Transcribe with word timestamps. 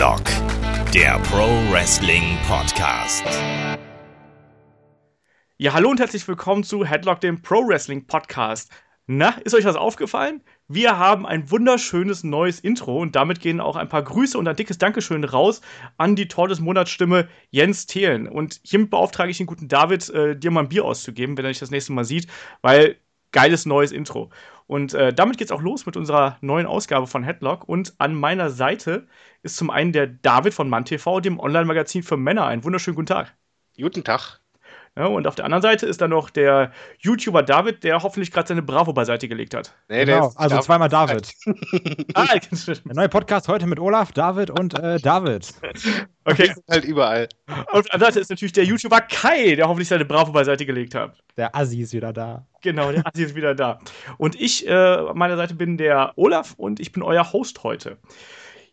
Headlock, 0.00 0.24
der 0.94 1.18
Pro 1.24 1.46
Wrestling 1.70 2.38
Podcast. 2.48 3.22
Ja, 5.58 5.74
hallo 5.74 5.90
und 5.90 6.00
herzlich 6.00 6.26
willkommen 6.26 6.64
zu 6.64 6.86
Headlock, 6.86 7.20
dem 7.20 7.42
Pro 7.42 7.68
Wrestling 7.68 8.06
Podcast. 8.06 8.72
Na, 9.06 9.34
ist 9.44 9.54
euch 9.54 9.66
was 9.66 9.76
aufgefallen? 9.76 10.40
Wir 10.68 10.98
haben 10.98 11.26
ein 11.26 11.50
wunderschönes 11.50 12.24
neues 12.24 12.60
Intro 12.60 12.98
und 12.98 13.14
damit 13.14 13.40
gehen 13.40 13.60
auch 13.60 13.76
ein 13.76 13.90
paar 13.90 14.02
Grüße 14.02 14.38
und 14.38 14.48
ein 14.48 14.56
dickes 14.56 14.78
Dankeschön 14.78 15.22
raus 15.22 15.60
an 15.98 16.16
die 16.16 16.28
Tor 16.28 16.48
des 16.48 16.60
Monatsstimme 16.60 17.28
Jens 17.50 17.84
Thelen. 17.84 18.26
Und 18.26 18.58
hiermit 18.62 18.88
beauftrage 18.88 19.30
ich 19.30 19.36
den 19.36 19.46
guten 19.46 19.68
David, 19.68 20.08
äh, 20.08 20.34
dir 20.34 20.50
mal 20.50 20.62
ein 20.62 20.70
Bier 20.70 20.86
auszugeben, 20.86 21.36
wenn 21.36 21.44
er 21.44 21.50
dich 21.50 21.60
das 21.60 21.70
nächste 21.70 21.92
Mal 21.92 22.06
sieht, 22.06 22.26
weil 22.62 22.96
geiles 23.32 23.66
neues 23.66 23.92
Intro. 23.92 24.30
Und 24.66 24.94
äh, 24.94 25.12
damit 25.12 25.36
geht's 25.36 25.50
auch 25.50 25.62
los 25.62 25.84
mit 25.84 25.96
unserer 25.96 26.38
neuen 26.40 26.66
Ausgabe 26.66 27.06
von 27.06 27.24
Headlock. 27.24 27.68
Und 27.68 27.94
an 27.98 28.14
meiner 28.14 28.50
Seite 28.50 29.08
ist 29.42 29.56
zum 29.56 29.70
einen 29.70 29.92
der 29.92 30.06
David 30.06 30.54
von 30.54 30.68
MannTV, 30.68 31.20
dem 31.20 31.38
Online-Magazin 31.38 32.02
für 32.02 32.16
Männer. 32.16 32.46
Einen 32.46 32.64
wunderschönen 32.64 32.94
guten 32.94 33.06
Tag. 33.06 33.34
Guten 33.76 34.04
Tag. 34.04 34.40
Ja, 34.96 35.06
und 35.06 35.28
auf 35.28 35.36
der 35.36 35.44
anderen 35.44 35.62
Seite 35.62 35.86
ist 35.86 36.00
dann 36.00 36.10
noch 36.10 36.30
der 36.30 36.72
YouTuber 36.98 37.44
David, 37.44 37.84
der 37.84 38.02
hoffentlich 38.02 38.32
gerade 38.32 38.48
seine 38.48 38.60
Bravo 38.60 38.92
beiseite 38.92 39.28
gelegt 39.28 39.54
hat. 39.54 39.72
Nee, 39.88 40.04
genau, 40.04 40.32
also 40.34 40.56
David. 40.56 40.64
zweimal 40.64 40.88
David. 40.88 41.32
ah, 42.14 42.26
der 42.26 42.94
neue 42.94 43.08
Podcast 43.08 43.46
heute 43.46 43.66
mit 43.66 43.78
Olaf, 43.78 44.10
David 44.10 44.50
und 44.50 44.76
äh, 44.78 44.98
David. 44.98 45.54
Okay. 46.24 46.52
halt 46.68 46.84
überall. 46.84 47.28
Und 47.46 47.78
auf 47.78 47.82
der 47.82 47.94
anderen 47.94 48.12
Seite 48.12 48.20
ist 48.20 48.30
natürlich 48.30 48.52
der 48.52 48.64
YouTuber 48.64 49.00
Kai, 49.00 49.54
der 49.54 49.68
hoffentlich 49.68 49.88
seine 49.88 50.04
Bravo 50.04 50.32
beiseite 50.32 50.66
gelegt 50.66 50.94
hat. 50.96 51.16
Der 51.36 51.54
Assi 51.54 51.80
ist 51.80 51.92
wieder 51.92 52.12
da. 52.12 52.46
Genau, 52.60 52.90
der 52.90 53.06
Assi 53.06 53.22
ist 53.22 53.34
wieder 53.36 53.54
da. 53.54 53.78
Und 54.18 54.38
ich 54.40 54.66
äh, 54.66 54.72
an 54.72 55.16
meiner 55.16 55.36
Seite 55.36 55.54
bin 55.54 55.78
der 55.78 56.12
Olaf 56.16 56.54
und 56.56 56.80
ich 56.80 56.90
bin 56.90 57.02
euer 57.02 57.32
Host 57.32 57.62
heute. 57.62 57.96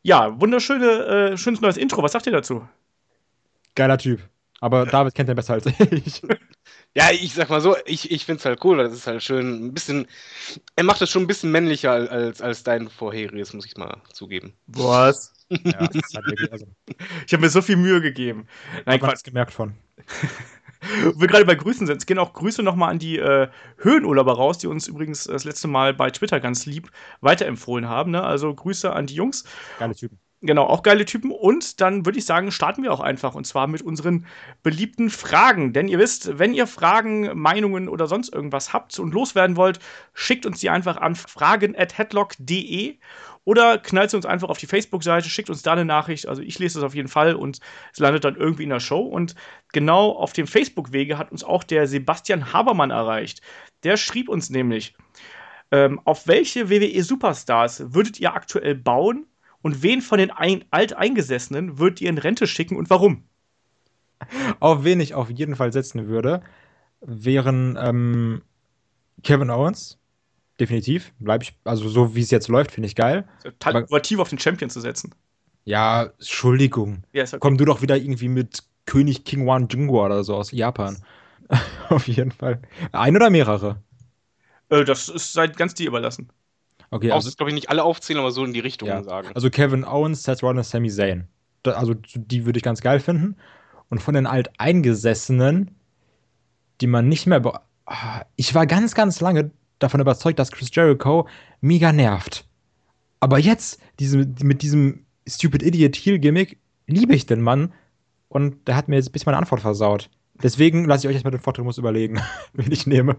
Ja, 0.07 0.39
wunderschöne, 0.39 1.31
äh, 1.33 1.37
schönes 1.37 1.59
neues 1.59 1.75
Intro. 1.75 2.01
Was 2.01 2.13
sagt 2.13 2.27
ihr 2.27 2.31
dazu? 2.31 2.65
Geiler 3.75 3.97
Typ. 3.97 4.21
Aber 4.61 4.85
David 4.85 5.13
kennt 5.13 5.27
den 5.27 5.35
besser 5.35 5.55
als 5.55 5.65
ich. 5.65 6.21
Ja, 6.93 7.11
ich 7.11 7.33
sag 7.33 7.49
mal 7.49 7.61
so, 7.61 7.75
ich, 7.85 8.09
ich 8.09 8.25
find's 8.25 8.43
halt 8.43 8.63
cool, 8.65 8.77
das 8.77 8.91
ist 8.91 9.05
halt 9.05 9.21
schön, 9.21 9.67
ein 9.67 9.73
bisschen, 9.73 10.07
er 10.75 10.83
macht 10.83 10.99
es 11.01 11.11
schon 11.11 11.23
ein 11.23 11.27
bisschen 11.27 11.51
männlicher 11.51 11.91
als, 11.91 12.41
als 12.41 12.63
dein 12.63 12.89
vorheriges, 12.89 13.53
muss 13.53 13.67
ich 13.67 13.77
mal 13.77 14.01
zugeben. 14.11 14.53
Was? 14.65 15.33
ja, 15.49 15.77
halt 15.77 15.91
wirklich, 15.91 16.51
also. 16.51 16.65
Ich 17.27 17.33
habe 17.33 17.41
mir 17.41 17.49
so 17.49 17.61
viel 17.61 17.75
Mühe 17.75 18.01
gegeben. 18.01 18.47
Nein, 18.85 18.99
Quatsch. 18.99 19.23
gemerkt 19.23 19.53
von. 19.53 19.75
Wir 21.15 21.27
gerade 21.27 21.45
bei 21.45 21.55
Grüßen 21.55 21.87
sind, 21.87 21.97
es 21.97 22.05
gehen 22.05 22.19
auch 22.19 22.33
Grüße 22.33 22.63
nochmal 22.63 22.91
an 22.91 22.99
die 22.99 23.17
äh, 23.17 23.47
Höhenurlauber 23.77 24.33
raus, 24.33 24.57
die 24.57 24.67
uns 24.67 24.87
übrigens 24.87 25.25
das 25.25 25.43
letzte 25.43 25.67
Mal 25.67 25.93
bei 25.93 26.11
Twitter 26.11 26.39
ganz 26.39 26.65
lieb 26.65 26.91
weiterempfohlen 27.21 27.89
haben. 27.89 28.11
Ne? 28.11 28.23
Also 28.23 28.53
Grüße 28.53 28.91
an 28.91 29.07
die 29.07 29.15
Jungs. 29.15 29.43
Geile 29.79 29.95
Typen. 29.95 30.19
Genau, 30.41 30.65
auch 30.65 30.83
geile 30.83 31.05
Typen. 31.05 31.31
Und 31.31 31.81
dann 31.81 32.05
würde 32.05 32.19
ich 32.19 32.25
sagen, 32.25 32.51
starten 32.51 32.83
wir 32.83 32.93
auch 32.93 32.99
einfach. 32.99 33.33
Und 33.33 33.47
zwar 33.47 33.65
mit 33.65 33.81
unseren 33.81 34.27
beliebten 34.61 35.09
Fragen. 35.09 35.73
Denn 35.73 35.87
ihr 35.87 35.97
wisst, 35.97 36.37
wenn 36.37 36.53
ihr 36.53 36.67
Fragen, 36.67 37.37
Meinungen 37.39 37.89
oder 37.89 38.05
sonst 38.07 38.31
irgendwas 38.33 38.71
habt 38.71 38.99
und 38.99 39.15
loswerden 39.15 39.57
wollt, 39.57 39.79
schickt 40.13 40.45
uns 40.45 40.59
die 40.59 40.69
einfach 40.69 40.97
an 40.97 41.15
fragen.headlock.de 41.15 42.97
oder 43.47 43.77
knallt 43.77 44.09
sie 44.09 44.17
uns 44.17 44.25
einfach 44.25 44.49
auf 44.49 44.57
die 44.57 44.65
Facebook-Seite, 44.65 45.29
schickt 45.29 45.49
uns 45.49 45.61
da 45.61 45.71
eine 45.71 45.85
Nachricht. 45.85 46.27
Also 46.27 46.41
ich 46.41 46.59
lese 46.59 46.79
es 46.79 46.83
auf 46.83 46.93
jeden 46.93 47.07
Fall 47.07 47.33
und 47.33 47.61
es 47.93 47.99
landet 47.99 48.25
dann 48.25 48.35
irgendwie 48.35 48.63
in 48.63 48.69
der 48.69 48.81
Show. 48.81 48.99
Und 48.99 49.35
genau 49.71 50.11
auf 50.11 50.33
dem 50.33 50.47
Facebook-Wege 50.47 51.17
hat 51.17 51.31
uns 51.31 51.45
auch 51.45 51.63
der 51.63 51.87
Sebastian 51.87 52.51
Habermann 52.51 52.91
erreicht. 52.91 53.41
Der 53.83 53.95
schrieb 53.95 54.27
uns 54.27 54.49
nämlich, 54.49 54.95
ähm, 55.71 56.01
auf 56.03 56.27
welche 56.27 56.69
WWE-Superstars 56.69 57.93
würdet 57.93 58.19
ihr 58.19 58.33
aktuell 58.33 58.75
bauen 58.75 59.27
und 59.61 59.81
wen 59.81 60.01
von 60.01 60.17
den 60.17 60.31
ein 60.31 60.65
Alteingesessenen 60.71 61.79
würdet 61.79 62.01
ihr 62.01 62.09
in 62.09 62.17
Rente 62.17 62.47
schicken 62.47 62.75
und 62.75 62.89
warum? 62.89 63.23
Auf 64.59 64.83
wen 64.83 64.99
ich 64.99 65.13
auf 65.13 65.29
jeden 65.29 65.55
Fall 65.55 65.71
setzen 65.71 66.09
würde, 66.09 66.41
wären 66.99 67.79
ähm, 67.81 68.41
Kevin 69.23 69.49
Owens. 69.49 69.99
Definitiv. 70.59 71.11
Bleib 71.19 71.43
ich, 71.43 71.53
also 71.63 71.87
so 71.87 72.15
wie 72.15 72.21
es 72.21 72.31
jetzt 72.31 72.47
läuft, 72.47 72.71
finde 72.71 72.87
ich 72.87 72.95
geil. 72.95 73.27
Total 73.43 73.75
innovativ 73.75 74.19
auf 74.19 74.29
den 74.29 74.39
Champion 74.39 74.69
zu 74.69 74.81
setzen. 74.81 75.13
Ja, 75.65 76.03
Entschuldigung. 76.17 77.03
Ja, 77.13 77.23
okay. 77.23 77.37
Komm 77.39 77.57
du 77.57 77.65
doch 77.65 77.81
wieder 77.81 77.97
irgendwie 77.97 78.29
mit 78.29 78.63
König 78.85 79.25
King 79.25 79.45
Wan 79.45 79.67
Jungwa 79.67 80.05
oder 80.05 80.23
so 80.23 80.35
aus 80.35 80.51
Japan. 80.51 80.97
auf 81.89 82.07
jeden 82.07 82.31
Fall. 82.31 82.61
Ein 82.91 83.15
oder 83.15 83.29
mehrere? 83.29 83.81
Äh, 84.69 84.83
das 84.83 85.09
ist 85.09 85.33
seit 85.33 85.57
ganz 85.57 85.73
dir 85.73 85.87
überlassen. 85.87 86.29
Okay, 86.89 87.11
also, 87.11 87.29
glaube 87.31 87.49
ich, 87.49 87.55
nicht 87.55 87.69
alle 87.69 87.83
aufzählen, 87.83 88.19
aber 88.19 88.31
so 88.31 88.45
in 88.45 88.53
die 88.53 88.61
Richtung 88.61 88.87
ja. 88.87 89.03
sagen. 89.03 89.29
Also 89.35 89.49
Kevin 89.49 89.83
Owens, 89.83 90.23
Seth 90.23 90.41
Rollins, 90.41 90.69
Sami 90.69 90.89
Zayn. 90.89 91.27
Da, 91.63 91.71
also 91.71 91.93
die 91.93 92.45
würde 92.45 92.57
ich 92.57 92.63
ganz 92.63 92.81
geil 92.81 92.99
finden. 92.99 93.35
Und 93.89 94.01
von 94.01 94.13
den 94.13 94.25
Alteingesessenen, 94.25 95.75
die 96.81 96.87
man 96.87 97.09
nicht 97.09 97.27
mehr. 97.27 97.61
Ah, 97.85 98.21
ich 98.35 98.55
war 98.55 98.65
ganz, 98.67 98.95
ganz 98.95 99.19
lange 99.19 99.51
davon 99.79 100.01
überzeugt, 100.01 100.39
dass 100.39 100.51
Chris 100.51 100.69
Jericho 100.73 101.27
mega 101.61 101.91
nervt. 101.91 102.45
Aber 103.19 103.39
jetzt, 103.39 103.79
diese, 103.99 104.27
mit 104.41 104.61
diesem 104.61 105.05
Stupid 105.27 105.63
Idiot 105.63 105.95
Heel 105.95 106.19
Gimmick, 106.19 106.59
liebe 106.87 107.15
ich 107.15 107.25
den 107.25 107.41
Mann. 107.41 107.73
Und 108.29 108.67
der 108.67 108.75
hat 108.75 108.87
mir 108.87 108.97
jetzt 108.97 109.09
ein 109.09 109.11
bisschen 109.11 109.27
meine 109.27 109.37
Antwort 109.37 109.61
versaut. 109.61 110.09
Deswegen 110.43 110.85
lasse 110.85 111.05
ich 111.05 111.09
euch 111.09 111.15
jetzt 111.15 111.23
mal 111.23 111.31
den 111.31 111.41
Vortrag 111.41 111.65
überlegen, 111.77 112.21
wen 112.53 112.71
ich 112.71 112.85
nehme. 112.87 113.17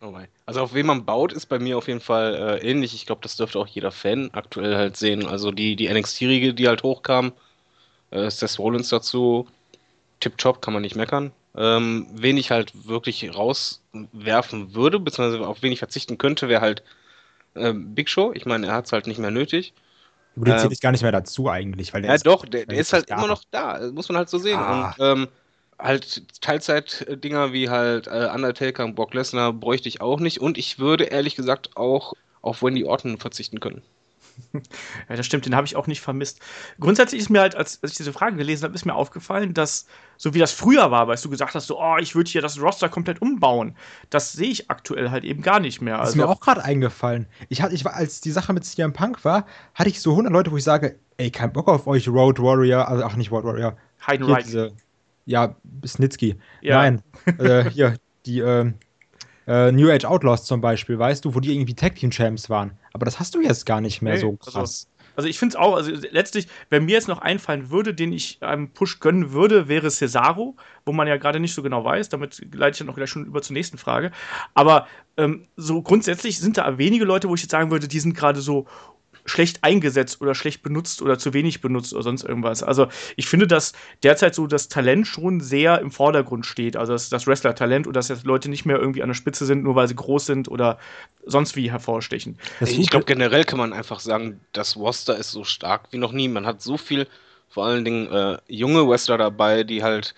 Oh 0.00 0.14
also 0.46 0.60
auf 0.60 0.74
wen 0.74 0.86
man 0.86 1.04
baut, 1.04 1.32
ist 1.32 1.46
bei 1.46 1.58
mir 1.58 1.76
auf 1.76 1.88
jeden 1.88 2.00
Fall 2.00 2.34
äh, 2.62 2.70
ähnlich. 2.70 2.94
Ich 2.94 3.04
glaube, 3.04 3.20
das 3.22 3.36
dürfte 3.36 3.58
auch 3.58 3.66
jeder 3.66 3.90
Fan 3.90 4.30
aktuell 4.32 4.76
halt 4.76 4.96
sehen. 4.96 5.26
Also 5.26 5.50
die, 5.50 5.74
die 5.74 5.92
NXT-Riege, 5.92 6.54
die 6.54 6.68
halt 6.68 6.84
hochkam, 6.84 7.32
äh, 8.10 8.30
Seth 8.30 8.60
Rollins 8.60 8.90
dazu, 8.90 9.48
Tip-Top, 10.20 10.62
kann 10.62 10.72
man 10.72 10.82
nicht 10.82 10.94
meckern. 10.94 11.32
Ähm, 11.56 12.06
wen 12.12 12.36
ich 12.36 12.50
halt 12.50 12.86
wirklich 12.86 13.34
rauswerfen 13.34 14.74
würde, 14.74 15.00
beziehungsweise 15.00 15.46
auf 15.46 15.62
wen 15.62 15.72
ich 15.72 15.78
verzichten 15.78 16.18
könnte, 16.18 16.48
wäre 16.48 16.60
halt 16.60 16.82
äh, 17.54 17.72
Big 17.72 18.08
Show. 18.08 18.32
Ich 18.34 18.46
meine, 18.46 18.66
er 18.66 18.74
hat 18.74 18.86
es 18.86 18.92
halt 18.92 19.06
nicht 19.06 19.18
mehr 19.18 19.30
nötig. 19.30 19.72
Aber 20.36 20.44
den 20.44 20.58
zähle 20.58 20.72
ich 20.72 20.80
gar 20.80 20.92
nicht 20.92 21.02
mehr 21.02 21.12
dazu 21.12 21.48
eigentlich. 21.48 21.92
Weil 21.92 22.02
der 22.02 22.10
ja, 22.10 22.14
ist, 22.14 22.26
doch, 22.26 22.44
der, 22.44 22.66
der 22.66 22.78
ist 22.78 22.92
halt 22.92 23.10
immer 23.10 23.26
noch 23.26 23.42
da. 23.50 23.90
Muss 23.92 24.08
man 24.08 24.18
halt 24.18 24.28
so 24.28 24.38
sehen. 24.38 24.58
Ah. 24.58 24.94
Und 24.98 25.04
ähm, 25.04 25.28
halt 25.78 26.40
Teilzeit-Dinger 26.40 27.52
wie 27.52 27.68
halt 27.70 28.06
äh, 28.06 28.28
Undertaker 28.32 28.84
und 28.84 28.94
Brock 28.94 29.14
Lesnar 29.14 29.52
bräuchte 29.52 29.88
ich 29.88 30.00
auch 30.00 30.20
nicht 30.20 30.40
und 30.40 30.58
ich 30.58 30.78
würde 30.78 31.04
ehrlich 31.04 31.36
gesagt 31.36 31.76
auch 31.76 32.14
auf 32.42 32.62
Wendy 32.62 32.84
Orton 32.84 33.18
verzichten 33.18 33.60
können. 33.60 33.82
Ja, 35.08 35.16
das 35.16 35.26
stimmt, 35.26 35.46
den 35.46 35.54
habe 35.54 35.66
ich 35.66 35.76
auch 35.76 35.86
nicht 35.86 36.00
vermisst. 36.00 36.40
Grundsätzlich 36.80 37.20
ist 37.20 37.30
mir 37.30 37.40
halt, 37.40 37.54
als, 37.54 37.82
als 37.82 37.92
ich 37.92 37.98
diese 37.98 38.12
Frage 38.12 38.36
gelesen 38.36 38.64
habe, 38.64 38.74
ist 38.74 38.84
mir 38.84 38.94
aufgefallen, 38.94 39.54
dass, 39.54 39.86
so 40.16 40.34
wie 40.34 40.38
das 40.38 40.52
früher 40.52 40.90
war, 40.90 41.08
weil 41.08 41.16
du 41.16 41.30
gesagt 41.30 41.54
hast, 41.54 41.66
so, 41.66 41.80
oh, 41.80 41.96
ich 41.98 42.14
würde 42.14 42.30
hier 42.30 42.42
das 42.42 42.60
Roster 42.60 42.88
komplett 42.88 43.22
umbauen, 43.22 43.76
das 44.10 44.32
sehe 44.32 44.48
ich 44.50 44.70
aktuell 44.70 45.10
halt 45.10 45.24
eben 45.24 45.42
gar 45.42 45.60
nicht 45.60 45.80
mehr. 45.80 45.98
Das 45.98 46.10
ist 46.10 46.14
also, 46.14 46.26
mir 46.26 46.32
auch 46.32 46.40
gerade 46.40 46.64
eingefallen. 46.64 47.26
Ich 47.48 47.62
hatte, 47.62 47.74
ich 47.74 47.84
war, 47.84 47.94
als 47.94 48.20
die 48.20 48.30
Sache 48.30 48.52
mit 48.52 48.64
CM 48.64 48.92
Punk 48.92 49.24
war, 49.24 49.46
hatte 49.74 49.88
ich 49.88 50.00
so 50.00 50.10
100 50.10 50.32
Leute, 50.32 50.50
wo 50.50 50.56
ich 50.56 50.64
sage, 50.64 50.98
ey, 51.16 51.30
kein 51.30 51.52
Bock 51.52 51.68
auf 51.68 51.86
euch, 51.86 52.08
Road 52.08 52.40
Warrior, 52.40 52.88
also 52.88 53.04
ach, 53.04 53.16
nicht 53.16 53.30
Road 53.30 53.44
Warrior. 53.44 53.76
Heidenreich. 54.06 54.72
Ja, 55.26 55.56
Snitsky. 55.86 56.36
Ja. 56.62 56.76
Nein, 56.76 57.02
äh, 57.38 57.68
hier, 57.70 57.96
die 58.24 58.38
äh, 58.40 58.72
äh, 59.48 59.72
New 59.72 59.90
Age 59.90 60.04
Outlaws 60.04 60.44
zum 60.44 60.60
Beispiel, 60.60 60.98
weißt 60.98 61.24
du, 61.24 61.34
wo 61.34 61.40
die 61.40 61.54
irgendwie 61.54 61.74
Tag 61.74 61.96
Team 61.96 62.10
Champs 62.10 62.50
waren. 62.50 62.72
Aber 62.92 63.06
das 63.06 63.18
hast 63.18 63.34
du 63.34 63.40
jetzt 63.40 63.64
gar 63.64 63.80
nicht 63.80 64.02
mehr 64.02 64.14
nee, 64.14 64.20
so 64.20 64.36
krass. 64.36 64.54
Also, 64.54 64.86
also 65.16 65.28
ich 65.28 65.38
finde 65.38 65.54
es 65.54 65.56
auch, 65.56 65.74
also 65.74 65.90
letztlich, 66.10 66.46
wenn 66.70 66.84
mir 66.84 66.92
jetzt 66.92 67.08
noch 67.08 67.18
einfallen 67.18 67.70
würde, 67.70 67.94
den 67.94 68.12
ich 68.12 68.40
einem 68.42 68.68
Push 68.68 69.00
gönnen 69.00 69.32
würde, 69.32 69.66
wäre 69.66 69.90
Cesaro, 69.90 70.54
wo 70.84 70.92
man 70.92 71.08
ja 71.08 71.16
gerade 71.16 71.40
nicht 71.40 71.54
so 71.54 71.62
genau 71.62 71.82
weiß. 71.82 72.10
Damit 72.10 72.40
leite 72.54 72.74
ich 72.74 72.78
dann 72.78 72.90
auch 72.90 72.94
gleich 72.94 73.10
schon 73.10 73.24
über 73.24 73.42
zur 73.42 73.54
nächsten 73.54 73.78
Frage. 73.78 74.12
Aber 74.54 74.86
ähm, 75.16 75.48
so 75.56 75.82
grundsätzlich 75.82 76.38
sind 76.38 76.58
da 76.58 76.78
wenige 76.78 77.04
Leute, 77.04 77.28
wo 77.28 77.34
ich 77.34 77.42
jetzt 77.42 77.50
sagen 77.50 77.70
würde, 77.70 77.88
die 77.88 78.00
sind 78.00 78.14
gerade 78.14 78.40
so 78.40 78.66
schlecht 79.28 79.62
eingesetzt 79.62 80.20
oder 80.20 80.34
schlecht 80.34 80.62
benutzt 80.62 81.02
oder 81.02 81.18
zu 81.18 81.32
wenig 81.34 81.60
benutzt 81.60 81.92
oder 81.94 82.02
sonst 82.02 82.24
irgendwas. 82.24 82.62
Also 82.62 82.88
ich 83.16 83.28
finde, 83.28 83.46
dass 83.46 83.72
derzeit 84.02 84.34
so 84.34 84.46
das 84.46 84.68
Talent 84.68 85.06
schon 85.06 85.40
sehr 85.40 85.80
im 85.80 85.90
Vordergrund 85.90 86.46
steht. 86.46 86.76
Also 86.76 86.92
das, 86.92 87.08
das 87.08 87.26
Wrestler-Talent 87.26 87.86
und 87.86 87.94
dass 87.94 88.08
jetzt 88.08 88.24
Leute 88.24 88.48
nicht 88.48 88.64
mehr 88.64 88.78
irgendwie 88.78 89.02
an 89.02 89.08
der 89.08 89.14
Spitze 89.14 89.46
sind, 89.46 89.62
nur 89.62 89.74
weil 89.74 89.88
sie 89.88 89.96
groß 89.96 90.26
sind 90.26 90.48
oder 90.48 90.78
sonst 91.24 91.56
wie 91.56 91.70
hervorstechen. 91.70 92.38
Ich 92.60 92.90
glaube, 92.90 93.04
generell 93.04 93.44
kann 93.44 93.58
man 93.58 93.72
einfach 93.72 94.00
sagen, 94.00 94.40
das 94.52 94.76
Roster 94.76 95.16
ist 95.16 95.30
so 95.30 95.44
stark 95.44 95.88
wie 95.90 95.98
noch 95.98 96.12
nie. 96.12 96.28
Man 96.28 96.46
hat 96.46 96.62
so 96.62 96.76
viel, 96.76 97.06
vor 97.48 97.66
allen 97.66 97.84
Dingen 97.84 98.10
äh, 98.12 98.38
junge 98.48 98.88
Wrestler 98.88 99.18
dabei, 99.18 99.64
die 99.64 99.82
halt 99.82 100.14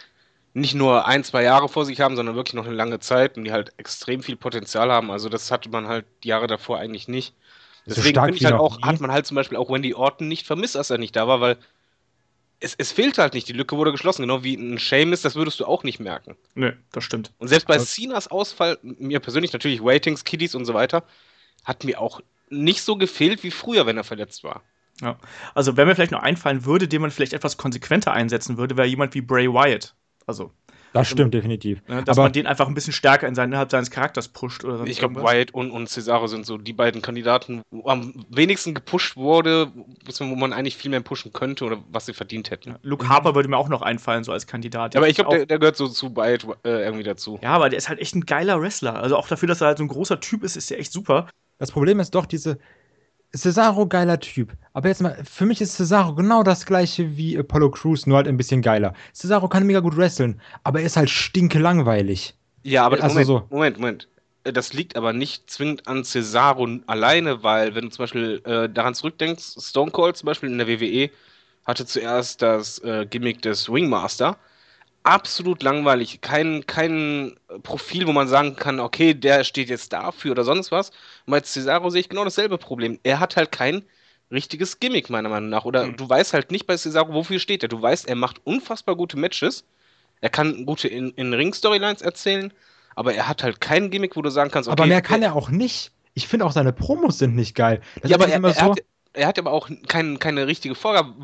nicht 0.52 0.74
nur 0.74 1.06
ein, 1.06 1.22
zwei 1.22 1.42
Jahre 1.42 1.68
vor 1.68 1.84
sich 1.84 2.00
haben, 2.00 2.16
sondern 2.16 2.34
wirklich 2.34 2.54
noch 2.54 2.66
eine 2.66 2.74
lange 2.74 2.98
Zeit 2.98 3.36
und 3.36 3.44
die 3.44 3.52
halt 3.52 3.72
extrem 3.76 4.22
viel 4.22 4.36
Potenzial 4.36 4.90
haben. 4.90 5.10
Also 5.10 5.28
das 5.28 5.50
hatte 5.50 5.68
man 5.68 5.86
halt 5.86 6.06
die 6.24 6.28
Jahre 6.28 6.48
davor 6.48 6.78
eigentlich 6.78 7.08
nicht. 7.08 7.34
Deswegen 7.96 8.14
so 8.14 8.22
finde 8.22 8.38
ich 8.38 8.44
halt 8.44 8.54
auch, 8.54 8.80
hat 8.82 9.00
man 9.00 9.10
halt 9.10 9.26
zum 9.26 9.34
Beispiel 9.34 9.58
auch 9.58 9.70
Wendy 9.70 9.94
Orton 9.94 10.28
nicht 10.28 10.46
vermisst, 10.46 10.76
als 10.76 10.90
er 10.90 10.98
nicht 10.98 11.16
da 11.16 11.26
war, 11.28 11.40
weil 11.40 11.58
es, 12.60 12.74
es 12.76 12.92
fehlt 12.92 13.18
halt 13.18 13.34
nicht, 13.34 13.48
die 13.48 13.52
Lücke 13.54 13.76
wurde 13.76 13.90
geschlossen, 13.90 14.22
genau 14.22 14.44
wie 14.44 14.54
ein 14.54 14.78
Seamus, 14.78 15.22
das 15.22 15.34
würdest 15.34 15.58
du 15.60 15.64
auch 15.64 15.82
nicht 15.82 15.98
merken. 15.98 16.36
Nö, 16.54 16.72
das 16.92 17.04
stimmt. 17.04 17.32
Und 17.38 17.48
selbst 17.48 17.66
bei 17.66 17.74
also, 17.74 17.86
Cenas 17.86 18.28
Ausfall, 18.28 18.78
mir 18.82 19.20
persönlich 19.20 19.52
natürlich 19.52 19.82
Waitings, 19.82 20.24
Kiddies 20.24 20.54
und 20.54 20.66
so 20.66 20.74
weiter, 20.74 21.02
hat 21.64 21.84
mir 21.84 22.00
auch 22.00 22.20
nicht 22.50 22.82
so 22.82 22.96
gefehlt 22.96 23.42
wie 23.42 23.50
früher, 23.50 23.86
wenn 23.86 23.96
er 23.96 24.04
verletzt 24.04 24.44
war. 24.44 24.62
Ja. 25.00 25.18
Also, 25.54 25.76
wenn 25.76 25.88
mir 25.88 25.94
vielleicht 25.94 26.12
noch 26.12 26.22
einfallen 26.22 26.66
würde, 26.66 26.86
den 26.86 27.00
man 27.00 27.10
vielleicht 27.10 27.32
etwas 27.32 27.56
konsequenter 27.56 28.12
einsetzen 28.12 28.58
würde, 28.58 28.76
wäre 28.76 28.86
jemand 28.86 29.14
wie 29.14 29.22
Bray 29.22 29.48
Wyatt. 29.48 29.94
Also, 30.26 30.52
Das 30.92 31.08
stimmt 31.08 31.34
definitiv. 31.34 31.80
ne, 31.88 32.02
dass 32.02 32.18
Aber 32.18 32.26
man 32.26 32.32
den 32.32 32.46
einfach 32.46 32.66
ein 32.66 32.74
bisschen 32.74 32.92
stärker 32.92 33.28
in 33.28 33.34
seinen, 33.34 33.50
innerhalb 33.50 33.70
seines 33.70 33.90
Charakters 33.90 34.28
pusht 34.28 34.64
oder 34.64 34.78
sonst 34.78 34.90
Ich 34.90 34.98
glaube. 34.98 35.22
Wyatt 35.22 35.52
und, 35.52 35.70
und 35.70 35.88
Cesaro 35.88 36.26
sind 36.26 36.46
so 36.46 36.58
die 36.58 36.72
beiden 36.72 37.02
Kandidaten, 37.02 37.62
wo 37.70 37.88
am 37.88 38.24
wenigsten 38.28 38.74
gepusht 38.74 39.16
wurde, 39.16 39.70
wo 39.74 40.24
man 40.36 40.52
eigentlich 40.52 40.76
viel 40.76 40.90
mehr 40.90 41.00
pushen 41.00 41.32
könnte 41.32 41.64
oder 41.64 41.78
was 41.90 42.06
sie 42.06 42.12
verdient 42.14 42.50
hätten. 42.50 42.76
Luke 42.82 43.08
Harper 43.08 43.34
würde 43.34 43.48
mir 43.48 43.56
auch 43.56 43.68
noch 43.68 43.82
einfallen, 43.82 44.24
so 44.24 44.32
als 44.32 44.46
Kandidat. 44.46 44.96
Aber 44.96 45.08
ich 45.08 45.16
glaube, 45.16 45.36
der, 45.36 45.46
der 45.46 45.58
gehört 45.58 45.76
so 45.76 45.88
zu 45.88 46.16
Wyatt 46.16 46.46
äh, 46.64 46.84
irgendwie 46.84 47.04
dazu. 47.04 47.38
Ja, 47.42 47.50
aber 47.50 47.68
der 47.68 47.78
ist 47.78 47.88
halt 47.88 48.00
echt 48.00 48.14
ein 48.14 48.26
geiler 48.26 48.60
Wrestler. 48.60 49.00
Also 49.00 49.16
auch 49.16 49.28
dafür, 49.28 49.48
dass 49.48 49.60
er 49.60 49.68
halt 49.68 49.78
so 49.78 49.84
ein 49.84 49.88
großer 49.88 50.20
Typ 50.20 50.42
ist, 50.42 50.56
ist 50.56 50.70
der 50.70 50.78
echt 50.78 50.92
super. 50.92 51.28
das 51.58 51.70
Problem 51.70 52.00
ist 52.00 52.14
doch 52.14 52.26
diese. 52.26 52.58
Cesaro 53.34 53.86
geiler 53.86 54.18
Typ. 54.20 54.52
Aber 54.72 54.88
jetzt 54.88 55.00
mal, 55.02 55.16
für 55.24 55.46
mich 55.46 55.60
ist 55.60 55.76
Cesaro 55.76 56.14
genau 56.14 56.42
das 56.42 56.66
gleiche 56.66 57.16
wie 57.16 57.38
Apollo 57.38 57.70
Crews, 57.72 58.06
nur 58.06 58.16
halt 58.18 58.28
ein 58.28 58.36
bisschen 58.36 58.62
geiler. 58.62 58.94
Cesaro 59.14 59.48
kann 59.48 59.66
mega 59.66 59.80
gut 59.80 59.96
wresteln, 59.96 60.40
aber 60.64 60.80
er 60.80 60.86
ist 60.86 60.96
halt 60.96 61.10
stinke 61.10 61.58
langweilig. 61.58 62.34
Ja, 62.62 62.84
aber 62.86 63.00
Also 63.02 63.08
Moment, 63.14 63.26
so. 63.26 63.46
Moment, 63.50 63.78
Moment. 63.78 64.08
Äh, 64.44 64.52
Das 64.52 64.72
liegt 64.72 64.96
aber 64.96 65.12
nicht 65.12 65.50
zwingend 65.50 65.86
an 65.86 66.04
Cesaro 66.04 66.66
alleine, 66.86 67.42
weil 67.42 67.74
wenn 67.74 67.84
du 67.84 67.90
zum 67.90 68.02
Beispiel 68.04 68.40
äh, 68.44 68.68
daran 68.68 68.94
zurückdenkst, 68.94 69.56
Stone 69.60 69.90
Cold 69.92 70.16
zum 70.16 70.26
Beispiel 70.26 70.50
in 70.50 70.58
der 70.58 70.68
WWE 70.68 71.10
hatte 71.64 71.86
zuerst 71.86 72.42
das 72.42 72.78
äh, 72.80 73.06
Gimmick 73.08 73.42
des 73.42 73.70
Ringmaster. 73.70 74.36
Absolut 75.02 75.62
langweilig. 75.62 76.20
Kein, 76.20 76.66
kein 76.66 77.34
Profil, 77.62 78.06
wo 78.06 78.12
man 78.12 78.28
sagen 78.28 78.56
kann, 78.56 78.80
okay, 78.80 79.14
der 79.14 79.44
steht 79.44 79.70
jetzt 79.70 79.92
dafür 79.94 80.32
oder 80.32 80.44
sonst 80.44 80.70
was. 80.72 80.90
Und 81.26 81.30
bei 81.32 81.40
Cesaro 81.40 81.88
sehe 81.90 82.02
ich 82.02 82.08
genau 82.10 82.24
dasselbe 82.24 82.58
Problem. 82.58 82.98
Er 83.02 83.18
hat 83.18 83.36
halt 83.36 83.50
kein 83.50 83.82
richtiges 84.30 84.78
Gimmick, 84.78 85.08
meiner 85.08 85.30
Meinung 85.30 85.48
nach. 85.48 85.64
Oder 85.64 85.86
Mhm. 85.86 85.96
du 85.96 86.08
weißt 86.08 86.34
halt 86.34 86.50
nicht 86.50 86.66
bei 86.66 86.76
Cesaro, 86.76 87.14
wofür 87.14 87.38
steht 87.38 87.62
er. 87.62 87.68
Du 87.70 87.80
weißt, 87.80 88.08
er 88.08 88.14
macht 88.16 88.40
unfassbar 88.44 88.94
gute 88.94 89.18
Matches. 89.18 89.64
Er 90.20 90.30
kann 90.30 90.66
gute 90.66 90.88
in, 90.88 91.10
in 91.12 91.32
Ring-Storylines 91.34 92.02
erzählen, 92.02 92.52
aber 92.94 93.14
er 93.14 93.28
hat 93.28 93.42
halt 93.42 93.60
kein 93.60 93.90
Gimmick, 93.90 94.16
wo 94.16 94.22
du 94.22 94.30
sagen 94.30 94.50
kannst, 94.50 94.68
okay. 94.68 94.82
aber 94.82 94.86
mehr 94.86 95.02
kann 95.02 95.22
er 95.22 95.34
auch 95.34 95.50
nicht. 95.50 95.92
Ich 96.14 96.28
finde 96.28 96.44
auch 96.44 96.52
seine 96.52 96.72
Promos 96.72 97.18
sind 97.18 97.34
nicht 97.36 97.54
geil. 97.54 97.80
Das 98.02 98.10
Ja, 98.10 98.16
aber 98.16 98.28
er, 98.28 98.42
er, 98.42 98.52
so. 98.54 98.60
hat, 98.72 98.80
er 99.14 99.26
hat 99.28 99.38
aber 99.38 99.52
auch 99.52 99.70
kein, 99.88 100.18
keine 100.18 100.46
richtige 100.46 100.74
Vorgabe. 100.74 101.14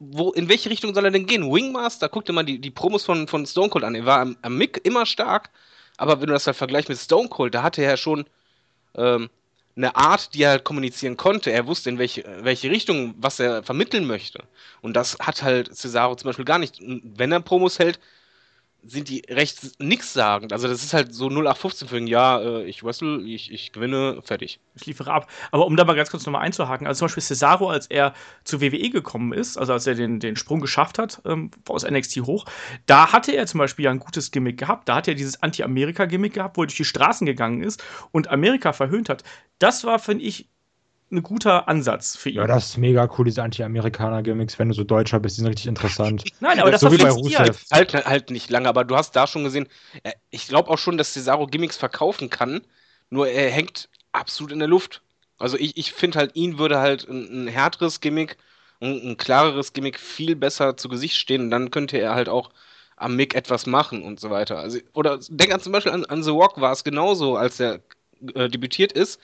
Wo, 0.00 0.30
in 0.32 0.48
welche 0.48 0.70
Richtung 0.70 0.94
soll 0.94 1.04
er 1.04 1.10
denn 1.10 1.26
gehen? 1.26 1.52
Wingmaster, 1.52 2.08
guck 2.08 2.24
dir 2.24 2.32
mal 2.32 2.42
die, 2.42 2.58
die 2.58 2.70
Promos 2.70 3.04
von, 3.04 3.28
von 3.28 3.44
Stone 3.46 3.68
Cold 3.68 3.84
an. 3.84 3.94
Er 3.94 4.06
war 4.06 4.20
am, 4.20 4.36
am 4.40 4.56
Mick 4.56 4.80
immer 4.84 5.04
stark, 5.04 5.50
aber 5.98 6.20
wenn 6.20 6.28
du 6.28 6.32
das 6.32 6.46
halt 6.46 6.56
vergleichst 6.56 6.88
mit 6.88 6.98
Stone 6.98 7.28
Cold, 7.28 7.54
da 7.54 7.62
hatte 7.62 7.82
er 7.82 7.90
ja 7.90 7.96
schon 7.98 8.24
ähm, 8.96 9.28
eine 9.76 9.94
Art, 9.96 10.34
die 10.34 10.42
er 10.42 10.50
halt 10.50 10.64
kommunizieren 10.64 11.18
konnte. 11.18 11.52
Er 11.52 11.66
wusste, 11.66 11.90
in 11.90 11.98
welche, 11.98 12.24
welche 12.42 12.70
Richtung, 12.70 13.14
was 13.18 13.40
er 13.40 13.62
vermitteln 13.62 14.06
möchte. 14.06 14.42
Und 14.80 14.94
das 14.94 15.18
hat 15.20 15.42
halt 15.42 15.74
Cesaro 15.76 16.16
zum 16.16 16.28
Beispiel 16.28 16.46
gar 16.46 16.58
nicht. 16.58 16.80
Wenn 16.80 17.32
er 17.32 17.40
Promos 17.40 17.78
hält, 17.78 18.00
sind 18.82 19.08
die 19.08 19.22
recht 19.28 19.80
nichtssagend. 19.80 20.52
Also 20.52 20.68
das 20.68 20.82
ist 20.82 20.94
halt 20.94 21.14
so 21.14 21.26
0815 21.26 21.88
für 21.88 21.96
ein 21.96 22.06
Jahr, 22.06 22.42
äh, 22.42 22.64
ich 22.64 22.82
wrestle, 22.82 23.22
ich, 23.22 23.52
ich 23.52 23.72
gewinne, 23.72 24.20
fertig. 24.22 24.60
Ich 24.74 24.86
liefere 24.86 25.12
ab. 25.12 25.30
Aber 25.50 25.66
um 25.66 25.76
da 25.76 25.84
mal 25.84 25.94
ganz 25.94 26.10
kurz 26.10 26.24
nochmal 26.24 26.42
einzuhaken, 26.42 26.86
also 26.86 27.00
zum 27.00 27.06
Beispiel 27.06 27.22
Cesaro, 27.22 27.70
als 27.70 27.86
er 27.86 28.14
zu 28.44 28.60
WWE 28.60 28.90
gekommen 28.90 29.32
ist, 29.32 29.58
also 29.58 29.72
als 29.72 29.86
er 29.86 29.94
den, 29.94 30.20
den 30.20 30.36
Sprung 30.36 30.60
geschafft 30.60 30.98
hat, 30.98 31.20
ähm, 31.24 31.50
aus 31.68 31.88
NXT 31.88 32.22
hoch, 32.22 32.46
da 32.86 33.12
hatte 33.12 33.32
er 33.32 33.46
zum 33.46 33.58
Beispiel 33.58 33.84
ja 33.84 33.90
ein 33.90 34.00
gutes 34.00 34.30
Gimmick 34.30 34.58
gehabt. 34.58 34.88
Da 34.88 34.96
hat 34.96 35.08
er 35.08 35.14
dieses 35.14 35.42
Anti-Amerika-Gimmick 35.42 36.34
gehabt, 36.34 36.56
wo 36.56 36.62
er 36.62 36.66
durch 36.66 36.76
die 36.76 36.84
Straßen 36.84 37.26
gegangen 37.26 37.62
ist 37.62 37.82
und 38.12 38.28
Amerika 38.28 38.72
verhöhnt 38.72 39.08
hat. 39.08 39.24
Das 39.58 39.84
war, 39.84 39.98
finde 39.98 40.24
ich, 40.24 40.48
ein 41.12 41.22
guter 41.22 41.68
Ansatz 41.68 42.16
für 42.16 42.30
ihn. 42.30 42.36
Ja, 42.36 42.46
das 42.46 42.70
ist 42.70 42.76
mega 42.78 43.08
cool, 43.18 43.24
diese 43.24 43.42
Anti-Amerikaner-Gimmicks, 43.42 44.58
wenn 44.58 44.68
du 44.68 44.74
so 44.74 44.84
Deutscher 44.84 45.18
bist, 45.18 45.36
die 45.36 45.40
sind 45.40 45.48
richtig 45.48 45.66
interessant. 45.66 46.24
Nein, 46.40 46.60
aber 46.60 46.70
das 46.70 46.80
so 46.80 46.86
war 46.86 46.92
wie 46.92 47.02
bei. 47.02 47.10
Rusev. 47.10 47.64
Halt, 47.70 47.94
halt 47.94 48.30
nicht 48.30 48.50
lange, 48.50 48.68
aber 48.68 48.84
du 48.84 48.96
hast 48.96 49.16
da 49.16 49.26
schon 49.26 49.44
gesehen, 49.44 49.68
er, 50.02 50.14
ich 50.30 50.46
glaube 50.46 50.70
auch 50.70 50.78
schon, 50.78 50.98
dass 50.98 51.12
Cesaro 51.12 51.46
Gimmicks 51.46 51.76
verkaufen 51.76 52.30
kann, 52.30 52.60
nur 53.08 53.28
er 53.28 53.50
hängt 53.50 53.88
absolut 54.12 54.52
in 54.52 54.60
der 54.60 54.68
Luft. 54.68 55.02
Also 55.38 55.56
ich, 55.56 55.76
ich 55.76 55.92
finde 55.92 56.18
halt, 56.18 56.36
ihn 56.36 56.58
würde 56.58 56.78
halt 56.78 57.08
ein, 57.08 57.46
ein 57.46 57.48
härteres 57.48 58.00
Gimmick, 58.00 58.36
ein, 58.80 59.10
ein 59.10 59.16
klareres 59.16 59.72
Gimmick 59.72 59.98
viel 59.98 60.36
besser 60.36 60.76
zu 60.76 60.88
Gesicht 60.88 61.16
stehen 61.16 61.42
und 61.42 61.50
dann 61.50 61.70
könnte 61.70 61.98
er 61.98 62.14
halt 62.14 62.28
auch 62.28 62.50
am 62.96 63.16
Mick 63.16 63.34
etwas 63.34 63.66
machen 63.66 64.02
und 64.02 64.20
so 64.20 64.30
weiter. 64.30 64.58
Also, 64.58 64.78
oder 64.92 65.18
denk 65.28 65.52
an 65.52 65.60
zum 65.60 65.72
Beispiel 65.72 65.92
an, 65.92 66.04
an 66.04 66.22
The 66.22 66.30
Rock 66.30 66.60
war 66.60 66.72
es 66.72 66.84
genauso, 66.84 67.36
als 67.36 67.58
er 67.58 67.80
äh, 68.34 68.48
debütiert 68.48 68.92
ist, 68.92 69.20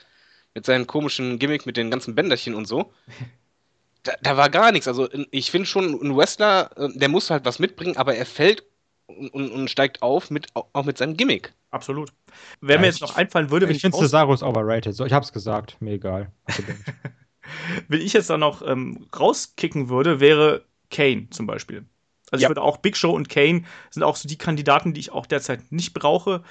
mit 0.57 0.65
seinem 0.65 0.87
komischen 0.87 1.37
Gimmick 1.37 1.67
mit 1.67 1.77
den 1.77 1.91
ganzen 1.91 2.15
Bänderchen 2.15 2.55
und 2.55 2.67
so. 2.67 2.91
Da, 4.03 4.13
da 4.21 4.37
war 4.37 4.49
gar 4.49 4.71
nichts. 4.71 4.87
Also 4.87 5.09
ich 5.31 5.51
finde 5.51 5.67
schon, 5.67 5.99
ein 6.01 6.15
Wrestler, 6.15 6.69
äh, 6.77 6.89
der 6.97 7.09
muss 7.09 7.29
halt 7.29 7.45
was 7.45 7.59
mitbringen, 7.59 7.97
aber 7.97 8.15
er 8.15 8.25
fällt 8.25 8.63
und, 9.05 9.29
und, 9.33 9.51
und 9.51 9.69
steigt 9.69 10.01
auf, 10.01 10.31
mit, 10.31 10.47
auch 10.55 10.85
mit 10.85 10.97
seinem 10.97 11.17
Gimmick. 11.17 11.53
Absolut. 11.71 12.13
Wer 12.61 12.75
Ja, 12.75 12.81
mir 12.81 12.87
jetzt 12.87 13.01
noch 13.01 13.15
einfallen 13.17 13.51
würde, 13.51 13.67
wenn 13.67 13.75
Ich 13.75 13.81
finde 13.81 13.97
Cesaro 13.97 14.33
ist 14.33 14.43
overrated. 14.43 14.95
So, 14.95 15.05
ich 15.05 15.13
hab's 15.13 15.33
gesagt, 15.33 15.77
mir 15.81 15.91
egal. 15.93 16.31
Wenn 17.87 18.01
ich 18.01 18.13
jetzt 18.13 18.29
da 18.29 18.37
noch 18.37 18.61
ähm, 18.61 19.07
rauskicken 19.17 19.89
würde, 19.89 20.19
wäre 20.19 20.63
Kane 20.89 21.29
zum 21.29 21.47
Beispiel. 21.47 21.85
Also 22.31 22.41
Ja. 22.41 22.47
ich 22.47 22.49
würde 22.49 22.61
auch 22.61 22.77
Big 22.77 22.97
Show 22.97 23.11
und 23.11 23.29
Kane 23.29 23.63
sind 23.89 24.03
auch 24.03 24.15
so 24.17 24.27
die 24.27 24.37
Kandidaten, 24.37 24.93
die 24.93 24.99
ich 24.99 25.11
auch 25.11 25.25
derzeit 25.25 25.71
nicht 25.71 25.93
brauche. 25.93 26.43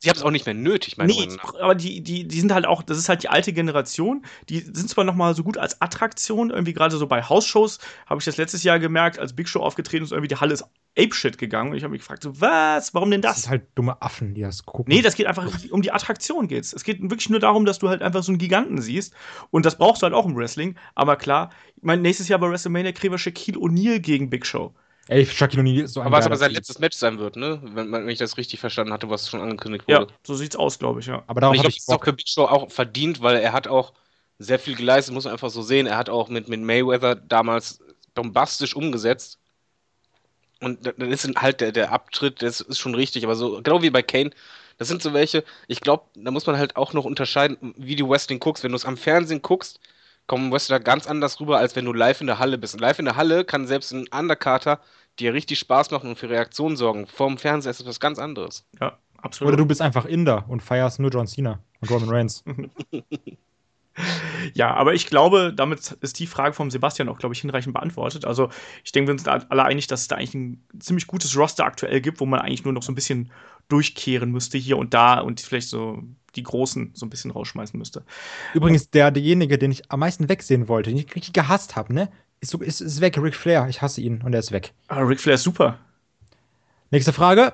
Sie 0.00 0.08
haben 0.08 0.16
es 0.16 0.22
auch 0.22 0.30
nicht 0.30 0.46
mehr 0.46 0.54
nötig, 0.54 0.96
meiner 0.96 1.12
Nee, 1.12 1.28
aber 1.60 1.74
die, 1.74 2.00
die, 2.02 2.28
die 2.28 2.40
sind 2.40 2.52
halt 2.52 2.66
auch, 2.66 2.82
das 2.82 2.98
ist 2.98 3.08
halt 3.08 3.24
die 3.24 3.28
alte 3.28 3.52
Generation. 3.52 4.24
Die 4.48 4.60
sind 4.60 4.88
zwar 4.88 5.02
noch 5.04 5.16
mal 5.16 5.34
so 5.34 5.42
gut 5.42 5.58
als 5.58 5.80
Attraktion, 5.80 6.50
irgendwie 6.50 6.72
gerade 6.72 6.96
so 6.96 7.06
bei 7.08 7.22
Hausshows, 7.22 7.80
habe 8.06 8.20
ich 8.20 8.24
das 8.24 8.36
letztes 8.36 8.62
Jahr 8.62 8.78
gemerkt, 8.78 9.18
als 9.18 9.34
Big 9.34 9.48
Show 9.48 9.60
aufgetreten 9.60 10.04
ist, 10.04 10.12
irgendwie 10.12 10.28
die 10.28 10.36
Halle 10.36 10.54
ist 10.54 10.64
Apeshit 10.96 11.36
gegangen. 11.38 11.72
Und 11.72 11.76
ich 11.76 11.82
habe 11.82 11.90
mich 11.92 12.00
gefragt, 12.02 12.22
so, 12.22 12.40
was? 12.40 12.94
Warum 12.94 13.10
denn 13.10 13.22
das 13.22 13.34
das? 13.34 13.42
sind 13.42 13.50
halt 13.50 13.66
dumme 13.74 14.00
Affen, 14.00 14.34
die 14.34 14.42
das 14.42 14.64
gucken. 14.64 14.94
Nee, 14.94 15.02
das 15.02 15.16
geht 15.16 15.26
einfach 15.26 15.48
um 15.70 15.82
die 15.82 15.90
Attraktion 15.90 16.46
geht's. 16.46 16.72
Es 16.72 16.84
geht 16.84 17.02
wirklich 17.02 17.30
nur 17.30 17.40
darum, 17.40 17.64
dass 17.64 17.80
du 17.80 17.88
halt 17.88 18.02
einfach 18.02 18.22
so 18.22 18.30
einen 18.30 18.38
Giganten 18.38 18.80
siehst. 18.80 19.14
Und 19.50 19.66
das 19.66 19.78
brauchst 19.78 20.02
du 20.02 20.04
halt 20.04 20.14
auch 20.14 20.26
im 20.26 20.36
Wrestling. 20.36 20.76
Aber 20.94 21.16
klar, 21.16 21.50
ich 21.76 21.82
meine, 21.82 22.02
nächstes 22.02 22.28
Jahr 22.28 22.38
bei 22.38 22.48
WrestleMania 22.48 22.92
kriegen 22.92 23.12
wir 23.12 23.18
Shaquille 23.18 23.58
O'Neal 23.58 23.98
gegen 23.98 24.30
Big 24.30 24.46
Show. 24.46 24.74
Ey, 25.08 25.24
Shaquille 25.26 25.60
O'Neal 25.62 25.84
ist 25.84 25.94
so 25.94 26.00
ein 26.00 26.12
Aber 26.12 26.16
was 26.16 26.26
aber 26.26 26.36
sein 26.36 26.52
letztes 26.52 26.78
Match 26.78 26.96
sein 26.96 27.18
wird, 27.18 27.36
ne? 27.36 27.60
Wenn, 27.62 27.90
wenn 27.92 28.08
ich 28.08 28.18
das 28.18 28.36
richtig 28.36 28.60
verstanden 28.60 28.92
hatte, 28.92 29.10
was 29.10 29.28
schon 29.28 29.40
angekündigt 29.40 29.86
Ja, 29.88 30.00
wurde. 30.00 30.12
so 30.26 30.34
sieht's 30.34 30.56
aus, 30.56 30.78
glaube 30.78 31.00
ich, 31.00 31.06
ja. 31.06 31.24
Aber 31.26 31.40
darauf 31.40 31.56
ich 31.56 31.62
glaube, 31.62 31.74
das 31.76 31.84
ist 31.84 31.92
auch 31.92 32.04
für 32.04 32.12
Big 32.12 32.28
Show 32.28 32.44
auch 32.44 32.70
verdient, 32.70 33.20
weil 33.22 33.36
er 33.36 33.52
hat 33.52 33.68
auch 33.68 33.94
sehr 34.38 34.58
viel 34.58 34.76
geleistet, 34.76 35.14
muss 35.14 35.24
man 35.24 35.32
einfach 35.32 35.50
so 35.50 35.62
sehen. 35.62 35.86
Er 35.86 35.96
hat 35.96 36.08
auch 36.10 36.28
mit, 36.28 36.48
mit 36.48 36.60
Mayweather 36.60 37.14
damals 37.16 37.80
bombastisch 38.14 38.74
umgesetzt. 38.76 39.38
Und 40.60 40.86
da- 40.86 40.92
dann 40.92 41.12
ist 41.12 41.24
halt 41.36 41.60
der, 41.60 41.72
der 41.72 41.92
Abtritt, 41.92 42.42
das 42.42 42.60
ist 42.60 42.78
schon 42.78 42.94
richtig, 42.94 43.24
aber 43.24 43.36
so, 43.36 43.62
genau 43.62 43.82
wie 43.82 43.90
bei 43.90 44.02
Kane, 44.02 44.30
das 44.76 44.88
sind 44.88 45.02
so 45.02 45.12
welche, 45.12 45.44
ich 45.68 45.80
glaube, 45.80 46.04
da 46.14 46.30
muss 46.30 46.46
man 46.46 46.58
halt 46.58 46.76
auch 46.76 46.92
noch 46.92 47.04
unterscheiden, 47.04 47.74
wie 47.76 47.96
du 47.96 48.08
Wrestling 48.08 48.40
guckst. 48.40 48.64
Wenn 48.64 48.72
du 48.72 48.76
es 48.76 48.84
am 48.84 48.96
Fernsehen 48.96 49.42
guckst, 49.42 49.80
kommen 50.28 50.52
Wrestler 50.52 50.78
ganz 50.78 51.08
anders 51.08 51.40
rüber, 51.40 51.58
als 51.58 51.74
wenn 51.74 51.84
du 51.84 51.92
live 51.92 52.20
in 52.20 52.28
der 52.28 52.38
Halle 52.38 52.58
bist. 52.58 52.74
Und 52.74 52.80
live 52.80 53.00
in 53.00 53.06
der 53.06 53.16
Halle 53.16 53.44
kann 53.44 53.66
selbst 53.66 53.92
ein 53.92 54.06
Undercarter 54.08 54.78
dir 55.18 55.34
richtig 55.34 55.58
Spaß 55.58 55.90
machen 55.90 56.10
und 56.10 56.16
für 56.16 56.30
Reaktionen 56.30 56.76
sorgen. 56.76 57.08
Vorm 57.08 57.38
Fernseher 57.38 57.72
ist 57.72 57.80
das 57.80 57.88
was 57.88 57.98
ganz 57.98 58.20
anderes. 58.20 58.64
Ja, 58.80 58.98
absolut. 59.16 59.54
Oder 59.54 59.56
du 59.56 59.66
bist 59.66 59.82
einfach 59.82 60.04
Inder 60.04 60.44
und 60.46 60.62
feierst 60.62 61.00
nur 61.00 61.10
John 61.10 61.26
Cena 61.26 61.60
und 61.80 61.90
Roman 61.90 62.08
Reigns. 62.08 62.44
Ja, 64.54 64.74
aber 64.74 64.94
ich 64.94 65.06
glaube, 65.06 65.52
damit 65.54 65.92
ist 66.00 66.18
die 66.18 66.26
Frage 66.26 66.54
vom 66.54 66.70
Sebastian 66.70 67.08
auch, 67.08 67.18
glaube 67.18 67.34
ich, 67.34 67.40
hinreichend 67.40 67.74
beantwortet. 67.74 68.24
Also, 68.24 68.48
ich 68.84 68.92
denke, 68.92 69.12
wir 69.12 69.18
sind 69.18 69.28
alle 69.28 69.64
einig, 69.64 69.86
dass 69.88 70.02
es 70.02 70.08
da 70.08 70.16
eigentlich 70.16 70.34
ein 70.34 70.64
ziemlich 70.78 71.06
gutes 71.06 71.36
Roster 71.36 71.64
aktuell 71.64 72.00
gibt, 72.00 72.20
wo 72.20 72.26
man 72.26 72.40
eigentlich 72.40 72.64
nur 72.64 72.72
noch 72.72 72.82
so 72.82 72.92
ein 72.92 72.94
bisschen 72.94 73.30
durchkehren 73.68 74.30
müsste 74.30 74.58
hier 74.58 74.78
und 74.78 74.94
da 74.94 75.20
und 75.20 75.40
vielleicht 75.40 75.68
so 75.68 76.02
die 76.36 76.42
Großen 76.42 76.92
so 76.94 77.06
ein 77.06 77.10
bisschen 77.10 77.30
rausschmeißen 77.30 77.78
müsste. 77.78 78.04
Übrigens, 78.54 78.90
der, 78.90 79.10
derjenige, 79.10 79.58
den 79.58 79.70
ich 79.70 79.90
am 79.90 80.00
meisten 80.00 80.28
wegsehen 80.28 80.68
wollte, 80.68 80.90
den 80.90 80.98
ich 80.98 81.14
richtig 81.14 81.32
gehasst 81.32 81.76
habe, 81.76 81.92
ne? 81.92 82.10
Ist, 82.40 82.54
ist, 82.54 82.80
ist 82.80 83.00
weg, 83.00 83.18
Ric 83.18 83.34
Flair. 83.34 83.66
Ich 83.68 83.82
hasse 83.82 84.00
ihn 84.00 84.22
und 84.22 84.32
er 84.32 84.40
ist 84.40 84.52
weg. 84.52 84.72
Aber 84.86 85.08
Ric 85.08 85.20
Flair 85.20 85.34
ist 85.34 85.42
super. 85.42 85.78
Nächste 86.90 87.12
Frage. 87.12 87.52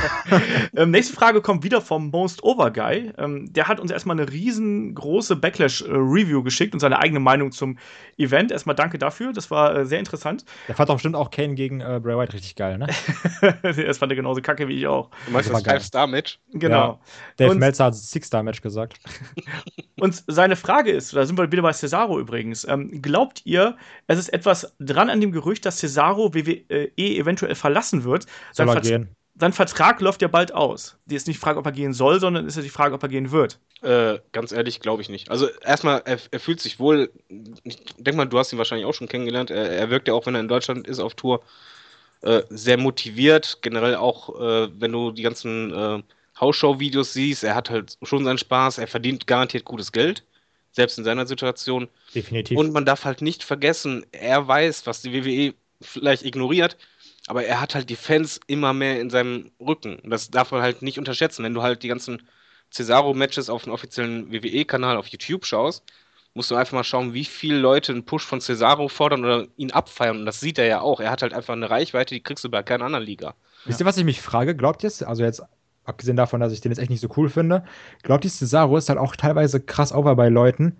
ähm, 0.76 0.90
nächste 0.90 1.14
Frage 1.14 1.40
kommt 1.40 1.62
wieder 1.62 1.80
vom 1.80 2.10
Most 2.10 2.42
Over 2.42 2.72
Guy. 2.72 3.12
Ähm, 3.16 3.52
der 3.52 3.68
hat 3.68 3.78
uns 3.78 3.92
erstmal 3.92 4.18
eine 4.18 4.28
riesengroße 4.28 5.36
Backlash-Review 5.36 6.42
geschickt 6.42 6.74
und 6.74 6.80
seine 6.80 6.98
eigene 6.98 7.20
Meinung 7.20 7.52
zum 7.52 7.78
Event. 8.18 8.50
Erstmal 8.50 8.74
danke 8.74 8.98
dafür, 8.98 9.32
das 9.32 9.52
war 9.52 9.76
äh, 9.76 9.86
sehr 9.86 10.00
interessant. 10.00 10.44
Der 10.66 10.74
fand 10.74 10.88
doch 10.88 10.96
bestimmt 10.96 11.14
auch 11.14 11.30
Kane 11.30 11.54
gegen 11.54 11.80
äh, 11.80 12.00
Bray 12.02 12.16
Wyatt 12.16 12.34
richtig 12.34 12.56
geil, 12.56 12.76
ne? 12.78 12.88
das 13.62 13.98
fand 13.98 14.10
er 14.10 14.16
genauso 14.16 14.40
kacke 14.42 14.66
wie 14.66 14.78
ich 14.78 14.86
auch. 14.88 15.10
Du 15.26 15.32
meinst 15.32 15.48
Das 15.48 15.62
das. 15.62 15.72
Five-Star-Match? 15.72 16.40
Genau. 16.54 16.98
Dave 17.36 17.52
Und- 17.52 17.58
Meltzer 17.58 17.84
hat 17.84 17.94
Six-Star-Match 17.94 18.62
gesagt. 18.62 18.98
Und 20.00 20.24
seine 20.26 20.56
Frage 20.56 20.90
ist, 20.90 21.14
da 21.14 21.24
sind 21.24 21.38
wir 21.38 21.50
wieder 21.50 21.62
bei 21.62 21.72
Cesaro 21.72 22.18
übrigens, 22.18 22.66
ähm, 22.68 23.00
glaubt 23.00 23.42
ihr, 23.44 23.76
es 24.08 24.18
ist 24.18 24.28
etwas 24.30 24.74
dran 24.78 25.08
an 25.08 25.20
dem 25.22 25.32
Gerücht, 25.32 25.64
dass 25.64 25.78
Cesaro 25.78 26.34
WWE 26.34 26.90
eventuell 26.96 27.54
verlassen 27.54 28.04
wird? 28.04 28.26
Soll 28.56 28.66
Sein 28.66 28.76
er 28.76 28.80
gehen. 28.80 29.08
sein 29.38 29.52
Vertrag 29.52 30.00
läuft 30.00 30.22
ja 30.22 30.28
bald 30.28 30.54
aus. 30.54 30.96
Die 31.04 31.14
ist 31.14 31.26
nicht 31.26 31.36
die 31.36 31.40
Frage, 31.40 31.58
ob 31.58 31.66
er 31.66 31.72
gehen 31.72 31.92
soll, 31.92 32.20
sondern 32.20 32.46
ist 32.46 32.56
ja 32.56 32.62
die 32.62 32.70
Frage, 32.70 32.94
ob 32.94 33.02
er 33.02 33.10
gehen 33.10 33.30
wird. 33.32 33.58
Äh, 33.82 34.18
ganz 34.32 34.50
ehrlich, 34.50 34.80
glaube 34.80 35.02
ich 35.02 35.10
nicht. 35.10 35.30
Also 35.30 35.48
erstmal, 35.62 36.02
er, 36.06 36.18
er, 36.30 36.40
fühlt 36.40 36.60
sich 36.60 36.80
wohl, 36.80 37.10
ich 37.62 37.76
denke 37.98 38.16
mal, 38.16 38.24
du 38.24 38.38
hast 38.38 38.52
ihn 38.52 38.58
wahrscheinlich 38.58 38.86
auch 38.86 38.94
schon 38.94 39.08
kennengelernt, 39.08 39.50
er, 39.50 39.70
er 39.70 39.90
wirkt 39.90 40.08
ja 40.08 40.14
auch, 40.14 40.24
wenn 40.24 40.34
er 40.34 40.40
in 40.40 40.48
Deutschland 40.48 40.86
ist 40.86 41.00
auf 41.00 41.14
Tour, 41.14 41.42
äh, 42.22 42.42
sehr 42.48 42.78
motiviert. 42.78 43.58
Generell 43.60 43.96
auch, 43.96 44.40
äh, 44.40 44.68
wenn 44.80 44.92
du 44.92 45.12
die 45.12 45.22
ganzen 45.22 45.72
äh, 45.72 46.02
Hausshow-Videos 46.40 47.12
siehst, 47.12 47.44
er 47.44 47.54
hat 47.54 47.68
halt 47.68 47.98
schon 48.02 48.24
seinen 48.24 48.38
Spaß, 48.38 48.78
er 48.78 48.86
verdient 48.86 49.26
garantiert 49.26 49.66
gutes 49.66 49.92
Geld, 49.92 50.24
selbst 50.72 50.96
in 50.96 51.04
seiner 51.04 51.26
Situation. 51.26 51.88
Definitiv. 52.14 52.56
Und 52.56 52.72
man 52.72 52.86
darf 52.86 53.04
halt 53.04 53.20
nicht 53.20 53.44
vergessen, 53.44 54.06
er 54.12 54.48
weiß, 54.48 54.86
was 54.86 55.02
die 55.02 55.12
WWE 55.12 55.54
vielleicht 55.82 56.24
ignoriert, 56.24 56.78
aber 57.26 57.44
er 57.44 57.60
hat 57.60 57.74
halt 57.74 57.90
die 57.90 57.96
Fans 57.96 58.40
immer 58.46 58.72
mehr 58.72 59.00
in 59.00 59.10
seinem 59.10 59.50
Rücken. 59.60 60.00
Das 60.04 60.30
darf 60.30 60.52
man 60.52 60.62
halt 60.62 60.82
nicht 60.82 60.98
unterschätzen. 60.98 61.44
Wenn 61.44 61.54
du 61.54 61.62
halt 61.62 61.82
die 61.82 61.88
ganzen 61.88 62.22
Cesaro-Matches 62.72 63.50
auf 63.50 63.64
dem 63.64 63.72
offiziellen 63.72 64.32
WWE-Kanal 64.32 64.96
auf 64.96 65.08
YouTube 65.08 65.44
schaust, 65.44 65.82
musst 66.34 66.50
du 66.50 66.54
einfach 66.54 66.74
mal 66.74 66.84
schauen, 66.84 67.14
wie 67.14 67.24
viele 67.24 67.58
Leute 67.58 67.92
einen 67.92 68.04
Push 68.04 68.24
von 68.24 68.40
Cesaro 68.40 68.88
fordern 68.88 69.24
oder 69.24 69.46
ihn 69.56 69.72
abfeiern. 69.72 70.18
Und 70.18 70.26
das 70.26 70.40
sieht 70.40 70.58
er 70.58 70.66
ja 70.66 70.80
auch. 70.80 71.00
Er 71.00 71.10
hat 71.10 71.22
halt 71.22 71.32
einfach 71.32 71.54
eine 71.54 71.70
Reichweite, 71.70 72.14
die 72.14 72.22
kriegst 72.22 72.44
du 72.44 72.50
bei 72.50 72.62
keiner 72.62 72.84
anderen 72.84 73.04
Liga. 73.04 73.34
Wisst 73.64 73.80
ihr, 73.80 73.86
was 73.86 73.96
ich 73.96 74.04
mich 74.04 74.20
frage? 74.20 74.54
Glaubt 74.54 74.84
ihr 74.84 74.88
es? 74.88 75.02
Also 75.02 75.24
jetzt, 75.24 75.42
abgesehen 75.84 76.16
davon, 76.16 76.40
dass 76.40 76.52
ich 76.52 76.60
den 76.60 76.70
jetzt 76.70 76.78
echt 76.78 76.90
nicht 76.90 77.00
so 77.00 77.08
cool 77.16 77.28
finde, 77.28 77.64
glaubt 78.02 78.24
ihr, 78.24 78.30
Cesaro 78.30 78.76
ist 78.76 78.88
halt 78.88 78.98
auch 78.98 79.16
teilweise 79.16 79.60
krass 79.60 79.92
over 79.92 80.14
bei 80.14 80.28
Leuten, 80.28 80.76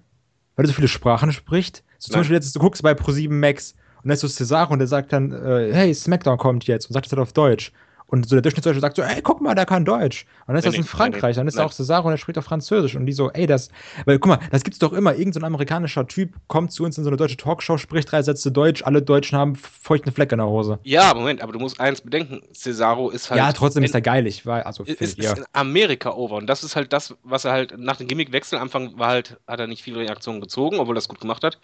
weil 0.55 0.67
er 0.67 0.69
so 0.69 0.75
viele 0.75 0.89
Sprachen 0.89 1.33
spricht? 1.33 1.83
So 1.99 2.09
zum 2.09 2.13
Nein. 2.13 2.21
Beispiel 2.21 2.37
jetzt, 2.37 2.55
du 2.55 2.61
guckst 2.61 2.83
bei 2.83 2.93
Pro7 2.93 3.33
Max 3.33 3.75
und 4.07 4.11
da 4.11 4.15
ist 4.15 4.21
so 4.21 4.29
Cesaro 4.29 4.73
und 4.73 4.79
der 4.79 4.87
sagt 4.87 5.13
dann, 5.13 5.33
äh, 5.33 5.73
hey, 5.73 5.93
Smackdown 5.93 6.39
kommt 6.39 6.65
jetzt 6.69 6.87
und 6.87 6.95
sagt 6.95 7.07
das 7.07 7.11
halt 7.11 7.21
auf 7.21 7.33
Deutsch. 7.33 7.73
Und 8.07 8.29
so 8.29 8.37
der 8.37 8.43
Durchschnittsdeutsche 8.43 8.79
sagt 8.79 8.95
so, 8.95 9.03
ey, 9.03 9.21
guck 9.21 9.41
mal, 9.41 9.57
der 9.57 9.67
kann 9.67 9.85
Deutsch. 9.85 10.27
Und 10.43 10.55
dann 10.55 10.59
ist 10.59 10.65
Nee, 10.65 10.71
das 10.71 10.79
in 10.79 10.85
Frankreich, 10.85 11.35
dann 11.35 11.49
ist 11.49 11.59
da 11.59 11.65
auch 11.65 11.73
Cesaro 11.73 12.07
und 12.07 12.13
der 12.13 12.19
spricht 12.19 12.39
auf 12.39 12.45
Französisch. 12.45 12.95
Und 12.95 13.07
die 13.07 13.13
so, 13.13 13.33
ey, 13.33 13.49
das, 13.49 13.69
weil 14.05 14.21
guck 14.21 14.29
mal, 14.29 14.39
das 14.53 14.63
gibt's 14.63 14.79
doch 14.79 14.93
immer. 14.93 15.17
Irgend 15.17 15.35
so 15.35 15.41
ein 15.41 15.45
amerikanischer 15.45 16.07
Typ 16.07 16.35
kommt 16.47 16.71
zu 16.71 16.85
uns 16.85 16.97
in 16.99 17.03
so 17.03 17.11
eine 17.11 17.17
deutsche 17.17 17.37
Talkshow, 17.37 17.79
spricht 17.79 18.13
drei 18.13 18.23
Sätze 18.23 18.53
Deutsch, 18.53 18.85
alle 18.85 19.03
Deutschen 19.03 19.37
haben 19.37 19.57
feuchten 19.57 20.13
Fleck 20.13 20.31
in 20.31 20.39
der 20.39 20.47
Hose. 20.47 20.79
Ja, 20.85 21.13
Moment, 21.15 21.43
aber 21.43 21.53
du 21.53 21.59
musst 21.59 21.81
eins 21.81 22.01
bedenken: 22.01 22.43
Cesaro 22.55 23.11
ist 23.11 23.29
halt. 23.29 23.39
ja, 23.39 23.53
trotzdem 23.53 23.83
in, 23.83 23.87
ist 23.89 23.95
er 23.97 24.03
geil, 24.03 24.25
ich 24.29 24.47
war, 24.47 24.65
also 24.67 24.85
ist, 24.85 25.01
ist, 25.01 25.19
ja. 25.19 25.33
in 25.33 25.45
Amerika 25.53 26.13
over. 26.13 26.37
Und 26.37 26.47
das 26.47 26.63
ist 26.63 26.77
halt 26.77 26.93
das, 26.93 27.17
was 27.25 27.45
er 27.45 27.51
halt 27.51 27.77
nach 27.77 27.97
dem 27.97 28.07
Gimmickwechsel, 28.07 28.57
am 28.57 28.63
Anfang 28.63 28.97
war 29.01 29.09
halt, 29.09 29.37
hat 29.49 29.59
er 29.59 29.67
nicht 29.67 29.83
viele 29.83 29.99
Reaktionen 29.99 30.41
gezogen, 30.41 30.79
obwohl 30.79 30.95
er 30.95 30.99
das 30.99 31.09
gut 31.09 31.21
gemacht 31.21 31.43
hat. 31.43 31.59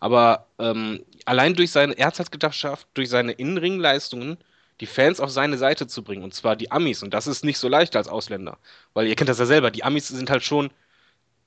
Aber 0.00 0.46
ähm, 0.58 1.04
allein 1.24 1.54
durch 1.54 1.70
seine, 1.70 1.96
er 1.98 2.06
hat 2.06 2.18
halt 2.18 2.30
geschafft, 2.30 2.86
durch 2.94 3.08
seine 3.08 3.32
Innenringleistungen 3.32 4.38
die 4.80 4.86
Fans 4.86 5.20
auf 5.20 5.30
seine 5.30 5.58
Seite 5.58 5.86
zu 5.86 6.02
bringen. 6.02 6.22
Und 6.22 6.34
zwar 6.34 6.56
die 6.56 6.70
Amis. 6.70 7.02
Und 7.02 7.14
das 7.14 7.26
ist 7.26 7.44
nicht 7.44 7.58
so 7.58 7.68
leicht 7.68 7.96
als 7.96 8.08
Ausländer. 8.08 8.58
Weil 8.94 9.06
ihr 9.06 9.16
kennt 9.16 9.30
das 9.30 9.38
ja 9.38 9.46
selber. 9.46 9.70
Die 9.70 9.84
Amis 9.84 10.08
sind 10.08 10.30
halt 10.30 10.44
schon 10.44 10.70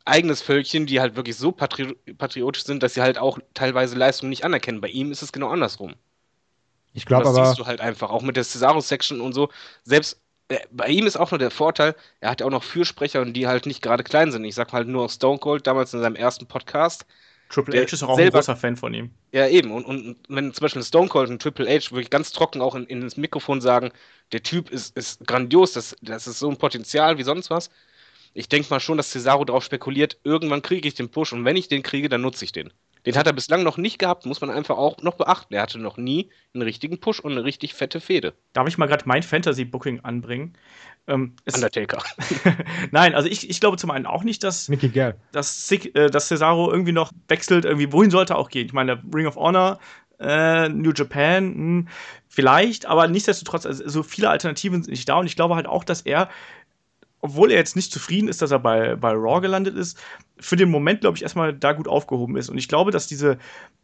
eigenes 0.05 0.41
Völkchen, 0.41 0.85
die 0.85 0.99
halt 0.99 1.15
wirklich 1.15 1.37
so 1.37 1.51
patri 1.51 1.95
patriotisch 2.17 2.63
sind, 2.63 2.83
dass 2.83 2.95
sie 2.95 3.01
halt 3.01 3.17
auch 3.17 3.39
teilweise 3.53 3.95
Leistungen 3.95 4.29
nicht 4.29 4.43
anerkennen. 4.45 4.81
Bei 4.81 4.87
ihm 4.87 5.11
ist 5.11 5.21
es 5.21 5.31
genau 5.31 5.49
andersrum. 5.49 5.95
Ich 6.93 7.05
glaube 7.05 7.23
das 7.23 7.35
aber, 7.35 7.45
siehst 7.45 7.59
du 7.59 7.65
halt 7.65 7.81
einfach, 7.81 8.09
auch 8.09 8.23
mit 8.23 8.35
der 8.35 8.43
Cesaro-Section 8.43 9.21
und 9.21 9.33
so. 9.33 9.49
Selbst 9.83 10.21
äh, 10.49 10.59
bei 10.71 10.87
ihm 10.87 11.05
ist 11.05 11.17
auch 11.17 11.31
nur 11.31 11.39
der 11.39 11.51
Vorteil, 11.51 11.95
er 12.19 12.31
hat 12.31 12.41
ja 12.41 12.47
auch 12.47 12.51
noch 12.51 12.63
Fürsprecher 12.63 13.21
und 13.21 13.33
die 13.33 13.47
halt 13.47 13.65
nicht 13.65 13.81
gerade 13.81 14.03
klein 14.03 14.31
sind. 14.31 14.43
Ich 14.45 14.55
sag 14.55 14.73
halt 14.73 14.87
nur 14.87 15.09
Stone 15.09 15.39
Cold 15.39 15.67
damals 15.67 15.93
in 15.93 16.01
seinem 16.01 16.15
ersten 16.15 16.47
Podcast. 16.47 17.05
Triple 17.49 17.75
H 17.81 17.93
ist 17.93 18.03
auch 18.03 18.09
ein 18.11 18.15
selber- 18.15 18.37
großer 18.39 18.55
Fan 18.55 18.77
von 18.77 18.93
ihm. 18.93 19.11
Ja, 19.31 19.47
eben. 19.47 19.71
Und, 19.71 19.85
und 19.85 20.17
wenn 20.27 20.53
zum 20.53 20.61
Beispiel 20.63 20.81
ein 20.81 20.85
Stone 20.85 21.07
Cold 21.09 21.29
und 21.29 21.41
Triple 21.41 21.67
H 21.67 21.91
wirklich 21.91 22.09
ganz 22.09 22.31
trocken 22.31 22.61
auch 22.61 22.75
in, 22.75 22.85
in 22.87 23.01
das 23.01 23.17
Mikrofon 23.17 23.61
sagen, 23.61 23.91
der 24.31 24.41
Typ 24.43 24.71
ist, 24.71 24.95
ist 24.97 25.25
grandios, 25.27 25.73
das, 25.73 25.95
das 26.01 26.27
ist 26.27 26.39
so 26.39 26.49
ein 26.49 26.57
Potenzial 26.57 27.17
wie 27.17 27.23
sonst 27.23 27.49
was. 27.51 27.69
Ich 28.33 28.49
denke 28.49 28.69
mal 28.71 28.79
schon, 28.79 28.97
dass 28.97 29.11
Cesaro 29.11 29.45
darauf 29.45 29.63
spekuliert, 29.65 30.19
irgendwann 30.23 30.61
kriege 30.63 30.87
ich 30.87 30.95
den 30.95 31.09
Push 31.11 31.33
und 31.33 31.45
wenn 31.45 31.57
ich 31.57 31.67
den 31.69 31.83
kriege, 31.83 32.09
dann 32.09 32.21
nutze 32.21 32.45
ich 32.45 32.51
den. 32.53 32.71
Den 33.05 33.15
hat 33.15 33.27
er 33.27 33.33
bislang 33.33 33.63
noch 33.63 33.77
nicht 33.77 33.97
gehabt, 33.99 34.25
muss 34.25 34.41
man 34.41 34.49
einfach 34.49 34.77
auch 34.77 34.97
noch 35.01 35.15
beachten. 35.15 35.53
Er 35.53 35.61
hatte 35.61 35.79
noch 35.79 35.97
nie 35.97 36.29
einen 36.53 36.63
richtigen 36.63 36.99
Push 36.99 37.19
und 37.19 37.31
eine 37.31 37.43
richtig 37.43 37.73
fette 37.73 37.99
Fehde. 38.01 38.33
Darf 38.53 38.67
ich 38.67 38.77
mal 38.77 38.87
gerade 38.87 39.03
mein 39.07 39.23
Fantasy-Booking 39.23 40.01
anbringen? 40.01 40.53
Ähm, 41.07 41.35
Undertaker. 41.53 42.03
Nein, 42.91 43.15
also 43.15 43.27
ich, 43.29 43.49
ich 43.49 43.59
glaube 43.59 43.77
zum 43.77 43.89
einen 43.91 44.05
auch 44.05 44.23
nicht, 44.23 44.43
dass, 44.43 44.69
Nicky 44.69 44.89
Gell. 44.89 45.15
dass, 45.31 45.67
Sig- 45.67 45.95
äh, 45.95 46.09
dass 46.09 46.27
Cesaro 46.27 46.71
irgendwie 46.71 46.91
noch 46.91 47.11
wechselt. 47.27 47.65
Irgendwie, 47.65 47.91
wohin 47.91 48.11
sollte 48.11 48.33
er 48.33 48.37
auch 48.37 48.49
gehen? 48.49 48.65
Ich 48.67 48.73
meine, 48.73 49.01
Ring 49.13 49.25
of 49.25 49.35
Honor, 49.37 49.79
äh, 50.19 50.67
New 50.69 50.91
Japan, 50.91 51.45
hm, 51.53 51.87
vielleicht, 52.27 52.85
aber 52.85 53.07
nichtsdestotrotz, 53.07 53.65
also 53.65 53.87
so 53.87 54.03
viele 54.03 54.29
Alternativen 54.29 54.83
sind 54.83 54.91
nicht 54.91 55.07
da. 55.09 55.15
Und 55.17 55.25
ich 55.25 55.35
glaube 55.35 55.55
halt 55.55 55.65
auch, 55.67 55.83
dass 55.83 56.01
er, 56.01 56.29
obwohl 57.21 57.51
er 57.51 57.57
jetzt 57.57 57.75
nicht 57.75 57.91
zufrieden 57.91 58.27
ist, 58.27 58.41
dass 58.41 58.51
er 58.51 58.59
bei, 58.59 58.95
bei 58.95 59.11
Raw 59.11 59.41
gelandet 59.41 59.75
ist, 59.75 59.97
für 60.39 60.55
den 60.55 60.69
Moment, 60.69 61.01
glaube 61.01 61.17
ich, 61.17 61.23
erstmal 61.23 61.53
da 61.53 61.73
gut 61.73 61.87
aufgehoben 61.87 62.37
ist. 62.37 62.49
Und 62.49 62.57
ich 62.57 62.67
glaube, 62.67 62.91
dass 62.91 63.07
diese 63.07 63.37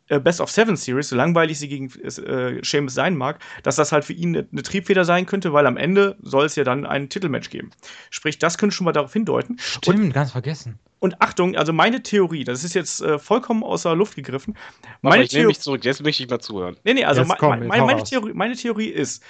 äh, 0.07 0.19
Best 0.19 0.39
of 0.39 0.49
Seven 0.49 0.75
Series, 0.75 1.09
so 1.09 1.15
langweilig 1.15 1.59
sie 1.59 1.67
gegen 1.67 1.91
äh, 2.01 2.63
Sheamus 2.63 2.93
sein 2.93 3.15
mag, 3.15 3.39
dass 3.63 3.75
das 3.75 3.91
halt 3.91 4.05
für 4.05 4.13
ihn 4.13 4.35
eine, 4.35 4.47
eine 4.51 4.63
Triebfeder 4.63 5.03
sein 5.03 5.25
könnte, 5.25 5.51
weil 5.51 5.65
am 5.65 5.77
Ende 5.77 6.15
soll 6.21 6.45
es 6.45 6.55
ja 6.55 6.63
dann 6.63 6.85
ein 6.85 7.09
Titelmatch 7.09 7.49
geben. 7.49 7.71
Sprich, 8.09 8.39
das 8.39 8.57
könnte 8.57 8.75
schon 8.75 8.85
mal 8.85 8.93
darauf 8.93 9.11
hindeuten. 9.11 9.57
Stimmt, 9.59 10.13
ganz 10.13 10.31
vergessen. 10.31 10.79
Und 10.99 11.21
Achtung, 11.21 11.55
also 11.55 11.73
meine 11.73 12.01
Theorie, 12.01 12.45
das 12.45 12.63
ist 12.63 12.73
jetzt 12.73 13.01
äh, 13.01 13.19
vollkommen 13.19 13.63
außer 13.63 13.95
Luft 13.95 14.15
gegriffen. 14.15 14.55
Meine 15.01 15.23
ich 15.23 15.33
nehme 15.33 15.47
mich 15.47 15.59
zurück, 15.59 15.83
jetzt 15.83 16.01
möchte 16.01 16.23
ich 16.23 16.29
mal 16.29 16.39
zuhören. 16.39 16.77
nee, 16.83 16.93
nee, 16.93 17.03
also 17.03 17.21
Jetzt 17.21 17.37
komm, 17.37 17.49
meine, 17.49 17.65
meine, 17.65 17.99
raus. 17.99 18.09
Theorie, 18.09 18.33
meine 18.33 18.55
Theorie 18.55 18.87
ist, 18.87 19.21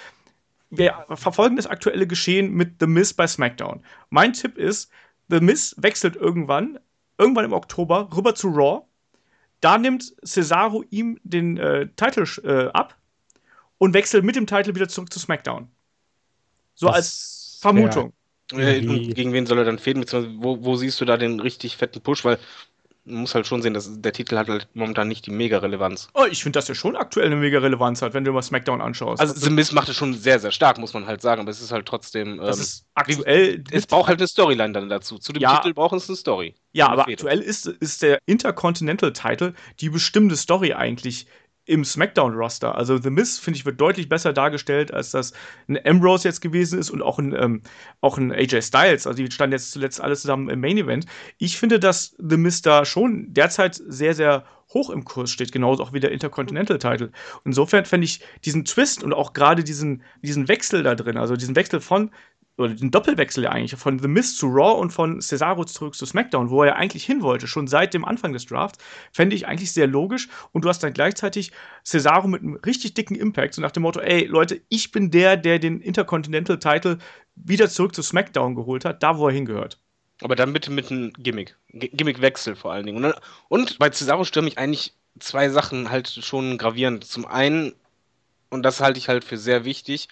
wir 0.70 1.06
verfolgen 1.14 1.56
das 1.56 1.66
aktuelle 1.66 2.06
Geschehen 2.06 2.52
mit 2.52 2.76
The 2.80 2.86
Miz 2.86 3.14
bei 3.14 3.26
SmackDown. 3.26 3.84
Mein 4.10 4.32
Tipp 4.32 4.58
ist, 4.58 4.90
The 5.28 5.40
Miz 5.40 5.74
wechselt 5.78 6.16
irgendwann, 6.16 6.78
irgendwann 7.18 7.44
im 7.44 7.52
Oktober, 7.52 8.08
rüber 8.14 8.34
zu 8.34 8.48
Raw. 8.48 8.82
Da 9.60 9.78
nimmt 9.78 10.14
Cesaro 10.24 10.84
ihm 10.90 11.18
den 11.24 11.56
äh, 11.56 11.88
Titel 11.96 12.26
äh, 12.44 12.68
ab 12.68 12.96
und 13.78 13.94
wechselt 13.94 14.24
mit 14.24 14.36
dem 14.36 14.46
Titel 14.46 14.74
wieder 14.74 14.88
zurück 14.88 15.12
zu 15.12 15.18
SmackDown. 15.18 15.68
So 16.74 16.86
Das 16.86 16.96
als 16.96 17.58
Vermutung. 17.60 18.12
Und 18.52 19.14
gegen 19.14 19.32
wen 19.32 19.46
soll 19.46 19.58
er 19.58 19.64
dann 19.64 19.78
fehlen? 19.78 20.00
Beziehungsweise 20.00 20.36
wo, 20.38 20.62
wo 20.62 20.76
siehst 20.76 21.00
du 21.00 21.04
da 21.04 21.16
den 21.16 21.40
richtig 21.40 21.76
fetten 21.76 22.00
Push? 22.00 22.24
Weil 22.24 22.38
muss 23.06 23.34
halt 23.34 23.46
schon 23.46 23.62
sehen, 23.62 23.72
dass 23.72 23.88
der 24.00 24.12
Titel 24.12 24.36
hat 24.36 24.48
halt 24.48 24.68
momentan 24.74 25.08
nicht 25.08 25.26
die 25.26 25.30
Mega-Relevanz. 25.30 26.08
Oh, 26.14 26.24
ich 26.30 26.42
finde, 26.42 26.58
dass 26.58 26.68
er 26.68 26.74
schon 26.74 26.96
aktuell 26.96 27.26
eine 27.26 27.36
mega 27.36 27.58
Relevanz 27.60 28.02
hat, 28.02 28.14
wenn 28.14 28.24
du 28.24 28.32
mal 28.32 28.42
SmackDown 28.42 28.80
anschaust. 28.80 29.20
Also 29.20 29.34
The 29.34 29.50
Miz 29.50 29.72
macht 29.72 29.88
es 29.88 29.96
schon 29.96 30.14
sehr, 30.14 30.38
sehr 30.40 30.50
stark, 30.50 30.78
muss 30.78 30.92
man 30.92 31.06
halt 31.06 31.22
sagen, 31.22 31.40
aber 31.40 31.50
es 31.50 31.60
ist 31.60 31.72
halt 31.72 31.86
trotzdem. 31.86 32.38
das 32.38 32.56
ähm, 32.56 32.62
ist 32.62 32.86
aktuell. 32.94 33.64
es 33.70 33.86
braucht 33.86 34.08
halt 34.08 34.18
eine 34.20 34.28
Storyline 34.28 34.72
dann 34.72 34.88
dazu. 34.88 35.18
Zu 35.18 35.32
dem 35.32 35.40
Ja. 35.42 35.56
Titel 35.58 35.74
braucht 35.74 35.94
es 35.94 36.08
eine 36.08 36.16
Story. 36.16 36.54
Ja, 36.72 36.88
aber 36.88 37.08
aktuell 37.08 37.40
ist, 37.40 37.66
ist 37.66 38.02
der 38.02 38.18
Intercontinental-Title 38.26 39.54
die 39.80 39.88
bestimmte 39.88 40.36
Story 40.36 40.72
eigentlich 40.74 41.26
im 41.66 41.84
SmackDown-Roster. 41.84 42.74
Also 42.76 42.96
The 42.96 43.10
Miz, 43.10 43.38
finde 43.38 43.58
ich, 43.58 43.66
wird 43.66 43.80
deutlich 43.80 44.08
besser 44.08 44.32
dargestellt, 44.32 44.94
als 44.94 45.10
das 45.10 45.32
ein 45.68 45.78
Ambrose 45.84 46.28
jetzt 46.28 46.40
gewesen 46.40 46.78
ist 46.78 46.90
und 46.90 47.02
auch 47.02 47.18
ein, 47.18 47.34
ähm, 47.34 47.62
auch 48.00 48.16
ein 48.16 48.32
AJ 48.32 48.62
Styles. 48.62 49.06
Also 49.06 49.22
die 49.22 49.30
standen 49.30 49.52
jetzt 49.52 49.72
zuletzt 49.72 50.00
alle 50.00 50.16
zusammen 50.16 50.48
im 50.48 50.60
Main-Event. 50.60 51.06
Ich 51.38 51.58
finde, 51.58 51.78
dass 51.80 52.16
The 52.18 52.36
Miz 52.36 52.62
da 52.62 52.84
schon 52.84 53.34
derzeit 53.34 53.74
sehr, 53.74 54.14
sehr 54.14 54.44
hoch 54.72 54.90
im 54.90 55.04
Kurs 55.04 55.30
steht, 55.30 55.52
genauso 55.52 55.82
auch 55.82 55.92
wie 55.92 56.00
der 56.00 56.12
Intercontinental-Title. 56.12 57.10
Insofern 57.44 57.84
fände 57.84 58.04
ich 58.04 58.20
diesen 58.44 58.64
Twist 58.64 59.02
und 59.02 59.12
auch 59.12 59.32
gerade 59.32 59.64
diesen, 59.64 60.02
diesen 60.22 60.48
Wechsel 60.48 60.82
da 60.82 60.94
drin, 60.94 61.16
also 61.16 61.36
diesen 61.36 61.56
Wechsel 61.56 61.80
von 61.80 62.10
oder 62.56 62.74
den 62.74 62.90
Doppelwechsel 62.90 63.44
ja 63.44 63.50
eigentlich 63.50 63.78
von 63.78 63.98
The 63.98 64.08
Miz 64.08 64.36
zu 64.36 64.46
Raw 64.46 64.80
und 64.80 64.90
von 64.90 65.20
Cesaro 65.20 65.64
zurück 65.64 65.94
zu 65.94 66.06
SmackDown, 66.06 66.50
wo 66.50 66.62
er 66.62 66.76
eigentlich 66.76 67.04
hin 67.04 67.22
wollte, 67.22 67.46
schon 67.46 67.66
seit 67.66 67.92
dem 67.92 68.04
Anfang 68.04 68.32
des 68.32 68.46
Drafts, 68.46 68.82
fände 69.12 69.36
ich 69.36 69.46
eigentlich 69.46 69.72
sehr 69.72 69.86
logisch. 69.86 70.28
Und 70.52 70.64
du 70.64 70.68
hast 70.68 70.82
dann 70.82 70.94
gleichzeitig 70.94 71.52
Cesaro 71.84 72.28
mit 72.28 72.42
einem 72.42 72.54
richtig 72.54 72.94
dicken 72.94 73.14
Impact, 73.14 73.54
so 73.54 73.62
nach 73.62 73.72
dem 73.72 73.82
Motto, 73.82 74.00
ey 74.00 74.24
Leute, 74.24 74.62
ich 74.68 74.90
bin 74.90 75.10
der, 75.10 75.36
der 75.36 75.58
den 75.58 75.80
Intercontinental 75.80 76.58
Title 76.58 76.98
wieder 77.34 77.68
zurück 77.68 77.94
zu 77.94 78.02
SmackDown 78.02 78.54
geholt 78.54 78.84
hat, 78.84 79.02
da 79.02 79.18
wo 79.18 79.28
er 79.28 79.34
hingehört. 79.34 79.78
Aber 80.22 80.34
dann 80.34 80.54
bitte 80.54 80.70
mit 80.70 80.90
einem 80.90 81.12
Gimmick. 81.12 81.56
Gimmickwechsel 81.72 82.56
vor 82.56 82.72
allen 82.72 82.86
Dingen. 82.86 83.04
Und, 83.04 83.14
und 83.48 83.78
bei 83.78 83.90
Cesaro 83.90 84.24
stören 84.24 84.46
mich 84.46 84.56
eigentlich 84.56 84.94
zwei 85.20 85.50
Sachen 85.50 85.90
halt 85.90 86.08
schon 86.08 86.56
gravierend. 86.56 87.04
Zum 87.04 87.26
einen, 87.26 87.74
und 88.48 88.62
das 88.62 88.80
halte 88.80 88.98
ich 88.98 89.10
halt 89.10 89.24
für 89.24 89.36
sehr 89.36 89.66
wichtig, 89.66 90.08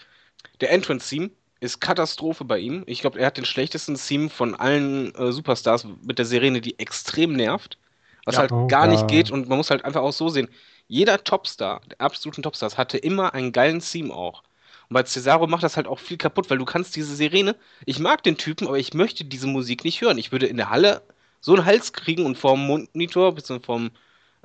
der 0.61 0.73
Entrance-Theme 0.73 1.31
ist 1.65 1.81
Katastrophe 1.81 2.45
bei 2.45 2.59
ihm. 2.59 2.85
Ich 2.87 3.01
glaube, 3.01 3.19
er 3.19 3.27
hat 3.27 3.37
den 3.37 3.45
schlechtesten 3.45 3.97
Theme 3.97 4.31
von 4.31 4.55
allen 4.55 5.15
äh, 5.15 5.33
Superstars 5.33 5.87
mit 6.03 6.19
der 6.19 6.27
Sirene, 6.27 6.61
die 6.61 6.79
extrem 6.79 7.35
nervt. 7.35 7.79
Was 8.25 8.37
Ja. 8.37 8.39
halt 8.39 8.53
Oh, 8.53 8.69
gar 8.69 8.87
nicht 8.87 9.07
ja. 9.07 9.09
geht 9.09 9.31
und 9.31 9.49
man 9.49 9.59
muss 9.59 9.71
halt 9.71 9.85
einfach 9.85 10.03
auch 10.03 10.13
so 10.13 10.29
sehen. 10.29 10.49
Jeder 10.89 11.23
Topstar, 11.25 11.81
der 11.91 12.01
absoluten 12.01 12.43
Topstars, 12.43 12.79
hatte 12.79 12.99
immer 12.99 13.35
einen 13.35 13.53
geilen 13.53 13.81
Theme 13.81 14.13
auch. 14.15 14.43
Und 14.89 14.95
bei 14.95 15.03
Cesaro 15.05 15.47
macht 15.47 15.63
das 15.63 15.77
halt 15.77 15.87
auch 15.87 15.99
viel 15.99 16.17
kaputt, 16.19 16.51
weil 16.51 16.59
du 16.59 16.65
kannst 16.65 16.95
diese 16.97 17.15
Sirene, 17.17 17.57
ich 17.87 17.99
mag 17.99 18.23
den 18.23 18.37
Typen, 18.37 18.67
aber 18.69 18.79
ich 18.79 18.95
möchte 18.95 19.25
diese 19.25 19.47
Musik 19.47 19.85
nicht 19.85 20.01
hören. 20.01 20.19
Ich 20.19 20.33
würde 20.33 20.47
in 20.47 20.57
der 20.57 20.71
Halle 20.71 21.03
so 21.41 21.55
einen 21.55 21.65
Hals 21.65 21.93
kriegen 21.93 22.25
und 22.27 22.37
vorm 22.39 22.67
Monitor, 22.67 23.35
bzw. 23.35 23.61
vorm 23.65 23.91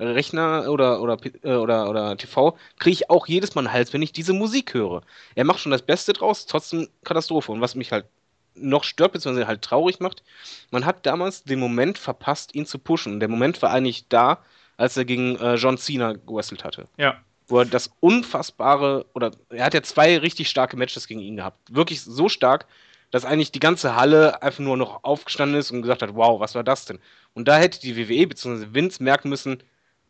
Rechner 0.04 0.70
oder, 0.70 1.00
oder, 1.00 1.18
äh, 1.42 1.54
oder, 1.54 1.88
oder 1.88 2.16
TV, 2.16 2.56
kriege 2.78 2.94
ich 2.94 3.10
auch 3.10 3.26
jedes 3.26 3.54
Mal 3.54 3.66
einen 3.66 3.72
Hals, 3.72 3.92
wenn 3.92 4.02
ich 4.02 4.12
diese 4.12 4.32
Musik 4.32 4.74
höre. 4.74 5.02
Er 5.34 5.44
macht 5.44 5.60
schon 5.60 5.72
das 5.72 5.82
Beste 5.82 6.12
draus, 6.12 6.46
trotzdem 6.46 6.88
Katastrophe. 7.04 7.52
Und 7.52 7.60
was 7.60 7.74
mich 7.74 7.92
halt 7.92 8.06
noch 8.54 8.84
stört, 8.84 9.12
beziehungsweise 9.12 9.46
halt 9.46 9.62
traurig 9.62 10.00
macht, 10.00 10.22
man 10.70 10.84
hat 10.84 11.06
damals 11.06 11.44
den 11.44 11.60
Moment 11.60 11.98
verpasst, 11.98 12.54
ihn 12.54 12.66
zu 12.66 12.78
pushen. 12.78 13.14
Und 13.14 13.20
der 13.20 13.28
Moment 13.28 13.60
war 13.62 13.70
eigentlich 13.70 14.08
da, 14.08 14.38
als 14.76 14.96
er 14.96 15.04
gegen 15.04 15.36
äh, 15.36 15.54
John 15.54 15.78
Cena 15.78 16.14
gewrestelt 16.14 16.64
hatte. 16.64 16.88
Ja. 16.96 17.16
Wo 17.48 17.58
er 17.58 17.64
das 17.64 17.90
unfassbare, 18.00 19.06
oder 19.14 19.32
er 19.50 19.64
hat 19.64 19.74
ja 19.74 19.82
zwei 19.82 20.18
richtig 20.18 20.48
starke 20.48 20.76
Matches 20.76 21.06
gegen 21.06 21.20
ihn 21.20 21.36
gehabt. 21.36 21.58
Wirklich 21.74 22.00
so 22.02 22.28
stark, 22.28 22.66
dass 23.10 23.24
eigentlich 23.24 23.52
die 23.52 23.60
ganze 23.60 23.96
Halle 23.96 24.42
einfach 24.42 24.60
nur 24.60 24.76
noch 24.76 25.04
aufgestanden 25.04 25.58
ist 25.58 25.70
und 25.70 25.82
gesagt 25.82 26.02
hat, 26.02 26.14
wow, 26.14 26.40
was 26.40 26.54
war 26.54 26.64
das 26.64 26.84
denn? 26.84 27.00
Und 27.34 27.48
da 27.48 27.58
hätte 27.58 27.80
die 27.80 27.96
WWE 27.96 28.26
bzw. 28.28 28.68
Vince 28.72 29.02
merken 29.02 29.28
müssen, 29.28 29.62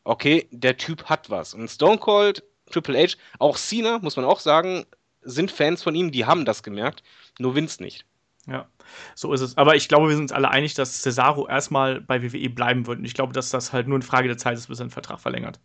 okay, 0.05 0.49
der 0.51 0.77
Typ 0.77 1.05
hat 1.05 1.31
was. 1.31 1.55
Und 1.55 1.69
Stone 1.69 1.99
Cold, 1.99 2.43
Triple 2.71 2.99
H, 2.99 3.17
auch 3.39 3.57
Cena, 3.57 3.99
muss 4.01 4.17
man 4.17 4.25
auch 4.25 4.41
sagen, 4.41 4.85
sind 5.23 5.51
Fans 5.51 5.83
von 5.83 5.95
ihm, 5.95 6.13
die 6.13 6.25
haben 6.25 6.45
das 6.45 6.63
gemerkt, 6.63 7.03
nur 7.39 7.55
Vince 7.55 7.83
nicht. 7.83 8.07
Ja, 8.47 8.67
so 9.15 9.33
ist 9.33 9.43
es. 9.43 9.57
Aber 9.57 9.77
ich 9.77 9.89
glaube, 9.89 10.09
wir 10.09 10.15
sind 10.15 10.25
uns 10.25 10.33
alle 10.33 10.51
einig, 10.51 10.75
dass 10.75 11.03
Cesaro 11.03 11.47
erstmal 11.47 12.01
bei 12.01 12.23
WWE 12.23 12.49
bleiben 12.51 12.87
wird. 12.87 12.99
Und 12.99 13.05
ich 13.05 13.15
glaube, 13.15 13.33
dass 13.33 13.51
das 13.51 13.73
halt 13.73 13.87
nur 13.87 13.97
eine 13.97 14.05
Frage 14.05 14.29
der 14.29 14.39
Zeit 14.39 14.57
ist, 14.57 14.69
bis 14.69 14.81
er 14.81 14.87
den 14.87 14.91
Vertrag 14.91 15.21
verlängert. 15.21 15.61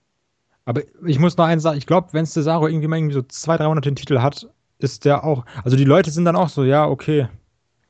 Aber 0.65 0.82
ich 1.06 1.20
muss 1.20 1.38
noch 1.38 1.46
eins 1.46 1.63
sagen, 1.63 1.77
ich 1.77 1.86
glaube, 1.86 2.10
wenn 2.12 2.25
Cesaro 2.25 2.68
irgendwie 2.68 2.88
mal 2.88 2.98
irgendwie 2.98 3.13
so 3.13 3.22
zwei, 3.22 3.58
drei 3.58 3.68
Monate 3.68 3.89
den 3.89 3.96
Titel 3.96 4.20
hat, 4.20 4.48
ist 4.80 5.06
der 5.06 5.24
auch, 5.24 5.46
also 5.63 5.77
die 5.77 5.86
Leute 5.86 6.12
sind 6.12 6.25
dann 6.25 6.36
auch 6.36 6.50
so, 6.50 6.63
ja, 6.63 6.86
okay. 6.86 7.30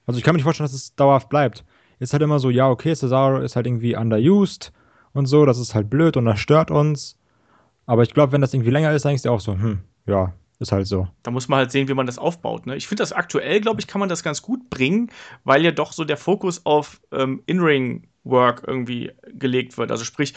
Also 0.06 0.18
ich 0.18 0.24
kann 0.24 0.34
mir 0.34 0.38
nicht 0.38 0.44
vorstellen, 0.44 0.66
dass 0.66 0.76
es 0.76 0.96
dauerhaft 0.96 1.30
bleibt. 1.30 1.66
Ist 2.00 2.14
halt 2.14 2.22
immer 2.22 2.40
so, 2.40 2.50
ja, 2.50 2.70
okay, 2.70 2.94
Cesaro 2.94 3.40
ist 3.40 3.56
halt 3.56 3.66
irgendwie 3.66 3.96
underused 3.96 4.72
und 5.16 5.26
so, 5.26 5.46
das 5.46 5.58
ist 5.58 5.74
halt 5.74 5.90
blöd 5.90 6.18
und 6.18 6.26
das 6.26 6.40
stört 6.40 6.72
uns. 6.72 7.18
Aber 7.86 8.04
ich 8.04 8.14
glaube, 8.14 8.34
wenn 8.34 8.42
das 8.42 8.54
irgendwie 8.54 8.72
länger 8.72 8.92
ist, 8.94 9.06
dann 9.06 9.16
ist 9.16 9.26
der 9.26 9.32
auch 9.32 9.40
so, 9.40 9.54
hm, 9.54 9.80
ja, 10.08 10.34
ist 10.60 10.72
halt 10.72 10.88
so. 10.88 11.08
Da 11.24 11.32
muss 11.32 11.48
man 11.48 11.60
halt 11.60 11.72
sehen, 11.72 11.88
wie 11.88 11.94
man 11.94 12.06
das 12.06 12.18
aufbaut. 12.18 12.66
Ne? 12.66 12.76
Ich 12.76 12.88
finde 12.88 13.02
das 13.02 13.14
aktuell, 13.14 13.62
glaube 13.62 13.80
ich, 13.80 13.88
kann 13.88 14.00
man 14.00 14.10
das 14.10 14.24
ganz 14.24 14.42
gut 14.42 14.70
bringen, 14.70 15.12
weil 15.44 15.64
ja 15.64 15.72
doch 15.72 15.92
so 15.92 16.04
der 16.04 16.18
Fokus 16.18 16.66
auf 16.66 17.02
ähm, 17.12 17.44
In-Ring-Work 17.46 18.64
irgendwie 18.66 19.12
gelegt 19.34 19.78
wird. 19.78 19.92
Also 19.92 20.04
sprich, 20.04 20.34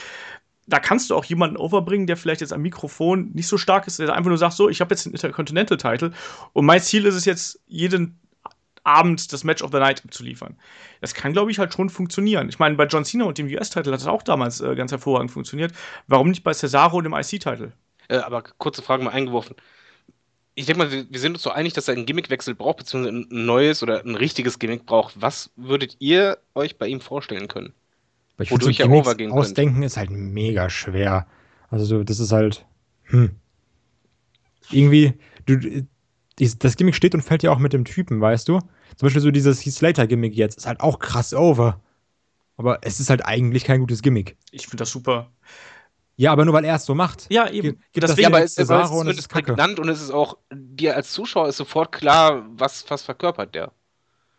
da 0.66 0.78
kannst 0.78 1.11
du 1.11 1.16
auch 1.16 1.25
jemanden 1.25 1.56
overbringen, 1.56 2.06
der 2.06 2.16
vielleicht 2.16 2.42
jetzt 2.42 2.52
am 2.52 2.62
Mikrofon 2.62 3.30
nicht 3.32 3.49
so 3.49 3.56
stark 3.56 3.87
ist, 3.87 3.99
der 3.99 4.14
einfach 4.14 4.28
nur 4.28 4.38
sagt, 4.38 4.54
so, 4.54 4.68
ich 4.68 4.80
habe 4.80 4.92
jetzt 4.92 5.06
den 5.06 5.12
Intercontinental-Title 5.12 6.12
und 6.52 6.66
mein 6.66 6.80
Ziel 6.82 7.06
ist 7.06 7.14
es 7.14 7.25
jetzt, 7.25 7.61
jeden 7.66 8.20
Abend 8.88 9.33
das 9.33 9.45
Match 9.45 9.62
of 9.62 9.71
the 9.71 9.78
Night 9.78 10.02
zu 10.11 10.25
liefern. 10.25 10.57
Das 11.00 11.12
kann, 11.12 11.33
glaube 11.33 11.50
ich, 11.50 11.59
halt 11.59 11.75
schon 11.75 11.90
funktionieren. 11.90 12.49
Ich 12.49 12.59
meine, 12.59 12.75
bei 12.75 12.87
John 12.87 13.04
Cena 13.04 13.25
und 13.25 13.37
dem 13.37 13.47
US-Title 13.47 13.92
hat 13.92 14.00
das 14.00 14.07
auch 14.07 14.23
damals 14.23 14.61
äh, 14.61 14.75
ganz 14.75 14.90
hervorragend 14.90 15.30
funktioniert. 15.30 15.73
Warum 16.07 16.30
nicht 16.30 16.42
bei 16.42 16.54
Cesaro 16.54 16.97
und 16.97 17.04
dem 17.04 17.12
IC-Title? 17.12 17.73
Äh, 18.09 18.16
aber 18.16 18.42
kurze 18.42 18.83
Frage 18.83 19.04
mal 19.04 19.11
eingeworfen. 19.11 19.57
Ich 20.54 20.66
denke 20.66 20.78
mal, 20.78 20.90
wir 20.90 21.21
sind 21.21 21.35
uns 21.35 21.42
so 21.42 21.50
einig, 21.50 21.75
dass 21.75 21.87
er 21.87 21.95
einen 21.95 22.07
Gimmickwechsel 22.07 22.54
braucht, 22.54 22.78
beziehungsweise 22.78 23.16
ein 23.16 23.26
neues 23.30 23.83
oder 23.83 24.04
ein 24.04 24.16
richtiges 24.16 24.59
Gimmick 24.59 24.87
braucht. 24.87 25.21
Was 25.21 25.50
würdet 25.54 25.97
ihr 26.00 26.38
euch 26.54 26.78
bei 26.78 26.88
ihm 26.88 27.00
vorstellen 27.00 27.47
können? 27.47 27.75
Ich 28.40 28.50
Wodurch 28.50 28.78
so 28.78 28.85
er 28.85 28.90
overgehen 28.90 29.30
Ausdenken 29.30 29.75
könnte? 29.75 29.87
ist 29.87 29.97
halt 29.97 30.11
mega 30.11 30.71
schwer. 30.71 31.26
Also, 31.71 32.02
das 32.02 32.18
ist 32.18 32.33
halt. 32.33 32.64
Hm. 33.04 33.37
Irgendwie, 34.71 35.14
du, 35.47 35.87
das 36.59 36.76
Gimmick 36.76 36.95
steht 36.95 37.14
und 37.14 37.23
fällt 37.23 37.42
ja 37.42 37.50
auch 37.50 37.59
mit 37.59 37.73
dem 37.73 37.85
Typen, 37.85 38.21
weißt 38.21 38.49
du? 38.49 38.61
Zum 38.97 39.07
Beispiel 39.07 39.23
so 39.23 39.30
dieses 39.30 39.64
Heath 39.64 39.75
Slater-Gimmick 39.75 40.35
jetzt 40.35 40.59
ist 40.59 40.66
halt 40.66 40.80
auch 40.80 40.99
krass 40.99 41.35
over. 41.35 41.80
Aber 42.57 42.78
es 42.83 42.99
ist 43.00 43.11
halt 43.11 43.25
eigentlich 43.25 43.64
kein 43.64 43.80
gutes 43.80 44.02
Gimmick. 44.02 44.37
Ich 44.50 44.66
finde 44.66 44.78
das 44.78 44.90
super. 44.90 45.30
Ja, 46.16 46.33
aber 46.33 46.45
nur 46.45 46.54
weil 46.54 46.64
er 46.64 46.75
es 46.75 46.85
so 46.85 46.97
macht. 46.97 47.26
Ja, 47.30 47.49
eben. 47.49 47.80
Ge 47.92 48.00
Deswegen, 48.00 48.23
ja, 48.23 48.28
aber 48.28 48.42
es, 48.42 48.59
es, 48.59 48.68
es 48.68 48.90
ist, 48.90 49.18
ist 49.21 49.28
prägnant 49.28 49.78
und 49.78 49.88
es 49.88 50.02
ist 50.02 50.11
auch, 50.11 50.37
dir 50.52 50.97
als 50.97 51.12
Zuschauer 51.12 51.49
ist 51.49 51.59
sofort 51.59 51.92
klar, 51.92 52.45
was, 52.50 52.85
was 52.88 53.02
verkörpert 53.02 53.54
der. 53.54 53.71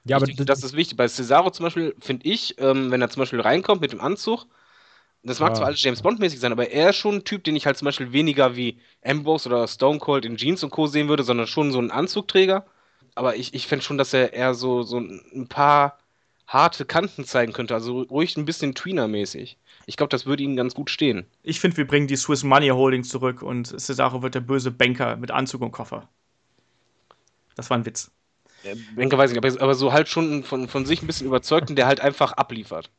Ja, 0.04 0.18
aber 0.18 0.28
Richtig, 0.28 0.46
das 0.46 0.64
ist 0.64 0.76
wichtig. 0.76 0.98
Bei 0.98 1.08
Cesaro 1.08 1.52
zum 1.52 1.66
Beispiel 1.66 1.96
finde 2.00 2.28
ich, 2.28 2.56
ähm, 2.60 2.92
wenn 2.92 3.02
er 3.02 3.10
zum 3.10 3.22
Beispiel 3.22 3.40
reinkommt 3.40 3.80
mit 3.80 3.94
dem 3.94 4.02
Anzug, 4.02 4.46
das 5.24 5.40
mag 5.40 5.52
ah. 5.52 5.54
zwar 5.56 5.68
alles 5.68 5.82
James 5.82 6.02
Bond-mäßig 6.02 6.40
sein, 6.40 6.52
aber 6.52 6.70
er 6.70 6.90
ist 6.90 6.98
schon 6.98 7.16
ein 7.16 7.24
Typ, 7.24 7.46
den 7.46 7.56
ich 7.56 7.66
halt 7.66 7.78
zum 7.78 7.86
Beispiel 7.86 8.12
weniger 8.12 8.56
wie 8.58 8.80
Ambrose 9.04 9.48
oder 9.48 9.68
Stone 9.68 10.00
Cold 10.00 10.26
in 10.26 10.36
Jeans 10.36 10.64
und 10.64 10.72
Co. 10.72 10.88
sehen 10.88 11.08
würde, 11.08 11.24
sondern 11.24 11.48
schon 11.48 11.72
so 11.72 11.80
ein 11.80 11.92
Anzugträger. 11.92 12.66
Aber 13.20 13.36
ich, 13.36 13.54
ich 13.54 13.68
fände 13.68 13.84
schon, 13.84 13.98
dass 13.98 14.14
er 14.14 14.32
eher 14.32 14.54
so, 14.54 14.82
so 14.84 14.98
ein 14.98 15.48
paar 15.50 15.98
harte 16.48 16.86
Kanten 16.86 17.26
zeigen 17.26 17.52
könnte, 17.52 17.74
also 17.74 18.04
ruhig 18.04 18.38
ein 18.38 18.46
bisschen 18.46 18.76
Tweener-mäßig. 18.76 19.58
Ich 19.88 19.98
glaube, 19.98 20.10
das 20.10 20.26
würde 20.26 20.42
ihm 20.42 20.56
ganz 20.56 20.74
gut 20.74 20.90
stehen. 20.90 21.26
Ich 21.44 21.60
finde, 21.60 21.76
wir 21.76 21.86
bringen 21.86 22.08
die 22.08 22.16
Swiss 22.16 22.46
Money 22.46 22.70
Holding 22.70 23.04
zurück 23.04 23.42
und 23.42 23.78
Cesaro 23.78 24.22
wird 24.22 24.36
der 24.36 24.40
böse 24.40 24.72
Banker 24.72 25.18
mit 25.18 25.32
Anzug 25.32 25.60
und 25.60 25.74
Koffer. 25.74 26.08
Das 27.56 27.70
war 27.70 27.78
ein 27.78 27.86
Witz. 27.86 28.10
Ja, 28.64 28.72
Banker 28.96 29.18
weiß 29.18 29.32
ich 29.32 29.36
nicht, 29.36 29.54
aber, 29.54 29.64
aber 29.64 29.76
so 29.76 29.92
halt 29.92 30.08
schon 30.08 30.46
von, 30.46 30.70
von 30.70 30.86
sich 30.86 31.02
ein 31.02 31.08
bisschen 31.08 31.28
überzeugt 31.28 31.70
und 31.70 31.76
der 31.76 31.88
halt 31.88 32.00
einfach 32.00 32.32
abliefert. 32.32 32.90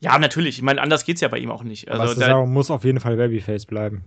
Ja, 0.00 0.18
natürlich. 0.18 0.58
Ich 0.58 0.62
meine, 0.62 0.82
anders 0.82 1.06
geht 1.06 1.14
es 1.14 1.22
ja 1.22 1.28
bei 1.28 1.38
ihm 1.38 1.50
auch 1.50 1.62
nicht. 1.62 1.88
Also, 1.88 2.02
Aber 2.02 2.12
Cesaro 2.12 2.44
muss 2.44 2.70
auf 2.70 2.84
jeden 2.84 3.00
Fall 3.00 3.16
Babyface 3.16 3.64
bleiben. 3.64 4.04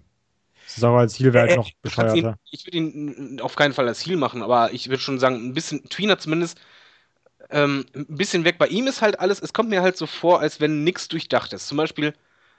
Cesaro 0.67 0.97
als 0.97 1.17
Heal 1.17 1.33
wäre 1.33 1.47
halt 1.47 1.57
noch 1.57 1.71
bescheuerter. 1.81 2.37
ich 2.51 2.65
würde 2.65 2.77
ihn 2.77 3.39
auf 3.41 3.55
keinen 3.55 3.73
Fall 3.73 3.87
als 3.87 4.05
Heal 4.05 4.17
machen, 4.17 4.43
aber 4.43 4.73
ich 4.73 4.89
würde 4.89 5.01
schon 5.01 5.19
sagen, 5.19 5.35
ein 5.35 5.53
bisschen, 5.53 5.87
Tweener 5.89 6.19
zumindest, 6.19 6.59
ähm, 7.49 7.85
ein 7.95 8.17
bisschen 8.17 8.43
weg. 8.43 8.57
Bei 8.57 8.67
ihm 8.67 8.87
ist 8.87 9.01
halt 9.01 9.19
alles, 9.19 9.41
es 9.41 9.53
kommt 9.53 9.69
mir 9.69 9.81
halt 9.81 9.95
so 9.97 10.05
vor, 10.05 10.41
als 10.41 10.59
wenn 10.59 10.83
nichts 10.83 11.07
durchdacht 11.07 11.53
ist. 11.53 11.67
Zum 11.67 11.77
Beispiel, 11.77 12.13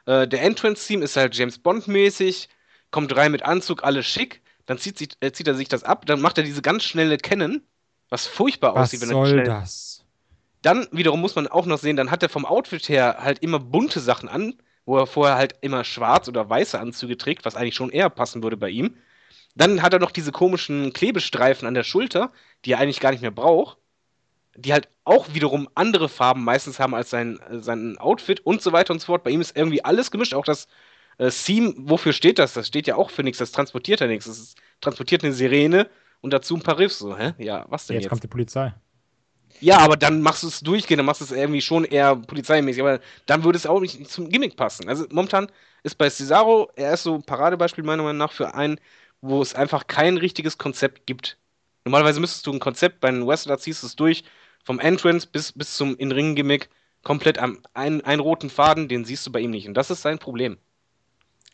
äh, 0.06 0.26
der 0.26 0.42
Entrance-Team 0.42 1.02
ist 1.02 1.16
halt 1.16 1.36
James 1.36 1.58
Bond-mäßig, 1.58 2.48
kommt 2.90 3.14
rein 3.14 3.32
mit 3.32 3.42
Anzug, 3.42 3.84
alles 3.84 4.06
schick, 4.06 4.40
dann 4.64 4.78
zieht, 4.78 4.96
sich, 4.98 5.10
äh, 5.20 5.32
zieht 5.32 5.46
er 5.48 5.54
sich 5.54 5.68
das 5.68 5.84
ab, 5.84 6.06
dann 6.06 6.20
macht 6.20 6.38
er 6.38 6.44
diese 6.44 6.62
ganz 6.62 6.84
schnelle 6.84 7.18
Kennen, 7.18 7.66
was 8.08 8.26
furchtbar 8.26 8.74
was 8.74 8.88
aussieht, 8.88 9.02
wenn 9.02 9.10
er 9.10 9.26
schnell. 9.26 9.44
das? 9.44 10.04
Dann 10.62 10.88
wiederum 10.90 11.20
muss 11.20 11.36
man 11.36 11.46
auch 11.46 11.66
noch 11.66 11.78
sehen, 11.78 11.96
dann 11.96 12.10
hat 12.10 12.22
er 12.22 12.30
vom 12.30 12.46
Outfit 12.46 12.88
her 12.88 13.18
halt 13.20 13.40
immer 13.40 13.58
bunte 13.58 14.00
Sachen 14.00 14.28
an, 14.28 14.54
wo 14.88 14.96
er 14.96 15.06
vorher 15.06 15.36
halt 15.36 15.54
immer 15.60 15.84
schwarz 15.84 16.28
oder 16.28 16.48
weiße 16.48 16.80
Anzüge 16.80 17.18
trägt, 17.18 17.44
was 17.44 17.56
eigentlich 17.56 17.74
schon 17.74 17.90
eher 17.90 18.08
passen 18.08 18.42
würde 18.42 18.56
bei 18.56 18.70
ihm. 18.70 18.96
Dann 19.54 19.82
hat 19.82 19.92
er 19.92 19.98
noch 19.98 20.10
diese 20.10 20.32
komischen 20.32 20.94
Klebestreifen 20.94 21.68
an 21.68 21.74
der 21.74 21.82
Schulter, 21.82 22.32
die 22.64 22.72
er 22.72 22.78
eigentlich 22.78 22.98
gar 22.98 23.10
nicht 23.10 23.20
mehr 23.20 23.30
braucht, 23.30 23.76
die 24.56 24.72
halt 24.72 24.88
auch 25.04 25.34
wiederum 25.34 25.68
andere 25.74 26.08
Farben 26.08 26.42
meistens 26.42 26.80
haben 26.80 26.94
als 26.94 27.10
sein, 27.10 27.38
sein 27.50 27.98
Outfit 27.98 28.40
und 28.40 28.62
so 28.62 28.72
weiter 28.72 28.94
und 28.94 29.00
so 29.00 29.06
fort. 29.06 29.24
Bei 29.24 29.30
ihm 29.30 29.42
ist 29.42 29.54
irgendwie 29.54 29.84
alles 29.84 30.10
gemischt, 30.10 30.32
auch 30.32 30.46
das 30.46 30.68
äh, 31.18 31.30
Seam, 31.30 31.74
wofür 31.76 32.14
steht 32.14 32.38
das? 32.38 32.54
Das 32.54 32.66
steht 32.66 32.86
ja 32.86 32.96
auch 32.96 33.10
für 33.10 33.22
nichts, 33.22 33.38
das 33.38 33.52
transportiert 33.52 34.00
ja 34.00 34.06
nichts. 34.06 34.24
Das 34.24 34.54
transportiert 34.80 35.22
eine 35.22 35.34
Sirene 35.34 35.90
und 36.22 36.32
dazu 36.32 36.56
ein 36.56 36.62
paar 36.62 36.78
Riffs. 36.78 36.98
So, 36.98 37.14
hä? 37.14 37.34
Ja, 37.36 37.66
was 37.68 37.86
denn 37.86 37.96
jetzt? 37.96 38.04
Jetzt 38.04 38.10
kommt 38.10 38.22
die 38.22 38.28
Polizei. 38.28 38.72
Ja, 39.60 39.78
aber 39.78 39.96
dann 39.96 40.22
machst 40.22 40.42
du 40.44 40.48
es 40.48 40.60
durchgehen, 40.60 40.98
dann 40.98 41.06
machst 41.06 41.20
du 41.20 41.24
es 41.24 41.32
irgendwie 41.32 41.60
schon 41.60 41.84
eher 41.84 42.14
polizeimäßig, 42.14 42.80
aber 42.82 43.00
dann 43.26 43.42
würde 43.42 43.56
es 43.58 43.66
auch 43.66 43.80
nicht 43.80 44.08
zum 44.08 44.28
Gimmick 44.28 44.56
passen. 44.56 44.88
Also 44.88 45.06
momentan 45.10 45.50
ist 45.82 45.96
bei 45.98 46.08
Cesaro, 46.10 46.70
er 46.76 46.94
ist 46.94 47.02
so 47.02 47.14
ein 47.16 47.22
Paradebeispiel 47.24 47.82
meiner 47.84 48.04
Meinung 48.04 48.18
nach 48.18 48.32
für 48.32 48.54
einen, 48.54 48.78
wo 49.20 49.42
es 49.42 49.54
einfach 49.54 49.86
kein 49.88 50.16
richtiges 50.16 50.58
Konzept 50.58 51.06
gibt. 51.06 51.38
Normalerweise 51.84 52.20
müsstest 52.20 52.46
du 52.46 52.52
ein 52.52 52.60
Konzept, 52.60 53.00
bei 53.00 53.08
einem 53.08 53.26
Wrestler 53.26 53.58
ziehst 53.58 53.82
du 53.82 53.86
es 53.88 53.96
durch, 53.96 54.22
vom 54.64 54.78
Entrance 54.78 55.26
bis, 55.26 55.52
bis 55.52 55.76
zum 55.76 55.96
In-Ring-Gimmick, 55.96 56.68
komplett 57.02 57.38
am 57.38 57.60
einen, 57.74 58.00
einen 58.02 58.20
roten 58.20 58.50
Faden, 58.50 58.88
den 58.88 59.04
siehst 59.04 59.26
du 59.26 59.32
bei 59.32 59.40
ihm 59.40 59.50
nicht. 59.50 59.66
Und 59.66 59.74
das 59.74 59.90
ist 59.90 60.02
sein 60.02 60.18
Problem. 60.18 60.58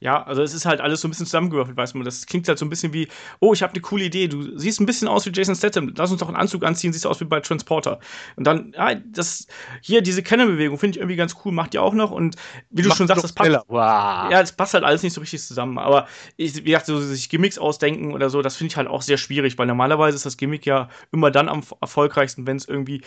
Ja, 0.01 0.23
also 0.25 0.43
es 0.43 0.53
ist 0.53 0.67
halt 0.67 0.81
alles 0.81 1.01
so 1.01 1.09
ein 1.09 1.13
bisschen 1.13 1.27
zusammengewürfelt, 1.27 1.77
weiß 1.77 1.95
man. 1.95 2.05
Das 2.05 2.27
klingt 2.27 2.49
halt 2.49 2.59
so 2.59 2.67
ein 2.67 2.69
bisschen 2.69 2.93
wie, 2.93 3.09
oh, 3.41 3.53
ich 3.53 3.63
habe 3.63 3.73
eine 3.73 3.81
coole 3.81 4.05
Idee. 4.05 4.29
Du 4.29 4.59
siehst 4.59 4.81
ein 4.81 4.87
bisschen 4.87 5.09
aus 5.09 5.25
wie 5.25 5.31
Jason 5.33 5.55
Statham. 5.55 5.95
Lass 5.97 6.11
uns 6.11 6.21
doch 6.21 6.29
einen 6.29 6.37
Anzug 6.37 6.65
anziehen, 6.65 6.93
siehst 6.93 7.07
aus 7.07 7.21
wie 7.21 7.25
bei 7.25 7.41
Transporter. 7.41 8.01
Und 8.37 8.45
dann, 8.47 8.73
ja, 8.77 8.95
das, 8.95 9.47
hier, 9.81 10.03
diese 10.03 10.23
Kennenbewegung 10.23 10.79
finde 10.79 10.97
ich 10.97 11.01
irgendwie 11.01 11.17
ganz 11.17 11.37
cool, 11.45 11.53
macht 11.53 11.75
ihr 11.75 11.83
auch 11.83 11.95
noch. 11.95 12.11
Und 12.11 12.37
wie 12.71 12.83
du 12.83 12.89
macht 12.89 12.99
schon 12.99 13.07
sagst, 13.07 13.25
das 13.25 13.33
passt. 13.33 13.51
Wow. 13.69 14.31
Ja, 14.31 14.41
es 14.41 14.53
passt 14.53 14.75
halt 14.75 14.85
alles 14.85 15.03
nicht 15.03 15.13
so 15.13 15.21
richtig 15.21 15.43
zusammen. 15.43 15.79
Aber 15.79 16.09
ich, 16.37 16.57
wie 16.57 16.63
gesagt, 16.63 16.87
so 16.87 17.01
sich 17.01 17.29
Gimmicks 17.29 17.57
ausdenken 17.57 18.13
oder 18.13 18.31
so, 18.31 18.43
das 18.43 18.57
finde 18.57 18.73
ich 18.73 18.77
halt 18.77 18.89
auch 18.89 19.01
sehr 19.01 19.17
schwierig, 19.17 19.57
weil 19.59 19.67
normalerweise 19.67 20.17
ist 20.17 20.27
das 20.27 20.37
Gimmick 20.37 20.67
ja 20.67 20.89
immer 21.13 21.31
dann 21.31 21.49
am 21.49 21.63
erfolgreichsten, 21.81 22.47
wenn 22.47 22.57
es 22.57 22.67
irgendwie 22.67 23.03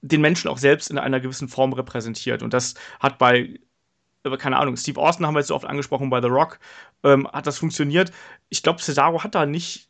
den 0.00 0.20
Menschen 0.20 0.48
auch 0.48 0.58
selbst 0.58 0.90
in 0.90 0.98
einer 0.98 1.20
gewissen 1.20 1.48
Form 1.48 1.72
repräsentiert. 1.72 2.42
Und 2.42 2.54
das 2.54 2.74
hat 3.00 3.18
bei 3.18 3.58
keine 4.38 4.58
Ahnung, 4.58 4.76
Steve 4.76 5.00
Austin 5.00 5.26
haben 5.26 5.34
wir 5.34 5.40
jetzt 5.40 5.48
so 5.48 5.54
oft 5.54 5.66
angesprochen 5.66 6.10
bei 6.10 6.20
The 6.20 6.28
Rock, 6.28 6.58
ähm, 7.04 7.28
hat 7.28 7.46
das 7.46 7.58
funktioniert. 7.58 8.12
Ich 8.48 8.62
glaube, 8.62 8.80
Cesaro 8.80 9.22
hat 9.24 9.34
da 9.34 9.46
nicht 9.46 9.88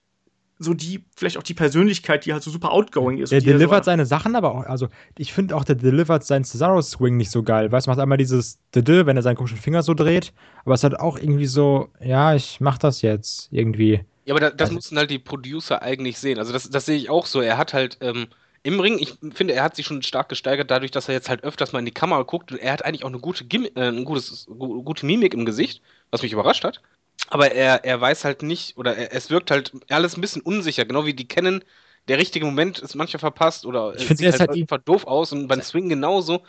so 0.59 0.75
die, 0.75 1.05
vielleicht 1.17 1.39
auch 1.39 1.43
die 1.43 1.55
Persönlichkeit, 1.55 2.27
die 2.27 2.33
halt 2.33 2.43
so 2.43 2.51
super 2.51 2.73
outgoing 2.73 3.19
ist. 3.19 3.31
Der 3.31 3.41
delivert 3.41 3.85
so 3.85 3.91
seine 3.91 4.07
Sachen, 4.07 4.35
aber 4.35 4.55
auch, 4.55 4.67
also 4.67 4.89
ich 5.17 5.33
finde 5.33 5.57
auch, 5.57 5.65
der 5.65 5.77
delivert 5.77 6.25
seinen 6.25 6.45
Cesaro-Swing 6.45 7.17
nicht 7.17 7.31
so 7.31 7.43
geil. 7.43 7.71
Weißt 7.71 7.87
du, 7.87 7.91
macht 7.91 8.01
einmal 8.01 8.19
dieses 8.19 8.59
Diddle, 8.75 9.07
wenn 9.07 9.17
er 9.17 9.23
seinen 9.23 9.37
komischen 9.37 9.59
Finger 9.59 9.83
so 9.83 9.95
dreht, 9.95 10.33
aber 10.65 10.75
es 10.75 10.83
hat 10.83 10.99
auch 10.99 11.19
irgendwie 11.19 11.47
so, 11.47 11.91
ja, 12.01 12.35
ich 12.35 12.61
mach 12.61 12.79
das 12.79 13.03
jetzt 13.03 13.49
irgendwie. 13.53 14.01
Ja, 14.25 14.35
aber 14.35 14.41
da, 14.41 14.51
das 14.51 14.69
also, 14.69 14.75
müssen 14.75 14.99
halt 14.99 15.11
die 15.11 15.21
Producer 15.21 15.81
eigentlich 15.81 16.19
sehen. 16.19 16.39
Also 16.39 16.53
das, 16.53 16.69
das 16.69 16.87
sehe 16.87 16.97
ich 16.97 17.09
auch 17.09 17.27
so. 17.27 17.41
Er 17.41 17.57
hat 17.57 17.73
halt, 17.73 17.99
ähm, 18.01 18.27
im 18.63 18.81
Ring, 18.81 18.99
ich 18.99 19.15
finde, 19.35 19.55
er 19.55 19.63
hat 19.63 19.77
sich 19.77 19.87
schon 19.87 20.03
stark 20.03 20.29
gesteigert, 20.29 20.71
dadurch, 20.71 20.91
dass 20.91 21.09
er 21.09 21.15
jetzt 21.15 21.29
halt 21.29 21.45
öfters 21.45 21.73
mal 21.73 21.79
in 21.79 21.85
die 21.85 21.93
Kamera 21.93 22.23
guckt 22.23 22.53
und 22.53 22.59
er 22.59 22.73
hat 22.73 22.85
eigentlich 22.85 23.05
auch 23.05 23.09
eine 23.09 23.21
gute, 23.21 23.45
Gim 23.45 23.65
äh, 23.75 23.89
ein 23.89 24.05
gutes, 24.05 24.47
gute 24.49 25.07
Mimik 25.07 25.35
im 25.35 25.45
Gesicht. 25.45 25.83
was 26.11 26.23
mich 26.23 26.33
überrascht 26.33 26.65
hat. 26.65 26.81
Aber 27.29 27.53
er, 27.53 27.85
er 27.85 28.01
weiß 28.01 28.25
halt 28.25 28.43
nicht, 28.43 28.77
oder 28.77 28.97
er, 28.97 29.13
es 29.13 29.31
wirkt 29.31 29.51
halt 29.51 29.73
alles 29.91 30.17
ein 30.17 30.21
bisschen 30.21 30.43
unsicher, 30.43 30.85
genau 30.85 31.07
wie 31.07 31.15
die 31.15 31.29
kennen. 31.29 31.63
Der 32.09 32.19
richtige 32.19 32.47
Moment 32.47 32.79
ist 32.79 32.95
manchmal 32.95 33.21
verpasst 33.21 33.67
oder 33.67 33.95
Ich 33.95 34.03
es 34.03 34.07
finde, 34.07 34.23
sieht 34.23 34.33
halt 34.33 34.49
halt 34.49 34.59
einfach 34.59 34.79
doof 34.79 35.07
aus 35.07 35.33
und 35.33 35.47
beim 35.47 35.61
Swing 35.61 35.89
genauso. 35.89 36.43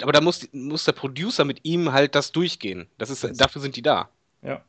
Aber 0.00 0.12
da 0.12 0.22
muss, 0.22 0.48
muss 0.52 0.84
der 0.84 0.92
Producer 0.92 1.44
mit 1.44 1.60
ihm 1.64 1.92
halt 1.92 2.14
das 2.14 2.32
durchgehen. 2.32 2.86
Das 2.96 3.10
ist, 3.10 3.38
dafür 3.38 3.60
sind 3.60 3.76
die 3.76 3.82
da. 3.82 4.08
Ja. 4.40 4.62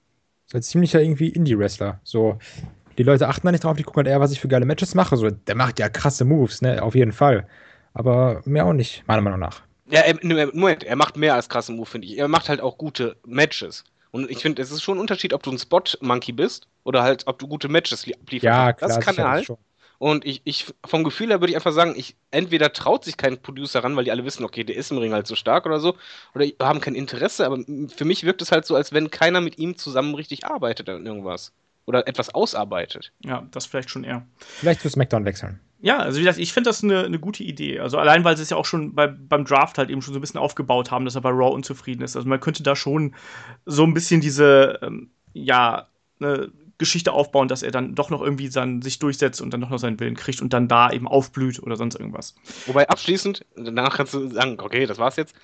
So 0.48 0.58
ein 0.58 0.64
ziemlicher 0.64 1.02
irgendwie 1.02 1.30
Indie-Wrestler. 1.30 2.02
So, 2.04 2.40
die 2.98 3.04
Leute 3.04 3.28
achten 3.28 3.48
da 3.48 3.52
nicht 3.52 3.64
drauf, 3.64 3.76
die 3.78 3.84
gucken 3.84 4.00
halt 4.00 4.08
eher, 4.08 4.20
was 4.20 4.32
ich 4.32 4.40
für 4.40 4.48
geile 4.48 4.66
Matches 4.66 4.96
mache. 4.96 5.18
So, 5.18 5.30
der 5.30 5.56
macht 5.56 5.80
ja 5.80 5.90
krasse 5.90 6.26
Moves, 6.26 6.62
ne? 6.62 6.82
Auf 6.82 6.96
jeden 6.96 7.12
Fall. 7.12 7.48
Aber 7.94 8.42
mehr 8.46 8.66
auch 8.66 8.74
nicht, 8.74 9.04
meiner 9.08 9.22
Meinung 9.22 9.40
nach. 9.40 9.62
Ja, 9.86 10.02
er, 10.02 10.16
Moment, 10.54 10.84
er 10.84 10.96
macht 10.96 11.18
mehr 11.18 11.36
als 11.36 11.50
krasse 11.50 11.72
Move, 11.72 11.86
finde 11.86 12.08
ich. 12.08 12.18
Er 12.18 12.28
macht 12.28 12.50
halt 12.50 12.62
auch 12.62 12.78
gute 12.78 13.18
Matches. 13.26 13.84
Und 14.12 14.30
ich 14.30 14.38
finde, 14.40 14.62
es 14.62 14.72
ist 14.72 14.82
schon 14.82 14.98
ein 14.98 15.02
Unterschied, 15.02 15.34
ob 15.34 15.44
du 15.44 15.52
ein 15.52 15.58
Spot-Monkey 15.58 16.32
bist 16.32 16.68
oder 16.84 17.04
halt, 17.04 17.28
ob 17.28 17.40
du 17.40 17.48
gute 17.48 17.68
Matches 17.68 18.06
li- 18.06 18.16
lieferst. 18.30 18.46
Ja, 18.46 18.74
klar. 18.74 18.90
das 18.90 19.00
kann 19.06 19.18
er 19.18 19.30
halt. 19.30 19.46
schon. 19.46 19.58
Und 20.00 20.26
ich, 20.26 20.42
ich, 20.44 20.66
vom 20.86 21.04
Gefühl 21.04 21.30
her 21.30 21.40
würde 21.42 21.52
ich 21.52 21.56
einfach 21.56 21.72
sagen, 21.72 21.94
ich, 21.96 22.16
entweder 22.32 22.74
traut 22.74 23.06
sich 23.06 23.16
kein 23.18 23.42
Producer 23.42 23.84
ran, 23.84 23.96
weil 23.96 24.04
die 24.04 24.12
alle 24.12 24.26
wissen, 24.26 24.44
okay, 24.44 24.64
der 24.64 24.76
ist 24.76 24.92
im 24.92 24.98
Ring 24.98 25.14
halt 25.14 25.28
so 25.28 25.36
stark 25.36 25.66
oder 25.66 25.80
so, 25.80 25.96
oder 26.36 26.46
haben 26.62 26.82
kein 26.82 26.96
Interesse, 26.96 27.46
aber 27.46 27.60
für 27.96 28.06
mich 28.06 28.24
wirkt 28.24 28.42
es 28.42 28.52
halt 28.52 28.66
so, 28.66 28.76
als 28.76 28.92
wenn 28.92 29.12
keiner 29.12 29.40
mit 29.42 29.58
ihm 29.60 29.78
zusammen 29.78 30.14
richtig 30.16 30.46
arbeitet 30.46 30.90
an 30.90 31.06
irgendwas. 31.06 31.54
Oder 31.86 32.08
etwas 32.08 32.34
ausarbeitet. 32.34 33.12
Ja, 33.24 33.46
das 33.52 33.66
vielleicht 33.66 33.90
schon 33.90 34.04
eher. 34.04 34.26
Vielleicht 34.38 34.82
zu 34.82 34.90
SmackDown 34.90 35.26
wechseln. 35.26 35.60
Ja, 35.82 35.98
also 35.98 36.18
wie 36.18 36.24
gesagt, 36.24 36.40
ich 36.40 36.54
finde 36.54 36.70
das 36.70 36.82
eine, 36.82 37.04
eine 37.04 37.20
gute 37.20 37.44
Idee. 37.44 37.82
Also 37.82 37.98
allein, 37.98 38.24
weil 38.24 38.38
sie 38.38 38.44
es 38.44 38.50
ja 38.50 38.56
auch 38.56 38.66
schon 38.66 38.96
bei, 38.96 39.08
beim 39.08 39.44
Draft 39.44 39.78
halt 39.78 39.90
eben 39.90 40.02
schon 40.02 40.14
so 40.14 40.20
ein 40.20 40.22
bisschen 40.22 40.40
aufgebaut 40.40 40.92
haben, 40.92 41.04
dass 41.04 41.16
er 41.16 41.22
bei 41.22 41.30
Raw 41.30 41.54
unzufrieden 41.54 42.04
ist. 42.04 42.16
Also 42.16 42.28
man 42.28 42.40
könnte 42.40 42.64
da 42.64 42.74
schon 42.74 43.14
so 43.66 43.84
ein 43.84 43.94
bisschen 43.94 44.22
diese, 44.22 44.80
ähm, 44.82 45.12
ja, 45.34 45.88
eine 46.22 46.52
Geschichte 46.78 47.12
aufbauen, 47.12 47.50
dass 47.50 47.64
er 47.64 47.72
dann 47.72 47.96
doch 47.96 48.10
noch 48.10 48.22
irgendwie 48.22 48.50
dann 48.50 48.82
sich 48.82 49.00
durchsetzt 49.00 49.42
und 49.42 49.54
dann 49.54 49.60
doch 49.60 49.70
noch 49.70 49.80
seinen 49.80 50.00
Willen 50.00 50.16
kriegt 50.16 50.42
und 50.42 50.54
dann 50.54 50.70
da 50.70 50.90
eben 50.90 51.08
aufblüht 51.08 51.62
oder 51.62 51.76
sonst 51.76 51.96
irgendwas. 51.96 52.34
Wobei 52.66 52.88
abschließend, 52.88 53.46
danach 53.56 53.98
kannst 53.98 54.14
du 54.14 54.30
sagen, 54.30 54.58
okay, 54.60 54.86
das 54.86 55.00
war's 55.00 55.18
jetzt. 55.18 55.36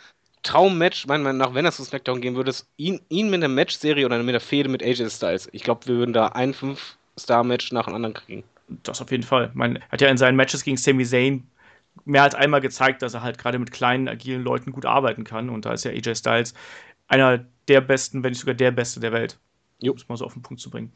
Traummatch, 0.43 1.05
meiner 1.07 1.23
Meinung 1.23 1.39
nach, 1.39 1.53
wenn 1.53 1.65
es 1.65 1.75
zu 1.75 1.83
SmackDown 1.83 2.21
gehen 2.21 2.35
würde, 2.35 2.49
ist 2.49 2.67
ihn, 2.77 3.01
ihn 3.09 3.29
mit 3.29 3.43
einer 3.43 3.53
Matchserie 3.53 4.05
oder 4.05 4.17
mit 4.19 4.29
einer 4.29 4.39
Fehde 4.39 4.69
mit 4.69 4.81
AJ 4.81 5.09
Styles. 5.09 5.49
Ich 5.51 5.63
glaube, 5.63 5.87
wir 5.87 5.95
würden 5.95 6.13
da 6.13 6.27
ein 6.27 6.53
Fünf-Star-Match 6.53 7.71
nach 7.71 7.85
dem 7.85 7.95
anderen 7.95 8.13
kriegen. 8.13 8.43
Das 8.83 9.01
auf 9.01 9.11
jeden 9.11 9.23
Fall. 9.23 9.51
Man 9.53 9.79
hat 9.89 10.01
ja 10.01 10.07
in 10.07 10.17
seinen 10.17 10.35
Matches 10.35 10.63
gegen 10.63 10.77
Sami 10.77 11.05
Zayn 11.05 11.47
mehr 12.05 12.23
als 12.23 12.35
einmal 12.35 12.61
gezeigt, 12.61 13.01
dass 13.01 13.13
er 13.13 13.23
halt 13.23 13.37
gerade 13.37 13.59
mit 13.59 13.71
kleinen, 13.71 14.07
agilen 14.07 14.43
Leuten 14.43 14.71
gut 14.71 14.85
arbeiten 14.85 15.23
kann. 15.23 15.49
Und 15.49 15.65
da 15.65 15.73
ist 15.73 15.83
ja 15.83 15.91
AJ 15.91 16.15
Styles 16.15 16.53
einer 17.07 17.45
der 17.67 17.81
besten, 17.81 18.23
wenn 18.23 18.31
nicht 18.31 18.39
sogar 18.39 18.55
der 18.55 18.71
beste 18.71 18.99
der 18.99 19.11
Welt. 19.11 19.37
Jo. 19.79 19.91
Um 19.91 19.97
es 19.97 20.07
mal 20.07 20.17
so 20.17 20.25
auf 20.25 20.33
den 20.33 20.41
Punkt 20.41 20.61
zu 20.61 20.69
bringen. 20.69 20.91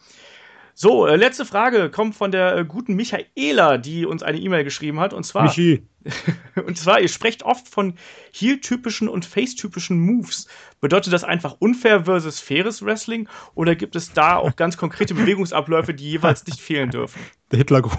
So, 0.75 1.05
äh, 1.05 1.15
letzte 1.15 1.45
Frage 1.45 1.91
kommt 1.91 2.15
von 2.15 2.31
der 2.31 2.57
äh, 2.57 2.65
guten 2.65 2.95
Michaela, 2.95 3.77
die 3.77 4.05
uns 4.05 4.23
eine 4.23 4.39
E-Mail 4.39 4.63
geschrieben 4.63 4.99
hat. 4.99 5.13
Und 5.13 5.23
zwar, 5.23 5.43
Michi. 5.43 5.83
und 6.65 6.77
zwar, 6.77 6.99
ihr 7.01 7.07
sprecht 7.07 7.43
oft 7.43 7.67
von 7.67 7.95
Heel-typischen 8.31 9.07
und 9.07 9.25
Face-typischen 9.25 9.99
Moves. 9.99 10.47
Bedeutet 10.81 11.13
das 11.13 11.23
einfach 11.23 11.55
unfair 11.59 12.05
versus 12.05 12.39
faires 12.39 12.83
Wrestling? 12.83 13.29
Oder 13.55 13.75
gibt 13.75 13.95
es 13.95 14.11
da 14.11 14.35
auch 14.35 14.55
ganz 14.55 14.75
konkrete 14.75 15.13
Bewegungsabläufe, 15.13 15.93
die 15.93 16.11
jeweils 16.11 16.45
nicht 16.45 16.59
fehlen 16.59 16.89
dürfen? 16.89 17.21
Der 17.51 17.59
Hitlergruß. 17.59 17.93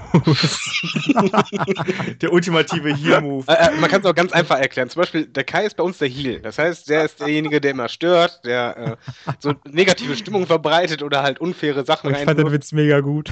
Der 2.21 2.33
ultimative 2.33 2.95
Heel-Move. 2.95 3.47
Äh, 3.49 3.69
äh, 3.69 3.81
man 3.81 3.89
kann 3.89 4.01
es 4.01 4.07
auch 4.07 4.15
ganz 4.15 4.33
einfach 4.33 4.59
erklären. 4.59 4.91
Zum 4.91 5.01
Beispiel, 5.01 5.27
der 5.27 5.45
Kai 5.45 5.65
ist 5.65 5.77
bei 5.77 5.85
uns 5.85 5.99
der 5.99 6.09
Heel. 6.09 6.41
Das 6.41 6.59
heißt, 6.59 6.89
der 6.89 7.05
ist 7.05 7.21
derjenige, 7.21 7.61
der 7.61 7.71
immer 7.71 7.89
stört, 7.89 8.45
der 8.45 8.99
äh, 9.27 9.33
so 9.39 9.55
negative 9.65 10.17
Stimmung 10.17 10.47
verbreitet 10.47 11.03
oder 11.03 11.23
halt 11.23 11.41
unfaire 11.41 11.85
Sachen 11.85 12.11
ich 12.15 12.19
fand 12.25 12.39
den 12.39 12.53
Witz 12.53 12.73
mega 12.73 13.01
gut. 13.01 13.31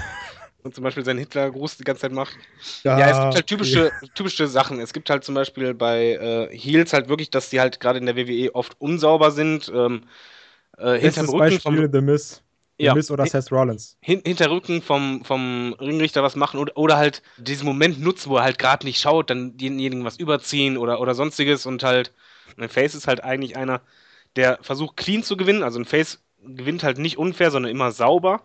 Und 0.62 0.74
zum 0.74 0.84
Beispiel 0.84 1.04
seinen 1.04 1.18
Hitlergruß 1.18 1.76
die 1.76 1.84
ganze 1.84 2.02
Zeit 2.02 2.12
macht. 2.12 2.48
Ja, 2.94 3.08
es 3.08 3.20
gibt 3.20 3.34
halt 3.34 3.46
typische, 3.46 3.92
typische 4.14 4.46
Sachen. 4.48 4.80
Es 4.80 4.92
gibt 4.92 5.10
halt 5.10 5.24
zum 5.24 5.34
Beispiel 5.34 5.74
bei 5.74 6.12
äh, 6.50 6.56
Heels 6.56 6.92
halt 6.92 7.08
wirklich, 7.08 7.30
dass 7.30 7.50
die 7.50 7.60
halt 7.60 7.80
gerade 7.80 7.98
in 7.98 8.06
der 8.06 8.16
WWE 8.16 8.54
oft 8.54 8.80
unsauber 8.80 9.30
sind. 9.30 9.70
Ähm, 9.74 10.08
äh, 10.78 10.98
hinterm 10.98 11.28
Rücken 11.28 11.60
vom, 11.60 11.74
Beispiel 11.74 11.90
The 11.92 12.00
Miz. 12.00 12.42
The 12.80 12.86
Ja. 12.86 12.94
Miz 12.94 13.10
oder 13.10 13.26
Seth 13.26 13.50
Rollins. 13.52 13.96
hin, 14.00 14.22
hinter 14.24 14.50
Rücken 14.50 14.82
vom, 14.82 15.24
vom 15.24 15.74
Ringrichter 15.80 16.22
was 16.22 16.36
machen 16.36 16.58
oder, 16.60 16.76
oder 16.76 16.96
halt 16.96 17.22
diesen 17.36 17.66
Moment 17.66 18.00
nutzen, 18.00 18.30
wo 18.30 18.36
er 18.36 18.44
halt 18.44 18.58
gerade 18.58 18.86
nicht 18.86 19.00
schaut, 19.00 19.30
dann 19.30 19.56
denjenigen 19.56 20.04
was 20.04 20.18
überziehen 20.18 20.76
oder, 20.76 21.00
oder 21.00 21.14
sonstiges 21.14 21.66
und 21.66 21.82
halt 21.84 22.12
ein 22.58 22.68
Face 22.68 22.94
ist 22.94 23.06
halt 23.06 23.22
eigentlich 23.24 23.56
einer, 23.56 23.80
der 24.36 24.58
versucht 24.62 24.96
clean 24.96 25.22
zu 25.22 25.36
gewinnen. 25.36 25.62
Also 25.62 25.78
ein 25.78 25.84
Face 25.84 26.20
gewinnt 26.44 26.82
halt 26.82 26.98
nicht 26.98 27.18
unfair, 27.18 27.50
sondern 27.50 27.70
immer 27.70 27.92
sauber. 27.92 28.42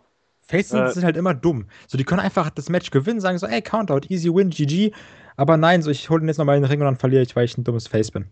Faces 0.47 0.71
Äh, 0.71 0.93
sind 0.93 1.03
halt 1.03 1.17
immer 1.17 1.33
dumm. 1.33 1.67
So, 1.87 1.97
die 1.97 2.03
können 2.05 2.21
einfach 2.21 2.49
das 2.49 2.69
Match 2.69 2.91
gewinnen, 2.91 3.19
sagen 3.21 3.37
so, 3.37 3.47
ey, 3.47 3.61
Countout, 3.61 4.01
easy 4.09 4.33
win, 4.33 4.49
GG. 4.49 4.91
Aber 5.35 5.57
nein, 5.57 5.81
so, 5.83 5.91
ich 5.91 6.09
hole 6.09 6.21
den 6.21 6.27
jetzt 6.29 6.37
nochmal 6.37 6.57
in 6.57 6.63
den 6.63 6.69
Ring 6.71 6.79
und 6.81 6.85
dann 6.85 6.97
verliere 6.97 7.21
ich, 7.23 7.35
weil 7.35 7.45
ich 7.45 7.57
ein 7.57 7.63
dummes 7.63 7.87
Face 7.87 8.11
bin. 8.11 8.25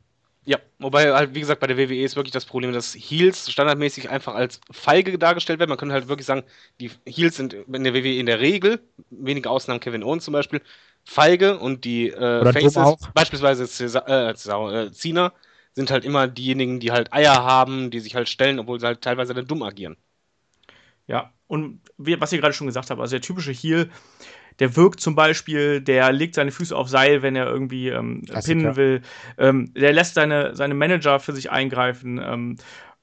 Ja, 0.47 0.59
wobei 0.77 1.11
halt, 1.11 1.33
wie 1.33 1.39
gesagt, 1.39 1.59
bei 1.59 1.65
der 1.67 1.75
WWE 1.77 2.03
ist 2.03 2.15
wirklich 2.15 2.31
das 2.31 2.45
Problem, 2.45 2.71
dass 2.71 2.93
Heels 2.93 3.49
standardmäßig 3.51 4.09
einfach 4.09 4.35
als 4.35 4.61
feige 4.71 5.17
dargestellt 5.17 5.57
werden. 5.59 5.69
Man 5.69 5.77
könnte 5.79 5.93
halt 5.95 6.07
wirklich 6.07 6.27
sagen, 6.27 6.43
die 6.79 6.91
Heels 7.07 7.35
sind 7.37 7.53
in 7.55 7.83
der 7.83 7.93
WWE 7.95 8.19
in 8.19 8.27
der 8.27 8.39
Regel, 8.39 8.79
wenige 9.09 9.49
Ausnahmen, 9.49 9.79
Kevin 9.79 10.03
Owens 10.03 10.23
zum 10.23 10.33
Beispiel, 10.33 10.61
feige 11.03 11.57
und 11.57 11.83
die 11.83 12.09
äh, 12.09 12.45
Oder 12.45 12.53
Faces, 12.53 12.95
beispielsweise 13.15 13.65
Cesar, 13.67 14.07
äh, 14.07 14.35
Cesar, 14.35 14.71
äh, 14.85 14.91
Cena, 14.91 15.33
sind 15.73 15.89
halt 15.89 16.05
immer 16.05 16.27
diejenigen, 16.27 16.79
die 16.79 16.91
halt 16.91 17.11
Eier 17.11 17.43
haben, 17.43 17.89
die 17.89 17.99
sich 17.99 18.13
halt 18.15 18.29
stellen, 18.29 18.59
obwohl 18.59 18.79
sie 18.79 18.85
halt 18.85 19.01
teilweise 19.01 19.33
dann 19.33 19.47
dumm 19.47 19.63
agieren. 19.63 19.97
Ja, 21.07 21.31
und 21.47 21.81
wie, 21.97 22.19
was 22.19 22.33
ihr 22.33 22.39
gerade 22.39 22.53
schon 22.53 22.67
gesagt 22.67 22.89
habt, 22.89 22.99
also 22.99 23.11
der 23.11 23.21
typische 23.21 23.51
Heel, 23.51 23.89
der 24.59 24.75
wirkt 24.75 24.99
zum 24.99 25.15
Beispiel, 25.15 25.81
der 25.81 26.11
legt 26.11 26.35
seine 26.35 26.51
Füße 26.51 26.75
auf 26.75 26.89
Seil, 26.89 27.21
wenn 27.21 27.35
er 27.35 27.47
irgendwie 27.47 27.89
ähm, 27.89 28.23
pinnen 28.43 28.75
will, 28.75 29.01
ähm, 29.37 29.73
der 29.73 29.93
lässt 29.93 30.15
seine, 30.15 30.55
seine 30.55 30.73
Manager 30.73 31.19
für 31.19 31.33
sich 31.33 31.51
eingreifen, 31.51 32.19
ähm, 32.23 32.55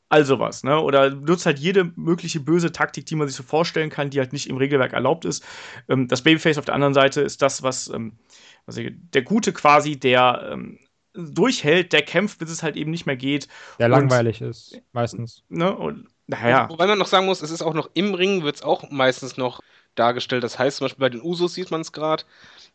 all 0.09 0.25
sowas, 0.25 0.63
ne? 0.63 0.79
Oder 0.81 1.11
nutzt 1.11 1.47
halt 1.47 1.59
jede 1.59 1.93
mögliche 1.97 2.41
böse 2.41 2.71
Taktik, 2.73 3.07
die 3.07 3.15
man 3.17 3.29
sich 3.29 3.37
so 3.37 3.43
vorstellen 3.43 3.89
kann, 3.89 4.11
die 4.11 4.19
halt 4.19 4.33
nicht 4.33 4.49
im 4.49 4.59
Regelwerk 4.59 4.93
erlaubt 4.93 5.25
ist. 5.25 5.45
Ähm, 5.89 6.09
das 6.09 6.23
Babyface 6.23 6.59
auf 6.59 6.67
der 6.67 6.75
anderen 6.75 6.95
Seite 6.95 7.23
ist 7.23 7.41
das, 7.41 7.63
was, 7.63 7.89
ähm, 7.89 8.19
was 8.67 8.77
ich, 8.77 8.93
der 8.95 9.23
Gute 9.23 9.53
quasi, 9.53 9.99
der 9.99 10.51
ähm, 10.53 10.79
durchhält, 11.15 11.93
der 11.93 12.03
kämpft, 12.03 12.39
bis 12.39 12.51
es 12.51 12.63
halt 12.63 12.77
eben 12.77 12.91
nicht 12.91 13.07
mehr 13.07 13.17
geht. 13.17 13.49
Der 13.79 13.87
Und- 13.87 13.93
langweilig 13.93 14.41
ist, 14.41 14.81
meistens. 14.93 15.45
Ne? 15.49 15.75
Und 15.75 16.09
naja. 16.41 16.69
Wobei 16.69 16.87
man 16.87 16.99
noch 16.99 17.07
sagen 17.07 17.27
muss, 17.27 17.43
es 17.43 17.51
ist 17.51 17.63
auch 17.63 17.75
noch 17.75 17.91
im 17.95 18.15
Ring, 18.15 18.43
wird 18.43 18.57
es 18.57 18.63
auch 18.63 18.91
meistens 18.91 19.37
noch 19.37 19.61
dargestellt. 19.95 20.43
Das 20.45 20.59
heißt 20.59 20.79
zum 20.79 20.87
Beispiel 20.87 21.01
bei 21.01 21.09
den 21.11 21.23
Usos 21.23 21.55
sieht 21.55 21.71
man 21.71 21.81
es 21.83 21.93
gerade. 21.93 22.25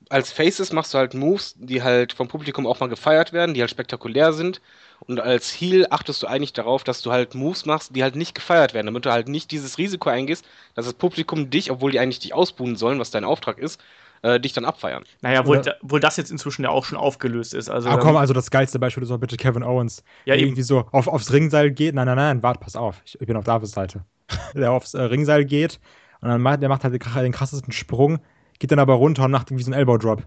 Als 0.09 0.31
Faces 0.31 0.71
machst 0.71 0.93
du 0.93 0.97
halt 0.97 1.13
Moves, 1.13 1.55
die 1.57 1.81
halt 1.83 2.13
vom 2.13 2.27
Publikum 2.27 2.67
auch 2.67 2.79
mal 2.79 2.89
gefeiert 2.89 3.33
werden, 3.33 3.53
die 3.53 3.61
halt 3.61 3.71
spektakulär 3.71 4.33
sind. 4.33 4.61
Und 4.99 5.19
als 5.19 5.51
Heel 5.51 5.87
achtest 5.89 6.23
du 6.23 6.27
eigentlich 6.27 6.53
darauf, 6.53 6.83
dass 6.83 7.01
du 7.01 7.11
halt 7.11 7.35
Moves 7.35 7.65
machst, 7.65 7.95
die 7.95 8.03
halt 8.03 8.15
nicht 8.15 8.35
gefeiert 8.35 8.73
werden, 8.73 8.87
damit 8.87 9.05
du 9.05 9.11
halt 9.11 9.27
nicht 9.27 9.51
dieses 9.51 9.77
Risiko 9.77 10.09
eingehst, 10.09 10.45
dass 10.75 10.85
das 10.85 10.93
Publikum 10.93 11.49
dich, 11.49 11.71
obwohl 11.71 11.91
die 11.91 11.99
eigentlich 11.99 12.19
dich 12.19 12.33
ausbuhen 12.33 12.75
sollen, 12.75 12.99
was 12.99 13.11
dein 13.11 13.25
Auftrag 13.25 13.57
ist, 13.59 13.81
äh, 14.21 14.39
dich 14.39 14.53
dann 14.53 14.65
abfeiern. 14.65 15.03
Naja, 15.21 15.45
wohl, 15.45 15.61
da, 15.61 15.73
wohl 15.81 15.99
das 15.99 16.17
jetzt 16.17 16.31
inzwischen 16.31 16.63
ja 16.63 16.69
auch 16.69 16.85
schon 16.85 16.97
aufgelöst 16.97 17.53
ist. 17.53 17.69
Also, 17.69 17.89
Aber 17.89 17.99
ähm, 18.01 18.07
komm, 18.07 18.17
also 18.17 18.33
das 18.33 18.51
geilste 18.51 18.79
Beispiel 18.79 19.03
ist 19.03 19.09
doch 19.09 19.19
bitte 19.19 19.37
Kevin 19.37 19.63
Owens. 19.63 20.03
Ja, 20.25 20.33
der 20.33 20.37
eben. 20.37 20.47
irgendwie 20.49 20.63
so 20.63 20.85
auf, 20.91 21.07
aufs 21.07 21.31
Ringseil 21.31 21.71
geht. 21.71 21.95
Nein, 21.95 22.05
nein, 22.07 22.17
nein, 22.17 22.43
warte, 22.43 22.59
pass 22.59 22.75
auf. 22.75 23.01
Ich, 23.05 23.19
ich 23.19 23.27
bin 23.27 23.37
auf 23.37 23.45
Davids 23.45 23.71
Seite. 23.71 24.03
der 24.55 24.71
aufs 24.71 24.93
äh, 24.93 25.01
Ringseil 25.01 25.45
geht 25.45 25.79
und 26.21 26.29
dann 26.29 26.41
macht 26.41 26.61
der 26.61 26.69
macht 26.69 26.83
halt 26.83 26.93
den, 26.93 27.31
krassesten 27.31 27.71
Sprung, 27.71 28.19
geht 28.59 28.71
dann 28.71 28.79
aber 28.79 28.95
runter 28.95 29.25
und 29.25 29.31
macht 29.31 29.51
irgendwie 29.51 29.63
so 29.63 29.71
einen 29.71 29.79
Elbow 29.79 29.97
Drop. 29.97 30.23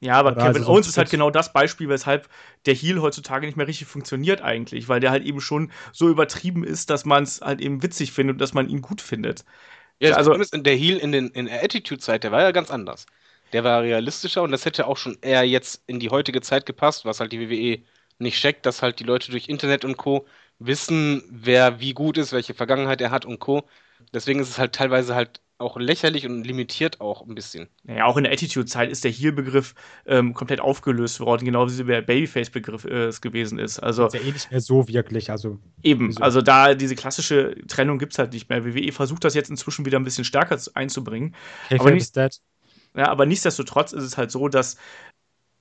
Ja, 0.00 0.14
aber 0.14 0.32
Oder 0.32 0.36
Kevin 0.36 0.48
also 0.48 0.64
so 0.64 0.72
Owens 0.72 0.88
ist 0.88 0.96
halt 0.96 1.10
genau 1.10 1.30
das 1.30 1.52
Beispiel, 1.52 1.88
weshalb 1.88 2.28
der 2.64 2.74
Heel 2.74 3.02
heutzutage 3.02 3.46
nicht 3.46 3.56
mehr 3.56 3.66
richtig 3.66 3.86
funktioniert 3.86 4.40
eigentlich, 4.40 4.88
weil 4.88 5.00
der 5.00 5.10
halt 5.10 5.24
eben 5.24 5.40
schon 5.42 5.70
so 5.92 6.08
übertrieben 6.08 6.64
ist, 6.64 6.88
dass 6.88 7.04
man 7.04 7.22
es 7.24 7.42
halt 7.42 7.60
eben 7.60 7.82
witzig 7.82 8.12
findet 8.12 8.34
und 8.34 8.40
dass 8.40 8.54
man 8.54 8.68
ihn 8.68 8.80
gut 8.80 9.02
findet. 9.02 9.44
Ja, 9.98 10.14
Also- 10.14 10.34
der 10.34 10.74
Heel 10.74 10.96
in, 10.96 11.12
den, 11.12 11.28
in 11.28 11.46
der 11.46 11.62
Attitude-Zeit, 11.62 12.24
der 12.24 12.32
war 12.32 12.40
ja 12.40 12.50
ganz 12.52 12.70
anders. 12.70 13.04
Der 13.52 13.64
war 13.64 13.82
realistischer 13.82 14.42
und 14.42 14.52
das 14.52 14.64
hätte 14.64 14.86
auch 14.86 14.96
schon 14.96 15.18
eher 15.22 15.42
jetzt 15.44 15.82
in 15.86 15.98
die 16.00 16.10
heutige 16.10 16.40
Zeit 16.40 16.66
gepasst, 16.66 17.04
was 17.04 17.20
halt 17.20 17.32
die 17.32 17.40
WWE 17.40 17.82
nicht 18.18 18.38
checkt, 18.40 18.66
dass 18.66 18.82
halt 18.82 19.00
die 19.00 19.04
Leute 19.04 19.30
durch 19.30 19.48
Internet 19.48 19.84
und 19.84 19.96
Co. 19.96 20.26
wissen, 20.58 21.22
wer 21.30 21.80
wie 21.80 21.94
gut 21.94 22.18
ist, 22.18 22.32
welche 22.32 22.54
Vergangenheit 22.54 23.00
er 23.00 23.10
hat 23.10 23.24
und 23.24 23.38
Co. 23.40 23.64
Deswegen 24.12 24.40
ist 24.40 24.48
es 24.50 24.58
halt 24.58 24.74
teilweise 24.74 25.14
halt 25.14 25.40
auch 25.58 25.76
lächerlich 25.78 26.26
und 26.26 26.44
limitiert 26.44 27.00
auch 27.02 27.26
ein 27.26 27.34
bisschen. 27.34 27.68
Naja, 27.82 28.06
auch 28.06 28.16
in 28.16 28.24
der 28.24 28.32
Attitude-Zeit 28.32 28.90
ist 28.90 29.04
der 29.04 29.10
Heel-Begriff 29.10 29.74
ähm, 30.06 30.32
komplett 30.32 30.60
aufgelöst 30.60 31.20
worden, 31.20 31.44
genauso 31.44 31.78
wie 31.86 31.90
der 31.90 32.00
Babyface-Begriff 32.00 32.84
äh, 32.86 33.06
es 33.06 33.20
gewesen 33.20 33.58
ist. 33.58 33.78
Also 33.78 34.06
Ist 34.06 34.14
ja 34.14 34.20
eh 34.20 34.32
nicht 34.32 34.50
mehr 34.50 34.60
so 34.62 34.88
wirklich. 34.88 35.30
Also, 35.30 35.58
eben, 35.82 36.08
Wieso? 36.08 36.22
also 36.22 36.40
da 36.40 36.74
diese 36.74 36.94
klassische 36.94 37.56
Trennung 37.68 37.98
gibt 37.98 38.12
es 38.12 38.18
halt 38.18 38.32
nicht 38.32 38.48
mehr. 38.48 38.64
WWE 38.64 38.90
versucht 38.92 39.22
das 39.24 39.34
jetzt 39.34 39.50
inzwischen 39.50 39.84
wieder 39.84 39.98
ein 39.98 40.04
bisschen 40.04 40.24
stärker 40.24 40.56
zu- 40.56 40.74
einzubringen. 40.74 41.34
Kayfabe 41.68 41.92
nicht- 41.92 42.02
is 42.04 42.12
dead. 42.12 42.40
Ja, 42.96 43.08
aber 43.08 43.26
nichtsdestotrotz 43.26 43.92
ist 43.92 44.04
es 44.04 44.16
halt 44.16 44.30
so, 44.30 44.48
dass 44.48 44.76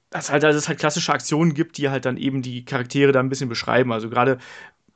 dass 0.10 0.32
halt, 0.32 0.44
dass 0.44 0.56
es 0.56 0.68
halt 0.68 0.80
klassische 0.80 1.14
Aktionen 1.14 1.54
gibt, 1.54 1.78
die 1.78 1.90
halt 1.90 2.06
dann 2.06 2.18
eben 2.18 2.42
die 2.42 2.66
Charaktere 2.66 3.12
da 3.12 3.20
ein 3.20 3.30
bisschen 3.30 3.50
beschreiben. 3.50 3.92
Also 3.94 4.10
gerade 4.10 4.40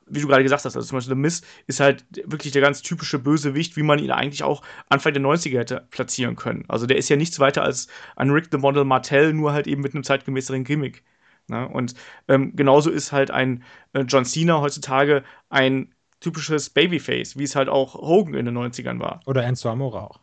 wie 0.07 0.21
du 0.21 0.27
gerade 0.27 0.43
gesagt 0.43 0.65
hast, 0.65 0.75
also 0.75 0.87
zum 0.87 0.97
Beispiel 0.97 1.15
The 1.15 1.19
Miz 1.19 1.41
ist 1.67 1.79
halt 1.79 2.05
wirklich 2.25 2.51
der 2.51 2.61
ganz 2.61 2.81
typische 2.81 3.19
Bösewicht, 3.19 3.77
wie 3.77 3.83
man 3.83 3.99
ihn 3.99 4.11
eigentlich 4.11 4.43
auch 4.43 4.61
Anfang 4.89 5.13
der 5.13 5.21
90er 5.21 5.57
hätte 5.59 5.87
platzieren 5.91 6.35
können. 6.35 6.65
Also 6.67 6.85
der 6.85 6.97
ist 6.97 7.09
ja 7.09 7.15
nichts 7.15 7.39
weiter 7.39 7.63
als 7.63 7.87
ein 8.15 8.29
Rick 8.29 8.47
the 8.51 8.57
Model 8.57 8.83
Martell, 8.83 9.33
nur 9.33 9.53
halt 9.53 9.67
eben 9.67 9.81
mit 9.81 9.93
einem 9.93 10.03
zeitgemäßeren 10.03 10.63
Gimmick. 10.65 11.03
Ne? 11.47 11.67
Und 11.67 11.95
ähm, 12.27 12.55
genauso 12.55 12.89
ist 12.89 13.11
halt 13.11 13.31
ein 13.31 13.63
äh, 13.93 14.01
John 14.01 14.25
Cena 14.25 14.59
heutzutage 14.61 15.23
ein 15.49 15.93
typisches 16.19 16.69
Babyface, 16.69 17.37
wie 17.37 17.43
es 17.43 17.55
halt 17.55 17.69
auch 17.69 17.95
Hogan 17.95 18.33
in 18.33 18.45
den 18.45 18.57
90ern 18.57 18.99
war. 18.99 19.21
Oder 19.25 19.43
Enzo 19.45 19.69
Amore 19.69 20.01
auch 20.01 20.19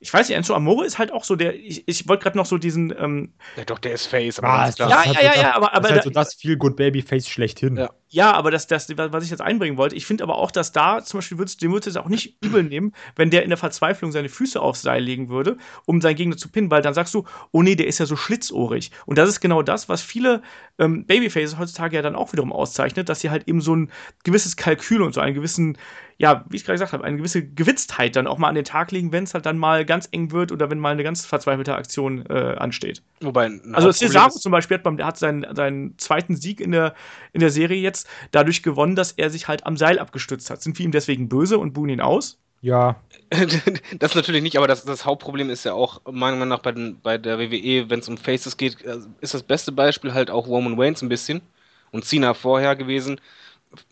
ich 0.00 0.12
weiß 0.12 0.28
nicht, 0.28 0.36
Enzo 0.36 0.54
Amore 0.54 0.84
ist 0.84 0.98
halt 0.98 1.12
auch 1.12 1.24
so 1.24 1.36
der, 1.36 1.54
ich, 1.54 1.86
ich 1.86 2.08
wollte 2.08 2.22
gerade 2.22 2.36
noch 2.36 2.46
so 2.46 2.58
diesen. 2.58 2.94
Ähm, 2.98 3.34
ja, 3.56 3.64
doch, 3.64 3.78
der 3.78 3.92
ist 3.92 4.06
Face, 4.06 4.38
aber 4.38 4.48
ah, 4.48 4.72
ja, 4.76 4.88
ja, 4.88 5.20
ja, 5.22 5.34
ja, 5.34 5.54
aber, 5.54 5.72
aber 5.74 5.80
das 5.82 5.90
ist 5.90 5.94
halt 5.94 6.04
so 6.04 6.10
das 6.10 6.34
Feel 6.34 6.56
Good 6.56 6.76
Baby 6.76 7.02
Face 7.02 7.28
schlechthin. 7.28 7.76
Ja, 7.76 7.90
ja 8.08 8.32
aber 8.32 8.50
das, 8.50 8.66
das, 8.66 8.88
was 8.96 9.24
ich 9.24 9.30
jetzt 9.30 9.40
einbringen 9.40 9.76
wollte, 9.76 9.96
ich 9.96 10.06
finde 10.06 10.24
aber 10.24 10.36
auch, 10.36 10.50
dass 10.50 10.72
da 10.72 11.02
zum 11.02 11.18
Beispiel 11.18 11.38
würdest, 11.38 11.62
den 11.62 11.72
würdest 11.72 11.96
du 11.96 12.00
auch 12.00 12.08
nicht 12.08 12.36
übel 12.42 12.62
nehmen, 12.62 12.92
wenn 13.16 13.30
der 13.30 13.42
in 13.42 13.50
der 13.50 13.56
Verzweiflung 13.56 14.12
seine 14.12 14.28
Füße 14.28 14.60
aufs 14.60 14.82
Seil 14.82 15.02
legen 15.02 15.28
würde, 15.28 15.56
um 15.86 16.00
seinen 16.00 16.16
Gegner 16.16 16.36
zu 16.36 16.48
pinnen, 16.48 16.70
weil 16.70 16.82
dann 16.82 16.94
sagst 16.94 17.14
du, 17.14 17.24
oh 17.50 17.62
nee, 17.62 17.74
der 17.74 17.86
ist 17.86 17.98
ja 17.98 18.06
so 18.06 18.16
schlitzohrig. 18.16 18.90
Und 19.06 19.18
das 19.18 19.28
ist 19.28 19.40
genau 19.40 19.62
das, 19.62 19.88
was 19.88 20.02
viele 20.02 20.42
ähm, 20.78 21.06
Babyfaces 21.06 21.58
heutzutage 21.58 21.96
ja 21.96 22.02
dann 22.02 22.16
auch 22.16 22.32
wiederum 22.32 22.52
auszeichnet, 22.52 23.08
dass 23.08 23.20
sie 23.20 23.30
halt 23.30 23.48
eben 23.48 23.60
so 23.60 23.74
ein 23.74 23.90
gewisses 24.22 24.56
Kalkül 24.56 25.02
und 25.02 25.14
so 25.14 25.20
einen 25.20 25.34
gewissen 25.34 25.76
ja, 26.16 26.44
wie 26.48 26.56
ich 26.56 26.64
gerade 26.64 26.76
gesagt 26.76 26.92
habe, 26.92 27.04
eine 27.04 27.16
gewisse 27.16 27.44
Gewitztheit 27.44 28.14
dann 28.16 28.26
auch 28.26 28.38
mal 28.38 28.48
an 28.48 28.54
den 28.54 28.64
Tag 28.64 28.92
legen, 28.92 29.12
wenn 29.12 29.24
es 29.24 29.34
halt 29.34 29.46
dann 29.46 29.58
mal 29.58 29.84
ganz 29.84 30.08
eng 30.12 30.30
wird 30.30 30.52
oder 30.52 30.70
wenn 30.70 30.78
mal 30.78 30.92
eine 30.92 31.02
ganz 31.02 31.26
verzweifelte 31.26 31.74
Aktion 31.74 32.24
äh, 32.26 32.54
ansteht. 32.56 33.02
Wobei, 33.20 33.50
also 33.72 33.90
Cesaro 33.90 34.30
zum 34.30 34.52
Beispiel 34.52 34.76
hat, 34.76 34.84
beim, 34.84 34.98
hat 35.02 35.18
seinen, 35.18 35.54
seinen 35.54 35.98
zweiten 35.98 36.36
Sieg 36.36 36.60
in 36.60 36.70
der, 36.70 36.94
in 37.32 37.40
der 37.40 37.50
Serie 37.50 37.80
jetzt 37.80 37.93
dadurch 38.30 38.62
gewonnen, 38.62 38.96
dass 38.96 39.12
er 39.12 39.30
sich 39.30 39.48
halt 39.48 39.66
am 39.66 39.76
Seil 39.76 39.98
abgestützt 39.98 40.50
hat. 40.50 40.62
Sind 40.62 40.78
wir 40.78 40.84
ihm 40.84 40.92
deswegen 40.92 41.28
böse 41.28 41.58
und 41.58 41.72
buhen 41.72 41.90
ihn 41.90 42.00
aus? 42.00 42.38
Ja. 42.60 42.96
das 43.98 44.14
natürlich 44.14 44.42
nicht, 44.42 44.56
aber 44.56 44.66
das, 44.66 44.84
das 44.84 45.04
Hauptproblem 45.04 45.50
ist 45.50 45.64
ja 45.64 45.74
auch, 45.74 46.00
meiner 46.10 46.36
Meinung 46.36 46.48
nach, 46.48 46.60
bei, 46.60 46.72
den, 46.72 47.00
bei 47.02 47.18
der 47.18 47.38
WWE, 47.38 47.90
wenn 47.90 48.00
es 48.00 48.08
um 48.08 48.16
Faces 48.16 48.56
geht, 48.56 48.82
äh, 48.82 48.98
ist 49.20 49.34
das 49.34 49.42
beste 49.42 49.72
Beispiel 49.72 50.14
halt 50.14 50.30
auch 50.30 50.46
Roman 50.46 50.80
Reigns 50.80 51.02
ein 51.02 51.08
bisschen 51.08 51.42
und 51.90 52.04
Cena 52.04 52.34
vorher 52.34 52.74
gewesen 52.74 53.20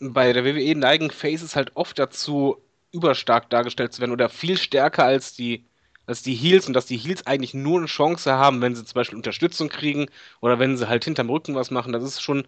bei 0.01 0.33
der 0.33 0.45
WWE 0.45 0.75
neigen 0.75 1.11
Faces 1.11 1.57
halt 1.57 1.73
oft 1.75 1.99
dazu, 1.99 2.59
überstark 2.93 3.49
dargestellt 3.51 3.93
zu 3.93 4.01
werden 4.01 4.13
oder 4.13 4.29
viel 4.29 4.59
stärker 4.59 5.05
als 5.05 5.35
die, 5.35 5.65
als 6.07 6.23
die 6.23 6.35
Heels 6.35 6.67
und 6.67 6.75
dass 6.75 6.87
die 6.87 6.97
Heels 6.97 7.27
eigentlich 7.27 7.55
nur 7.55 7.79
eine 7.79 7.87
Chance 7.87 8.33
haben, 8.33 8.61
wenn 8.61 8.75
sie 8.75 8.85
zum 8.85 8.95
Beispiel 8.95 9.17
Unterstützung 9.17 9.69
kriegen 9.69 10.07
oder 10.41 10.59
wenn 10.59 10.77
sie 10.77 10.89
halt 10.89 11.05
hinterm 11.05 11.31
Rücken 11.31 11.55
was 11.55 11.71
machen. 11.71 11.93
Das 11.93 12.03
ist 12.03 12.21
schon 12.23 12.47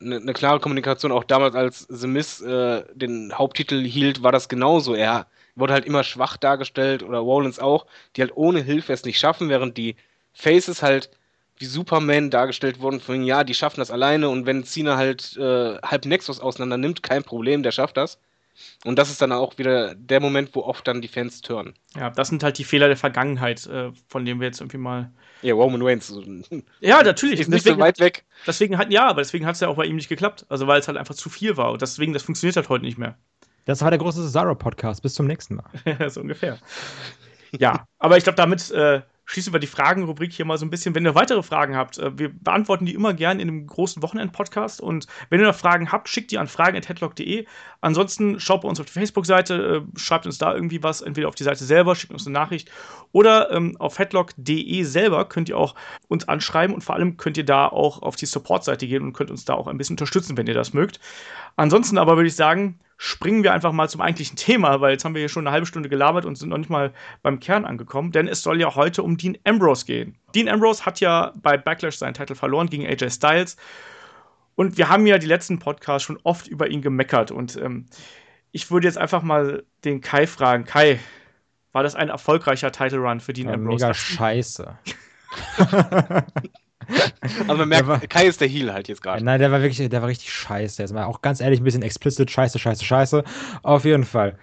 eine, 0.00 0.16
eine 0.16 0.32
klare 0.32 0.60
Kommunikation. 0.60 1.12
Auch 1.12 1.24
damals, 1.24 1.54
als 1.54 1.86
The 1.88 2.06
Miz 2.06 2.40
äh, 2.40 2.84
den 2.94 3.32
Haupttitel 3.36 3.82
hielt, 3.84 4.22
war 4.22 4.32
das 4.32 4.48
genauso. 4.48 4.94
Er 4.94 5.26
wurde 5.56 5.72
halt 5.72 5.84
immer 5.84 6.04
schwach 6.04 6.36
dargestellt 6.36 7.02
oder 7.02 7.18
Rollins 7.18 7.58
auch, 7.58 7.86
die 8.16 8.22
halt 8.22 8.36
ohne 8.36 8.62
Hilfe 8.62 8.92
es 8.92 9.04
nicht 9.04 9.18
schaffen, 9.18 9.48
während 9.48 9.76
die 9.76 9.96
Faces 10.32 10.82
halt 10.82 11.10
wie 11.58 11.66
Superman 11.66 12.30
dargestellt 12.30 12.80
wurden, 12.80 13.00
von 13.00 13.22
ja, 13.22 13.44
die 13.44 13.54
schaffen 13.54 13.80
das 13.80 13.90
alleine 13.90 14.30
und 14.30 14.46
wenn 14.46 14.64
Cena 14.64 14.96
halt 14.96 15.36
äh, 15.36 15.76
halb 15.82 16.06
Nexus 16.06 16.40
auseinander 16.40 16.78
nimmt, 16.78 17.02
kein 17.02 17.22
Problem, 17.22 17.62
der 17.62 17.70
schafft 17.70 17.98
das. 17.98 18.18
Und 18.84 18.98
das 18.98 19.10
ist 19.10 19.20
dann 19.20 19.32
auch 19.32 19.58
wieder 19.58 19.94
der 19.94 20.20
Moment, 20.20 20.54
wo 20.54 20.62
oft 20.62 20.86
dann 20.86 21.00
die 21.00 21.08
Fans 21.08 21.40
turnen. 21.42 21.74
Ja, 21.96 22.10
das 22.10 22.28
sind 22.28 22.42
halt 22.42 22.58
die 22.58 22.64
Fehler 22.64 22.88
der 22.88 22.96
Vergangenheit, 22.96 23.66
äh, 23.66 23.90
von 24.08 24.24
denen 24.24 24.40
wir 24.40 24.46
jetzt 24.46 24.60
irgendwie 24.60 24.78
mal. 24.78 25.10
Ja, 25.42 25.54
Roman 25.54 25.82
Reigns. 25.82 26.12
Ja, 26.80 27.02
natürlich. 27.02 27.40
Ist 27.40 27.48
nicht 27.48 27.64
deswegen, 27.64 27.76
so 27.76 27.84
weit 27.84 28.00
weg. 28.00 28.24
Deswegen 28.46 28.78
hat, 28.78 28.90
ja, 28.90 29.06
aber 29.06 29.20
deswegen 29.20 29.46
hat 29.46 29.54
es 29.54 29.60
ja 29.60 29.68
auch 29.68 29.76
bei 29.76 29.84
ihm 29.84 29.96
nicht 29.96 30.08
geklappt. 30.08 30.46
Also, 30.48 30.66
weil 30.66 30.80
es 30.80 30.88
halt 30.88 30.98
einfach 30.98 31.14
zu 31.14 31.28
viel 31.30 31.56
war. 31.56 31.72
Und 31.72 31.82
deswegen, 31.82 32.12
das 32.12 32.22
funktioniert 32.22 32.56
halt 32.56 32.68
heute 32.68 32.84
nicht 32.84 32.98
mehr. 32.98 33.16
Das 33.64 33.82
war 33.82 33.90
der 33.90 33.98
große 33.98 34.22
Cesaro-Podcast. 34.22 35.02
Bis 35.02 35.14
zum 35.14 35.26
nächsten 35.26 35.56
Mal. 35.56 35.70
so 36.08 36.20
ungefähr. 36.20 36.58
Ja, 37.58 37.84
aber 37.98 38.16
ich 38.16 38.24
glaube, 38.24 38.36
damit 38.36 38.70
äh, 38.70 39.02
schließen 39.30 39.52
wir 39.52 39.60
die 39.60 39.66
Fragenrubrik 39.66 40.32
hier 40.32 40.44
mal 40.44 40.58
so 40.58 40.66
ein 40.66 40.70
bisschen. 40.70 40.94
Wenn 40.94 41.04
ihr 41.04 41.14
weitere 41.14 41.42
Fragen 41.42 41.76
habt, 41.76 41.98
äh, 41.98 42.18
wir 42.18 42.30
beantworten 42.32 42.86
die 42.86 42.94
immer 42.94 43.14
gern 43.14 43.38
in 43.38 43.48
einem 43.48 43.66
großen 43.66 44.02
Wochenend-Podcast. 44.02 44.80
Und 44.80 45.06
wenn 45.28 45.40
ihr 45.40 45.46
noch 45.46 45.54
Fragen 45.54 45.92
habt, 45.92 46.08
schickt 46.08 46.30
die 46.32 46.38
an 46.38 46.48
fragen.headlock.de. 46.48 47.46
Ansonsten 47.80 48.38
schaut 48.40 48.62
bei 48.62 48.68
uns 48.68 48.78
auf 48.80 48.86
die 48.86 48.92
Facebook-Seite, 48.92 49.84
äh, 49.86 49.98
schreibt 49.98 50.26
uns 50.26 50.38
da 50.38 50.54
irgendwie 50.54 50.82
was, 50.82 51.00
entweder 51.00 51.28
auf 51.28 51.34
die 51.34 51.44
Seite 51.44 51.64
selber, 51.64 51.94
schickt 51.96 52.12
uns 52.12 52.26
eine 52.26 52.34
Nachricht 52.34 52.70
oder 53.12 53.50
ähm, 53.50 53.76
auf 53.78 53.98
headlock.de 53.98 54.82
selber 54.82 55.24
könnt 55.24 55.48
ihr 55.48 55.56
auch 55.56 55.74
uns 56.08 56.28
anschreiben 56.28 56.74
und 56.74 56.82
vor 56.82 56.94
allem 56.94 57.16
könnt 57.16 57.36
ihr 57.36 57.44
da 57.44 57.66
auch 57.66 58.02
auf 58.02 58.16
die 58.16 58.26
Support-Seite 58.26 58.86
gehen 58.86 59.02
und 59.02 59.12
könnt 59.12 59.30
uns 59.30 59.44
da 59.44 59.54
auch 59.54 59.66
ein 59.66 59.78
bisschen 59.78 59.94
unterstützen, 59.94 60.36
wenn 60.36 60.46
ihr 60.46 60.54
das 60.54 60.72
mögt. 60.74 61.00
Ansonsten 61.56 61.98
aber 61.98 62.16
würde 62.16 62.28
ich 62.28 62.36
sagen, 62.36 62.78
springen 63.02 63.42
wir 63.42 63.54
einfach 63.54 63.72
mal 63.72 63.88
zum 63.88 64.02
eigentlichen 64.02 64.36
Thema, 64.36 64.82
weil 64.82 64.92
jetzt 64.92 65.06
haben 65.06 65.14
wir 65.14 65.20
hier 65.20 65.30
schon 65.30 65.46
eine 65.46 65.52
halbe 65.52 65.66
Stunde 65.66 65.88
gelabert 65.88 66.26
und 66.26 66.36
sind 66.36 66.50
noch 66.50 66.58
nicht 66.58 66.68
mal 66.68 66.92
beim 67.22 67.40
Kern 67.40 67.64
angekommen, 67.64 68.12
denn 68.12 68.28
es 68.28 68.42
soll 68.42 68.60
ja 68.60 68.74
heute 68.74 69.02
um 69.02 69.16
Dean 69.16 69.38
Ambrose 69.44 69.86
gehen. 69.86 70.16
Dean 70.34 70.50
Ambrose 70.50 70.84
hat 70.84 71.00
ja 71.00 71.32
bei 71.36 71.56
Backlash 71.56 71.96
seinen 71.96 72.12
Titel 72.12 72.34
verloren 72.34 72.68
gegen 72.68 72.86
AJ 72.86 73.10
Styles 73.10 73.56
und 74.60 74.76
wir 74.76 74.90
haben 74.90 75.06
ja 75.06 75.16
die 75.16 75.26
letzten 75.26 75.58
Podcasts 75.58 76.04
schon 76.04 76.18
oft 76.22 76.46
über 76.46 76.68
ihn 76.68 76.82
gemeckert 76.82 77.30
und 77.30 77.56
ähm, 77.56 77.86
ich 78.52 78.70
würde 78.70 78.86
jetzt 78.86 78.98
einfach 78.98 79.22
mal 79.22 79.64
den 79.86 80.02
Kai 80.02 80.26
fragen, 80.26 80.66
Kai, 80.66 81.00
war 81.72 81.82
das 81.82 81.94
ein 81.94 82.10
erfolgreicher 82.10 82.70
Title 82.70 82.98
Run 82.98 83.20
für 83.20 83.32
Dean 83.32 83.48
ja, 83.48 83.54
Ambrose? 83.54 83.86
Mega 83.86 83.94
scheiße. 83.94 84.78
Aber 87.48 87.56
man 87.56 87.70
merkt, 87.70 87.88
war, 87.88 88.00
Kai 88.00 88.26
ist 88.26 88.42
der 88.42 88.48
Heal 88.48 88.70
halt 88.70 88.88
jetzt 88.88 89.00
gerade. 89.00 89.24
Nein, 89.24 89.40
der 89.40 89.50
war 89.50 89.62
wirklich, 89.62 89.88
der 89.88 90.02
war 90.02 90.08
richtig 90.10 90.30
scheiße. 90.30 90.82
Jetzt 90.82 90.92
mal 90.92 91.04
auch 91.04 91.22
ganz 91.22 91.40
ehrlich, 91.40 91.62
ein 91.62 91.64
bisschen 91.64 91.80
explicit, 91.80 92.30
scheiße, 92.30 92.58
scheiße, 92.58 92.84
scheiße. 92.84 93.24
Auf 93.62 93.86
jeden 93.86 94.04
Fall. 94.04 94.38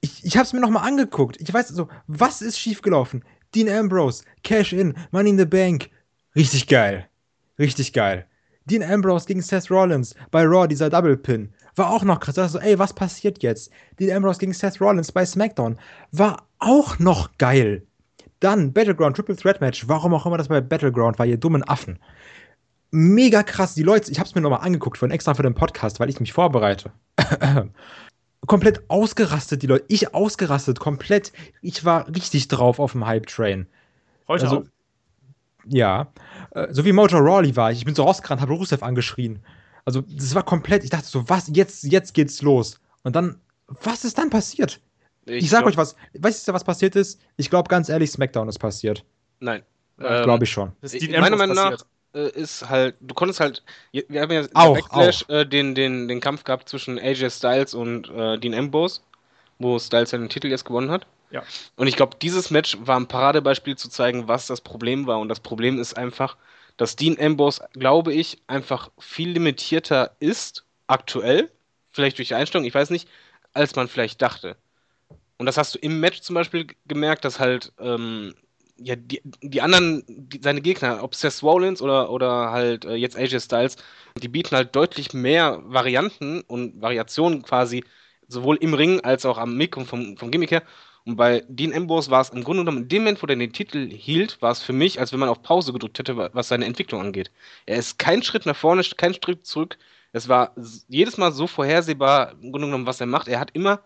Ich, 0.00 0.24
ich 0.24 0.36
hab's 0.36 0.52
mir 0.52 0.62
nochmal 0.62 0.84
angeguckt. 0.84 1.40
Ich 1.40 1.54
weiß 1.54 1.68
so, 1.68 1.86
was 2.08 2.42
ist 2.42 2.58
schiefgelaufen? 2.58 3.24
Dean 3.54 3.68
Ambrose, 3.68 4.24
Cash 4.42 4.72
In, 4.72 4.96
Money 5.12 5.30
in 5.30 5.38
the 5.38 5.44
Bank. 5.44 5.90
Richtig 6.34 6.66
geil. 6.66 7.08
Richtig 7.56 7.92
geil. 7.92 8.26
Dean 8.66 8.82
Ambrose 8.82 9.26
gegen 9.26 9.42
Seth 9.42 9.70
Rollins 9.70 10.14
bei 10.30 10.44
Raw, 10.44 10.66
dieser 10.66 10.90
Double 10.90 11.16
Pin. 11.16 11.52
War 11.76 11.90
auch 11.90 12.04
noch 12.04 12.20
krass. 12.20 12.38
Also, 12.38 12.58
ey, 12.58 12.78
was 12.78 12.92
passiert 12.92 13.42
jetzt? 13.42 13.70
Dean 13.98 14.16
Ambrose 14.16 14.38
gegen 14.38 14.52
Seth 14.52 14.80
Rollins 14.80 15.12
bei 15.12 15.26
SmackDown. 15.26 15.78
War 16.12 16.46
auch 16.58 16.98
noch 16.98 17.36
geil. 17.38 17.86
Dann 18.40 18.72
Battleground 18.72 19.16
Triple 19.16 19.36
Threat 19.36 19.60
Match. 19.60 19.88
Warum 19.88 20.14
auch 20.14 20.26
immer 20.26 20.38
das 20.38 20.48
bei 20.48 20.60
Battleground 20.60 21.18
war, 21.18 21.26
ihr 21.26 21.36
dummen 21.36 21.62
Affen. 21.62 21.98
Mega 22.90 23.42
krass. 23.42 23.74
Die 23.74 23.82
Leute, 23.82 24.10
ich 24.10 24.18
habe 24.18 24.28
es 24.28 24.34
mir 24.34 24.40
nochmal 24.40 24.60
angeguckt, 24.60 24.98
von 24.98 25.10
extra 25.10 25.34
für 25.34 25.42
den 25.42 25.54
Podcast, 25.54 26.00
weil 26.00 26.08
ich 26.08 26.20
mich 26.20 26.32
vorbereite. 26.32 26.92
komplett 28.46 28.88
ausgerastet, 28.88 29.62
die 29.62 29.66
Leute. 29.66 29.84
Ich 29.88 30.14
ausgerastet, 30.14 30.78
komplett. 30.78 31.32
Ich 31.60 31.84
war 31.84 32.08
richtig 32.08 32.48
drauf 32.48 32.78
auf 32.78 32.92
dem 32.92 33.06
Hype-Train. 33.06 33.66
Heute 34.28 34.44
also, 34.44 34.58
auch? 34.58 34.64
Ja. 35.66 36.12
Äh, 36.50 36.68
so 36.70 36.84
wie 36.84 36.92
Mojo 36.92 37.18
Rawley 37.18 37.56
war 37.56 37.72
ich. 37.72 37.78
Ich 37.78 37.84
bin 37.84 37.94
so 37.94 38.04
rausgerannt, 38.04 38.40
habe 38.40 38.52
Rusev 38.54 38.82
angeschrien. 38.82 39.40
Also, 39.84 40.02
das 40.02 40.34
war 40.34 40.42
komplett. 40.42 40.84
Ich 40.84 40.90
dachte 40.90 41.06
so, 41.06 41.28
was? 41.28 41.50
Jetzt, 41.52 41.84
jetzt 41.84 42.14
geht's 42.14 42.42
los. 42.42 42.80
Und 43.02 43.16
dann, 43.16 43.40
was 43.66 44.04
ist 44.04 44.18
dann 44.18 44.30
passiert? 44.30 44.80
Ich, 45.26 45.44
ich 45.44 45.50
sag 45.50 45.60
glaub, 45.60 45.72
euch 45.72 45.76
was. 45.76 45.96
Weißt 46.18 46.46
du, 46.48 46.52
was 46.52 46.64
passiert 46.64 46.96
ist? 46.96 47.20
Ich 47.36 47.50
glaube 47.50 47.68
ganz 47.68 47.88
ehrlich, 47.88 48.10
SmackDown 48.10 48.48
ist 48.48 48.58
passiert. 48.58 49.04
Nein. 49.40 49.62
Ähm, 50.00 50.24
glaube 50.24 50.44
ich 50.44 50.50
schon. 50.50 50.72
meiner 50.82 51.36
Meinung 51.36 51.56
nach 51.56 51.78
äh, 52.14 52.30
ist 52.30 52.68
halt, 52.68 52.96
du 53.00 53.14
konntest 53.14 53.40
halt, 53.40 53.62
wir 53.92 54.20
haben 54.20 54.32
ja 54.32 54.44
auch, 54.54 54.74
Backlash 54.74 55.24
äh, 55.28 55.44
den, 55.44 55.74
den, 55.74 56.08
den 56.08 56.20
Kampf 56.20 56.44
gehabt 56.44 56.68
zwischen 56.68 56.98
AJ 56.98 57.30
Styles 57.30 57.74
und 57.74 58.08
äh, 58.10 58.38
Dean 58.38 58.54
Ambrose, 58.54 59.00
wo 59.58 59.78
Styles 59.78 60.12
ja 60.12 60.18
den 60.18 60.28
Titel 60.28 60.48
jetzt 60.48 60.64
gewonnen 60.64 60.90
hat. 60.90 61.06
Ja. 61.30 61.42
Und 61.76 61.86
ich 61.86 61.96
glaube, 61.96 62.16
dieses 62.20 62.50
Match 62.50 62.76
war 62.80 62.98
ein 62.98 63.08
Paradebeispiel 63.08 63.76
zu 63.76 63.88
zeigen, 63.88 64.28
was 64.28 64.46
das 64.46 64.60
Problem 64.60 65.06
war. 65.06 65.18
Und 65.18 65.28
das 65.28 65.40
Problem 65.40 65.78
ist 65.78 65.96
einfach, 65.96 66.36
dass 66.76 66.96
Dean 66.96 67.18
Ambrose, 67.20 67.66
glaube 67.72 68.12
ich, 68.12 68.38
einfach 68.46 68.90
viel 68.98 69.30
limitierter 69.30 70.14
ist, 70.20 70.64
aktuell, 70.86 71.50
vielleicht 71.90 72.18
durch 72.18 72.28
die 72.28 72.34
Einstellung, 72.34 72.66
ich 72.66 72.74
weiß 72.74 72.90
nicht, 72.90 73.08
als 73.52 73.74
man 73.76 73.88
vielleicht 73.88 74.20
dachte. 74.22 74.56
Und 75.38 75.46
das 75.46 75.56
hast 75.56 75.74
du 75.74 75.78
im 75.78 76.00
Match 76.00 76.20
zum 76.20 76.34
Beispiel 76.34 76.66
gemerkt, 76.86 77.24
dass 77.24 77.38
halt 77.38 77.72
ähm, 77.78 78.34
ja, 78.76 78.96
die, 78.96 79.20
die 79.40 79.60
anderen, 79.60 80.04
die, 80.08 80.40
seine 80.42 80.60
Gegner, 80.60 81.02
ob 81.02 81.14
Seth 81.14 81.42
Rollins 81.42 81.80
oder, 81.80 82.10
oder 82.10 82.50
halt 82.50 82.84
äh, 82.84 82.94
jetzt 82.94 83.16
AJ 83.16 83.40
Styles, 83.40 83.76
die 84.20 84.28
bieten 84.28 84.56
halt 84.56 84.74
deutlich 84.74 85.12
mehr 85.12 85.60
Varianten 85.64 86.40
und 86.42 86.80
Variationen 86.80 87.42
quasi, 87.42 87.84
sowohl 88.28 88.56
im 88.56 88.74
Ring 88.74 89.00
als 89.00 89.26
auch 89.26 89.38
am 89.38 89.60
und 89.60 89.86
vom, 89.86 90.16
vom 90.16 90.30
Gimmick 90.30 90.50
her. 90.50 90.62
Und 91.06 91.16
bei 91.16 91.44
Dean 91.48 91.74
Ambrose 91.74 92.10
war 92.10 92.22
es 92.22 92.30
im 92.30 92.44
Grunde 92.44 92.62
genommen, 92.62 92.84
in 92.84 92.88
dem 92.88 93.02
Moment, 93.02 93.22
wo 93.22 93.26
er 93.26 93.36
den 93.36 93.52
Titel 93.52 93.90
hielt, 93.90 94.40
war 94.40 94.52
es 94.52 94.62
für 94.62 94.72
mich, 94.72 94.98
als 95.00 95.12
wenn 95.12 95.20
man 95.20 95.28
auf 95.28 95.42
Pause 95.42 95.72
gedrückt 95.72 95.98
hätte, 95.98 96.16
was 96.16 96.48
seine 96.48 96.64
Entwicklung 96.64 97.00
angeht. 97.02 97.30
Er 97.66 97.76
ist 97.76 97.98
kein 97.98 98.22
Schritt 98.22 98.46
nach 98.46 98.56
vorne, 98.56 98.82
kein 98.96 99.14
Schritt 99.14 99.46
zurück. 99.46 99.76
Es 100.12 100.28
war 100.28 100.54
jedes 100.88 101.18
Mal 101.18 101.32
so 101.32 101.46
vorhersehbar, 101.46 102.32
im 102.40 102.52
Grunde 102.52 102.68
genommen, 102.68 102.86
was 102.86 103.00
er 103.00 103.06
macht. 103.06 103.28
Er 103.28 103.40
hat 103.40 103.50
immer 103.52 103.82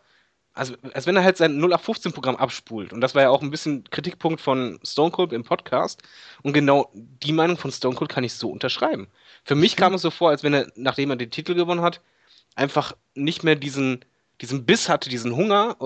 also 0.59 0.74
als 0.92 1.07
wenn 1.07 1.16
er 1.16 1.22
halt 1.22 1.37
sein 1.37 1.57
0 1.57 1.72
auf 1.72 1.83
15 1.83 2.12
Programm 2.12 2.37
abspult. 2.37 2.92
Und 2.92 3.00
das 3.00 3.14
war 3.14 3.22
ja 3.22 3.31
auch 3.31 3.42
ein 3.42 3.50
bisschen 3.50 3.85
Kritikpunkt 3.90 4.40
von 4.40 4.81
Stone 4.85 5.12
Cold 5.12 5.33
im 5.33 5.44
Podcast. 5.44 6.02
Und 6.42 6.52
genau 6.52 6.90
die 6.92 7.33
Meinung 7.33 7.57
von 7.57 7.70
Stone 7.70 7.94
Cold 7.94 8.11
kann 8.11 8.24
ich 8.24 8.35
so 8.35 8.50
unterschreiben. 8.50 9.07
Für 9.44 9.54
mich 9.54 9.76
kam 9.76 9.94
es 9.94 10.02
so 10.02 10.11
vor, 10.11 10.31
als 10.31 10.42
wenn 10.42 10.54
er, 10.54 10.66
nachdem 10.74 11.11
er 11.11 11.16
den 11.16 11.31
Titel 11.31 11.54
gewonnen 11.54 11.83
hat, 11.83 12.00
einfach 12.57 12.92
nicht 13.14 13.44
mehr 13.44 13.54
diesen, 13.54 14.04
diesen 14.40 14.64
Biss 14.64 14.88
hatte, 14.88 15.11
diesen 15.11 15.35
Hunger, 15.35 15.77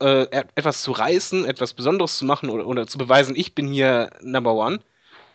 äh, 0.00 0.26
etwas 0.54 0.82
zu 0.82 0.92
reißen, 0.92 1.44
etwas 1.44 1.72
Besonderes 1.72 2.18
zu 2.18 2.24
machen 2.24 2.50
oder, 2.50 2.66
oder 2.66 2.86
zu 2.86 2.98
beweisen, 2.98 3.34
ich 3.36 3.54
bin 3.54 3.68
hier 3.68 4.10
Number 4.22 4.54
One, 4.54 4.80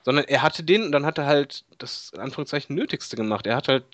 sondern 0.06 0.26
er 0.26 0.42
hatte 0.42 0.64
den 0.64 0.84
und 0.84 0.92
dann 0.92 1.06
hat 1.06 1.18
er 1.18 1.26
halt 1.26 1.66
das 1.80 2.12
in 2.14 2.22
Anführungszeichen 2.22 2.76
Nötigste 2.76 3.16
gemacht. 3.16 3.48
Er 3.48 3.56
hat 3.56 3.68
halt 3.68 3.86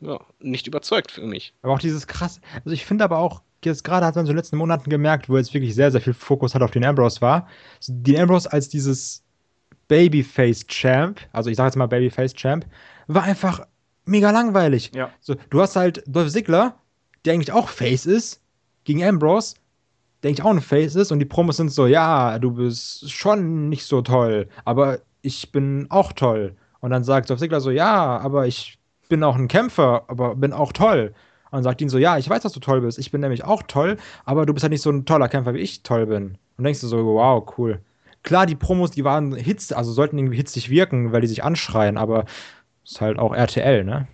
ja, 0.00 0.20
nicht 0.38 0.66
überzeugt 0.66 1.10
für 1.10 1.22
mich. 1.22 1.54
Aber 1.62 1.74
auch 1.74 1.78
dieses 1.78 2.06
krass, 2.06 2.40
also 2.56 2.70
ich 2.70 2.84
finde 2.84 3.04
aber 3.04 3.18
auch, 3.18 3.42
jetzt 3.64 3.84
gerade 3.84 4.06
hat 4.06 4.14
man 4.14 4.26
so 4.26 4.30
in 4.30 4.34
den 4.34 4.38
letzten 4.38 4.58
Monaten 4.58 4.90
gemerkt, 4.90 5.28
wo 5.28 5.36
jetzt 5.36 5.52
wirklich 5.54 5.74
sehr, 5.74 5.90
sehr 5.90 6.00
viel 6.00 6.14
Fokus 6.14 6.54
hat 6.54 6.62
auf 6.62 6.70
den 6.70 6.84
Ambrose 6.84 7.20
war, 7.20 7.48
den 7.88 8.20
Ambrose 8.20 8.52
als 8.52 8.68
dieses 8.68 9.24
Babyface-Champ, 9.88 11.20
also 11.32 11.50
ich 11.50 11.56
sage 11.56 11.68
jetzt 11.68 11.76
mal 11.76 11.86
Babyface-Champ, 11.86 12.66
war 13.06 13.22
einfach 13.22 13.66
mega 14.04 14.30
langweilig. 14.30 14.92
Ja. 14.94 15.10
So, 15.20 15.36
du 15.50 15.60
hast 15.60 15.76
halt 15.76 16.02
Dolph 16.06 16.30
Ziggler, 16.30 16.76
der 17.26 17.34
eigentlich 17.34 17.52
auch 17.52 17.68
Face 17.68 18.06
ist, 18.06 18.40
gegen 18.84 19.04
Ambrose, 19.04 19.56
der 20.22 20.30
eigentlich 20.30 20.44
auch 20.44 20.50
ein 20.50 20.60
Face 20.60 20.94
ist 20.94 21.12
und 21.12 21.18
die 21.18 21.24
Promos 21.24 21.56
sind 21.56 21.70
so, 21.70 21.86
ja, 21.86 22.38
du 22.38 22.52
bist 22.52 23.10
schon 23.10 23.68
nicht 23.68 23.84
so 23.84 24.02
toll, 24.02 24.48
aber 24.64 25.00
ich 25.22 25.52
bin 25.52 25.86
auch 25.90 26.12
toll. 26.12 26.56
Und 26.80 26.90
dann 26.90 27.04
sagt 27.04 27.28
Dolph 27.28 27.40
Ziggler 27.40 27.60
so, 27.60 27.70
ja, 27.70 28.18
aber 28.18 28.46
ich 28.46 28.78
bin 29.08 29.24
auch 29.24 29.36
ein 29.36 29.48
Kämpfer, 29.48 30.04
aber 30.08 30.36
bin 30.36 30.52
auch 30.52 30.72
toll. 30.72 31.14
Und 31.50 31.62
sagt 31.62 31.80
ihn 31.80 31.88
so, 31.88 31.98
ja, 31.98 32.18
ich 32.18 32.28
weiß, 32.28 32.42
dass 32.42 32.52
du 32.52 32.60
toll 32.60 32.80
bist. 32.80 32.98
Ich 32.98 33.10
bin 33.10 33.20
nämlich 33.20 33.44
auch 33.44 33.62
toll, 33.62 33.96
aber 34.24 34.46
du 34.46 34.52
bist 34.52 34.62
halt 34.62 34.72
nicht 34.72 34.82
so 34.82 34.90
ein 34.90 35.04
toller 35.04 35.28
Kämpfer, 35.28 35.54
wie 35.54 35.60
ich 35.60 35.82
toll 35.82 36.06
bin. 36.06 36.38
Und 36.56 36.64
denkst 36.64 36.80
du 36.80 36.86
so, 36.86 37.04
wow, 37.04 37.44
cool. 37.56 37.80
Klar, 38.22 38.46
die 38.46 38.56
Promos, 38.56 38.90
die 38.90 39.04
waren 39.04 39.34
hitz, 39.34 39.72
also 39.72 39.92
sollten 39.92 40.18
irgendwie 40.18 40.36
hitzig 40.36 40.70
wirken, 40.70 41.12
weil 41.12 41.20
die 41.20 41.28
sich 41.28 41.44
anschreien, 41.44 41.96
aber 41.96 42.24
ist 42.84 43.00
halt 43.00 43.18
auch 43.18 43.34
RTL, 43.34 43.84
ne? 43.84 44.06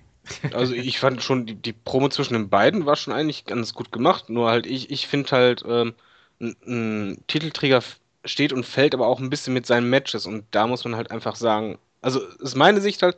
Also 0.50 0.74
ich 0.74 0.98
fand 0.98 1.22
schon, 1.22 1.46
die, 1.46 1.54
die 1.54 1.72
Promo 1.72 2.08
zwischen 2.08 2.34
den 2.34 2.50
beiden 2.50 2.84
war 2.86 2.96
schon 2.96 3.14
eigentlich 3.14 3.46
ganz 3.46 3.74
gut 3.74 3.90
gemacht, 3.92 4.28
nur 4.28 4.50
halt 4.50 4.66
ich, 4.66 4.90
ich 4.90 5.06
finde 5.06 5.30
halt, 5.30 5.64
ähm, 5.66 5.94
ein, 6.40 6.56
ein 6.66 7.24
Titelträger 7.26 7.82
steht 8.24 8.52
und 8.52 8.64
fällt 8.66 8.94
aber 8.94 9.06
auch 9.06 9.20
ein 9.20 9.30
bisschen 9.30 9.54
mit 9.54 9.66
seinen 9.66 9.88
Matches 9.90 10.26
und 10.26 10.44
da 10.50 10.66
muss 10.66 10.84
man 10.84 10.96
halt 10.96 11.10
einfach 11.10 11.36
sagen, 11.36 11.78
also 12.02 12.20
ist 12.40 12.56
meine 12.56 12.80
Sicht 12.80 13.02
halt, 13.02 13.16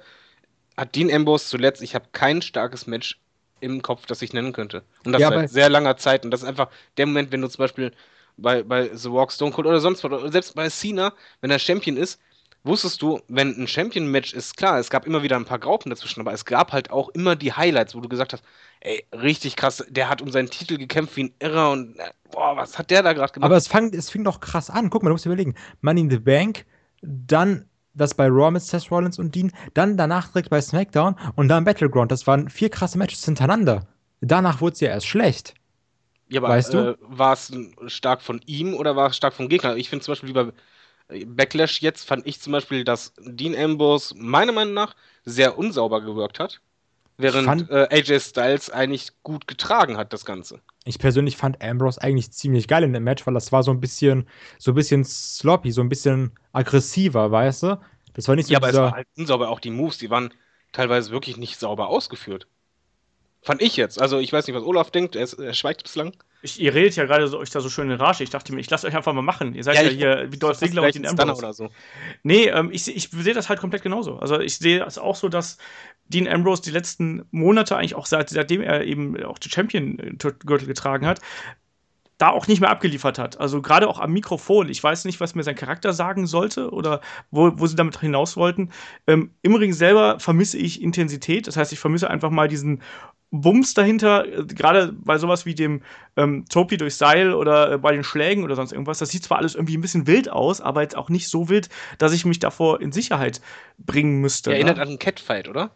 hat 0.77 0.95
Dean 0.97 1.13
Ambrose 1.13 1.47
zuletzt, 1.49 1.83
ich 1.83 1.95
habe 1.95 2.07
kein 2.13 2.43
starkes 2.43 2.87
Match 2.87 3.21
im 3.61 3.83
Kopf, 3.83 4.07
das 4.07 4.23
ich 4.23 4.33
nennen 4.33 4.53
könnte. 4.53 4.85
Und 5.05 5.13
das 5.13 5.27
Ja, 5.27 5.29
seit 5.29 5.49
sehr 5.49 5.71
langer 5.71 5.97
Zeit. 5.97 6.25
Und 6.25 6.31
das 6.33 6.43
ist 6.43 6.49
einfach 6.49 6.71
der 6.99 7.07
Moment, 7.07 7.33
wenn 7.33 7.43
du 7.43 7.49
zum 7.49 7.63
Beispiel 7.63 7.93
bei, 8.37 8.63
bei 8.63 8.95
The 8.95 9.11
Walk 9.13 9.33
Stone 9.33 9.53
Cold 9.53 9.67
oder 9.67 9.81
sonst 9.81 10.05
was, 10.05 10.13
oder 10.13 10.33
selbst 10.33 10.55
bei 10.55 10.69
Cena, 10.71 11.15
wenn 11.41 11.51
er 11.51 11.59
Champion 11.59 11.97
ist, 11.97 12.21
wusstest 12.65 13.01
du, 13.03 13.21
wenn 13.29 13.57
ein 13.57 13.69
Champion-Match 13.69 14.33
ist, 14.33 14.57
klar, 14.57 14.79
es 14.79 14.91
gab 14.91 15.07
immer 15.07 15.23
wieder 15.23 15.37
ein 15.37 15.45
paar 15.45 15.59
Graupen 15.59 15.91
dazwischen, 15.91 16.21
aber 16.21 16.33
es 16.33 16.45
gab 16.45 16.73
halt 16.73 16.91
auch 16.91 17.11
immer 17.11 17.37
die 17.37 17.53
Highlights, 17.53 17.95
wo 17.95 18.01
du 18.01 18.09
gesagt 18.09 18.33
hast, 18.33 18.43
ey, 18.81 19.05
richtig 19.13 19.57
krass, 19.57 19.85
der 19.89 20.09
hat 20.09 20.23
um 20.23 20.31
seinen 20.31 20.51
Titel 20.51 20.79
gekämpft 20.79 21.17
wie 21.17 21.25
ein 21.25 21.35
Irrer 21.39 21.71
und 21.73 21.99
äh, 21.99 22.11
boah, 22.31 22.57
was 22.57 22.79
hat 22.79 22.91
der 22.91 23.03
da 23.03 23.13
gerade 23.13 23.33
gemacht? 23.33 23.47
Aber 23.47 23.57
es, 23.57 23.69
fang, 23.69 23.93
es 23.93 24.11
fing 24.11 24.25
doch 24.25 24.41
krass 24.41 24.71
an. 24.71 24.91
Guck 24.91 25.03
mal, 25.03 25.11
du 25.11 25.15
musst 25.15 25.25
dir 25.25 25.31
überlegen. 25.31 25.55
Money 25.83 26.01
in 26.03 26.11
the 26.11 26.19
Bank, 26.19 26.65
dann 27.03 27.67
das 27.93 28.15
bei 28.15 28.27
Raw 28.27 28.51
mit 28.51 28.63
Seth 28.63 28.91
Rollins 28.91 29.19
und 29.19 29.35
Dean, 29.35 29.53
dann 29.75 29.97
danach 29.97 30.29
direkt 30.29 30.51
bei 30.51 30.61
SmackDown 30.61 31.17
und 31.37 31.49
dann 31.49 31.65
Battleground. 31.65 32.11
Das 32.11 32.27
waren 32.27 32.49
vier 32.49 32.69
krasse 32.71 32.99
Matches 32.99 33.25
hintereinander. 33.25 33.87
Danach 34.21 34.61
wurde 34.61 34.75
es 34.75 34.81
ja 34.81 34.89
erst 34.89 35.07
schlecht. 35.07 35.55
Ja, 36.29 36.41
aber 36.41 36.49
Weißt 36.49 36.73
du? 36.75 36.79
äh, 36.79 36.97
war 37.01 37.35
es 37.35 37.53
stark 37.87 38.23
von 38.23 38.41
ihm 38.47 38.75
oder 38.75 38.97
war 38.97 39.11
es 39.11 39.17
stark 39.17 39.35
vom 39.35 39.49
Gegner? 39.49 39.77
Ich 39.77 39.91
finde 39.91 40.05
zum 40.05 40.13
Beispiel 40.13 40.31
wie 40.31 40.33
bei 40.33 40.53
Backlash 41.27 41.81
jetzt, 41.83 42.07
fand 42.07 42.27
ich 42.27 42.41
zum 42.41 42.53
Beispiel, 42.53 42.85
dass 42.85 43.13
Dean 43.19 43.55
Ambrose 43.57 44.15
meiner 44.17 44.53
Meinung 44.53 44.75
nach 44.75 44.97
sehr 45.25 45.59
unsauber 45.59 46.01
gewirkt 46.01 46.39
hat, 46.41 46.61
während 47.19 47.47
fand- 47.47 47.71
äh, 47.71 47.89
AJ 47.91 48.21
Styles 48.21 48.71
eigentlich 48.71 49.13
gut 49.23 49.47
getragen 49.49 49.97
hat, 49.99 50.13
das 50.13 50.25
Ganze. 50.25 50.63
Ich 50.87 50.99
persönlich 50.99 51.37
fand 51.37 51.63
Ambrose 51.63 52.01
eigentlich 52.03 52.31
ziemlich 52.33 52.69
geil 52.69 52.83
in 52.85 52.93
dem 52.93 53.05
Match, 53.05 53.27
weil 53.27 53.35
das 53.35 53.53
war 53.53 53.63
so 53.63 53.71
ein 53.71 53.81
bisschen, 53.81 54.29
so 54.59 54.73
ein 54.73 54.75
bisschen 54.75 55.05
sloppy, 55.05 55.71
so 55.73 55.81
ein 55.81 55.89
bisschen 55.89 56.33
aggressiver, 56.53 57.31
weißt 57.31 57.63
du? 57.63 57.81
Das 58.13 58.29
war 58.29 58.37
nicht 58.37 58.49
so 58.49 58.53
Ja, 58.53 58.59
aber 58.59 58.69
es 58.69 58.81
war 58.83 58.93
halt 58.93 59.09
unsauber, 59.17 59.49
auch 59.51 59.61
die 59.61 59.71
Moves, 59.71 59.99
die 59.99 60.11
waren 60.11 60.33
teilweise 60.73 61.11
wirklich 61.11 61.37
nicht 61.37 61.59
sauber 61.59 61.89
ausgeführt. 61.89 62.47
Fand 63.43 63.63
ich 63.63 63.77
jetzt. 63.77 64.01
Also 64.01 64.19
ich 64.21 64.33
weiß 64.33 64.47
nicht, 64.47 64.57
was 64.57 64.65
Olaf 64.65 64.91
denkt, 64.91 65.17
er, 65.17 65.25
ist, 65.25 65.35
er 65.35 65.55
schweigt 65.55 65.85
bislang. 65.85 66.15
Ich, 66.45 66.61
ihr 66.61 66.75
redet 66.75 66.95
ja 66.95 67.07
gerade 67.07 67.27
so, 67.27 67.39
euch 67.39 67.49
da 67.49 67.61
so 67.61 67.71
schön 67.71 67.91
in 67.91 67.99
Rage. 67.99 68.23
Ich 68.23 68.29
dachte 68.29 68.55
mir, 68.55 68.61
ich 68.61 68.69
lasse 68.69 68.87
euch 68.87 68.95
einfach 68.95 69.15
mal 69.15 69.23
machen. 69.23 69.55
Ihr 69.55 69.65
seid 69.65 69.77
ja, 69.77 69.83
ich- 69.85 69.97
hier 69.97 70.27
wie 70.31 70.37
Dolph 70.37 70.59
Ziggler 70.59 70.83
und 70.83 70.95
den 70.95 71.07
Ambrose. 71.07 71.39
oder 71.39 71.53
so. 71.55 71.71
Nee, 72.23 72.49
ähm, 72.49 72.69
ich, 72.71 72.95
ich 72.95 73.09
sehe 73.11 73.33
das 73.33 73.49
halt 73.49 73.61
komplett 73.61 73.83
genauso. 73.83 74.19
Also 74.19 74.39
ich 74.39 74.59
sehe 74.59 74.81
das 74.81 74.99
auch 74.99 75.17
so, 75.17 75.31
dass 75.31 75.57
Dean 76.09 76.29
Ambrose 76.29 76.61
die 76.63 76.71
letzten 76.71 77.25
Monate, 77.31 77.77
eigentlich 77.77 77.95
auch 77.95 78.05
seit, 78.05 78.29
seitdem 78.29 78.61
er 78.61 78.85
eben 78.85 79.23
auch 79.25 79.39
den 79.39 79.51
Champion-Gürtel 79.51 80.67
getragen 80.69 81.07
hat, 81.07 81.21
da 82.19 82.29
auch 82.29 82.47
nicht 82.47 82.61
mehr 82.61 82.71
abgeliefert 82.71 83.19
hat. 83.19 83.41
Also 83.41 83.61
gerade 83.61 83.89
auch 83.89 83.99
am 83.99 84.13
Mikrofon. 84.13 84.69
Ich 84.69 84.83
weiß 84.83 85.05
nicht, 85.07 85.21
was 85.21 85.35
mir 85.35 85.43
sein 85.43 85.57
Charakter 85.57 85.93
sagen 85.93 86.27
sollte 86.27 86.71
oder 86.71 87.01
wo, 87.31 87.53
wo 87.57 87.67
sie 87.67 87.75
damit 87.75 87.99
hinaus 87.99 88.37
wollten. 88.37 88.71
Ähm, 89.07 89.31
Im 89.43 89.55
Ring 89.55 89.73
selber 89.73 90.21
vermisse 90.21 90.59
ich 90.59 90.83
Intensität. 90.83 91.47
Das 91.49 91.57
heißt, 91.57 91.73
ich 91.73 91.81
vermisse 91.81 92.09
einfach 92.09 92.31
mal 92.31 92.49
diesen 92.49 92.83
Bums 93.41 93.75
dahinter, 93.75 94.27
äh, 94.27 94.45
gerade 94.45 94.93
bei 94.93 95.19
sowas 95.19 95.45
wie 95.45 95.55
dem 95.55 95.83
ähm, 96.17 96.45
Topi 96.49 96.77
durch 96.77 96.95
Seil 96.95 97.35
oder 97.35 97.73
äh, 97.73 97.79
bei 97.79 97.93
den 97.93 98.05
Schlägen 98.05 98.45
oder 98.45 98.55
sonst 98.55 98.73
irgendwas. 98.73 98.99
Das 98.99 99.11
sieht 99.11 99.25
zwar 99.25 99.39
alles 99.39 99.55
irgendwie 99.55 99.77
ein 99.77 99.81
bisschen 99.81 100.07
wild 100.07 100.31
aus, 100.31 100.61
aber 100.61 100.83
jetzt 100.83 100.97
auch 100.97 101.09
nicht 101.09 101.29
so 101.29 101.49
wild, 101.49 101.69
dass 101.99 102.13
ich 102.13 102.25
mich 102.25 102.39
davor 102.39 102.81
in 102.81 102.93
Sicherheit 102.93 103.41
bringen 103.79 104.21
müsste. 104.21 104.51
Der 104.51 104.59
erinnert 104.59 104.77
ne? 104.77 104.83
an 104.83 104.89
einen 104.89 104.99
Catfight, 104.99 105.49
oder? 105.49 105.73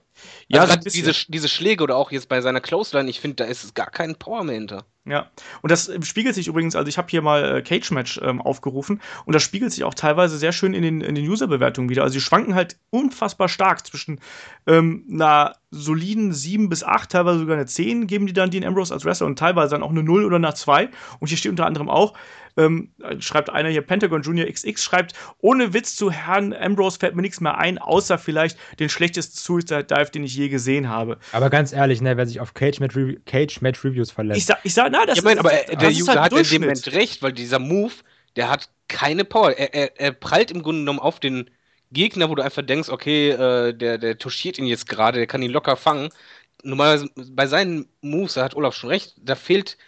Ja, 0.49 0.63
also 0.63 0.75
so 0.75 0.91
diese, 0.91 1.13
diese 1.29 1.49
Schläge 1.49 1.83
oder 1.83 1.97
auch 1.97 2.11
jetzt 2.11 2.29
bei 2.29 2.41
seiner 2.41 2.61
Clothesline, 2.61 3.09
ich 3.11 3.21
finde, 3.21 3.37
da 3.37 3.45
ist 3.45 3.75
gar 3.75 3.91
kein 3.91 4.17
Power 4.17 4.45
mehr 4.45 4.55
hinter. 4.55 4.85
Ja, 5.05 5.31
und 5.63 5.71
das 5.71 5.89
äh, 5.89 6.03
spiegelt 6.03 6.35
sich 6.35 6.49
übrigens, 6.49 6.77
also 6.77 6.89
ich 6.89 6.99
habe 6.99 7.09
hier 7.09 7.23
mal 7.23 7.59
äh, 7.59 7.63
Cage 7.63 7.91
Match 7.93 8.21
ähm, 8.23 8.43
aufgerufen 8.43 9.01
und 9.25 9.35
das 9.35 9.43
spiegelt 9.43 9.73
sich 9.73 9.85
auch 9.85 9.95
teilweise 9.95 10.37
sehr 10.39 10.53
schön 10.53 10.75
in 10.75 10.83
den, 10.83 11.01
in 11.01 11.15
den 11.15 11.27
User-Bewertungen 11.27 11.89
wieder. 11.89 12.03
Also 12.03 12.15
die 12.15 12.21
schwanken 12.21 12.55
halt 12.55 12.77
unfassbar 12.91 13.49
stark 13.49 13.87
zwischen 13.87 14.21
ähm, 14.67 15.07
einer 15.11 15.57
soliden 15.71 16.33
7 16.33 16.69
bis 16.69 16.83
8, 16.83 17.11
teilweise 17.11 17.41
sogar 17.41 17.57
eine 17.57 17.67
10 17.67 18.07
geben 18.07 18.27
die 18.27 18.33
dann 18.33 18.51
Dean 18.51 18.65
Ambrose 18.65 18.93
als 18.95 19.05
Wrestler 19.05 19.27
und 19.27 19.39
teilweise 19.39 19.73
dann 19.73 19.83
auch 19.83 19.91
eine 19.91 20.03
0 20.03 20.25
oder 20.25 20.37
eine 20.37 20.55
2. 20.55 20.89
Und 21.21 21.29
hier 21.29 21.37
steht 21.37 21.51
unter 21.51 21.67
anderem 21.67 21.91
auch, 21.91 22.15
ähm, 22.57 22.91
schreibt 23.21 23.51
einer 23.51 23.69
hier, 23.69 23.83
Pentagon 23.83 24.23
Junior 24.23 24.49
XX 24.51 24.83
schreibt, 24.83 25.13
ohne 25.39 25.75
Witz 25.75 25.95
zu 25.95 26.11
Herrn 26.11 26.53
Ambrose 26.55 26.99
fällt 26.99 27.15
mir 27.15 27.23
nichts 27.23 27.41
mehr 27.41 27.59
ein, 27.59 27.79
außer 27.79 28.17
vielleicht 28.19 28.59
den 28.81 28.89
schlechtesten 28.89 29.37
Suicide 29.37 29.85
Dive, 29.85 30.11
den 30.11 30.25
ich 30.25 30.35
je 30.35 30.49
gesehen 30.49 30.89
habe. 30.89 31.19
aber 31.33 31.51
ganz 31.51 31.73
ehrlich, 31.73 32.01
ne, 32.01 32.17
wer 32.17 32.27
sich 32.27 32.41
auf 32.41 32.55
Cage 32.55 32.81
Match, 32.81 32.97
Rev 32.97 33.17
Cage 33.27 33.61
Match 33.61 33.85
Reviews 33.85 34.11
verlässt. 34.11 34.39
Ich 34.39 34.47
sag, 34.47 34.59
ich 34.65 34.73
sag, 34.75 34.89
na, 34.91 35.05
das 35.07 35.19
ich 35.19 35.25
meine, 35.25 35.41
ist- 35.41 35.47
aber 35.47 35.53
äh, 35.53 35.67
das 35.67 35.77
der 35.79 35.91
ist 35.91 36.01
User 36.01 36.13
halt 36.21 36.33
hat 36.33 36.41
in 36.41 36.45
dem. 36.51 36.63
Moment 36.63 36.93
recht, 36.93 37.23
weil 37.23 37.33
dieser 37.33 37.59
Move, 37.59 37.93
der 38.37 38.49
hat 38.51 38.71
keine 38.89 39.25
Power. 39.25 39.51
Er, 39.53 39.75
er, 39.75 40.01
er 40.01 40.13
prallt 40.13 40.51
im 40.51 40.63
Grunde 40.63 40.81
genommen 40.81 40.99
auf 40.99 41.21
den 41.21 41.51
Gegner, 41.93 42.29
wo 42.29 42.35
du 42.35 42.43
einfach 42.43 42.63
denkst, 42.65 42.89
okay, 42.91 43.31
äh, 43.31 43.75
der, 43.75 43.99
der 43.99 44.19
touchiert 44.19 44.59
ihn 44.59 44.67
jetzt 44.67 44.89
gerade, 44.89 45.19
der 45.19 45.27
kann 45.27 45.43
ihn 45.43 45.51
locker 45.51 45.77
fangen. 45.77 46.11
Normalerweise 46.63 47.11
bei 47.17 47.47
seinen 47.47 47.89
Moves, 48.03 48.35
da 48.35 48.45
hat 48.45 48.57
Olaf 48.57 48.75
schon 48.75 48.91
recht, 48.91 49.15
da 49.19 49.35
fehlt 49.37 49.79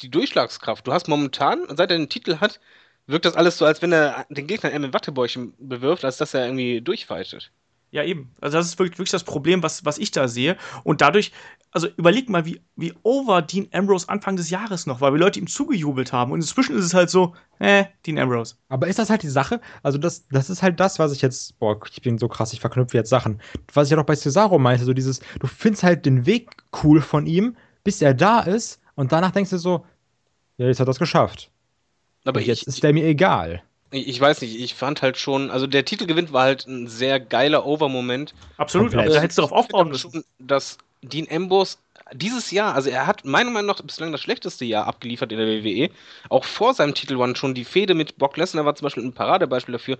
die 0.00 0.10
Durchschlagskraft. 0.10 0.86
Du 0.86 0.92
hast 0.92 1.08
momentan, 1.08 1.66
seit 1.68 1.90
er 1.90 1.98
den 1.98 2.08
Titel 2.08 2.38
hat, 2.38 2.60
wirkt 3.06 3.24
das 3.24 3.36
alles 3.36 3.58
so, 3.58 3.64
als 3.66 3.82
wenn 3.82 3.92
er 3.92 4.26
den 4.30 4.46
Gegner 4.46 4.70
eher 4.70 4.78
mit 4.80 4.92
Wattebäuchchen 4.94 5.54
bewirft, 5.58 6.04
als 6.04 6.18
dass 6.18 6.34
er 6.34 6.44
irgendwie 6.46 6.80
durchfightet. 6.82 7.52
Ja, 7.92 8.04
eben. 8.04 8.32
Also 8.40 8.56
das 8.56 8.66
ist 8.66 8.78
wirklich, 8.78 8.98
wirklich 8.98 9.10
das 9.10 9.24
Problem, 9.24 9.62
was, 9.62 9.84
was 9.84 9.98
ich 9.98 10.12
da 10.12 10.28
sehe. 10.28 10.56
Und 10.84 11.00
dadurch, 11.00 11.32
also 11.72 11.88
überleg 11.96 12.28
mal, 12.28 12.44
wie, 12.46 12.60
wie 12.76 12.92
over 13.02 13.42
Dean 13.42 13.68
Ambrose 13.72 14.08
Anfang 14.08 14.36
des 14.36 14.48
Jahres 14.48 14.86
noch 14.86 15.00
war, 15.00 15.12
wie 15.12 15.18
Leute 15.18 15.40
ihm 15.40 15.48
zugejubelt 15.48 16.12
haben. 16.12 16.30
Und 16.30 16.40
inzwischen 16.40 16.76
ist 16.76 16.84
es 16.84 16.94
halt 16.94 17.10
so, 17.10 17.34
äh, 17.58 17.86
Dean 18.06 18.18
Ambrose. 18.18 18.54
Aber 18.68 18.86
ist 18.86 19.00
das 19.00 19.10
halt 19.10 19.24
die 19.24 19.28
Sache? 19.28 19.60
Also, 19.82 19.98
das, 19.98 20.26
das 20.28 20.50
ist 20.50 20.62
halt 20.62 20.78
das, 20.78 21.00
was 21.00 21.12
ich 21.12 21.20
jetzt, 21.20 21.58
boah, 21.58 21.80
ich 21.90 22.00
bin 22.00 22.18
so 22.18 22.28
krass, 22.28 22.52
ich 22.52 22.60
verknüpfe 22.60 22.96
jetzt 22.96 23.10
Sachen. 23.10 23.40
Was 23.74 23.88
ich 23.88 23.90
ja 23.90 23.96
noch 23.96 24.06
bei 24.06 24.14
Cesaro 24.14 24.58
meinte, 24.58 24.84
so 24.84 24.92
dieses, 24.92 25.20
du 25.40 25.48
findest 25.48 25.82
halt 25.82 26.06
den 26.06 26.26
Weg 26.26 26.50
cool 26.84 27.00
von 27.00 27.26
ihm, 27.26 27.56
bis 27.82 28.00
er 28.02 28.14
da 28.14 28.40
ist, 28.40 28.80
und 28.94 29.12
danach 29.12 29.30
denkst 29.32 29.50
du 29.50 29.58
so, 29.58 29.84
ja, 30.58 30.66
jetzt 30.66 30.78
hat 30.78 30.86
er 30.86 30.92
es 30.92 30.98
geschafft. 30.98 31.50
Aber 32.24 32.40
Und 32.40 32.46
jetzt 32.46 32.62
ich, 32.62 32.68
ist 32.68 32.82
der 32.82 32.92
mir 32.92 33.04
egal. 33.06 33.62
Ich, 33.90 34.20
weiß 34.20 34.40
nicht, 34.42 34.58
ich 34.60 34.74
fand 34.74 35.02
halt 35.02 35.16
schon, 35.18 35.50
also 35.50 35.66
der 35.66 35.84
Titelgewinn 35.84 36.32
war 36.32 36.44
halt 36.44 36.66
ein 36.66 36.86
sehr 36.88 37.18
geiler 37.20 37.66
Over-Moment. 37.66 38.34
Absolut. 38.56 38.94
Aber 38.94 39.10
da 39.12 39.20
hättest 39.20 39.38
du 39.38 39.42
darauf 39.42 39.52
Ich 39.52 39.66
finde 39.66 39.82
aufbauen 39.82 39.88
müssen. 39.88 40.10
schon, 40.12 40.24
dass 40.38 40.78
Dean 41.02 41.26
Ambrose 41.30 41.78
dieses 42.12 42.50
Jahr, 42.50 42.74
also 42.74 42.90
er 42.90 43.06
hat 43.06 43.24
meiner 43.24 43.50
Meinung 43.50 43.68
nach 43.68 43.80
bislang 43.82 44.12
das 44.12 44.20
schlechteste 44.20 44.64
Jahr 44.64 44.86
abgeliefert 44.86 45.32
in 45.32 45.38
der 45.38 45.46
WWE. 45.46 45.90
Auch 46.28 46.44
vor 46.44 46.74
seinem 46.74 46.94
Titel 46.94 47.18
waren 47.18 47.36
schon 47.36 47.54
die 47.54 47.64
Fehde 47.64 47.94
mit 47.94 48.16
Brock 48.18 48.36
Lesnar 48.36 48.64
war 48.64 48.74
zum 48.74 48.86
Beispiel 48.86 49.04
ein 49.04 49.12
Paradebeispiel 49.12 49.72
dafür. 49.72 49.98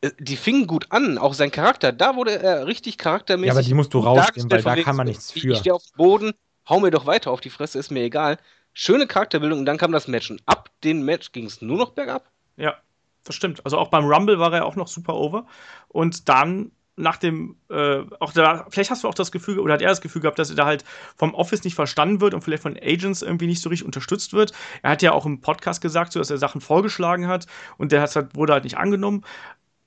Äh, 0.00 0.10
Die 0.18 0.36
fingen 0.36 0.66
gut 0.66 0.86
an, 0.90 1.18
auch 1.18 1.34
sein 1.34 1.50
Charakter. 1.50 1.92
Da 1.92 2.16
wurde 2.16 2.40
er 2.42 2.66
richtig 2.66 2.98
charaktermäßig. 2.98 3.48
Ja, 3.48 3.52
aber 3.54 3.62
die 3.62 3.74
musst 3.74 3.92
du 3.94 4.00
rausnehmen, 4.00 4.50
weil 4.50 4.62
da 4.62 4.82
kann 4.82 4.96
man 4.96 5.06
nichts 5.06 5.34
ich, 5.34 5.42
für. 5.42 5.52
Ich 5.52 5.58
stehe 5.58 5.74
auf 5.74 5.82
dem 5.82 5.96
Boden, 5.96 6.32
hau 6.68 6.80
mir 6.80 6.90
doch 6.90 7.06
weiter 7.06 7.30
auf 7.30 7.40
die 7.40 7.50
Fresse, 7.50 7.78
ist 7.78 7.90
mir 7.90 8.02
egal. 8.02 8.38
Schöne 8.72 9.06
Charakterbildung 9.06 9.58
und 9.60 9.66
dann 9.66 9.78
kam 9.78 9.92
das 9.92 10.08
Match. 10.08 10.30
Und 10.30 10.42
ab 10.46 10.70
dem 10.84 11.04
Match 11.04 11.32
ging 11.32 11.46
es 11.46 11.60
nur 11.60 11.76
noch 11.76 11.90
bergab. 11.90 12.30
Ja, 12.56 12.76
das 13.24 13.34
stimmt. 13.34 13.64
Also 13.64 13.78
auch 13.78 13.88
beim 13.88 14.04
Rumble 14.04 14.38
war 14.38 14.52
er 14.52 14.66
auch 14.66 14.76
noch 14.76 14.88
super 14.88 15.14
over. 15.14 15.46
Und 15.88 16.28
dann 16.28 16.72
nach 16.96 17.16
dem, 17.16 17.56
äh, 17.70 18.02
auch 18.20 18.32
da, 18.32 18.66
vielleicht 18.68 18.90
hast 18.90 19.04
du 19.04 19.08
auch 19.08 19.14
das 19.14 19.32
Gefühl, 19.32 19.58
oder 19.58 19.74
hat 19.74 19.82
er 19.82 19.88
das 19.88 20.02
Gefühl 20.02 20.20
gehabt, 20.22 20.38
dass 20.38 20.50
er 20.50 20.56
da 20.56 20.66
halt 20.66 20.84
vom 21.16 21.34
Office 21.34 21.64
nicht 21.64 21.74
verstanden 21.74 22.20
wird 22.20 22.34
und 22.34 22.42
vielleicht 22.42 22.62
von 22.62 22.76
Agents 22.76 23.22
irgendwie 23.22 23.46
nicht 23.46 23.62
so 23.62 23.70
richtig 23.70 23.86
unterstützt 23.86 24.34
wird. 24.34 24.52
Er 24.82 24.90
hat 24.90 25.02
ja 25.02 25.12
auch 25.12 25.24
im 25.24 25.40
Podcast 25.40 25.80
gesagt, 25.80 26.12
so, 26.12 26.18
dass 26.18 26.30
er 26.30 26.38
Sachen 26.38 26.60
vorgeschlagen 26.60 27.28
hat 27.28 27.46
und 27.78 27.92
der 27.92 28.02
halt, 28.02 28.36
wurde 28.36 28.52
halt 28.52 28.64
nicht 28.64 28.76
angenommen. 28.76 29.24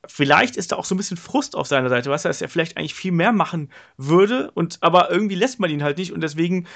Vielleicht 0.07 0.55
ist 0.55 0.71
da 0.71 0.75
auch 0.77 0.85
so 0.85 0.95
ein 0.95 0.97
bisschen 0.97 1.17
Frust 1.17 1.55
auf 1.55 1.67
seiner 1.67 1.89
Seite, 1.89 2.09
was 2.09 2.25
er, 2.25 2.29
dass 2.29 2.41
er 2.41 2.49
vielleicht 2.49 2.77
eigentlich 2.77 2.95
viel 2.95 3.11
mehr 3.11 3.31
machen 3.31 3.71
würde 3.97 4.51
und 4.51 4.77
aber 4.81 5.11
irgendwie 5.11 5.35
lässt 5.35 5.59
man 5.59 5.69
ihn 5.69 5.83
halt 5.83 5.97
nicht 5.97 6.11
und 6.11 6.21
deswegen 6.21 6.67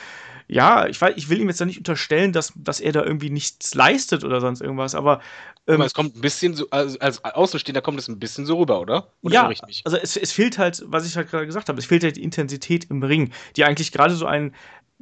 ja, 0.51 0.87
ich, 0.87 0.99
weiß, 0.99 1.13
ich 1.15 1.29
will 1.29 1.39
ihm 1.39 1.47
jetzt 1.47 1.61
da 1.61 1.65
nicht 1.65 1.77
unterstellen, 1.77 2.33
dass, 2.33 2.51
dass 2.55 2.79
er 2.79 2.91
da 2.91 3.03
irgendwie 3.03 3.29
nichts 3.29 3.75
leistet 3.75 4.23
oder 4.23 4.41
sonst 4.41 4.61
irgendwas, 4.61 4.95
aber. 4.95 5.21
Ähm, 5.67 5.75
aber 5.75 5.85
es 5.85 5.93
kommt 5.93 6.15
ein 6.15 6.21
bisschen 6.21 6.55
so, 6.55 6.67
also 6.71 6.97
als 6.99 7.23
Außenstehender 7.23 7.81
kommt 7.81 7.99
es 7.99 8.07
ein 8.07 8.17
bisschen 8.17 8.47
so 8.47 8.57
rüber, 8.57 8.81
oder? 8.81 9.13
oder 9.21 9.33
ja, 9.33 9.51
also 9.85 9.97
es, 9.97 10.17
es 10.17 10.31
fehlt 10.31 10.57
halt, 10.57 10.83
was 10.87 11.05
ich 11.05 11.15
halt 11.15 11.29
gerade 11.29 11.45
gesagt 11.45 11.69
habe, 11.69 11.77
es 11.77 11.85
fehlt 11.85 12.03
halt 12.03 12.17
die 12.17 12.23
Intensität 12.23 12.85
im 12.89 13.03
Ring, 13.03 13.31
die 13.55 13.63
eigentlich 13.63 13.91
gerade 13.91 14.15
so 14.15 14.25
ein, 14.25 14.55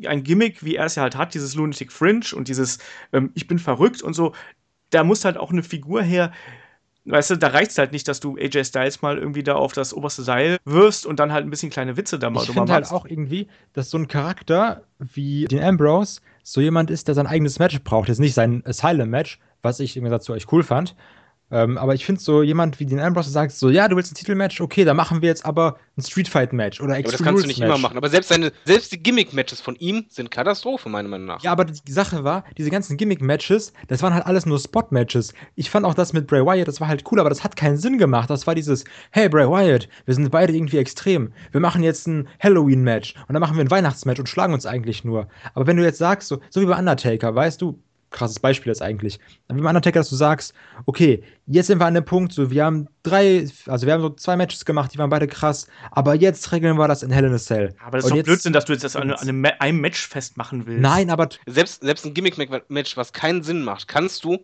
ein 0.05 0.23
Gimmick, 0.23 0.65
wie 0.65 0.75
er 0.75 0.85
es 0.85 0.95
ja 0.95 1.03
halt 1.03 1.15
hat, 1.15 1.33
dieses 1.33 1.55
Lunatic 1.55 1.93
Fringe 1.93 2.25
und 2.33 2.49
dieses 2.49 2.79
ähm, 3.13 3.31
Ich 3.33 3.47
bin 3.47 3.57
verrückt 3.57 4.01
und 4.01 4.15
so, 4.15 4.33
da 4.89 5.05
muss 5.05 5.23
halt 5.23 5.37
auch 5.37 5.51
eine 5.51 5.63
Figur 5.63 6.01
her, 6.01 6.33
Weißt 7.09 7.29
du, 7.29 7.37
da 7.37 7.47
reicht 7.47 7.71
es 7.71 7.77
halt 7.77 7.93
nicht, 7.93 8.07
dass 8.09 8.19
du 8.19 8.35
AJ 8.37 8.65
Styles 8.65 9.01
mal 9.01 9.17
irgendwie 9.17 9.41
da 9.41 9.55
auf 9.55 9.71
das 9.71 9.93
oberste 9.93 10.23
Seil 10.23 10.57
wirfst 10.65 11.05
und 11.05 11.19
dann 11.19 11.31
halt 11.31 11.45
ein 11.45 11.49
bisschen 11.49 11.69
kleine 11.69 11.95
Witze 11.95 12.19
da 12.19 12.29
mal 12.29 12.43
ich 12.43 12.51
finde 12.51 12.73
halt 12.73 12.91
auch 12.91 13.05
irgendwie, 13.05 13.47
dass 13.71 13.89
so 13.89 13.97
ein 13.97 14.09
Charakter 14.09 14.83
wie 14.99 15.45
den 15.45 15.63
Ambrose 15.63 16.19
so 16.43 16.59
jemand 16.59 16.91
ist, 16.91 17.07
der 17.07 17.15
sein 17.15 17.25
eigenes 17.25 17.59
Match 17.59 17.81
braucht. 17.81 18.09
Jetzt 18.09 18.19
nicht 18.19 18.33
sein 18.33 18.61
Asylum-Match, 18.65 19.39
was 19.61 19.79
ich 19.79 19.95
im 19.95 20.03
Gegensatz 20.03 20.25
zu 20.25 20.33
euch 20.33 20.51
cool 20.51 20.63
fand, 20.63 20.95
ähm, 21.49 21.77
aber 21.77 21.93
ich 21.93 22.05
finde 22.05 22.21
so 22.21 22.43
jemand 22.43 22.79
wie 22.79 22.85
den 22.85 22.99
Ambrose 22.99 23.29
sagt 23.29 23.53
so, 23.53 23.69
ja, 23.69 23.87
du 23.87 23.95
willst 23.95 24.11
ein 24.11 24.15
Titelmatch, 24.15 24.59
okay, 24.59 24.83
dann 24.83 24.97
machen 24.97 25.21
wir 25.21 25.29
jetzt 25.29 25.45
aber 25.45 25.77
ein 25.97 26.01
Streetfight-Match 26.01 26.81
oder 26.81 26.97
Extreme 26.97 27.11
ja, 27.11 27.17
Das 27.17 27.23
kannst 27.23 27.43
du 27.43 27.47
nicht 27.47 27.61
immer 27.61 27.77
machen. 27.77 27.97
Aber 27.97 28.09
selbst 28.09 28.27
seine, 28.27 28.51
selbst 28.65 28.91
die 28.91 29.01
Gimmick-Matches 29.01 29.61
von 29.61 29.75
ihm 29.77 30.05
sind 30.09 30.29
Katastrophe, 30.29 30.89
meiner 30.89 31.07
Meinung 31.07 31.27
nach. 31.27 31.41
Ja, 31.43 31.53
aber 31.53 31.63
die 31.63 31.91
Sache 31.91 32.25
war, 32.25 32.43
diese 32.57 32.69
ganzen 32.69 32.97
Gimmick-Matches, 32.97 33.71
das 33.87 34.01
waren 34.01 34.13
halt 34.13 34.25
alles 34.25 34.45
nur 34.45 34.59
Spot-Matches. 34.59 35.33
Ich 35.55 35.69
fand 35.69 35.85
auch 35.85 35.93
das 35.93 36.11
mit 36.11 36.27
Bray 36.27 36.45
Wyatt, 36.45 36.67
das 36.67 36.81
war 36.81 36.89
halt 36.89 37.03
cool, 37.11 37.19
aber 37.19 37.29
das 37.29 37.43
hat 37.43 37.55
keinen 37.55 37.77
Sinn 37.77 37.97
gemacht. 37.97 38.29
Das 38.29 38.45
war 38.45 38.53
dieses, 38.53 38.83
hey 39.11 39.29
Bray 39.29 39.47
Wyatt, 39.47 39.87
wir 40.05 40.13
sind 40.13 40.29
beide 40.29 40.53
irgendwie 40.53 40.77
extrem. 40.77 41.31
Wir 41.51 41.61
machen 41.61 41.81
jetzt 41.81 42.07
ein 42.07 42.27
Halloween-Match 42.41 43.15
und 43.27 43.33
dann 43.33 43.39
machen 43.39 43.55
wir 43.55 43.63
ein 43.63 43.71
Weihnachtsmatch 43.71 44.19
und 44.19 44.27
schlagen 44.27 44.53
uns 44.53 44.65
eigentlich 44.65 45.05
nur. 45.05 45.27
Aber 45.53 45.65
wenn 45.65 45.77
du 45.77 45.83
jetzt 45.83 45.99
sagst, 45.99 46.27
so, 46.27 46.39
so 46.49 46.59
wie 46.59 46.65
bei 46.65 46.77
Undertaker, 46.77 47.33
weißt 47.33 47.61
du, 47.61 47.79
krasses 48.17 48.39
Beispiel 48.39 48.71
jetzt 48.71 48.81
eigentlich. 48.81 49.19
Wie 49.47 49.61
beim 49.61 49.65
Undertaker, 49.65 49.99
dass 49.99 50.09
du 50.09 50.15
sagst, 50.15 50.53
okay, 50.85 51.23
jetzt 51.45 51.67
sind 51.67 51.79
wir 51.79 51.85
an 51.85 51.93
dem 51.93 52.05
Punkt, 52.05 52.33
so 52.33 52.49
wir 52.49 52.65
haben 52.65 52.87
drei, 53.03 53.47
also 53.67 53.85
wir 53.85 53.93
haben 53.93 54.01
so 54.01 54.09
zwei 54.09 54.35
Matches 54.35 54.65
gemacht, 54.65 54.93
die 54.93 54.97
waren 54.97 55.09
beide 55.09 55.27
krass, 55.27 55.67
aber 55.91 56.15
jetzt 56.15 56.51
regeln 56.51 56.77
wir 56.77 56.87
das 56.87 57.03
in 57.03 57.11
Hell 57.11 57.25
in 57.25 57.33
a 57.33 57.37
Cell. 57.37 57.75
Aber 57.83 57.97
das 57.97 58.05
ist 58.05 58.15
doch 58.15 58.23
Blödsinn, 58.23 58.53
dass 58.53 58.65
du 58.65 58.73
jetzt 58.73 58.83
das 58.83 58.95
an, 58.95 59.11
an 59.11 59.45
einem, 59.59 59.81
Match 59.81 60.07
festmachen 60.07 60.65
willst. 60.65 60.81
Nein, 60.81 61.09
aber 61.09 61.29
selbst, 61.45 61.81
selbst 61.81 62.05
ein 62.05 62.13
Gimmick-Match, 62.13 62.97
was 62.97 63.13
keinen 63.13 63.43
Sinn 63.43 63.63
macht, 63.63 63.87
kannst 63.87 64.23
du, 64.23 64.39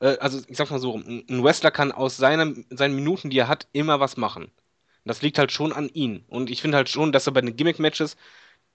äh, 0.00 0.16
also 0.18 0.40
ich 0.46 0.56
sag's 0.56 0.70
mal 0.70 0.78
so, 0.78 0.96
ein 0.96 1.44
Wrestler 1.44 1.70
kann 1.70 1.92
aus 1.92 2.16
seinem, 2.16 2.64
seinen 2.70 2.94
Minuten, 2.94 3.30
die 3.30 3.38
er 3.38 3.48
hat, 3.48 3.68
immer 3.72 4.00
was 4.00 4.16
machen. 4.16 4.50
Das 5.04 5.22
liegt 5.22 5.38
halt 5.38 5.50
schon 5.50 5.72
an 5.72 5.88
ihm. 5.88 6.24
Und 6.28 6.50
ich 6.50 6.62
finde 6.62 6.76
halt 6.76 6.88
schon, 6.88 7.12
dass 7.12 7.26
er 7.26 7.32
bei 7.32 7.40
den 7.40 7.56
Gimmick-Matches 7.56 8.16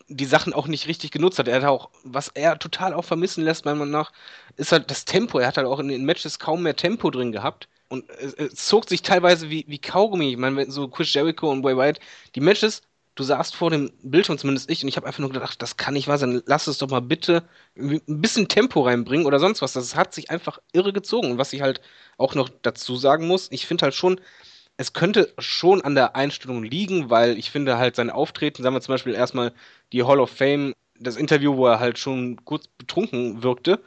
die 0.09 0.25
Sachen 0.25 0.53
auch 0.53 0.67
nicht 0.67 0.87
richtig 0.87 1.11
genutzt 1.11 1.39
hat. 1.39 1.47
Er 1.47 1.57
hat 1.57 1.65
auch, 1.65 1.89
was 2.03 2.29
er 2.29 2.59
total 2.59 2.93
auch 2.93 3.03
vermissen 3.03 3.43
lässt, 3.43 3.65
meiner 3.65 3.77
Meinung 3.77 3.91
nach, 3.91 4.13
ist 4.55 4.71
halt 4.71 4.89
das 4.89 5.05
Tempo. 5.05 5.39
Er 5.39 5.47
hat 5.47 5.57
halt 5.57 5.67
auch 5.67 5.79
in 5.79 5.89
den 5.89 6.05
Matches 6.05 6.39
kaum 6.39 6.63
mehr 6.63 6.75
Tempo 6.75 7.11
drin 7.11 7.31
gehabt. 7.31 7.67
Und 7.89 8.09
es, 8.09 8.33
es 8.33 8.65
zog 8.67 8.87
sich 8.87 9.01
teilweise 9.01 9.49
wie, 9.49 9.65
wie 9.67 9.79
Kaugummi. 9.79 10.31
Ich 10.31 10.37
meine, 10.37 10.69
so 10.71 10.87
Chris 10.87 11.13
Jericho 11.13 11.49
und 11.51 11.63
Way 11.63 11.77
White, 11.77 12.01
die 12.35 12.41
Matches, 12.41 12.81
du 13.15 13.23
saßt 13.23 13.55
vor 13.55 13.69
dem 13.69 13.91
Bildschirm, 14.03 14.37
zumindest 14.37 14.69
ich, 14.69 14.81
und 14.83 14.89
ich 14.89 14.95
habe 14.95 15.07
einfach 15.07 15.19
nur 15.19 15.31
gedacht, 15.31 15.61
das 15.61 15.77
kann 15.77 15.93
nicht 15.93 16.07
wahr 16.07 16.17
sein. 16.17 16.41
Lass 16.45 16.67
es 16.67 16.77
doch 16.77 16.89
mal 16.89 17.01
bitte 17.01 17.43
ein 17.75 18.01
bisschen 18.05 18.47
Tempo 18.47 18.81
reinbringen 18.81 19.25
oder 19.25 19.39
sonst 19.39 19.61
was. 19.61 19.73
Das 19.73 19.95
hat 19.95 20.13
sich 20.13 20.29
einfach 20.29 20.59
irre 20.71 20.93
gezogen. 20.93 21.31
Und 21.31 21.37
was 21.37 21.53
ich 21.53 21.61
halt 21.61 21.81
auch 22.17 22.35
noch 22.35 22.49
dazu 22.61 22.95
sagen 22.95 23.27
muss, 23.27 23.47
ich 23.51 23.65
finde 23.65 23.83
halt 23.83 23.95
schon, 23.95 24.21
es 24.77 24.93
könnte 24.93 25.33
schon 25.39 25.81
an 25.81 25.95
der 25.95 26.15
Einstellung 26.15 26.63
liegen, 26.63 27.09
weil 27.09 27.37
ich 27.37 27.49
finde 27.49 27.77
halt 27.77 27.95
sein 27.95 28.11
Auftreten, 28.11 28.61
sagen 28.61 28.75
wir 28.75 28.81
zum 28.81 28.93
Beispiel 28.93 29.15
erstmal 29.15 29.51
die 29.91 30.03
Hall 30.03 30.19
of 30.19 30.29
Fame, 30.29 30.73
das 30.99 31.17
Interview, 31.17 31.57
wo 31.57 31.67
er 31.67 31.79
halt 31.79 31.97
schon 31.97 32.43
kurz 32.45 32.67
betrunken 32.67 33.43
wirkte, 33.43 33.81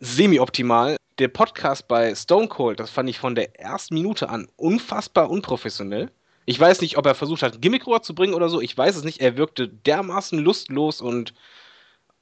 semi-optimal. 0.00 0.96
Der 1.18 1.28
Podcast 1.28 1.86
bei 1.88 2.14
Stone 2.14 2.48
Cold, 2.48 2.80
das 2.80 2.90
fand 2.90 3.08
ich 3.08 3.18
von 3.18 3.34
der 3.34 3.60
ersten 3.60 3.94
Minute 3.94 4.28
an 4.28 4.48
unfassbar 4.56 5.30
unprofessionell. 5.30 6.10
Ich 6.46 6.58
weiß 6.58 6.80
nicht, 6.80 6.96
ob 6.96 7.06
er 7.06 7.14
versucht 7.14 7.42
hat, 7.42 7.62
Gimmickrohr 7.62 8.02
zu 8.02 8.14
bringen 8.14 8.34
oder 8.34 8.48
so. 8.48 8.60
Ich 8.60 8.76
weiß 8.76 8.96
es 8.96 9.04
nicht. 9.04 9.20
Er 9.20 9.36
wirkte 9.36 9.68
dermaßen 9.68 10.38
lustlos 10.38 11.00
und 11.00 11.34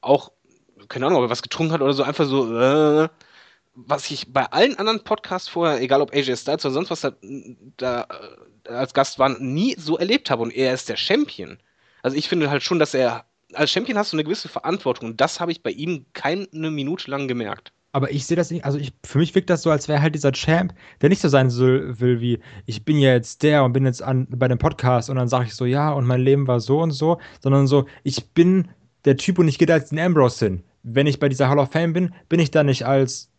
auch, 0.03 0.33
keine 0.89 1.07
Ahnung, 1.07 1.19
ob 1.19 1.25
er 1.25 1.31
was 1.31 1.41
getrunken 1.41 1.73
hat 1.73 1.81
oder 1.81 1.95
so, 1.95 2.03
einfach 2.03 2.27
so, 2.27 2.55
äh, 2.55 3.09
was 3.75 4.11
ich 4.11 4.33
bei 4.33 4.45
allen 4.47 4.79
anderen 4.79 5.05
Podcasts 5.05 5.49
vorher, 5.49 5.81
egal 5.81 6.01
ob 6.01 6.13
AJ 6.13 6.37
Styles 6.37 6.65
oder 6.65 6.75
sonst 6.75 6.91
was 6.91 7.01
da, 7.01 7.13
da 7.77 8.07
äh, 8.65 8.73
als 8.73 8.95
Gast 8.95 9.19
waren, 9.19 9.37
nie 9.55 9.75
so 9.79 9.97
erlebt 9.97 10.31
habe. 10.31 10.43
Und 10.43 10.55
er 10.55 10.75
ist 10.75 10.89
der 10.89 10.97
Champion. 10.97 11.59
Also 12.03 12.17
ich 12.17 12.29
finde 12.29 12.51
halt 12.51 12.63
schon, 12.63 12.79
dass 12.79 12.95
er 12.95 13.25
als 13.55 13.71
Champion 13.71 13.99
hast 13.99 14.13
du 14.13 14.17
eine 14.17 14.25
gewisse 14.25 14.49
Verantwortung. 14.49 15.11
Und 15.11 15.21
das 15.21 15.41
habe 15.41 15.53
ich 15.53 15.63
bei 15.63 15.71
ihm 15.71 16.07
keine 16.13 16.47
Minute 16.53 17.11
lang 17.11 17.29
gemerkt. 17.29 17.73
Aber 17.93 18.13
ich 18.13 18.25
sehe 18.25 18.37
das 18.37 18.53
nicht, 18.53 18.65
also 18.65 18.79
ich, 18.79 18.93
für 19.05 19.19
mich 19.19 19.35
wirkt 19.35 19.51
das 19.51 19.63
so, 19.63 19.71
als 19.71 19.89
wäre 19.89 20.01
halt 20.01 20.15
dieser 20.15 20.31
Champ, 20.31 20.75
der 21.01 21.09
nicht 21.09 21.21
so 21.21 21.29
sein 21.29 21.51
soll, 21.51 21.99
will 21.99 22.21
wie, 22.21 22.39
ich 22.65 22.85
bin 22.85 22.99
ja 22.99 23.13
jetzt 23.13 23.43
der 23.43 23.65
und 23.65 23.73
bin 23.73 23.85
jetzt 23.85 24.01
an, 24.01 24.29
bei 24.31 24.47
dem 24.47 24.59
Podcast 24.59 25.11
und 25.11 25.17
dann 25.17 25.27
sage 25.27 25.47
ich 25.47 25.57
so, 25.57 25.65
ja, 25.65 25.91
und 25.91 26.07
mein 26.07 26.21
Leben 26.21 26.47
war 26.47 26.61
so 26.61 26.81
und 26.81 26.93
so, 26.93 27.19
sondern 27.41 27.67
so, 27.67 27.87
ich 28.05 28.29
bin 28.31 28.69
der 29.05 29.17
Typ 29.17 29.41
und 29.41 29.49
ich 29.49 29.59
gehe 29.59 29.67
da 29.67 29.75
als 29.75 29.89
den 29.89 29.99
Ambrose 29.99 30.45
hin. 30.47 30.63
Wenn 30.85 31.09
ich 31.09 31.19
bei 31.19 31.29
dieser 31.29 31.49
Hall 31.49 31.59
of 31.59 31.73
Fame 31.73 31.93
bin, 31.93 32.15
bin 32.29 32.39
ich 32.39 32.53
da 32.53 32.63
nicht 32.63 32.87
als 32.87 33.30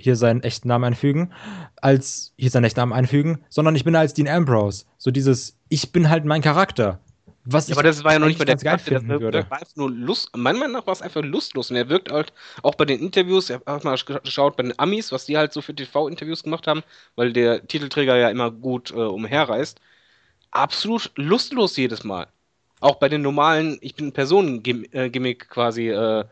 hier 0.00 0.16
seinen 0.16 0.42
echten 0.42 0.68
Namen 0.68 0.84
einfügen, 0.84 1.32
als 1.76 2.32
hier 2.36 2.50
seinen 2.50 2.64
echten 2.64 2.80
Namen 2.80 2.92
einfügen, 2.92 3.44
sondern 3.48 3.76
ich 3.76 3.84
bin 3.84 3.94
als 3.96 4.14
Dean 4.14 4.28
Ambrose. 4.28 4.84
So 4.98 5.10
dieses, 5.10 5.56
ich 5.68 5.92
bin 5.92 6.08
halt 6.08 6.24
mein 6.24 6.42
Charakter. 6.42 7.00
Was 7.44 7.68
ja, 7.68 7.74
aber 7.74 7.82
das 7.82 8.04
war 8.04 8.12
ja 8.12 8.18
noch 8.18 8.26
nicht 8.26 8.38
mal 8.38 8.44
der 8.44 8.56
Charakter, 8.56 9.00
das 9.00 9.50
war 9.50 9.58
einfach 9.58 9.76
nur 9.76 9.90
Lust. 9.90 10.36
Meiner 10.36 10.58
Meinung 10.58 10.74
nach 10.74 10.86
war 10.86 10.92
es 10.92 11.00
einfach 11.00 11.22
lustlos. 11.22 11.70
Und 11.70 11.76
er 11.76 11.88
wirkt 11.88 12.12
halt 12.12 12.32
auch 12.62 12.74
bei 12.74 12.84
den 12.84 13.00
Interviews, 13.00 13.48
ich 13.48 13.58
habe 13.66 13.84
mal 13.84 13.96
geschaut 13.96 14.56
bei 14.56 14.62
den 14.62 14.78
Amis, 14.78 15.10
was 15.10 15.24
die 15.24 15.38
halt 15.38 15.52
so 15.52 15.62
für 15.62 15.74
TV-Interviews 15.74 16.42
gemacht 16.42 16.66
haben, 16.66 16.82
weil 17.16 17.32
der 17.32 17.66
Titelträger 17.66 18.16
ja 18.16 18.28
immer 18.28 18.50
gut 18.50 18.90
äh, 18.90 18.94
umherreist. 18.94 19.80
Absolut 20.50 21.12
lustlos 21.16 21.76
jedes 21.76 22.04
Mal. 22.04 22.28
Auch 22.80 22.96
bei 22.96 23.08
den 23.08 23.22
normalen, 23.22 23.78
ich 23.80 23.94
bin 23.94 24.12
Personen-Gimmick 24.12 25.48
quasi 25.48 25.88
äh, 25.90 26.24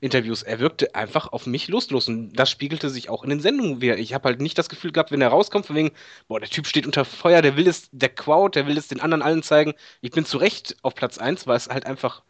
Interviews. 0.00 0.42
Er 0.42 0.58
wirkte 0.58 0.94
einfach 0.94 1.32
auf 1.32 1.46
mich 1.46 1.68
lustlos 1.68 2.08
und 2.08 2.32
das 2.32 2.50
spiegelte 2.50 2.90
sich 2.90 3.08
auch 3.08 3.22
in 3.22 3.30
den 3.30 3.40
Sendungen 3.40 3.80
wieder. 3.80 3.98
Ich 3.98 4.14
habe 4.14 4.28
halt 4.28 4.40
nicht 4.40 4.58
das 4.58 4.68
Gefühl 4.68 4.92
gehabt, 4.92 5.10
wenn 5.10 5.20
er 5.20 5.28
rauskommt, 5.28 5.66
von 5.66 5.76
wegen, 5.76 5.92
boah, 6.28 6.40
der 6.40 6.48
Typ 6.48 6.66
steht 6.66 6.86
unter 6.86 7.04
Feuer, 7.04 7.42
der 7.42 7.56
will 7.56 7.66
es, 7.66 7.88
der 7.92 8.08
Crowd, 8.08 8.58
der 8.58 8.66
will 8.66 8.78
es 8.78 8.88
den 8.88 9.00
anderen 9.00 9.22
allen 9.22 9.42
zeigen. 9.42 9.74
Ich 10.00 10.10
bin 10.10 10.24
zu 10.24 10.38
Recht 10.38 10.76
auf 10.82 10.94
Platz 10.94 11.18
1, 11.18 11.46
weil 11.46 11.56
es 11.56 11.68
halt 11.68 11.86
einfach 11.86 12.22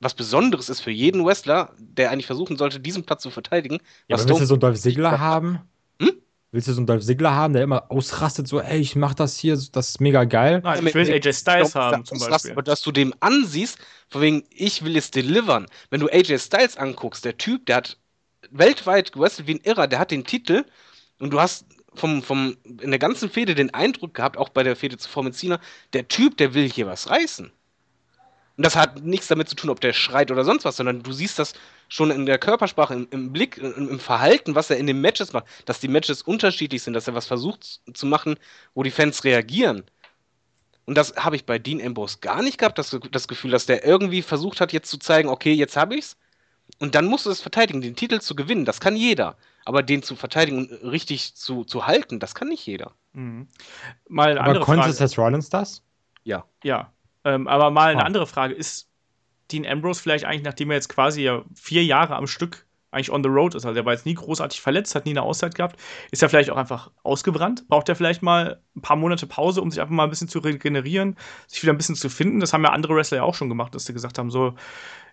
was 0.00 0.14
Besonderes 0.14 0.70
ist 0.70 0.80
für 0.80 0.90
jeden 0.90 1.24
Wrestler, 1.26 1.74
der 1.78 2.10
eigentlich 2.10 2.26
versuchen 2.26 2.56
sollte, 2.56 2.80
diesen 2.80 3.04
Platz 3.04 3.22
zu 3.22 3.30
verteidigen. 3.30 3.80
Ja, 4.08 4.14
was 4.16 4.22
aber 4.22 4.30
willst 4.30 4.42
du 4.42 4.46
so 4.46 4.54
einen 4.54 4.60
Dolph 4.60 4.80
Ziggler 4.80 5.20
haben? 5.20 5.60
Willst 6.52 6.66
du 6.66 6.72
so 6.72 6.80
einen 6.80 6.86
Dolph 6.86 7.04
Ziggler 7.04 7.32
haben, 7.32 7.52
der 7.52 7.62
immer 7.62 7.90
ausrastet, 7.90 8.48
so, 8.48 8.60
ey, 8.60 8.80
ich 8.80 8.96
mach 8.96 9.14
das 9.14 9.38
hier, 9.38 9.56
das 9.70 9.90
ist 9.90 10.00
mega 10.00 10.24
geil? 10.24 10.60
Nein, 10.64 10.84
ich 10.84 10.94
will 10.94 11.12
AJ 11.12 11.32
Styles 11.32 11.76
haben, 11.76 12.04
zum 12.04 12.18
Beispiel. 12.18 12.50
Aber 12.52 12.62
dass 12.62 12.82
du 12.82 12.90
dem 12.90 13.14
ansiehst, 13.20 13.78
von 14.08 14.20
wegen, 14.20 14.42
ich 14.50 14.84
will 14.84 14.96
es 14.96 15.12
delivern. 15.12 15.66
Wenn 15.90 16.00
du 16.00 16.08
AJ 16.08 16.38
Styles 16.38 16.76
anguckst, 16.76 17.24
der 17.24 17.38
Typ, 17.38 17.66
der 17.66 17.76
hat 17.76 17.98
weltweit 18.50 19.12
gewrestelt 19.12 19.46
wie 19.46 19.54
ein 19.54 19.60
Irrer, 19.62 19.86
der 19.86 20.00
hat 20.00 20.10
den 20.10 20.24
Titel 20.24 20.64
und 21.20 21.30
du 21.32 21.40
hast 21.40 21.66
vom, 21.94 22.22
vom, 22.22 22.56
in 22.64 22.90
der 22.90 22.98
ganzen 22.98 23.30
Fehde 23.30 23.54
den 23.54 23.72
Eindruck 23.72 24.14
gehabt, 24.14 24.36
auch 24.36 24.48
bei 24.48 24.64
der 24.64 24.74
Fehde 24.74 24.96
zuvor 24.96 25.22
mit 25.22 25.36
Cena, 25.36 25.60
der 25.92 26.08
Typ, 26.08 26.36
der 26.36 26.54
will 26.54 26.68
hier 26.68 26.86
was 26.86 27.10
reißen. 27.10 27.52
Und 28.56 28.66
das 28.66 28.74
hat 28.74 29.02
nichts 29.02 29.28
damit 29.28 29.48
zu 29.48 29.54
tun, 29.54 29.70
ob 29.70 29.80
der 29.80 29.92
schreit 29.92 30.30
oder 30.30 30.44
sonst 30.44 30.64
was, 30.64 30.76
sondern 30.76 31.02
du 31.02 31.12
siehst 31.12 31.38
das 31.38 31.54
schon 31.90 32.10
in 32.10 32.24
der 32.24 32.38
Körpersprache, 32.38 32.94
im, 32.94 33.08
im 33.10 33.32
Blick, 33.32 33.58
im, 33.58 33.88
im, 33.90 33.98
Verhalten, 33.98 34.54
was 34.54 34.70
er 34.70 34.78
in 34.78 34.86
den 34.86 35.00
Matches 35.00 35.32
macht, 35.32 35.46
dass 35.66 35.80
die 35.80 35.88
Matches 35.88 36.22
unterschiedlich 36.22 36.82
sind, 36.82 36.94
dass 36.94 37.08
er 37.08 37.14
was 37.14 37.26
versucht 37.26 37.80
zu 37.92 38.06
machen, 38.06 38.36
wo 38.74 38.82
die 38.82 38.92
Fans 38.92 39.24
reagieren. 39.24 39.82
Und 40.86 40.96
das 40.96 41.14
habe 41.16 41.36
ich 41.36 41.44
bei 41.44 41.58
Dean 41.58 41.84
Ambrose 41.84 42.18
gar 42.20 42.42
nicht 42.42 42.58
gehabt, 42.58 42.78
das, 42.78 42.96
das 43.10 43.28
Gefühl, 43.28 43.50
dass 43.50 43.66
der 43.66 43.84
irgendwie 43.84 44.22
versucht 44.22 44.60
hat, 44.60 44.72
jetzt 44.72 44.90
zu 44.90 44.98
zeigen, 44.98 45.28
okay, 45.28 45.52
jetzt 45.52 45.76
habe 45.76 45.96
ich's. 45.96 46.16
Und 46.78 46.94
dann 46.94 47.06
musst 47.06 47.26
du 47.26 47.30
es 47.30 47.40
verteidigen, 47.40 47.80
den 47.80 47.96
Titel 47.96 48.20
zu 48.20 48.34
gewinnen, 48.34 48.64
das 48.64 48.80
kann 48.80 48.96
jeder. 48.96 49.36
Aber 49.64 49.82
den 49.82 50.02
zu 50.02 50.16
verteidigen 50.16 50.58
und 50.58 50.90
richtig 50.90 51.34
zu, 51.34 51.64
zu 51.64 51.86
halten, 51.86 52.20
das 52.20 52.34
kann 52.34 52.48
nicht 52.48 52.64
jeder. 52.64 52.92
Mhm. 53.12 53.48
Mal 54.08 54.30
eine 54.30 54.40
Aber 54.40 54.48
andere 54.48 54.64
konnte 54.64 54.82
Frage. 54.82 54.94
Seth 54.94 55.18
Rollins 55.18 55.50
das? 55.50 55.82
Ja. 56.22 56.44
Ja. 56.62 56.92
Ähm, 57.24 57.48
aber 57.48 57.70
mal 57.70 57.90
eine 57.90 58.02
ah. 58.02 58.06
andere 58.06 58.26
Frage. 58.26 58.54
Ist 58.54 58.89
Dean 59.52 59.66
Ambrose 59.66 60.00
vielleicht 60.00 60.24
eigentlich, 60.24 60.44
nachdem 60.44 60.70
er 60.70 60.76
jetzt 60.76 60.88
quasi 60.88 61.22
ja 61.22 61.42
vier 61.54 61.84
Jahre 61.84 62.16
am 62.16 62.26
Stück 62.26 62.66
eigentlich 62.90 63.12
on 63.12 63.22
the 63.22 63.28
road 63.28 63.54
ist. 63.54 63.64
Also 63.64 63.78
er 63.78 63.84
war 63.84 63.92
jetzt 63.92 64.06
nie 64.06 64.14
großartig 64.14 64.60
verletzt, 64.60 64.94
hat 64.94 65.04
nie 65.04 65.12
eine 65.12 65.22
Auszeit 65.22 65.54
gehabt. 65.54 65.78
Ist 66.10 66.22
ja 66.22 66.28
vielleicht 66.28 66.50
auch 66.50 66.56
einfach 66.56 66.90
ausgebrannt. 67.02 67.68
Braucht 67.68 67.88
er 67.88 67.94
vielleicht 67.94 68.22
mal 68.22 68.60
ein 68.76 68.82
paar 68.82 68.96
Monate 68.96 69.26
Pause, 69.26 69.62
um 69.62 69.70
sich 69.70 69.80
einfach 69.80 69.94
mal 69.94 70.04
ein 70.04 70.10
bisschen 70.10 70.28
zu 70.28 70.40
regenerieren, 70.40 71.16
sich 71.46 71.62
wieder 71.62 71.72
ein 71.72 71.76
bisschen 71.76 71.94
zu 71.94 72.08
finden. 72.08 72.40
Das 72.40 72.52
haben 72.52 72.64
ja 72.64 72.70
andere 72.70 72.96
Wrestler 72.96 73.18
ja 73.18 73.22
auch 73.22 73.34
schon 73.34 73.48
gemacht, 73.48 73.74
dass 73.74 73.84
sie 73.84 73.92
gesagt 73.92 74.18
haben, 74.18 74.30
so, 74.30 74.54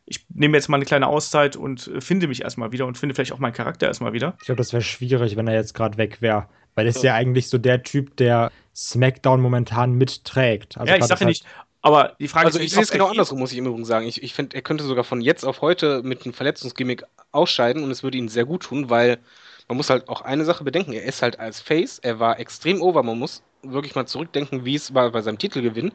ich 0.06 0.26
nehme 0.30 0.58
jetzt 0.58 0.70
mal 0.70 0.78
eine 0.78 0.86
kleine 0.86 1.08
Auszeit 1.08 1.56
und 1.56 1.92
finde 2.00 2.28
mich 2.28 2.42
erstmal 2.42 2.72
wieder 2.72 2.88
und 2.88 2.98
finde 2.98 3.14
vielleicht 3.14 3.34
auch 3.34 3.40
meinen 3.40 3.54
Charakter 3.54 3.88
erstmal 3.88 4.14
wieder. 4.14 4.36
Ich 4.40 4.46
glaube, 4.46 4.58
das 4.58 4.74
wäre 4.74 4.82
schwierig, 4.82 5.36
wenn 5.36 5.48
er 5.48 5.56
jetzt 5.56 5.74
gerade 5.74 5.98
weg 5.98 6.22
wäre. 6.22 6.48
Weil 6.76 6.86
er 6.86 6.90
ist 6.90 7.04
ja 7.04 7.16
eigentlich 7.16 7.50
so 7.50 7.58
der 7.58 7.82
Typ, 7.84 8.16
der 8.18 8.52
SmackDown 8.76 9.42
momentan 9.42 9.94
mitträgt. 9.94 10.78
Also 10.78 10.92
ja, 10.92 11.00
ich 11.00 11.06
sage 11.06 11.22
ja 11.22 11.28
nicht, 11.28 11.44
aber 11.88 12.16
die 12.20 12.28
Frage 12.28 12.48
also 12.48 12.60
ist, 12.60 12.66
ich 12.66 12.74
sehe 12.74 12.84
es 12.84 12.92
genau 12.92 13.08
andersrum, 13.08 13.40
muss 13.40 13.52
ich 13.52 13.58
im 13.58 13.66
Übrigen 13.66 13.86
sagen. 13.86 14.06
Ich, 14.06 14.22
ich 14.22 14.34
finde, 14.34 14.56
er 14.56 14.62
könnte 14.62 14.84
sogar 14.84 15.04
von 15.04 15.22
jetzt 15.22 15.46
auf 15.46 15.62
heute 15.62 16.04
mit 16.04 16.26
einem 16.26 16.34
Verletzungsgimmick 16.34 17.04
ausscheiden 17.32 17.84
und 17.84 17.92
es 17.92 18.04
würde 18.04 18.18
ihm 18.18 18.28
sehr 18.28 18.46
gut 18.46 18.64
tun, 18.64 18.90
weil 18.90 19.20
man 19.68 19.78
muss 19.78 19.90
halt 19.90 20.10
auch 20.10 20.22
eine 20.22 20.44
Sache 20.46 20.64
bedenken. 20.64 20.94
Er 20.94 21.04
ist 21.04 21.22
halt 21.22 21.40
als 21.40 21.62
Face, 21.62 22.00
er 22.00 22.20
war 22.20 22.40
extrem 22.40 22.82
over. 22.82 23.04
Man 23.04 23.18
muss 23.18 23.42
wirklich 23.64 23.96
mal 23.96 24.06
zurückdenken, 24.06 24.66
wie 24.66 24.76
es 24.76 24.94
war 24.94 25.12
bei 25.12 25.22
seinem 25.22 25.38
Titelgewinn. 25.38 25.94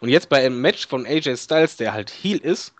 Und 0.00 0.08
jetzt 0.08 0.28
bei 0.28 0.44
einem 0.44 0.60
Match 0.60 0.86
von 0.86 1.06
AJ 1.06 1.36
Styles, 1.36 1.76
der 1.76 1.94
halt 1.94 2.10
Heel 2.10 2.38
ist, 2.38 2.74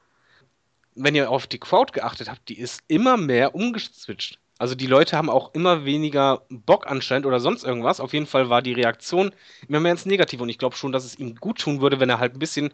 wenn 0.95 1.15
ihr 1.15 1.31
auf 1.31 1.47
die 1.47 1.59
Crowd 1.59 1.93
geachtet 1.93 2.31
habt, 2.31 2.49
die 2.49 2.59
ist 2.59 2.83
immer 2.87 3.17
mehr 3.17 3.55
umgeswitcht. 3.55 4.39
Also 4.59 4.75
die 4.75 4.87
Leute 4.87 5.17
haben 5.17 5.31
auch 5.31 5.53
immer 5.55 5.85
weniger 5.85 6.43
Bock 6.49 6.87
anscheinend 6.87 7.27
oder 7.27 7.41
sonst 7.41 7.65
irgendwas. 7.65 8.01
Auf 8.01 8.13
jeden 8.13 8.27
Fall 8.27 8.51
war 8.51 8.63
die 8.63 8.73
Reaktion 8.73 9.33
immer 9.69 9.81
mehr 9.81 9.93
ins 9.93 10.07
Negative 10.07 10.43
und 10.43 10.49
ich 10.49 10.59
glaube 10.59 10.77
schon, 10.77 10.93
dass 10.93 11.05
es 11.05 11.19
ihm 11.19 11.35
gut 11.37 11.59
tun 11.59 11.81
würde, 11.81 11.99
wenn 11.99 12.11
er 12.11 12.21
halt 12.21 12.35
ein 12.35 12.39
bisschen 12.39 12.73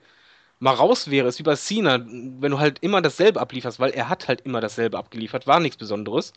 mal 0.58 0.74
raus 0.74 1.10
wäre. 1.10 1.26
Es 1.26 1.36
ist 1.36 1.38
wie 1.38 1.44
bei 1.44 1.56
Cena, 1.56 1.98
wenn 2.04 2.50
du 2.52 2.58
halt 2.58 2.80
immer 2.80 3.00
dasselbe 3.00 3.40
ablieferst, 3.40 3.80
weil 3.80 3.90
er 3.90 4.08
hat 4.10 4.28
halt 4.28 4.42
immer 4.42 4.60
dasselbe 4.60 4.98
abgeliefert, 4.98 5.46
war 5.46 5.58
nichts 5.58 5.78
Besonderes. 5.78 6.34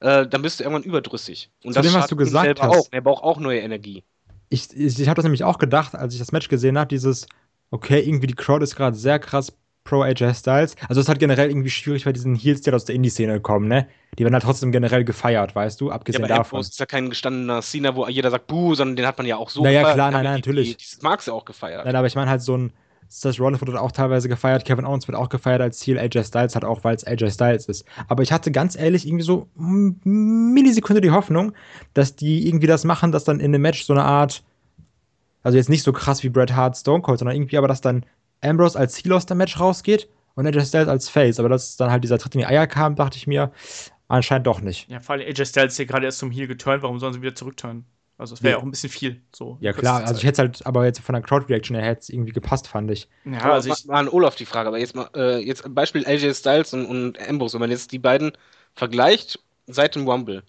Äh, 0.00 0.26
dann 0.26 0.42
bist 0.42 0.60
du 0.60 0.64
irgendwann 0.64 0.82
überdrüssig. 0.82 1.50
Und 1.64 1.72
Zu 1.72 1.80
das 1.80 1.86
dem, 1.86 1.94
was 1.98 2.08
du 2.08 2.16
gesagt 2.16 2.60
hast. 2.60 2.70
Auch. 2.70 2.88
Er 2.90 3.00
braucht 3.00 3.24
auch 3.24 3.38
neue 3.38 3.60
Energie. 3.60 4.04
Ich, 4.50 4.70
ich, 4.76 5.00
ich 5.00 5.08
habe 5.08 5.16
das 5.16 5.24
nämlich 5.24 5.42
auch 5.42 5.58
gedacht, 5.58 5.94
als 5.94 6.12
ich 6.12 6.18
das 6.18 6.32
Match 6.32 6.48
gesehen 6.48 6.78
habe, 6.78 6.88
dieses, 6.88 7.26
okay, 7.70 8.00
irgendwie 8.00 8.26
die 8.26 8.34
Crowd 8.34 8.62
ist 8.62 8.76
gerade 8.76 8.96
sehr 8.96 9.18
krass 9.18 9.52
pro 9.86 10.02
AJ 10.02 10.34
Styles. 10.34 10.76
Also 10.88 11.00
es 11.00 11.04
ist 11.04 11.08
halt 11.08 11.18
generell 11.18 11.48
irgendwie 11.48 11.70
schwierig 11.70 12.04
bei 12.04 12.12
diesen 12.12 12.34
Heels, 12.34 12.60
die 12.60 12.70
halt 12.70 12.74
aus 12.74 12.84
der 12.84 12.94
Indie-Szene 12.94 13.40
kommen, 13.40 13.68
ne? 13.68 13.86
Die 14.18 14.24
werden 14.24 14.34
halt 14.34 14.44
trotzdem 14.44 14.72
generell 14.72 15.04
gefeiert, 15.04 15.54
weißt 15.54 15.80
du, 15.80 15.90
abgesehen 15.90 16.22
ja, 16.22 16.28
aber 16.28 16.38
davon. 16.38 16.60
Ist 16.60 16.78
ja 16.78 16.86
kein 16.86 17.08
gestandener 17.08 17.62
Cena, 17.62 17.96
wo 17.96 18.06
jeder 18.06 18.30
sagt, 18.30 18.46
buh, 18.46 18.74
sondern 18.74 18.96
den 18.96 19.06
hat 19.06 19.16
man 19.16 19.26
ja 19.26 19.36
auch 19.36 19.48
so 19.48 19.62
naja, 19.62 19.80
gefeiert. 19.80 19.94
klar, 19.94 20.10
nein, 20.10 20.24
nein, 20.24 20.34
natürlich. 20.34 20.76
Die, 20.76 20.96
die 20.96 21.02
Marks 21.02 21.26
ja 21.26 21.32
auch 21.32 21.44
gefeiert. 21.44 21.84
Nein, 21.84 21.96
aber 21.96 22.06
ich 22.06 22.14
meine 22.14 22.30
halt 22.30 22.42
so 22.42 22.56
ein 22.56 22.72
Seth 23.08 23.38
Rollins 23.38 23.60
wird 23.60 23.76
auch 23.76 23.92
teilweise 23.92 24.28
gefeiert, 24.28 24.64
Kevin 24.64 24.84
Owens 24.84 25.06
wird 25.06 25.16
auch 25.16 25.28
gefeiert 25.28 25.60
als 25.60 25.78
Ziel, 25.78 25.98
AJ 25.98 26.24
Styles 26.24 26.56
hat 26.56 26.64
auch, 26.64 26.82
weil 26.82 26.96
es 26.96 27.06
AJ 27.06 27.30
Styles 27.30 27.66
ist. 27.66 27.84
Aber 28.08 28.22
ich 28.22 28.32
hatte 28.32 28.50
ganz 28.50 28.76
ehrlich 28.76 29.06
irgendwie 29.06 29.24
so 29.24 29.48
Millisekunde 29.54 31.00
die 31.00 31.10
Hoffnung, 31.12 31.52
dass 31.94 32.16
die 32.16 32.48
irgendwie 32.48 32.66
das 32.66 32.84
machen, 32.84 33.12
dass 33.12 33.24
dann 33.24 33.40
in 33.40 33.52
dem 33.52 33.62
Match 33.62 33.84
so 33.84 33.92
eine 33.92 34.04
Art, 34.04 34.42
also 35.42 35.56
jetzt 35.56 35.68
nicht 35.68 35.84
so 35.84 35.92
krass 35.92 36.22
wie 36.24 36.28
Bret 36.28 36.54
Hart 36.54 36.76
Stone 36.76 37.02
Cold, 37.02 37.20
sondern 37.20 37.36
irgendwie 37.36 37.58
aber, 37.58 37.68
dass 37.68 37.80
dann 37.80 38.04
Ambrose 38.40 38.78
als 38.78 38.94
Ziel 38.94 39.12
aus 39.12 39.26
dem 39.26 39.38
Match 39.38 39.58
rausgeht 39.58 40.08
und 40.34 40.46
AJ 40.46 40.66
Styles 40.66 40.88
als 40.88 41.08
Face. 41.08 41.38
Aber 41.38 41.48
dass 41.48 41.76
dann 41.76 41.90
halt 41.90 42.04
dieser 42.04 42.18
Tritt 42.18 42.34
in 42.34 42.40
die 42.40 42.46
Eier 42.46 42.66
kam, 42.66 42.94
dachte 42.94 43.16
ich 43.16 43.26
mir, 43.26 43.52
anscheinend 44.08 44.46
doch 44.46 44.60
nicht. 44.60 44.88
Ja, 44.88 45.00
vor 45.00 45.14
allem 45.14 45.26
AJ 45.26 45.46
Styles 45.46 45.72
ist 45.72 45.78
ja 45.78 45.84
gerade 45.84 46.06
erst 46.06 46.18
zum 46.18 46.30
Heel 46.30 46.46
geturnt, 46.46 46.82
warum 46.82 46.98
sollen 46.98 47.12
sie 47.12 47.22
wieder 47.22 47.34
zurückturnen? 47.34 47.84
Also 48.18 48.34
es 48.34 48.42
wäre 48.42 48.52
ja. 48.52 48.58
auch 48.58 48.62
ein 48.62 48.70
bisschen 48.70 48.88
viel. 48.88 49.20
So 49.34 49.58
ja 49.60 49.72
klar, 49.74 50.02
also 50.04 50.18
ich 50.18 50.24
hätte 50.24 50.42
halt, 50.42 50.64
aber 50.64 50.86
jetzt 50.86 51.00
von 51.00 51.12
der 51.12 51.20
Crowd-Reaction 51.20 51.76
her 51.76 51.84
hätte 51.84 52.00
es 52.00 52.08
irgendwie 52.08 52.32
gepasst, 52.32 52.66
fand 52.66 52.90
ich. 52.90 53.08
Ja, 53.24 53.42
aber 53.42 53.54
also 53.54 53.70
ich 53.70 53.86
war 53.88 53.98
an 53.98 54.08
Olaf 54.08 54.36
die 54.36 54.46
Frage, 54.46 54.68
aber 54.68 54.78
jetzt 54.78 54.94
mal, 54.94 55.10
äh, 55.14 55.38
jetzt 55.38 55.62
Beispiel 55.74 56.06
AJ 56.06 56.34
Styles 56.34 56.72
und, 56.72 56.86
und 56.86 57.28
Ambrose, 57.28 57.54
wenn 57.54 57.60
man 57.60 57.70
jetzt 57.70 57.92
die 57.92 57.98
beiden 57.98 58.32
vergleicht 58.74 59.38
seit 59.66 59.96
dem 59.96 60.08
Rumble, 60.08 60.44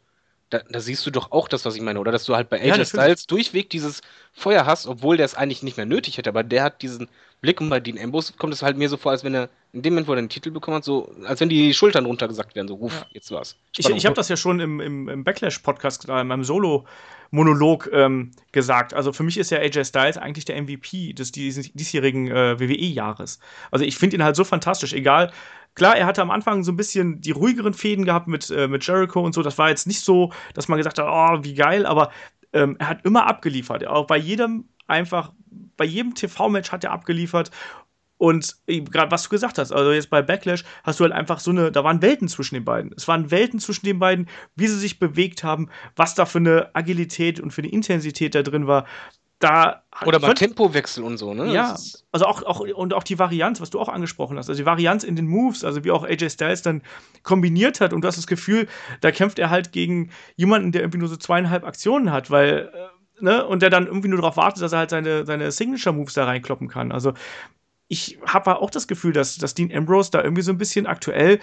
da, 0.49 0.59
da, 0.69 0.79
siehst 0.79 1.05
du 1.05 1.11
doch 1.11 1.31
auch 1.33 1.49
das, 1.49 1.65
was 1.65 1.75
ich 1.75 1.81
meine, 1.81 1.99
oder? 1.99 2.13
Dass 2.13 2.23
du 2.23 2.35
halt 2.35 2.49
bei 2.49 2.61
AJ 2.61 2.77
ja, 2.77 2.85
Styles 2.85 3.27
durchweg 3.27 3.69
dieses 3.69 4.01
Feuer 4.31 4.65
hast, 4.65 4.87
obwohl 4.87 5.17
der 5.17 5.25
es 5.25 5.35
eigentlich 5.35 5.61
nicht 5.61 5.75
mehr 5.75 5.85
nötig 5.85 6.17
hätte, 6.17 6.29
aber 6.29 6.43
der 6.43 6.63
hat 6.63 6.81
diesen 6.81 7.09
Blick 7.41 7.61
und 7.61 7.69
bei 7.69 7.79
Dean 7.79 7.99
Ambrose 7.99 8.33
kommt 8.37 8.53
es 8.53 8.61
halt 8.61 8.77
mir 8.77 8.89
so 8.89 8.97
vor, 8.97 9.11
als 9.11 9.23
wenn 9.23 9.35
er 9.35 9.49
in 9.73 9.81
dem 9.81 9.93
Moment, 9.93 10.07
wo 10.07 10.13
er 10.13 10.15
den 10.15 10.29
Titel 10.29 10.49
bekommen 10.49 10.77
hat, 10.77 10.83
so, 10.83 11.13
als 11.25 11.39
wenn 11.39 11.49
die 11.49 11.73
Schultern 11.73 12.05
runtergesagt 12.05 12.55
werden, 12.55 12.67
so, 12.67 12.75
ruf, 12.75 12.93
ja. 12.93 13.05
jetzt 13.11 13.31
war's. 13.31 13.55
Spannung. 13.71 13.97
Ich, 13.97 14.03
ich 14.03 14.05
habe 14.05 14.15
das 14.15 14.29
ja 14.29 14.37
schon 14.37 14.59
im, 14.59 14.79
im, 14.79 15.07
im 15.07 15.23
Backlash-Podcast, 15.23 16.09
äh, 16.09 16.21
in 16.21 16.27
meinem 16.27 16.43
Solo-Monolog 16.43 17.89
ähm, 17.93 18.31
gesagt. 18.51 18.93
Also 18.93 19.13
für 19.13 19.23
mich 19.23 19.37
ist 19.37 19.51
ja 19.51 19.59
AJ 19.59 19.85
Styles 19.85 20.17
eigentlich 20.17 20.45
der 20.45 20.61
MVP 20.61 21.13
des 21.13 21.31
dies, 21.31 21.71
diesjährigen 21.73 22.27
äh, 22.27 22.59
WWE-Jahres. 22.59 23.39
Also 23.69 23.85
ich 23.85 23.97
finde 23.97 24.15
ihn 24.17 24.23
halt 24.23 24.35
so 24.35 24.43
fantastisch, 24.43 24.93
egal 24.93 25.31
Klar, 25.77 25.95
er 25.95 26.07
hatte 26.07 26.23
am 26.23 26.31
Anfang 26.31 26.63
so 26.63 26.71
ein 26.71 26.75
bisschen 26.75 27.21
die 27.21 27.29
ruhigeren 27.29 27.75
Fäden 27.75 28.03
gehabt 28.03 28.27
mit, 28.27 28.49
äh, 28.49 28.67
mit 28.67 28.85
Jericho 28.87 29.21
und 29.21 29.33
so. 29.33 29.43
Das 29.43 29.59
war 29.59 29.69
jetzt 29.69 29.85
nicht 29.85 30.01
so, 30.01 30.33
dass 30.55 30.67
man 30.67 30.77
gesagt 30.77 30.97
hat, 30.97 31.05
oh, 31.07 31.43
wie 31.43 31.53
geil, 31.53 31.85
aber 31.85 32.09
ähm, 32.51 32.77
er 32.79 32.87
hat 32.89 33.05
immer 33.05 33.27
abgeliefert. 33.27 33.85
Auch 33.85 34.07
bei 34.07 34.17
jedem 34.17 34.65
einfach, 34.87 35.33
bei 35.77 35.85
jedem 35.85 36.15
TV-Match 36.15 36.71
hat 36.71 36.83
er 36.83 36.91
abgeliefert. 36.91 37.51
Und 38.19 38.57
gerade 38.65 39.11
was 39.11 39.23
du 39.23 39.29
gesagt 39.29 39.59
hast, 39.59 39.71
also 39.71 39.91
jetzt 39.91 40.09
bei 40.09 40.23
Backlash 40.23 40.63
hast 40.83 40.99
du 40.99 41.03
halt 41.03 41.13
einfach 41.13 41.39
so 41.39 41.51
eine, 41.51 41.71
da 41.71 41.83
waren 41.83 42.01
Welten 42.01 42.27
zwischen 42.27 42.55
den 42.55 42.65
beiden. 42.65 42.91
Es 42.97 43.07
waren 43.07 43.29
Welten 43.29 43.59
zwischen 43.59 43.85
den 43.85 43.99
beiden, 43.99 44.27
wie 44.55 44.67
sie 44.67 44.79
sich 44.79 44.97
bewegt 44.97 45.43
haben, 45.43 45.69
was 45.95 46.15
da 46.15 46.25
für 46.25 46.39
eine 46.39 46.71
Agilität 46.73 47.39
und 47.39 47.51
für 47.51 47.61
eine 47.61 47.71
Intensität 47.71 48.33
da 48.33 48.41
drin 48.41 48.65
war 48.65 48.85
da 49.39 49.83
oder 50.05 50.19
bei 50.19 50.33
Tempowechsel 50.33 51.03
und 51.03 51.17
so, 51.17 51.33
ne? 51.33 51.53
Ja, 51.53 51.75
also 52.11 52.25
auch, 52.25 52.41
auch 52.43 52.59
und 52.59 52.93
auch 52.93 53.03
die 53.03 53.19
Varianz, 53.19 53.61
was 53.61 53.69
du 53.69 53.79
auch 53.79 53.89
angesprochen 53.89 54.37
hast, 54.37 54.49
also 54.49 54.59
die 54.59 54.65
Varianz 54.65 55.03
in 55.03 55.15
den 55.15 55.27
Moves, 55.27 55.63
also 55.63 55.83
wie 55.83 55.91
auch 55.91 56.03
AJ 56.03 56.31
Styles 56.31 56.63
dann 56.63 56.81
kombiniert 57.21 57.79
hat 57.79 57.93
und 57.93 58.01
du 58.01 58.07
hast 58.07 58.17
das 58.17 58.25
Gefühl, 58.25 58.67
da 59.01 59.11
kämpft 59.11 59.37
er 59.37 59.49
halt 59.49 59.71
gegen 59.71 60.09
jemanden, 60.35 60.71
der 60.71 60.81
irgendwie 60.81 60.97
nur 60.97 61.07
so 61.07 61.17
zweieinhalb 61.17 61.65
Aktionen 61.65 62.11
hat, 62.11 62.31
weil 62.31 62.71
äh, 62.73 62.96
ne, 63.19 63.45
und 63.45 63.61
der 63.61 63.69
dann 63.69 63.87
irgendwie 63.87 64.07
nur 64.07 64.19
darauf 64.19 64.37
wartet, 64.37 64.63
dass 64.63 64.73
er 64.73 64.79
halt 64.79 64.89
seine, 64.89 65.25
seine 65.25 65.51
Signature 65.51 65.95
Moves 65.95 66.13
da 66.13 66.25
reinkloppen 66.25 66.67
kann. 66.67 66.91
Also 66.91 67.13
ich 67.87 68.19
habe 68.25 68.59
auch 68.59 68.69
das 68.69 68.87
Gefühl, 68.87 69.13
dass, 69.13 69.37
dass 69.37 69.53
Dean 69.53 69.71
Ambrose 69.73 70.11
da 70.11 70.23
irgendwie 70.23 70.41
so 70.41 70.51
ein 70.51 70.57
bisschen 70.57 70.87
aktuell 70.87 71.39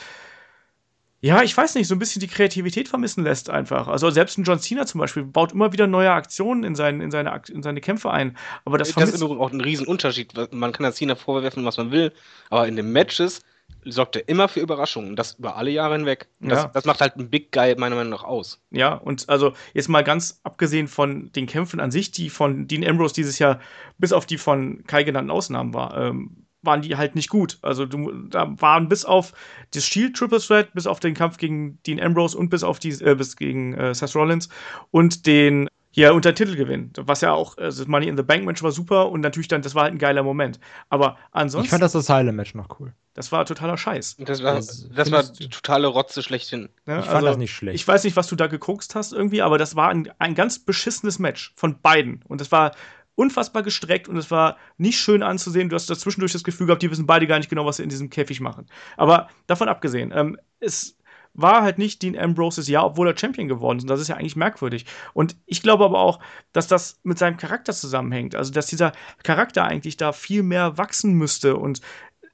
ja, 1.24 1.42
ich 1.42 1.56
weiß 1.56 1.74
nicht, 1.76 1.88
so 1.88 1.94
ein 1.94 1.98
bisschen 1.98 2.20
die 2.20 2.26
Kreativität 2.26 2.86
vermissen 2.86 3.24
lässt 3.24 3.48
einfach. 3.48 3.88
Also 3.88 4.10
selbst 4.10 4.36
ein 4.36 4.44
John 4.44 4.58
Cena 4.58 4.84
zum 4.84 4.98
Beispiel 5.00 5.24
baut 5.24 5.52
immer 5.52 5.72
wieder 5.72 5.86
neue 5.86 6.10
Aktionen 6.10 6.64
in, 6.64 6.74
sein, 6.74 7.00
in, 7.00 7.10
seine, 7.10 7.40
in 7.48 7.62
seine 7.62 7.80
Kämpfe 7.80 8.10
ein. 8.10 8.36
Aber 8.66 8.76
das, 8.76 8.92
das 8.92 9.08
ist 9.08 9.22
auch 9.22 9.50
ein 9.50 9.62
Riesenunterschied. 9.62 10.34
Man 10.52 10.72
kann 10.72 10.92
Cena 10.92 11.14
vorwerfen, 11.14 11.64
was 11.64 11.78
man 11.78 11.90
will, 11.92 12.12
aber 12.50 12.68
in 12.68 12.76
den 12.76 12.92
Matches 12.92 13.40
sorgt 13.84 14.16
er 14.16 14.28
immer 14.28 14.48
für 14.48 14.60
Überraschungen. 14.60 15.16
Das 15.16 15.34
über 15.34 15.56
alle 15.56 15.70
Jahre 15.70 15.96
hinweg. 15.96 16.28
Das, 16.40 16.64
ja. 16.64 16.70
das 16.72 16.84
macht 16.84 17.00
halt 17.00 17.16
ein 17.16 17.30
Big 17.30 17.52
Guy 17.52 17.74
meiner 17.76 17.96
Meinung 17.96 18.12
nach 18.12 18.24
aus. 18.24 18.60
Ja, 18.70 18.94
und 18.94 19.28
also 19.28 19.52
jetzt 19.72 19.88
mal 19.88 20.04
ganz 20.04 20.40
abgesehen 20.42 20.88
von 20.88 21.30
den 21.32 21.46
Kämpfen 21.46 21.80
an 21.80 21.90
sich, 21.90 22.10
die 22.10 22.30
von 22.30 22.66
Dean 22.66 22.86
Ambrose 22.86 23.14
dieses 23.14 23.38
Jahr 23.38 23.60
bis 23.98 24.12
auf 24.12 24.26
die 24.26 24.38
von 24.38 24.84
Kai 24.86 25.04
genannten 25.04 25.30
Ausnahmen 25.30 25.74
war, 25.74 25.96
ähm, 25.96 26.44
waren 26.62 26.80
die 26.80 26.96
halt 26.96 27.14
nicht 27.14 27.28
gut. 27.28 27.58
Also 27.60 27.84
du, 27.84 28.10
da 28.28 28.54
waren 28.58 28.88
bis 28.88 29.04
auf 29.04 29.32
das 29.72 29.84
Shield 29.84 30.16
Triple 30.16 30.40
Threat, 30.40 30.72
bis 30.72 30.86
auf 30.86 30.98
den 30.98 31.14
Kampf 31.14 31.36
gegen 31.36 31.78
Dean 31.82 32.00
Ambrose 32.00 32.36
und 32.36 32.48
bis 32.48 32.64
auf 32.64 32.78
die, 32.78 32.90
äh, 32.90 33.14
bis 33.14 33.36
gegen 33.36 33.74
äh, 33.74 33.94
Seth 33.94 34.14
Rollins 34.14 34.48
und 34.90 35.26
den 35.26 35.68
hier 35.94 36.12
unter 36.12 36.34
Titelgewinn, 36.34 36.90
was 36.96 37.20
ja 37.20 37.32
auch, 37.32 37.56
also 37.56 37.82
das 37.82 37.86
Money 37.86 38.08
in 38.08 38.16
the 38.16 38.24
Bank 38.24 38.44
Match 38.44 38.64
war 38.64 38.72
super 38.72 39.12
und 39.12 39.20
natürlich 39.20 39.46
dann, 39.46 39.62
das 39.62 39.76
war 39.76 39.84
halt 39.84 39.94
ein 39.94 39.98
geiler 39.98 40.24
Moment. 40.24 40.58
Aber 40.88 41.16
ansonsten. 41.30 41.66
Ich 41.66 41.70
fand 41.70 41.84
das 41.84 41.94
Asylum 41.94 42.34
Match 42.34 42.52
noch 42.56 42.80
cool. 42.80 42.92
Das 43.14 43.30
war 43.30 43.46
totaler 43.46 43.78
Scheiß. 43.78 44.16
Das 44.18 44.42
war, 44.42 44.56
das, 44.56 44.88
das 44.92 45.12
war 45.12 45.22
totale 45.32 45.86
Rotze 45.86 46.24
schlechthin. 46.24 46.68
Ja, 46.84 46.98
ich 46.98 47.04
fand 47.04 47.18
also, 47.18 47.28
das 47.28 47.36
nicht 47.36 47.54
schlecht. 47.54 47.76
Ich 47.76 47.86
weiß 47.86 48.02
nicht, 48.02 48.16
was 48.16 48.26
du 48.26 48.34
da 48.34 48.48
geguckt 48.48 48.92
hast 48.96 49.12
irgendwie, 49.12 49.40
aber 49.40 49.56
das 49.56 49.76
war 49.76 49.90
ein, 49.90 50.12
ein 50.18 50.34
ganz 50.34 50.58
beschissenes 50.58 51.20
Match 51.20 51.52
von 51.54 51.80
beiden. 51.80 52.24
Und 52.26 52.40
das 52.40 52.50
war 52.50 52.72
unfassbar 53.14 53.62
gestreckt 53.62 54.08
und 54.08 54.16
es 54.16 54.32
war 54.32 54.56
nicht 54.78 54.98
schön 54.98 55.22
anzusehen. 55.22 55.68
Du 55.68 55.76
hast 55.76 55.88
da 55.88 55.94
zwischendurch 55.94 56.32
das 56.32 56.42
Gefühl 56.42 56.66
gehabt, 56.66 56.82
die 56.82 56.90
wissen 56.90 57.06
beide 57.06 57.28
gar 57.28 57.38
nicht 57.38 57.50
genau, 57.50 57.66
was 57.66 57.76
sie 57.76 57.84
in 57.84 57.88
diesem 57.88 58.10
Käfig 58.10 58.40
machen. 58.40 58.66
Aber 58.96 59.28
davon 59.46 59.68
abgesehen, 59.68 60.12
ähm, 60.12 60.38
es 60.58 60.96
war 61.34 61.62
halt 61.62 61.78
nicht 61.78 62.02
Dean 62.02 62.16
Ambroses 62.18 62.68
Jahr, 62.68 62.86
obwohl 62.86 63.08
er 63.08 63.18
Champion 63.18 63.48
geworden 63.48 63.78
ist. 63.78 63.84
Und 63.84 63.90
das 63.90 64.00
ist 64.00 64.08
ja 64.08 64.16
eigentlich 64.16 64.36
merkwürdig. 64.36 64.86
Und 65.12 65.36
ich 65.46 65.62
glaube 65.62 65.84
aber 65.84 65.98
auch, 65.98 66.20
dass 66.52 66.68
das 66.68 67.00
mit 67.02 67.18
seinem 67.18 67.36
Charakter 67.36 67.72
zusammenhängt. 67.72 68.36
Also, 68.36 68.52
dass 68.52 68.66
dieser 68.66 68.92
Charakter 69.22 69.64
eigentlich 69.64 69.96
da 69.96 70.12
viel 70.12 70.42
mehr 70.42 70.78
wachsen 70.78 71.14
müsste 71.14 71.56
und 71.56 71.80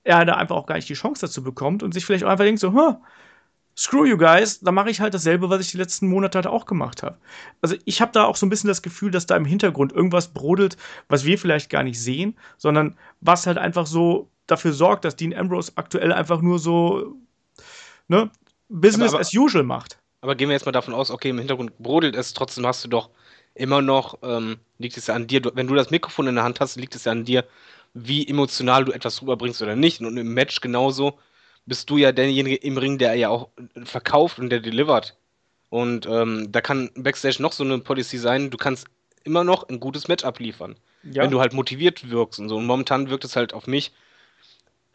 er 0.05 0.25
da 0.25 0.35
einfach 0.35 0.57
auch 0.57 0.67
gar 0.67 0.77
nicht 0.77 0.89
die 0.89 0.95
Chance 0.95 1.27
dazu 1.27 1.43
bekommt 1.43 1.83
und 1.83 1.93
sich 1.93 2.05
vielleicht 2.05 2.25
auch 2.25 2.29
einfach 2.29 2.45
denkt 2.45 2.61
so, 2.61 2.73
huh, 2.73 2.97
screw 3.77 4.05
you 4.05 4.17
guys, 4.19 4.61
da 4.61 4.73
mache 4.73 4.91
ich 4.91 5.01
halt 5.01 5.15
dasselbe, 5.15 5.49
was 5.51 5.61
ich 5.61 5.71
die 5.71 5.79
letzten 5.79 6.09
Monate 6.09 6.37
halt 6.37 6.47
auch 6.47 6.67
gemacht 6.67 7.03
habe. 7.03 7.19
Also 7.63 7.77
ich 7.85 8.01
habe 8.01 8.13
da 8.13 8.25
auch 8.25 8.37
so 8.37 8.47
ein 8.47 8.51
bisschen 8.51 8.69
das 8.69 8.83
Gefühl, 8.83 9.11
dass 9.11 9.27
da 9.27 9.37
im 9.37 9.45
Hintergrund 9.45 9.93
irgendwas 9.93 10.29
brodelt, 10.29 10.77
was 11.09 11.25
wir 11.25 11.39
vielleicht 11.39 11.71
gar 11.71 11.83
nicht 11.83 12.01
sehen, 12.01 12.37
sondern 12.59 12.97
was 13.21 13.47
halt 13.47 13.59
einfach 13.59 13.87
so 13.87 14.31
dafür 14.47 14.73
sorgt, 14.73 15.05
dass 15.05 15.17
Dean 15.17 15.35
Ambrose 15.35 15.73
aktuell 15.77 16.13
einfach 16.13 16.41
nur 16.43 16.59
so 16.59 17.17
ne, 18.09 18.31
Business 18.71 19.13
aber, 19.13 19.21
as 19.21 19.35
usual 19.35 19.65
macht. 19.65 19.99
Aber 20.23 20.35
gehen 20.35 20.49
wir 20.49 20.55
jetzt 20.55 20.67
mal 20.67 20.73
davon 20.73 20.95
aus, 20.95 21.11
okay, 21.11 21.31
im 21.31 21.39
Hintergrund 21.39 21.77
brodelt 21.79 22.15
es, 22.15 22.33
trotzdem 22.33 22.67
hast 22.67 22.85
du 22.85 22.89
doch 22.89 23.11
immer 23.55 23.83
noch, 23.83 24.19
ähm, 24.23 24.59
liegt 24.79 24.97
es 24.97 25.09
ja 25.09 25.15
an 25.15 25.27
dir, 25.27 25.43
wenn 25.55 25.67
du 25.67 25.75
das 25.75 25.91
Mikrofon 25.91 26.29
in 26.29 26.37
der 26.37 26.45
Hand 26.45 26.61
hast, 26.61 26.77
liegt 26.77 26.95
es 26.95 27.05
ja 27.05 27.13
an 27.13 27.25
dir, 27.25 27.45
wie 27.95 28.27
emotional 28.27 28.85
du 28.85 28.93
etwas 28.93 29.21
rüberbringst 29.21 29.61
oder 29.61 29.77
nicht. 29.77 30.01
Und 30.01 30.17
im 30.17 30.33
Match 30.33 30.61
genauso 30.61 31.19
bist 31.67 31.91
du 31.91 31.97
ja 31.97 32.13
derjenige 32.13 32.57
im 32.57 32.79
Ring, 32.79 32.99
der 32.99 33.15
ja 33.15 33.29
auch 33.29 33.49
verkauft 33.85 34.39
und 34.39 34.51
der 34.51 34.61
delivert. 34.61 35.17
Und 35.69 36.07
ähm, 36.07 36.51
da 36.51 36.61
kann 36.61 36.91
Backstage 36.95 37.43
noch 37.43 37.53
so 37.53 37.65
eine 37.65 37.79
Policy 37.79 38.19
sein, 38.19 38.51
du 38.51 38.57
kannst 38.57 38.87
immer 39.25 39.45
noch 39.45 39.69
ein 39.69 39.81
gutes 39.81 40.09
Match 40.09 40.25
abliefern. 40.25 40.77
Ja. 41.03 41.23
Wenn 41.23 41.31
du 41.31 41.41
halt 41.41 41.53
motiviert 41.53 42.11
wirkst 42.11 42.41
und 42.41 42.49
so. 42.49 42.57
Und 42.57 42.67
momentan 42.67 43.11
wirkt 43.11 43.25
es 43.25 43.37
halt 43.37 43.53
auf 43.55 43.67
mich. 43.67 43.93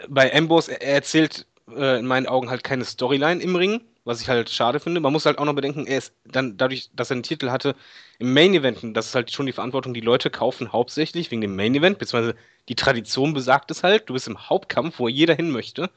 Bei 0.07 0.33
Ambrose, 0.33 0.79
er 0.81 0.95
erzählt 0.95 1.45
äh, 1.71 1.99
in 1.99 2.05
meinen 2.05 2.27
Augen 2.27 2.49
halt 2.49 2.63
keine 2.63 2.85
Storyline 2.85 3.41
im 3.41 3.55
Ring, 3.55 3.81
was 4.03 4.21
ich 4.21 4.29
halt 4.29 4.49
schade 4.49 4.79
finde. 4.79 4.99
Man 4.99 5.13
muss 5.13 5.25
halt 5.25 5.37
auch 5.37 5.45
noch 5.45 5.55
bedenken, 5.55 5.87
er 5.87 5.97
ist 5.97 6.13
dann 6.25 6.57
dadurch, 6.57 6.89
dass 6.93 7.09
er 7.09 7.15
einen 7.15 7.23
Titel 7.23 7.49
hatte, 7.49 7.75
im 8.19 8.33
Main 8.33 8.53
Event, 8.53 8.79
das 8.95 9.07
ist 9.07 9.15
halt 9.15 9.31
schon 9.31 9.45
die 9.45 9.51
Verantwortung, 9.51 9.93
die 9.93 10.01
Leute 10.01 10.29
kaufen 10.29 10.71
hauptsächlich 10.71 11.31
wegen 11.31 11.41
dem 11.41 11.55
Main 11.55 11.75
Event, 11.75 11.97
beziehungsweise 11.97 12.35
die 12.69 12.75
Tradition 12.75 13.33
besagt 13.33 13.71
es 13.71 13.83
halt, 13.83 14.09
du 14.09 14.13
bist 14.13 14.27
im 14.27 14.49
Hauptkampf, 14.49 14.99
wo 14.99 15.07
jeder 15.07 15.35
hin 15.35 15.51
möchte. 15.51 15.89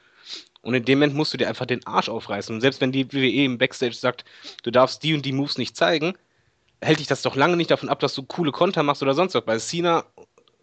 Und 0.61 0.75
in 0.75 0.85
dem 0.85 0.99
Moment 0.99 1.15
musst 1.15 1.33
du 1.33 1.39
dir 1.39 1.49
einfach 1.49 1.67
den 1.67 1.87
Arsch 1.87 2.09
aufreißen. 2.09 2.55
Und 2.55 2.61
selbst 2.61 2.81
wenn 2.81 2.93
die 2.93 3.11
WWE 3.13 3.45
im 3.45 3.59
Backstage 3.59 3.95
sagt, 3.95 4.25
du 4.65 4.71
darfst 4.71 5.03
die 5.03 5.15
und 5.15 5.25
die 5.25 5.33
Moves 5.33 5.57
nicht 5.57 5.77
zeigen, 5.77 6.15
hält 6.81 6.99
dich 6.99 7.07
das 7.07 7.23
doch 7.23 7.37
lange 7.37 7.57
nicht 7.57 7.71
davon 7.71 7.89
ab, 7.89 8.01
dass 8.01 8.15
du 8.15 8.23
coole 8.23 8.53
Konter 8.53 8.83
machst 8.83 9.03
oder 9.03 9.15
sonst 9.15 9.35
was. 9.35 9.45
Bei 9.45 9.59
Cena 9.59 10.05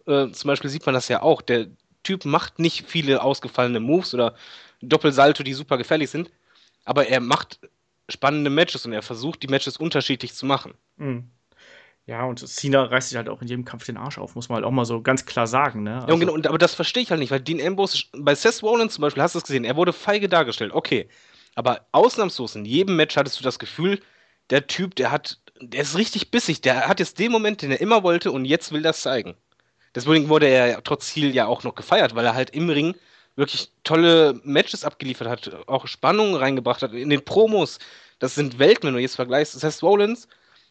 äh, 0.06 0.28
zum 0.30 0.48
Beispiel 0.48 0.70
sieht 0.70 0.86
man 0.86 0.94
das 0.94 1.08
ja 1.08 1.22
auch. 1.22 1.42
Der 1.42 1.66
Typ 2.02 2.24
macht 2.24 2.58
nicht 2.58 2.88
viele 2.88 3.22
ausgefallene 3.22 3.80
Moves 3.80 4.14
oder 4.14 4.34
Doppelsalto, 4.82 5.42
die 5.42 5.54
super 5.54 5.78
gefährlich 5.78 6.10
sind, 6.10 6.30
aber 6.84 7.08
er 7.08 7.20
macht 7.20 7.60
spannende 8.08 8.50
Matches 8.50 8.86
und 8.86 8.92
er 8.92 9.02
versucht, 9.02 9.42
die 9.42 9.48
Matches 9.48 9.76
unterschiedlich 9.76 10.34
zu 10.34 10.46
machen. 10.46 10.74
Mhm. 10.96 11.30
Ja, 12.06 12.24
und 12.24 12.38
Cena 12.46 12.84
reißt 12.84 13.08
sich 13.08 13.16
halt 13.16 13.28
auch 13.28 13.42
in 13.42 13.48
jedem 13.48 13.64
Kampf 13.64 13.84
den 13.84 13.96
Arsch 13.96 14.18
auf, 14.18 14.36
muss 14.36 14.48
man 14.48 14.56
halt 14.56 14.64
auch 14.64 14.70
mal 14.70 14.84
so 14.84 15.02
ganz 15.02 15.26
klar 15.26 15.48
sagen. 15.48 15.82
Ne? 15.82 16.04
Ja, 16.06 16.14
und 16.14 16.20
genau, 16.20 16.34
und, 16.34 16.46
aber 16.46 16.58
das 16.58 16.72
verstehe 16.72 17.02
ich 17.02 17.10
halt 17.10 17.18
nicht, 17.18 17.32
weil 17.32 17.40
Dean 17.40 17.60
Ambrose, 17.60 18.04
bei 18.16 18.34
Seth 18.36 18.62
Rollins 18.62 18.94
zum 18.94 19.02
Beispiel, 19.02 19.22
hast 19.24 19.34
du 19.34 19.38
es 19.38 19.44
gesehen, 19.44 19.64
er 19.64 19.74
wurde 19.74 19.92
feige 19.92 20.28
dargestellt, 20.28 20.72
okay. 20.72 21.08
Aber 21.56 21.86
ausnahmslos 21.90 22.54
in 22.54 22.64
jedem 22.64 22.94
Match 22.94 23.16
hattest 23.16 23.40
du 23.40 23.42
das 23.42 23.58
Gefühl, 23.58 24.00
der 24.50 24.68
Typ, 24.68 24.94
der 24.94 25.10
hat, 25.10 25.40
der 25.60 25.82
ist 25.82 25.96
richtig 25.96 26.30
bissig, 26.30 26.60
der 26.60 26.86
hat 26.86 27.00
jetzt 27.00 27.18
den 27.18 27.32
Moment, 27.32 27.62
den 27.62 27.72
er 27.72 27.80
immer 27.80 28.04
wollte 28.04 28.30
und 28.30 28.44
jetzt 28.44 28.70
will 28.70 28.82
das 28.82 29.00
zeigen. 29.00 29.34
Deswegen 29.96 30.28
wurde 30.28 30.46
er 30.46 30.66
ja 30.68 30.80
trotz 30.82 31.08
Ziel 31.08 31.34
ja 31.34 31.46
auch 31.46 31.64
noch 31.64 31.74
gefeiert, 31.74 32.14
weil 32.14 32.26
er 32.26 32.34
halt 32.34 32.50
im 32.50 32.68
Ring 32.68 32.94
wirklich 33.36 33.70
tolle 33.84 34.40
Matches 34.44 34.84
abgeliefert 34.84 35.28
hat, 35.28 35.68
auch 35.68 35.86
Spannungen 35.86 36.34
reingebracht 36.34 36.82
hat. 36.82 36.92
In 36.92 37.10
den 37.10 37.24
Promos, 37.24 37.78
das 38.18 38.34
sind 38.34 38.58
Welten, 38.58 38.88
wenn 38.88 38.94
du 38.94 39.00
jetzt 39.00 39.16
vergleichst. 39.16 39.58
Seth 39.58 39.82
Rollins 39.82 40.26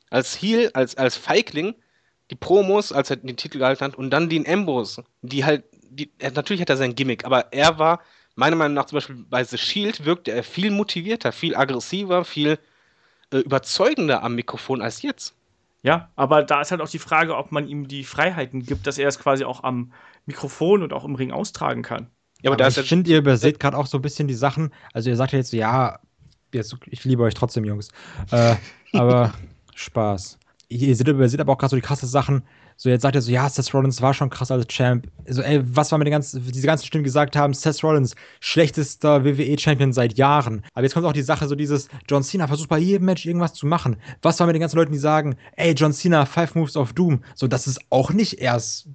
als 0.09 0.39
Heel, 0.41 0.72
als, 0.74 0.97
als 0.97 1.16
Feigling, 1.16 1.76
die 2.32 2.36
Promos, 2.36 2.91
als 2.91 3.09
er 3.09 3.18
den 3.18 3.38
Titel 3.38 3.59
gehalten 3.59 3.84
hat, 3.84 3.95
und 3.95 4.09
dann 4.09 4.30
Dean 4.30 4.45
Ambrose, 4.47 5.03
die 5.22 5.45
halt, 5.45 5.63
die, 5.89 6.11
natürlich 6.34 6.61
hat 6.61 6.70
er 6.70 6.78
sein 6.78 6.95
Gimmick, 6.95 7.26
aber 7.26 7.53
er 7.53 7.78
war, 7.80 8.01
meiner 8.36 8.55
Meinung 8.55 8.74
nach, 8.76 8.86
zum 8.86 8.97
Beispiel 8.97 9.26
bei 9.30 9.43
The 9.43 9.57
Shield 9.57 10.05
wirkte 10.05 10.32
er 10.32 10.43
viel 10.43 10.72
motivierter, 10.72 11.32
viel 11.32 11.55
aggressiver, 11.55 12.26
viel 12.26 12.59
äh, 13.32 13.38
überzeugender 13.38 14.24
am 14.24 14.36
Mikrofon 14.36 14.82
als 14.82 15.01
jetzt. 15.01 15.36
Ja, 15.84 16.09
aber 16.16 16.43
da 16.43 16.61
ist 16.61 16.72
halt 16.72 16.82
auch 16.82 16.89
die 16.89 16.99
Frage, 16.99 17.38
ob 17.38 17.51
man 17.51 17.68
ihm 17.68 17.88
die 17.88 18.03
Freiheiten 18.03 18.63
gibt, 18.63 18.88
dass 18.88 18.97
er 18.97 19.07
es 19.07 19.20
quasi 19.20 19.45
auch 19.45 19.63
am 19.63 19.93
Mikrofon 20.26 20.82
und 20.82 20.93
auch 20.93 21.05
im 21.05 21.16
Ring 21.16 21.32
austragen 21.32 21.84
kann. 21.84 22.09
Ja, 22.41 22.51
aber, 22.51 22.63
aber 22.63 22.77
ich 22.77 22.88
finde, 22.88 23.09
ihr 23.09 23.17
überseht 23.17 23.59
gerade 23.59 23.77
auch 23.77 23.88
so 23.88 23.97
ein 23.97 24.01
bisschen 24.01 24.27
die 24.27 24.33
Sachen. 24.33 24.71
Also 24.93 25.09
ihr 25.09 25.15
sagt 25.15 25.31
ja 25.31 25.39
jetzt 25.39 25.51
so, 25.51 25.57
ja, 25.57 25.99
jetzt, 26.53 26.75
ich 26.88 27.03
liebe 27.03 27.23
euch 27.23 27.33
trotzdem, 27.33 27.65
Jungs. 27.65 27.89
Äh, 28.31 28.55
aber 28.93 29.33
Spaß. 29.75 30.38
Ihr 30.67 30.95
seht, 30.95 31.07
überseht 31.07 31.39
aber 31.39 31.53
auch 31.53 31.57
gerade 31.57 31.71
so 31.71 31.75
die 31.75 31.81
krasse 31.81 32.07
Sachen. 32.07 32.43
So, 32.77 32.89
jetzt 32.89 33.03
sagt 33.03 33.15
er 33.15 33.21
so, 33.21 33.31
ja, 33.31 33.47
Seth 33.47 33.73
Rollins 33.73 34.01
war 34.01 34.13
schon 34.13 34.29
krass 34.29 34.51
als 34.51 34.67
Champ. 34.67 35.07
So, 35.27 35.41
ey, 35.41 35.61
was 35.63 35.91
wir 35.91 35.97
mit 35.97 36.07
den 36.07 36.11
ganzen, 36.11 36.43
diese 36.51 36.67
ganzen 36.67 36.86
Stimmen 36.86 37.05
gesagt 37.05 37.36
haben, 37.38 37.53
Seth 37.53 37.81
Rollins, 37.83 38.15
schlechtester 38.41 39.23
WWE-Champion 39.23 39.93
seit 39.93 40.17
Jahren. 40.17 40.63
Aber 40.73 40.83
jetzt 40.83 40.93
kommt 40.93 41.05
auch 41.05 41.13
die 41.13 41.21
Sache, 41.21 41.47
so 41.47 41.55
dieses, 41.55 41.88
John 42.09 42.23
Cena 42.23 42.47
versucht 42.47 42.67
bei 42.67 42.79
jedem 42.79 43.05
Match 43.05 43.25
irgendwas 43.25 43.53
zu 43.53 43.65
machen. 43.65 43.95
Was 44.21 44.39
war 44.39 44.47
mit 44.47 44.55
den 44.55 44.59
ganzen 44.59 44.75
Leuten, 44.75 44.91
die 44.91 44.97
sagen, 44.97 45.38
ey, 45.55 45.73
John 45.73 45.93
Cena, 45.93 46.25
Five 46.25 46.55
Moves 46.55 46.75
of 46.75 46.91
Doom. 46.91 47.23
So, 47.33 47.47
das 47.47 47.65
ist 47.65 47.79
auch 47.89 48.11
nicht 48.11 48.39
erst 48.39 48.89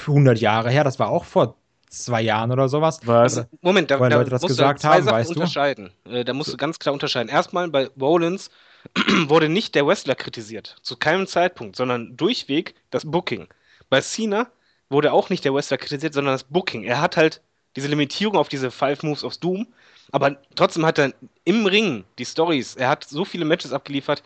100 0.00 0.38
Jahre 0.38 0.70
her, 0.70 0.84
das 0.84 0.98
war 0.98 1.08
auch 1.08 1.24
vor 1.24 1.57
zwei 1.90 2.22
Jahren 2.22 2.50
oder 2.52 2.68
sowas. 2.68 3.00
Was? 3.04 3.44
Moment, 3.60 3.90
da, 3.90 3.96
da 3.96 4.16
Leute 4.16 4.30
das 4.30 4.42
gesagt 4.42 4.84
haben, 4.84 5.06
weißt 5.06 5.30
unterscheiden. 5.30 5.90
du? 6.04 6.18
Äh, 6.18 6.24
da 6.24 6.32
musst 6.34 6.52
du 6.52 6.56
ganz 6.56 6.78
klar 6.78 6.92
unterscheiden. 6.92 7.28
Erstmal 7.28 7.68
bei 7.68 7.88
Rollins 8.00 8.50
wurde 9.26 9.48
nicht 9.48 9.74
der 9.74 9.86
Wrestler 9.86 10.14
kritisiert, 10.14 10.76
zu 10.82 10.96
keinem 10.96 11.26
Zeitpunkt, 11.26 11.76
sondern 11.76 12.16
durchweg 12.16 12.74
das 12.90 13.04
Booking. 13.10 13.48
Bei 13.90 14.00
Cena 14.00 14.48
wurde 14.90 15.12
auch 15.12 15.30
nicht 15.30 15.44
der 15.44 15.54
Wrestler 15.54 15.78
kritisiert, 15.78 16.14
sondern 16.14 16.34
das 16.34 16.44
Booking. 16.44 16.84
Er 16.84 17.00
hat 17.00 17.16
halt 17.16 17.40
diese 17.76 17.88
Limitierung 17.88 18.36
auf 18.36 18.48
diese 18.48 18.70
Five 18.70 19.02
Moves 19.02 19.24
of 19.24 19.36
Doom, 19.36 19.66
aber 20.10 20.36
trotzdem 20.54 20.86
hat 20.86 20.98
er 20.98 21.12
im 21.44 21.66
Ring 21.66 22.04
die 22.18 22.24
Stories, 22.24 22.76
er 22.76 22.88
hat 22.88 23.04
so 23.04 23.24
viele 23.24 23.44
Matches 23.44 23.72
abgeliefert, 23.72 24.22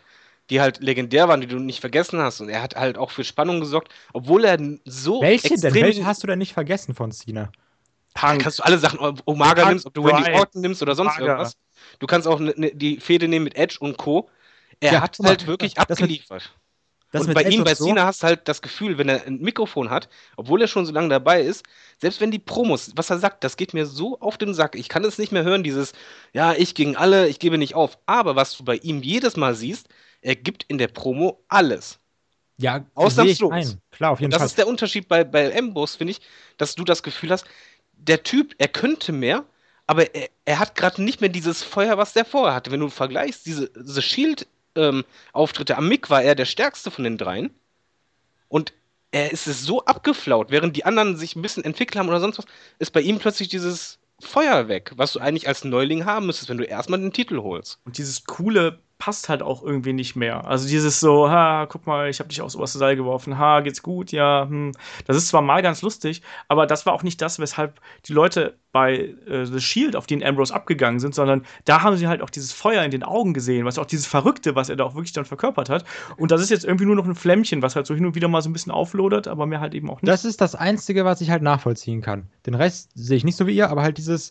die 0.52 0.60
halt 0.60 0.82
legendär 0.82 1.28
waren, 1.28 1.40
die 1.40 1.46
du 1.46 1.58
nicht 1.58 1.80
vergessen 1.80 2.20
hast. 2.20 2.42
Und 2.42 2.50
er 2.50 2.62
hat 2.62 2.76
halt 2.76 2.98
auch 2.98 3.10
für 3.10 3.24
Spannung 3.24 3.60
gesorgt, 3.60 3.90
obwohl 4.12 4.44
er 4.44 4.58
so. 4.84 5.22
Welche 5.22 5.58
denn? 5.58 5.72
Welche 5.72 6.04
hast 6.04 6.22
du 6.22 6.26
denn 6.26 6.38
nicht 6.38 6.52
vergessen 6.52 6.94
von 6.94 7.10
Cena? 7.10 7.50
Punk. 8.12 8.42
Kannst 8.42 8.58
du 8.58 8.62
alle 8.62 8.78
Sachen, 8.78 8.98
ob 8.98 9.22
Umaga 9.24 9.66
nimmst, 9.70 9.86
ob 9.86 9.94
du 9.94 10.06
Randy 10.06 10.30
Orton 10.32 10.60
nimmst 10.60 10.82
oder 10.82 10.94
sonst 10.94 11.16
Umaga. 11.16 11.24
irgendwas. 11.24 11.56
Du 11.98 12.06
kannst 12.06 12.28
auch 12.28 12.38
ne, 12.38 12.52
ne, 12.54 12.70
die 12.74 13.00
Fehde 13.00 13.28
nehmen 13.28 13.44
mit 13.44 13.56
Edge 13.56 13.78
und 13.80 13.96
Co. 13.96 14.28
Er 14.80 14.92
ja, 14.92 15.00
hat 15.00 15.18
halt 15.22 15.46
wirklich 15.46 15.78
abgeliefert. 15.78 16.52
Das 17.12 17.26
und 17.26 17.34
bei 17.34 17.44
ihm, 17.44 17.64
bei 17.64 17.74
Cena, 17.74 18.02
so? 18.02 18.06
hast 18.06 18.22
du 18.22 18.26
halt 18.26 18.48
das 18.48 18.60
Gefühl, 18.60 18.98
wenn 18.98 19.08
er 19.08 19.26
ein 19.26 19.40
Mikrofon 19.40 19.90
hat, 19.90 20.10
obwohl 20.36 20.60
er 20.60 20.68
schon 20.68 20.84
so 20.84 20.92
lange 20.92 21.08
dabei 21.08 21.42
ist, 21.42 21.64
selbst 21.98 22.20
wenn 22.20 22.30
die 22.30 22.38
Promos, 22.38 22.92
was 22.96 23.10
er 23.10 23.18
sagt, 23.18 23.44
das 23.44 23.56
geht 23.56 23.74
mir 23.74 23.86
so 23.86 24.18
auf 24.20 24.38
den 24.38 24.54
Sack. 24.54 24.76
Ich 24.76 24.88
kann 24.88 25.04
es 25.04 25.18
nicht 25.18 25.32
mehr 25.32 25.44
hören, 25.44 25.62
dieses, 25.62 25.92
ja, 26.32 26.52
ich 26.52 26.74
gegen 26.74 26.96
alle, 26.96 27.28
ich 27.28 27.38
gebe 27.38 27.58
nicht 27.58 27.74
auf. 27.74 27.98
Aber 28.06 28.36
was 28.36 28.56
du 28.56 28.64
bei 28.64 28.76
ihm 28.76 29.02
jedes 29.02 29.36
Mal 29.36 29.54
siehst, 29.54 29.88
er 30.22 30.36
gibt 30.36 30.64
in 30.68 30.78
der 30.78 30.88
Promo 30.88 31.44
alles. 31.48 31.98
Ja, 32.58 32.84
ausnahmslos. 32.94 33.76
Klar, 33.90 34.12
auf 34.12 34.20
jeden 34.20 34.28
und 34.28 34.32
das 34.32 34.40
Fall. 34.40 34.46
ist 34.46 34.58
der 34.58 34.68
Unterschied 34.68 35.08
bei, 35.08 35.24
bei 35.24 35.56
Ambos, 35.56 35.96
finde 35.96 36.12
ich, 36.12 36.20
dass 36.56 36.74
du 36.74 36.84
das 36.84 37.02
Gefühl 37.02 37.30
hast, 37.30 37.44
der 37.92 38.22
Typ, 38.22 38.54
er 38.58 38.68
könnte 38.68 39.12
mehr, 39.12 39.44
aber 39.86 40.14
er, 40.14 40.28
er 40.44 40.58
hat 40.58 40.74
gerade 40.74 41.02
nicht 41.02 41.20
mehr 41.20 41.30
dieses 41.30 41.62
Feuer, 41.62 41.98
was 41.98 42.12
der 42.12 42.24
vorher 42.24 42.54
hatte. 42.54 42.70
Wenn 42.70 42.80
du 42.80 42.88
vergleichst, 42.88 43.46
diese, 43.46 43.68
diese 43.70 44.02
Shield-Auftritte 44.02 45.72
ähm, 45.72 45.78
am 45.78 45.88
Mick 45.88 46.08
war 46.08 46.22
er 46.22 46.34
der 46.34 46.44
stärkste 46.44 46.90
von 46.90 47.04
den 47.04 47.18
dreien. 47.18 47.50
Und 48.48 48.72
er 49.10 49.32
ist 49.32 49.46
es 49.46 49.62
so 49.62 49.84
abgeflaut, 49.84 50.50
während 50.50 50.76
die 50.76 50.84
anderen 50.84 51.16
sich 51.16 51.36
ein 51.36 51.42
bisschen 51.42 51.64
entwickelt 51.64 51.96
haben 51.98 52.08
oder 52.08 52.20
sonst 52.20 52.38
was, 52.38 52.46
ist 52.78 52.92
bei 52.92 53.00
ihm 53.00 53.18
plötzlich 53.18 53.48
dieses 53.48 53.98
Feuer 54.20 54.68
weg, 54.68 54.92
was 54.96 55.12
du 55.12 55.20
eigentlich 55.20 55.48
als 55.48 55.64
Neuling 55.64 56.04
haben 56.04 56.26
müsstest, 56.26 56.48
wenn 56.48 56.58
du 56.58 56.64
erstmal 56.64 57.00
den 57.00 57.12
Titel 57.12 57.38
holst. 57.40 57.80
Und 57.84 57.98
dieses 57.98 58.24
coole 58.24 58.78
passt 59.02 59.28
halt 59.28 59.42
auch 59.42 59.64
irgendwie 59.64 59.92
nicht 59.92 60.14
mehr. 60.14 60.46
Also 60.46 60.68
dieses 60.68 61.00
so, 61.00 61.28
ha, 61.28 61.66
guck 61.68 61.88
mal, 61.88 62.08
ich 62.08 62.20
habe 62.20 62.28
dich 62.28 62.40
aufs 62.40 62.54
oberste 62.54 62.78
Seil 62.78 62.94
geworfen, 62.94 63.36
ha, 63.36 63.58
geht's 63.58 63.82
gut, 63.82 64.12
ja, 64.12 64.46
hm. 64.48 64.70
Das 65.08 65.16
ist 65.16 65.26
zwar 65.26 65.42
mal 65.42 65.60
ganz 65.60 65.82
lustig, 65.82 66.22
aber 66.46 66.68
das 66.68 66.86
war 66.86 66.92
auch 66.92 67.02
nicht 67.02 67.20
das, 67.20 67.40
weshalb 67.40 67.80
die 68.06 68.12
Leute 68.12 68.54
bei 68.70 69.12
äh, 69.26 69.44
The 69.44 69.60
Shield 69.60 69.96
auf 69.96 70.06
den 70.06 70.22
Ambrose 70.22 70.54
abgegangen 70.54 71.00
sind, 71.00 71.16
sondern 71.16 71.44
da 71.64 71.82
haben 71.82 71.96
sie 71.96 72.06
halt 72.06 72.22
auch 72.22 72.30
dieses 72.30 72.52
Feuer 72.52 72.84
in 72.84 72.92
den 72.92 73.02
Augen 73.02 73.34
gesehen, 73.34 73.64
was 73.64 73.76
auch 73.76 73.86
dieses 73.86 74.06
Verrückte, 74.06 74.54
was 74.54 74.68
er 74.68 74.76
da 74.76 74.84
auch 74.84 74.94
wirklich 74.94 75.12
dann 75.12 75.24
verkörpert 75.24 75.68
hat. 75.68 75.84
Und 76.16 76.30
das 76.30 76.40
ist 76.40 76.50
jetzt 76.50 76.64
irgendwie 76.64 76.84
nur 76.84 76.94
noch 76.94 77.04
ein 77.04 77.16
Flämmchen, 77.16 77.60
was 77.60 77.74
halt 77.74 77.88
so 77.88 77.96
hin 77.96 78.06
und 78.06 78.14
wieder 78.14 78.28
mal 78.28 78.40
so 78.40 78.48
ein 78.48 78.52
bisschen 78.52 78.70
auflodert, 78.70 79.26
aber 79.26 79.46
mehr 79.46 79.58
halt 79.58 79.74
eben 79.74 79.90
auch 79.90 80.00
nicht. 80.00 80.12
Das 80.12 80.24
ist 80.24 80.40
das 80.40 80.54
Einzige, 80.54 81.04
was 81.04 81.20
ich 81.20 81.30
halt 81.30 81.42
nachvollziehen 81.42 82.02
kann. 82.02 82.28
Den 82.46 82.54
Rest 82.54 82.92
sehe 82.94 83.16
ich 83.16 83.24
nicht 83.24 83.36
so 83.36 83.48
wie 83.48 83.56
ihr, 83.56 83.68
aber 83.68 83.82
halt 83.82 83.98
dieses, 83.98 84.30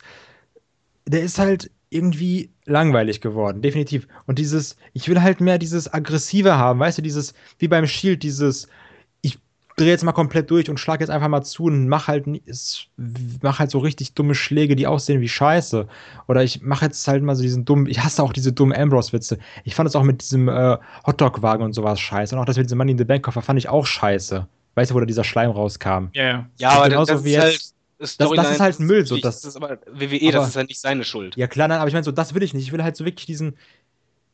der 1.06 1.22
ist 1.22 1.40
halt 1.40 1.72
irgendwie 1.90 2.50
langweilig 2.66 3.22
geworden, 3.22 3.62
definitiv. 3.62 4.08
Und 4.26 4.40
dieses, 4.40 4.78
ich 4.94 5.10
will 5.10 5.22
halt 5.22 5.42
mehr 5.42 5.58
dieses 5.58 5.94
Aggressive 5.94 6.58
haben, 6.58 6.80
weißt 6.80 6.98
du, 6.98 7.02
dieses, 7.02 7.34
wie 7.60 7.68
beim 7.68 7.86
Shield, 7.86 8.24
dieses, 8.24 8.70
ich 9.22 9.38
drehe 9.76 9.90
jetzt 9.90 10.06
mal 10.06 10.14
komplett 10.14 10.50
durch 10.50 10.70
und 10.70 10.80
schlag 10.80 11.02
jetzt 11.02 11.10
einfach 11.10 11.28
mal 11.28 11.44
zu 11.44 11.66
und 11.66 11.90
mach 11.90 12.08
halt, 12.08 12.28
mach 13.42 13.60
halt 13.60 13.72
so 13.72 13.80
richtig 13.80 14.14
dumme 14.14 14.36
Schläge, 14.36 14.78
die 14.78 14.88
aussehen 14.88 15.20
wie 15.20 15.28
Scheiße. 15.28 15.86
Oder 16.30 16.44
ich 16.44 16.62
mache 16.62 16.86
jetzt 16.86 17.06
halt 17.10 17.24
mal 17.24 17.36
so 17.36 17.44
diesen 17.44 17.66
dummen, 17.66 17.88
ich 17.88 18.00
hasse 18.00 18.24
auch 18.24 18.32
diese 18.32 18.54
dummen 18.54 18.76
Ambrose-Witze. 18.78 19.38
Ich 19.66 19.76
fand 19.76 19.90
es 19.90 19.96
auch 19.96 20.04
mit 20.04 20.22
diesem 20.22 20.48
äh, 20.48 20.78
Hotdog-Wagen 21.06 21.64
und 21.64 21.74
sowas 21.74 22.00
scheiße. 22.00 22.34
Und 22.34 22.42
auch 22.42 22.46
das 22.46 22.56
mit 22.56 22.68
diesem 22.68 22.78
Money 22.78 22.94
in 22.94 22.98
the 22.98 23.04
Bank-Koffer 23.04 23.42
fand 23.42 23.60
ich 23.60 23.68
auch 23.68 23.86
scheiße. 23.86 24.48
Weißt 24.76 24.92
du, 24.92 24.96
wo 24.96 25.00
da 25.02 25.06
dieser 25.06 25.26
Schleim 25.26 25.52
rauskam? 25.52 26.08
Ja, 26.14 26.24
yeah. 26.24 26.50
ja. 26.58 26.70
aber 26.70 26.88
genauso 26.88 27.14
das 27.16 27.26
wie 27.26 27.32
jetzt. 27.32 27.42
Halt 27.42 27.74
das, 28.02 28.18
das, 28.18 28.52
ist 28.52 28.60
halt 28.60 28.80
Müll. 28.80 29.06
So, 29.06 29.18
das, 29.18 29.42
das 29.42 29.52
ist 29.52 29.56
aber 29.56 29.78
WWE, 29.86 30.20
aber, 30.24 30.32
das 30.32 30.50
ist 30.50 30.56
halt 30.56 30.70
nicht 30.70 30.82
seine 30.82 31.04
Schuld. 31.04 31.38
Ja, 31.38 31.48
klar, 31.48 31.68
nein, 31.68 31.80
aber 31.80 31.88
ich 31.88 31.94
meine, 31.94 32.04
so, 32.04 32.12
das 32.12 32.34
will 32.34 32.42
ich 32.42 32.54
nicht. 32.54 32.64
Ich 32.64 32.72
will 32.72 32.84
halt 32.84 32.96
so 32.96 33.06
wirklich 33.06 33.28
diesen, 33.28 33.56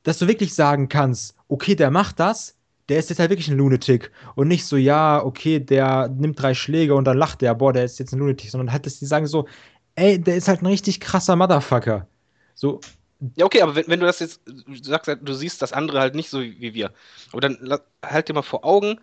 dass 0.03 0.19
du 0.19 0.27
wirklich 0.27 0.53
sagen 0.55 0.87
kannst, 0.87 1.35
okay, 1.49 1.75
der 1.75 1.91
macht 1.91 2.19
das, 2.19 2.55
der 2.87 2.99
ist 2.99 3.09
jetzt 3.09 3.19
halt 3.19 3.29
wirklich 3.29 3.49
ein 3.49 3.57
Lunatic. 3.57 4.11
Und 4.35 4.47
nicht 4.47 4.65
so, 4.65 4.77
ja, 4.77 5.21
okay, 5.21 5.59
der 5.59 6.07
nimmt 6.07 6.41
drei 6.41 6.53
Schläge 6.53 6.95
und 6.95 7.03
dann 7.03 7.17
lacht 7.17 7.41
der, 7.41 7.53
boah, 7.55 7.73
der 7.73 7.83
ist 7.83 7.99
jetzt 7.99 8.13
ein 8.13 8.19
Lunatic, 8.19 8.49
sondern 8.49 8.71
halt, 8.71 8.85
dass 8.85 8.99
die 8.99 9.05
sagen 9.05 9.27
so, 9.27 9.47
ey, 9.95 10.19
der 10.19 10.37
ist 10.37 10.47
halt 10.47 10.61
ein 10.61 10.67
richtig 10.67 11.01
krasser 11.01 11.35
Motherfucker. 11.35 12.07
So. 12.55 12.79
Ja, 13.35 13.45
okay, 13.45 13.61
aber 13.61 13.75
wenn, 13.75 13.87
wenn 13.87 13.99
du 13.99 14.05
das 14.05 14.19
jetzt, 14.19 14.41
du 14.45 14.75
sagst, 14.81 15.11
du 15.21 15.33
siehst 15.33 15.61
das 15.61 15.73
andere 15.73 15.99
halt 15.99 16.15
nicht 16.15 16.29
so 16.29 16.39
wie 16.41 16.73
wir. 16.73 16.93
Aber 17.31 17.41
dann 17.41 17.57
halt 18.05 18.29
dir 18.29 18.33
mal 18.33 18.43
vor 18.43 18.63
Augen, 18.63 19.01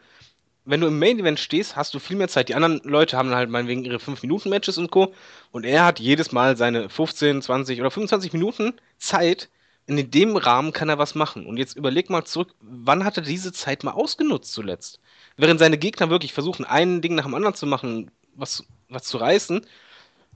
wenn 0.65 0.81
du 0.81 0.87
im 0.87 0.99
Main 0.99 1.19
Event 1.19 1.39
stehst, 1.39 1.77
hast 1.77 1.93
du 1.95 1.99
viel 1.99 2.17
mehr 2.17 2.29
Zeit. 2.29 2.49
Die 2.49 2.55
anderen 2.55 2.81
Leute 2.85 3.17
haben 3.17 3.35
halt 3.35 3.51
meinetwegen 3.51 3.85
ihre 3.85 3.99
5-Minuten-Matches 3.99 4.79
und 4.79 4.91
Co. 4.91 5.12
Und 5.53 5.65
er 5.65 5.85
hat 5.85 6.01
jedes 6.01 6.33
Mal 6.33 6.57
seine 6.57 6.89
15, 6.89 7.43
20 7.43 7.81
oder 7.81 7.91
25 7.91 8.33
Minuten 8.33 8.75
Zeit. 8.99 9.51
In 9.87 10.11
dem 10.11 10.37
Rahmen 10.37 10.73
kann 10.73 10.89
er 10.89 10.97
was 10.97 11.15
machen. 11.15 11.45
Und 11.45 11.59
jetzt 11.59 11.77
überleg 11.77 12.09
mal 12.09 12.25
zurück, 12.25 12.55
wann 12.61 13.05
hat 13.05 13.19
er 13.19 13.23
diese 13.23 13.53
Zeit 13.53 13.85
mal 13.85 13.93
ausgenutzt 13.93 14.55
zuletzt? 14.55 15.01
Während 15.37 15.61
seine 15.61 15.77
Gegner 15.77 16.09
wirklich 16.09 16.33
versuchen, 16.33 16.65
ein 16.65 17.03
Ding 17.03 17.15
nach 17.15 17.25
dem 17.25 17.35
anderen 17.35 17.55
zu 17.55 17.67
machen, 17.67 18.11
was, 18.35 18.65
was 18.89 19.05
zu 19.05 19.19
reißen, 19.19 19.67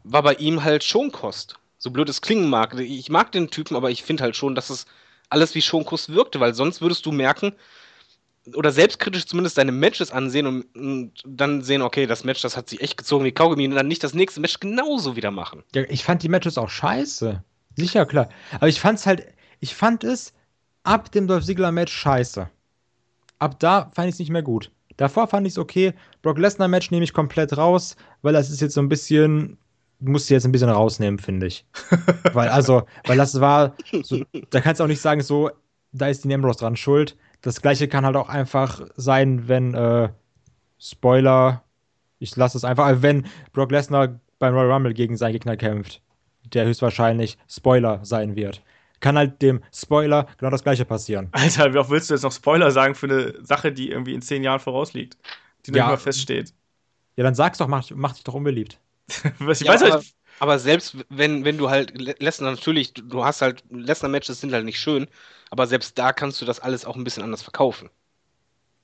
war 0.05 0.22
bei 0.22 0.35
ihm 0.35 0.62
halt 0.62 0.85
Schonkost. 0.85 1.59
So 1.79 1.91
blöd 1.91 2.09
es 2.11 2.20
klingen 2.20 2.51
mag. 2.51 2.79
Ich 2.79 3.09
mag 3.09 3.33
den 3.33 3.51
Typen, 3.51 3.76
aber 3.76 3.91
ich 3.91 4.03
finde 4.03 4.24
halt 4.24 4.37
schon, 4.37 4.55
dass 4.55 4.68
es 4.68 4.85
alles 5.31 5.55
wie 5.55 5.62
Schonkost 5.62 6.11
wirkte, 6.12 6.41
weil 6.41 6.53
sonst 6.53 6.83
würdest 6.83 7.07
du 7.07 7.12
merken, 7.12 7.55
oder 8.55 8.70
selbstkritisch 8.72 9.26
zumindest 9.26 9.59
deine 9.59 9.72
Matches 9.72 10.11
ansehen 10.11 10.46
und, 10.46 10.76
und, 10.76 11.12
dann 11.24 11.62
sehen, 11.62 11.82
okay, 11.82 12.07
das 12.07 12.24
Match, 12.24 12.42
das 12.42 12.57
hat 12.57 12.68
sich 12.68 12.80
echt 12.80 12.96
gezogen 12.96 13.24
wie 13.24 13.32
Kaugummi 13.32 13.66
und 13.66 13.74
dann 13.74 13.88
nicht 13.88 14.05
das 14.05 14.14
nächste 14.14 14.40
Match 14.40 14.61
genauso 14.61 15.16
wieder 15.16 15.30
machen. 15.30 15.62
Ja, 15.74 15.82
ich 15.88 16.05
fand 16.05 16.22
die 16.22 16.28
Matches 16.28 16.59
auch 16.59 16.70
scheiße. 16.70 17.42
Sicher, 17.76 18.07
klar. 18.07 18.28
Aber 18.55 18.68
ich 18.68 18.80
fand's 18.80 19.07
halt, 19.07 19.26
ich 19.61 19.74
fand 19.74 20.05
es 20.05 20.32
ab 20.82 21.12
dem 21.12 21.26
Dolph 21.26 21.44
Ziggler 21.44 21.72
Match 21.72 21.92
scheiße. 21.92 22.49
Ab 23.38 23.61
da 23.61 23.90
fand 23.94 24.09
ich 24.09 24.14
es 24.14 24.18
nicht 24.18 24.30
mehr 24.30 24.42
gut. 24.42 24.70
Davor 24.96 25.28
fand 25.28 25.46
ich 25.46 25.53
es 25.55 25.59
okay. 25.59 25.94
Brock 26.22 26.38
Lesnar 26.38 26.68
Match 26.68 26.90
nehme 26.90 27.05
ich 27.05 27.12
komplett 27.12 27.57
raus, 27.57 27.96
weil 28.22 28.32
das 28.32 28.51
ist 28.51 28.61
jetzt 28.61 28.74
so 28.74 28.80
ein 28.80 28.88
bisschen, 28.88 29.57
musst 30.01 30.28
du 30.28 30.34
jetzt 30.34 30.44
ein 30.44 30.53
bisschen 30.53 30.70
rausnehmen, 30.70 31.20
finde 31.20 31.46
ich. 31.46 31.64
weil, 32.32 32.49
also, 32.49 32.82
weil 33.07 33.16
das 33.16 33.40
war, 33.40 33.76
so, 34.03 34.24
da 34.51 34.61
kannst 34.61 34.80
du 34.80 34.84
auch 34.84 34.88
nicht 34.88 35.01
sagen, 35.01 35.22
so, 35.22 35.51
da 35.92 36.09
ist 36.09 36.24
die 36.24 36.34
Ambrose 36.34 36.59
dran 36.59 36.76
schuld 36.76 37.16
das 37.43 37.62
gleiche 37.62 37.89
kann 37.89 38.05
halt 38.05 38.16
auch 38.16 38.28
einfach 38.28 38.80
sein, 38.97 39.49
wenn, 39.49 39.74
äh, 39.74 40.09
Spoiler, 40.78 41.62
ich 42.18 42.34
lasse 42.36 42.57
es 42.57 42.64
einfach, 42.64 43.03
wenn 43.03 43.26
Brock 43.53 43.70
Lesnar 43.70 44.20
beim 44.39 44.55
Royal 44.55 44.72
Rumble 44.72 44.95
gegen 44.95 45.16
seinen 45.16 45.32
Gegner 45.32 45.57
kämpft, 45.57 46.01
der 46.45 46.64
höchstwahrscheinlich 46.64 47.39
Spoiler 47.49 48.05
sein 48.05 48.36
wird. 48.36 48.62
Kann 49.01 49.16
halt 49.16 49.43
dem 49.43 49.62
Spoiler 49.72 50.26
genau 50.39 50.51
das 50.51 50.62
gleiche 50.62 50.84
passieren. 50.84 51.28
Alter, 51.32 51.72
wie 51.72 51.78
oft 51.78 51.91
willst 51.91 52.11
du 52.11 52.14
jetzt 52.14 52.22
noch 52.22 52.32
Spoiler 52.32 52.70
sagen 52.70 52.95
für 52.95 53.07
eine 53.07 53.45
Sache, 53.45 53.72
die 53.72 53.91
irgendwie 53.91 54.14
in 54.14 54.22
zehn 54.22 54.43
Jahren 54.43 54.61
vorausliegt, 54.61 55.16
die 55.66 55.70
ja. 55.70 55.84
nicht 55.84 55.89
mehr 55.89 55.99
feststeht? 55.99 56.53
Ja, 57.16 57.24
dann 57.24 57.34
sag's 57.34 57.59
doch, 57.59 57.68
mach, 57.68 57.89
mach 57.95 58.14
dich 58.14 58.24
doch 58.24 58.34
unbeliebt. 58.34 58.80
ich 59.09 59.61
ja, 59.61 59.72
weiß 59.72 59.82
halt, 59.82 60.14
aber 60.39 60.59
selbst 60.59 60.97
wenn, 61.09 61.45
wenn 61.45 61.59
du 61.59 61.70
halt 61.70 61.99
Lesnar 62.20 62.51
natürlich, 62.53 62.95
du 62.95 63.24
hast 63.24 63.43
halt, 63.43 63.64
Lesnar-Matches 63.70 64.41
sind 64.41 64.53
halt 64.53 64.64
nicht 64.64 64.80
schön, 64.80 65.09
aber 65.51 65.66
selbst 65.66 65.99
da 65.99 66.12
kannst 66.12 66.41
du 66.41 66.45
das 66.45 66.61
alles 66.61 66.84
auch 66.84 66.97
ein 66.97 67.05
bisschen 67.05 67.22
anders 67.22 67.43
verkaufen. 67.43 67.91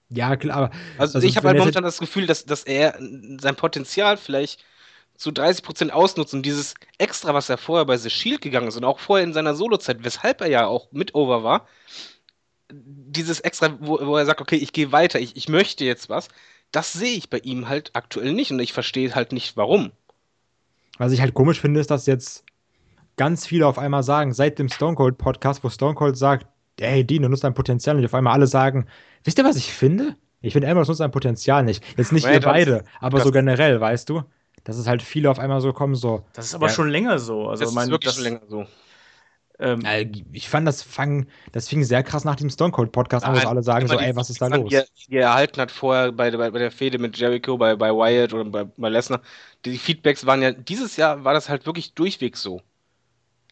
Ja, 0.09 0.37
klar, 0.37 0.57
aber. 0.57 0.71
Also, 0.97 1.17
also 1.17 1.27
ich 1.27 1.37
habe 1.37 1.49
halt 1.49 1.59
momentan 1.59 1.83
das 1.83 1.99
Gefühl, 1.99 2.27
dass, 2.27 2.45
dass 2.45 2.65
er 2.65 2.99
sein 3.41 3.57
Potenzial 3.57 4.17
vielleicht 4.17 4.63
zu 5.17 5.31
30% 5.31 5.91
ausnutzt 5.91 6.35
und 6.35 6.43
dieses 6.43 6.75
Extra, 6.99 7.35
was 7.35 7.49
er 7.49 7.59
vorher 7.59 7.85
bei 7.85 7.97
The 7.97 8.11
Shield 8.11 8.41
gegangen 8.41 8.69
ist 8.69 8.77
und 8.77 8.85
auch 8.85 8.99
vorher 8.99 9.25
in 9.25 9.33
seiner 9.33 9.55
Solo-Zeit, 9.55 10.05
weshalb 10.05 10.41
er 10.41 10.49
ja 10.49 10.67
auch 10.67 10.91
mit 10.93 11.15
over 11.15 11.45
war, 11.45 11.67
dieses 12.71 13.41
Extra, 13.41 13.77
wo, 13.81 14.05
wo 14.07 14.17
er 14.17 14.27
sagt, 14.27 14.41
okay, 14.41 14.57
ich 14.57 14.73
gehe 14.73 14.93
weiter, 14.93 15.21
ich, 15.21 15.37
ich 15.37 15.49
möchte 15.49 15.85
jetzt 15.85 16.09
was, 16.09 16.29
das 16.73 16.93
sehe 16.93 17.17
ich 17.17 17.31
bei 17.31 17.39
ihm 17.39 17.69
halt 17.69 17.91
aktuell 17.95 18.33
nicht 18.33 18.51
und 18.51 18.59
ich 18.61 18.73
verstehe 18.73 19.15
halt 19.15 19.33
nicht, 19.33 19.57
warum. 19.57 19.93
Was 20.99 21.13
ich 21.13 21.21
halt 21.21 21.35
komisch 21.35 21.61
finde, 21.61 21.81
ist, 21.81 21.91
dass 21.91 22.07
jetzt 22.07 22.45
ganz 23.17 23.47
viele 23.47 23.67
auf 23.67 23.79
einmal 23.79 24.03
sagen, 24.03 24.33
seit 24.33 24.59
dem 24.59 24.69
Stone 24.69 24.97
Cold 24.97 25.19
Podcast, 25.19 25.65
wo 25.65 25.69
Stone 25.69 25.95
Cold 25.95 26.17
sagt, 26.17 26.47
ey, 26.81 27.05
Dean, 27.05 27.23
du 27.23 27.29
nutzt 27.29 27.45
dein 27.45 27.55
Potenzial 27.55 27.97
nicht, 27.97 28.05
auf 28.05 28.15
einmal 28.15 28.33
alle 28.33 28.47
sagen, 28.47 28.87
wisst 29.23 29.39
ihr, 29.39 29.45
was 29.45 29.57
ich 29.57 29.73
finde? 29.73 30.17
Ich 30.41 30.53
finde, 30.53 30.69
Ambrose 30.69 30.91
nutzt 30.91 30.99
sein 30.99 31.11
Potenzial 31.11 31.65
nicht. 31.65 31.83
Jetzt 31.97 32.13
nicht 32.13 32.27
wir 32.27 32.41
beide, 32.41 32.85
aber 33.01 33.21
so 33.21 33.31
generell, 33.31 33.81
weißt 33.81 34.09
du? 34.09 34.23
Dass 34.65 34.79
es 34.79 34.87
halt 34.87 35.03
viele 35.03 35.31
auf 35.31 35.39
einmal 35.39 35.61
so 35.61 35.73
kommen, 35.73 35.95
so. 35.95 36.25
Das 36.33 36.47
ist 36.47 36.55
aber 36.55 36.69
ja, 36.69 36.73
schon 36.73 36.89
länger 36.89 37.19
so. 37.19 37.49
Also, 37.49 37.65
das 37.65 37.75
mein, 37.75 37.85
ist 37.85 37.91
wirklich 37.91 38.09
das, 38.09 38.15
schon 38.15 38.25
länger 38.25 38.41
so. 38.49 38.67
Ähm, 39.61 39.85
ich 40.33 40.49
fand, 40.49 40.67
das, 40.67 40.83
fang, 40.83 41.27
das 41.53 41.69
fing 41.69 41.85
sehr 41.85 42.03
krass 42.03 42.25
nach 42.25 42.35
dem 42.35 42.51
Stone 42.51 42.73
Cold 42.73 42.91
Podcast 42.91 43.25
an, 43.25 43.37
wo 43.37 43.49
alle 43.49 43.63
sagen 43.63 43.87
so, 43.87 43.99
ey, 43.99 44.17
was 44.17 44.29
ist 44.29 44.43
da 44.43 44.49
los? 44.49 44.69
Die, 44.69 44.83
die 45.09 45.17
er 45.17 45.29
erhalten 45.29 45.61
hat 45.61 45.71
vorher 45.71 46.11
bei, 46.11 46.31
bei, 46.33 46.51
bei 46.51 46.59
der 46.59 46.73
Fehde 46.73 46.99
mit 46.99 47.17
Jericho, 47.17 47.57
bei, 47.57 47.77
bei 47.77 47.91
Wyatt 47.91 48.35
oder 48.35 48.45
bei, 48.45 48.65
bei 48.65 48.89
Lesnar, 48.89 49.21
die 49.65 49.79
Feedbacks 49.79 50.27
waren 50.27 50.43
ja, 50.43 50.51
dieses 50.51 50.97
Jahr 50.97 51.23
war 51.25 51.35
das 51.35 51.49
halt 51.49 51.67
wirklich 51.67 51.95
durchweg 51.95 52.37
so. 52.37 52.63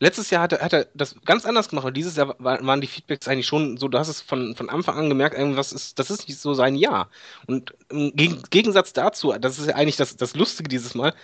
Letztes 0.01 0.31
Jahr 0.31 0.43
hat 0.43 0.53
er, 0.53 0.61
hat 0.63 0.73
er 0.73 0.89
das 0.95 1.15
ganz 1.25 1.47
anders 1.47 1.69
gemacht, 1.69 1.85
aber 1.85 1.93
dieses 1.93 2.17
Jahr 2.17 2.35
waren 2.41 2.81
die 2.81 2.89
Feedbacks 2.89 3.29
eigentlich 3.29 3.47
schon 3.47 3.77
so, 3.77 3.87
du 3.87 3.97
hast 3.97 4.09
es 4.09 4.21
von, 4.21 4.57
von 4.57 4.69
Anfang 4.69 4.99
an 4.99 5.09
gemerkt, 5.09 5.39
irgendwas 5.39 5.73
ist, 5.73 6.01
das 6.01 6.11
ist 6.11 6.27
nicht 6.27 6.41
so 6.41 6.55
sein 6.55 6.75
Jahr. 6.75 7.09
Und 7.47 7.73
im 7.91 8.43
Gegensatz 8.51 8.93
dazu, 8.93 9.33
das 9.41 9.61
ist 9.61 9.69
ja 9.69 9.77
eigentlich 9.77 9.97
das, 9.97 10.17
das 10.17 10.35
Lustige 10.35 10.69
dieses 10.69 10.97
Mal, 10.97 11.15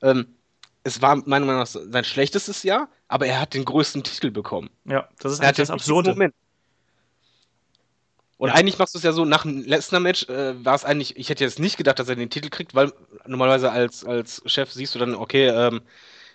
ähm, 0.00 0.28
es 0.84 1.00
war 1.00 1.16
meiner 1.16 1.46
Meinung 1.46 1.60
nach 1.60 1.66
sein 1.66 2.04
schlechtestes 2.04 2.62
Jahr, 2.62 2.88
aber 3.08 3.26
er 3.26 3.40
hat 3.40 3.54
den 3.54 3.64
größten 3.64 4.02
Titel 4.02 4.30
bekommen. 4.30 4.70
Ja, 4.84 5.08
das 5.20 5.32
ist 5.32 5.38
er 5.38 5.48
eigentlich 5.48 5.56
das 5.58 5.70
absurde. 5.70 6.10
Moment. 6.10 6.34
Und 8.38 8.48
ja. 8.48 8.54
eigentlich 8.56 8.78
machst 8.78 8.94
du 8.94 8.98
es 8.98 9.04
ja 9.04 9.12
so, 9.12 9.24
nach 9.24 9.42
dem 9.42 9.62
Lesnar-Match 9.62 10.28
äh, 10.28 10.64
war 10.64 10.74
es 10.74 10.84
eigentlich, 10.84 11.16
ich 11.16 11.28
hätte 11.28 11.44
jetzt 11.44 11.60
nicht 11.60 11.76
gedacht, 11.76 12.00
dass 12.00 12.08
er 12.08 12.16
den 12.16 12.28
Titel 12.30 12.48
kriegt, 12.48 12.74
weil 12.74 12.92
normalerweise 13.24 13.70
als, 13.70 14.04
als 14.04 14.42
Chef 14.46 14.72
siehst 14.72 14.94
du 14.96 14.98
dann, 14.98 15.14
okay, 15.14 15.46
ähm, 15.46 15.82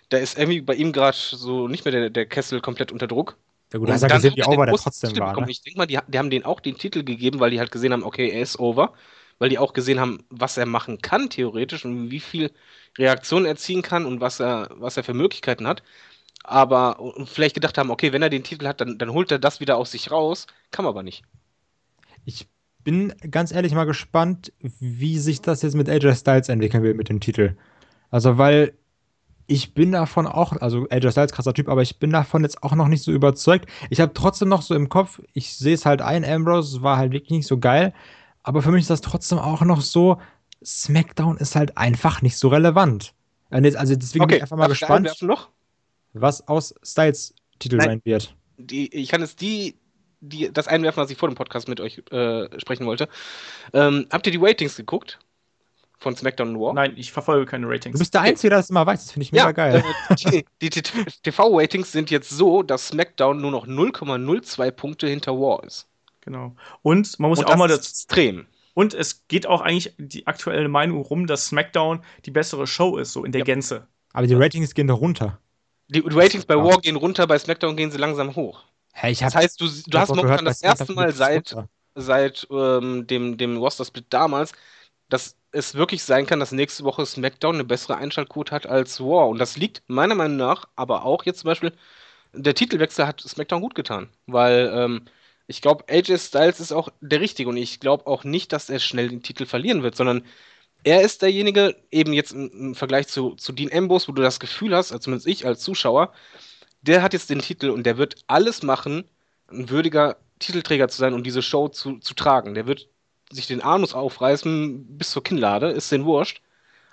da 0.08 0.16
ist 0.16 0.38
irgendwie 0.38 0.62
bei 0.62 0.74
ihm 0.74 0.92
gerade 0.92 1.16
so 1.16 1.68
nicht 1.68 1.84
mehr 1.84 1.92
der, 1.92 2.08
der 2.08 2.24
Kessel 2.24 2.62
komplett 2.62 2.92
unter 2.92 3.06
Druck. 3.06 3.36
Ja 3.72 3.78
gut, 3.78 3.90
hast 3.90 4.00
ja 4.00 4.08
gesehen, 4.08 4.34
wie 4.36 4.44
over 4.44 4.64
der 4.64 4.74
trotzdem 4.76 5.18
war. 5.18 5.38
Ne? 5.38 5.50
Ich 5.50 5.60
denke 5.60 5.78
mal, 5.78 5.86
die, 5.86 5.98
die, 6.06 6.18
haben 6.18 6.30
den 6.30 6.44
auch 6.46 6.60
den 6.60 6.78
Titel 6.78 7.04
gegeben, 7.04 7.40
weil 7.40 7.50
die 7.50 7.58
halt 7.58 7.70
gesehen 7.70 7.92
haben, 7.92 8.02
okay, 8.02 8.30
er 8.30 8.40
ist 8.40 8.58
over. 8.58 8.94
Weil 9.38 9.50
die 9.50 9.58
auch 9.58 9.72
gesehen 9.72 10.00
haben, 10.00 10.24
was 10.30 10.56
er 10.56 10.66
machen 10.66 10.98
kann, 11.00 11.30
theoretisch, 11.30 11.84
und 11.84 12.10
wie 12.10 12.20
viel 12.20 12.50
Reaktionen 12.98 13.46
er 13.46 13.56
ziehen 13.56 13.82
kann 13.82 14.04
und 14.06 14.20
was 14.20 14.40
er, 14.40 14.70
was 14.76 14.96
er 14.96 15.04
für 15.04 15.14
Möglichkeiten 15.14 15.66
hat. 15.66 15.82
Aber 16.44 17.14
vielleicht 17.26 17.54
gedacht 17.54 17.78
haben, 17.78 17.90
okay, 17.90 18.12
wenn 18.12 18.22
er 18.22 18.30
den 18.30 18.42
Titel 18.42 18.66
hat, 18.66 18.80
dann, 18.80 18.98
dann 18.98 19.12
holt 19.12 19.30
er 19.30 19.38
das 19.38 19.60
wieder 19.60 19.76
aus 19.76 19.90
sich 19.92 20.10
raus. 20.10 20.46
Kann 20.70 20.84
man 20.84 20.90
aber 20.90 21.02
nicht. 21.02 21.22
Ich 22.24 22.48
bin 22.84 23.12
ganz 23.30 23.52
ehrlich 23.52 23.74
mal 23.74 23.84
gespannt, 23.84 24.52
wie 24.60 25.18
sich 25.18 25.42
das 25.42 25.62
jetzt 25.62 25.74
mit 25.74 25.88
AJ 25.88 26.14
Styles 26.14 26.48
entwickeln 26.48 26.82
will 26.82 26.94
mit 26.94 27.08
dem 27.08 27.20
Titel. 27.20 27.56
Also, 28.10 28.38
weil 28.38 28.72
ich 29.46 29.74
bin 29.74 29.92
davon 29.92 30.26
auch, 30.26 30.52
also 30.52 30.86
AJ 30.90 31.12
Styles 31.12 31.32
krasser 31.32 31.54
Typ, 31.54 31.68
aber 31.68 31.82
ich 31.82 31.98
bin 31.98 32.10
davon 32.10 32.42
jetzt 32.42 32.62
auch 32.62 32.74
noch 32.74 32.88
nicht 32.88 33.02
so 33.02 33.12
überzeugt. 33.12 33.68
Ich 33.90 34.00
habe 34.00 34.12
trotzdem 34.14 34.48
noch 34.48 34.62
so 34.62 34.74
im 34.74 34.88
Kopf, 34.88 35.20
ich 35.32 35.56
sehe 35.56 35.74
es 35.74 35.86
halt 35.86 36.02
ein, 36.02 36.24
Ambrose 36.24 36.82
war 36.82 36.98
halt 36.98 37.12
wirklich 37.12 37.30
nicht 37.30 37.46
so 37.46 37.58
geil, 37.58 37.94
aber 38.42 38.62
für 38.62 38.70
mich 38.70 38.82
ist 38.82 38.90
das 38.90 39.00
trotzdem 39.00 39.38
auch 39.38 39.62
noch 39.62 39.80
so, 39.80 40.18
SmackDown 40.64 41.36
ist 41.36 41.56
halt 41.56 41.76
einfach 41.76 42.22
nicht 42.22 42.36
so 42.36 42.48
relevant. 42.48 43.14
Also 43.50 43.96
deswegen 43.96 44.24
okay, 44.24 44.34
bin 44.34 44.36
ich 44.36 44.42
einfach 44.42 44.56
mal 44.56 44.68
gespannt, 44.68 45.22
noch? 45.22 45.48
was 46.12 46.46
aus 46.48 46.74
Styles 46.82 47.34
Titel 47.58 47.76
Nein, 47.76 47.86
sein 47.86 48.00
wird. 48.04 48.34
Die, 48.58 48.94
ich 48.94 49.08
kann 49.08 49.20
jetzt 49.20 49.40
die, 49.40 49.76
die, 50.20 50.52
das 50.52 50.68
einwerfen, 50.68 51.02
was 51.02 51.10
ich 51.10 51.18
vor 51.18 51.28
dem 51.28 51.34
Podcast 51.34 51.68
mit 51.68 51.80
euch 51.80 52.02
äh, 52.10 52.48
sprechen 52.60 52.86
wollte. 52.86 53.08
Ähm, 53.72 54.06
habt 54.10 54.26
ihr 54.26 54.32
die 54.32 54.38
Ratings 54.40 54.76
geguckt? 54.76 55.18
Von 56.00 56.14
SmackDown 56.14 56.60
War? 56.60 56.74
Nein, 56.74 56.92
ich 56.96 57.10
verfolge 57.10 57.44
keine 57.44 57.68
Ratings. 57.68 57.94
Du 57.94 57.98
bist 57.98 58.14
der 58.14 58.20
Einzige, 58.20 58.50
der 58.50 58.58
das 58.60 58.70
immer 58.70 58.86
weiß. 58.86 59.04
Das 59.04 59.12
finde 59.12 59.24
ich 59.24 59.32
mega 59.32 59.46
ja, 59.46 59.52
geil. 59.52 59.84
Äh, 60.08 60.14
die, 60.14 60.44
die, 60.62 60.70
die 60.70 60.82
TV-Ratings 60.82 61.90
sind 61.90 62.10
jetzt 62.10 62.30
so, 62.30 62.62
dass 62.62 62.88
SmackDown 62.88 63.40
nur 63.40 63.50
noch 63.50 63.66
0,02 63.66 64.70
Punkte 64.70 65.08
hinter 65.08 65.32
War 65.32 65.64
ist. 65.64 65.88
Genau. 66.28 66.54
Und 66.82 67.18
man 67.18 67.30
muss 67.30 67.38
Und 67.38 67.46
auch 67.46 67.56
mal 67.56 67.68
das 67.68 67.88
extrem. 67.88 68.46
Und 68.74 68.92
es 68.92 69.26
geht 69.28 69.46
auch 69.46 69.62
eigentlich 69.62 69.94
die 69.96 70.26
aktuelle 70.26 70.68
Meinung 70.68 71.00
rum, 71.00 71.26
dass 71.26 71.46
SmackDown 71.46 72.04
die 72.26 72.30
bessere 72.30 72.66
Show 72.66 72.98
ist, 72.98 73.14
so 73.14 73.24
in 73.24 73.32
der 73.32 73.40
ja. 73.40 73.44
Gänze. 73.46 73.88
Aber 74.12 74.26
die 74.26 74.34
Ratings 74.34 74.74
gehen 74.74 74.88
doch 74.88 75.00
runter. 75.00 75.40
Die 75.88 76.02
Ratings 76.04 76.44
bei 76.44 76.56
War 76.56 76.82
gehen 76.82 76.96
runter, 76.96 77.26
bei 77.26 77.38
SmackDown 77.38 77.76
gehen 77.76 77.90
sie 77.90 77.96
langsam 77.96 78.36
hoch. 78.36 78.64
Hey, 78.92 79.14
das 79.14 79.34
heißt, 79.34 79.58
du, 79.58 79.68
du 79.86 79.98
hast 79.98 80.14
momentan 80.14 80.44
das 80.44 80.60
erste 80.60 80.92
Mal 80.92 81.14
seit, 81.14 81.56
seit 81.94 82.46
ähm, 82.50 83.06
dem, 83.06 83.38
dem 83.38 83.56
Roster-Split 83.56 84.06
damals, 84.10 84.52
dass 85.08 85.34
es 85.50 85.74
wirklich 85.74 86.02
sein 86.02 86.26
kann, 86.26 86.40
dass 86.40 86.52
nächste 86.52 86.84
Woche 86.84 87.06
SmackDown 87.06 87.54
eine 87.54 87.64
bessere 87.64 87.96
Einschaltquote 87.96 88.54
hat 88.54 88.66
als 88.66 89.00
War. 89.00 89.28
Und 89.28 89.38
das 89.38 89.56
liegt 89.56 89.82
meiner 89.86 90.14
Meinung 90.14 90.36
nach 90.36 90.68
aber 90.76 91.06
auch 91.06 91.24
jetzt 91.24 91.40
zum 91.40 91.48
Beispiel, 91.48 91.72
der 92.34 92.54
Titelwechsel 92.54 93.06
hat 93.06 93.22
SmackDown 93.22 93.62
gut 93.62 93.74
getan. 93.74 94.10
Weil 94.26 94.70
ähm, 94.74 95.04
ich 95.48 95.62
glaube, 95.62 95.84
AJ 95.88 96.18
Styles 96.18 96.60
ist 96.60 96.72
auch 96.72 96.90
der 97.00 97.20
Richtige 97.20 97.48
und 97.50 97.56
ich 97.56 97.80
glaube 97.80 98.06
auch 98.06 98.24
nicht, 98.24 98.52
dass 98.52 98.70
er 98.70 98.78
schnell 98.80 99.08
den 99.08 99.22
Titel 99.22 99.46
verlieren 99.46 99.82
wird, 99.82 99.96
sondern 99.96 100.24
er 100.84 101.02
ist 101.02 101.22
derjenige, 101.22 101.76
eben 101.90 102.12
jetzt 102.12 102.32
im, 102.32 102.74
Vergleich 102.74 103.08
zu, 103.08 103.34
zu 103.36 103.52
Dean 103.52 103.72
Ambrose, 103.72 104.08
wo 104.08 104.12
du 104.12 104.22
das 104.22 104.40
Gefühl 104.40 104.76
hast, 104.76 104.92
also 104.92 105.00
zumindest 105.02 105.26
ich 105.26 105.46
als 105.46 105.60
Zuschauer, 105.60 106.12
der 106.82 107.02
hat 107.02 107.14
jetzt 107.14 107.30
den 107.30 107.40
Titel 107.40 107.70
und 107.70 107.84
der 107.84 107.98
wird 107.98 108.16
alles 108.28 108.62
machen, 108.62 109.04
ein 109.48 109.70
würdiger 109.70 110.18
Titelträger 110.38 110.88
zu 110.88 110.98
sein 110.98 111.14
und 111.14 111.24
diese 111.26 111.42
Show 111.42 111.68
zu, 111.68 111.98
zu 111.98 112.14
tragen. 112.14 112.54
Der 112.54 112.66
wird 112.66 112.88
sich 113.30 113.46
den 113.46 113.62
Anus 113.62 113.94
aufreißen 113.94 114.98
bis 114.98 115.10
zur 115.12 115.22
Kinnlade, 115.24 115.70
ist 115.70 115.92
den 115.92 116.04
wurscht. 116.04 116.42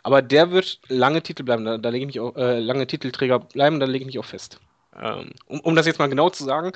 Aber 0.03 0.21
der 0.21 0.51
wird 0.51 0.81
lange 0.89 1.23
Titel 1.23 1.43
bleiben, 1.43 1.65
da, 1.65 1.77
da 1.77 1.89
lege 1.89 2.03
ich 2.05 2.07
mich 2.07 2.19
auch, 2.21 2.35
äh, 2.37 2.59
lange 2.59 2.87
Titelträger 2.87 3.39
bleiben, 3.39 3.79
da 3.79 3.85
lege 3.87 4.03
ich 4.03 4.07
mich 4.07 4.19
auch 4.19 4.25
fest. 4.25 4.59
Ähm, 4.99 5.31
um, 5.47 5.59
um 5.61 5.75
das 5.75 5.85
jetzt 5.85 5.99
mal 5.99 6.07
genau 6.09 6.29
zu 6.29 6.43
sagen, 6.43 6.71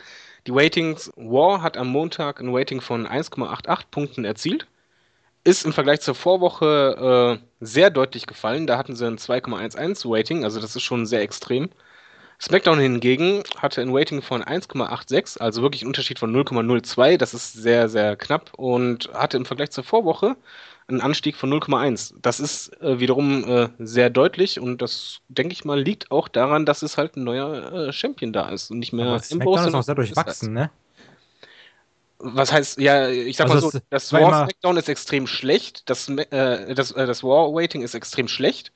die 0.48 0.52
Ratings, 0.52 1.12
War 1.16 1.62
hat 1.62 1.78
am 1.78 1.88
Montag 1.90 2.40
ein 2.42 2.56
Rating 2.56 2.82
von 2.82 3.08
1,88 3.08 3.86
Punkten 3.92 4.26
erzielt. 4.26 4.68
ist 5.46 5.66
im 5.66 5.74
Vergleich 5.74 6.02
zur 6.02 6.16
Vorwoche 6.16 7.40
äh, 7.42 7.46
sehr 7.66 7.90
deutlich 7.92 8.28
gefallen. 8.28 8.68
Da 8.68 8.78
hatten 8.78 8.96
sie 8.96 9.08
ein 9.08 9.18
2,11 9.18 10.06
Rating, 10.14 10.44
also 10.44 10.60
das 10.62 10.76
ist 10.76 10.84
schon 10.84 11.06
sehr 11.06 11.22
extrem. 11.22 11.70
SmackDown 12.42 12.80
hingegen 12.80 13.44
hatte 13.58 13.82
ein 13.82 13.96
Rating 13.96 14.22
von 14.22 14.44
1,86, 14.44 15.40
also 15.40 15.62
wirklich 15.62 15.84
ein 15.84 15.88
Unterschied 15.88 16.20
von 16.20 16.34
0,02. 16.34 17.18
Das 17.18 17.34
ist 17.34 17.54
sehr, 17.54 17.90
sehr 17.90 18.16
knapp 18.16 18.54
und 18.56 19.10
hatte 19.14 19.38
im 19.38 19.46
Vergleich 19.46 19.72
zur 19.72 19.84
Vorwoche 19.84 20.38
einen 20.88 21.02
Anstieg 21.02 21.36
von 21.36 21.52
0,1. 21.52 22.14
Das 22.22 22.40
ist 22.40 22.82
äh, 22.82 23.00
wiederum 23.00 23.44
äh, 23.44 23.70
sehr 23.78 24.10
deutlich 24.10 24.60
und 24.60 24.82
das, 24.82 25.20
denke 25.28 25.54
ich 25.54 25.66
mal, 25.66 25.80
liegt 25.80 26.12
auch 26.12 26.28
daran, 26.30 26.66
dass 26.66 26.82
es 26.82 26.98
halt 26.98 27.18
ein 27.18 27.26
neuer 27.26 27.74
äh, 27.90 27.92
Champion 27.92 28.32
da 28.34 28.50
ist 28.50 28.72
und 28.72 28.80
nicht 28.80 28.94
mehr 28.94 29.08
Aber 29.08 29.20
SmackDown 29.20 29.68
ist 29.68 29.74
auch 29.74 29.84
sehr 29.84 29.96
durchwachsen, 29.96 30.54
ne? 30.54 30.72
Was 32.22 32.52
heißt, 32.52 32.80
ja, 32.80 33.08
ich 33.10 33.38
sag 33.38 33.50
Also 33.50 33.68
mal 33.68 33.72
so, 33.72 33.80
das 33.90 34.12
war 34.12 34.46
SmackDown 34.46 34.78
ist 34.78 34.90
extrem 34.90 35.28
schlecht, 35.28 35.90
das, 35.90 36.10
äh, 36.10 36.74
das, 36.74 36.92
äh, 36.92 37.06
das 37.06 37.24
Raw 37.24 37.52
Rating 37.54 37.82
ist 37.82 37.94
extrem 37.94 38.28
schlecht. 38.28 38.74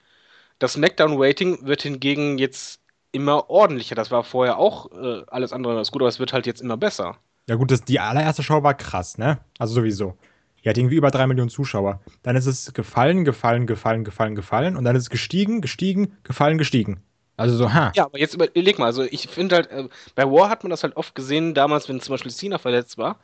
Das 0.60 0.74
SmackDown 0.74 1.16
Rating 1.18 1.66
wird 1.66 1.82
hingegen 1.82 2.38
jetzt 2.38 2.83
immer 3.14 3.50
ordentlicher. 3.50 3.96
Das 3.96 4.12
war 4.12 4.24
vorher 4.24 4.58
auch 4.58 4.92
äh, 4.92 5.24
alles 5.28 5.54
andere 5.54 5.78
als 5.78 5.92
gut, 5.92 6.02
aber 6.02 6.10
es 6.10 6.20
wird 6.20 6.34
halt 6.34 6.46
jetzt 6.46 6.62
immer 6.62 6.76
besser. 6.76 7.18
Ja 7.48 7.56
gut, 7.56 7.72
das, 7.72 7.84
die 7.84 8.00
allererste 8.00 8.44
Show 8.44 8.64
war 8.64 8.74
krass, 8.74 9.18
ne? 9.18 9.40
Also 9.58 9.74
sowieso. 9.74 10.18
Die 10.64 10.70
hat 10.70 10.78
irgendwie 10.78 10.96
über 10.96 11.12
drei 11.12 11.28
Millionen 11.28 11.50
Zuschauer. 11.50 12.02
Dann 12.24 12.36
ist 12.36 12.46
es 12.46 12.74
gefallen, 12.74 13.26
gefallen, 13.26 13.68
gefallen, 13.68 14.04
gefallen, 14.04 14.36
gefallen. 14.36 14.78
Und 14.78 14.86
dann 14.86 14.96
ist 14.96 15.04
es 15.04 15.10
gestiegen, 15.10 15.62
gestiegen, 15.62 16.18
gefallen, 16.24 16.58
gestiegen. 16.58 17.04
Also 17.36 17.58
so, 17.58 17.74
ha. 17.74 17.92
Ja, 17.96 18.06
aber 18.06 18.20
jetzt 18.20 18.36
überleg 18.36 18.80
mal, 18.80 18.86
also 18.86 19.04
ich 19.04 19.28
finde 19.28 19.56
halt, 19.56 19.72
äh, 19.72 19.90
bei 20.16 20.24
War 20.26 20.50
hat 20.50 20.64
man 20.64 20.70
das 20.70 20.84
halt 20.84 20.96
oft 20.96 21.16
gesehen, 21.16 21.54
damals, 21.54 21.90
wenn 21.90 22.00
zum 22.00 22.14
Beispiel 22.14 22.32
Cena 22.32 22.60
verletzt 22.60 22.98
war, 22.98 23.20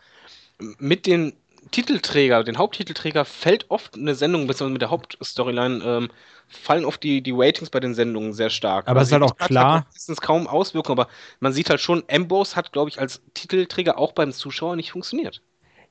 mit 0.79 1.05
den 1.05 1.33
Titelträger, 1.71 2.43
den 2.43 2.57
Haupttitelträger 2.57 3.25
fällt 3.25 3.69
oft 3.69 3.95
eine 3.95 4.15
Sendung, 4.15 4.47
beziehungsweise 4.47 4.73
mit 4.73 4.81
der 4.81 4.89
Hauptstoryline, 4.89 5.83
ähm, 5.83 6.09
fallen 6.47 6.85
oft 6.85 7.03
die, 7.03 7.21
die 7.21 7.31
Ratings 7.35 7.69
bei 7.69 7.79
den 7.79 7.93
Sendungen 7.93 8.33
sehr 8.33 8.49
stark. 8.49 8.87
Aber 8.87 9.01
es 9.01 9.07
ist 9.07 9.13
halt 9.13 9.23
auch 9.23 9.37
klar- 9.37 9.85
meistens 9.93 10.21
kaum 10.21 10.47
Auswirkungen, 10.47 10.99
aber 10.99 11.09
man 11.39 11.53
sieht 11.53 11.69
halt 11.69 11.79
schon, 11.79 12.03
Ambrose 12.09 12.55
hat, 12.55 12.71
glaube 12.71 12.89
ich, 12.89 12.99
als 12.99 13.21
Titelträger 13.33 13.97
auch 13.97 14.13
beim 14.13 14.31
Zuschauer 14.31 14.75
nicht 14.75 14.91
funktioniert. 14.91 15.41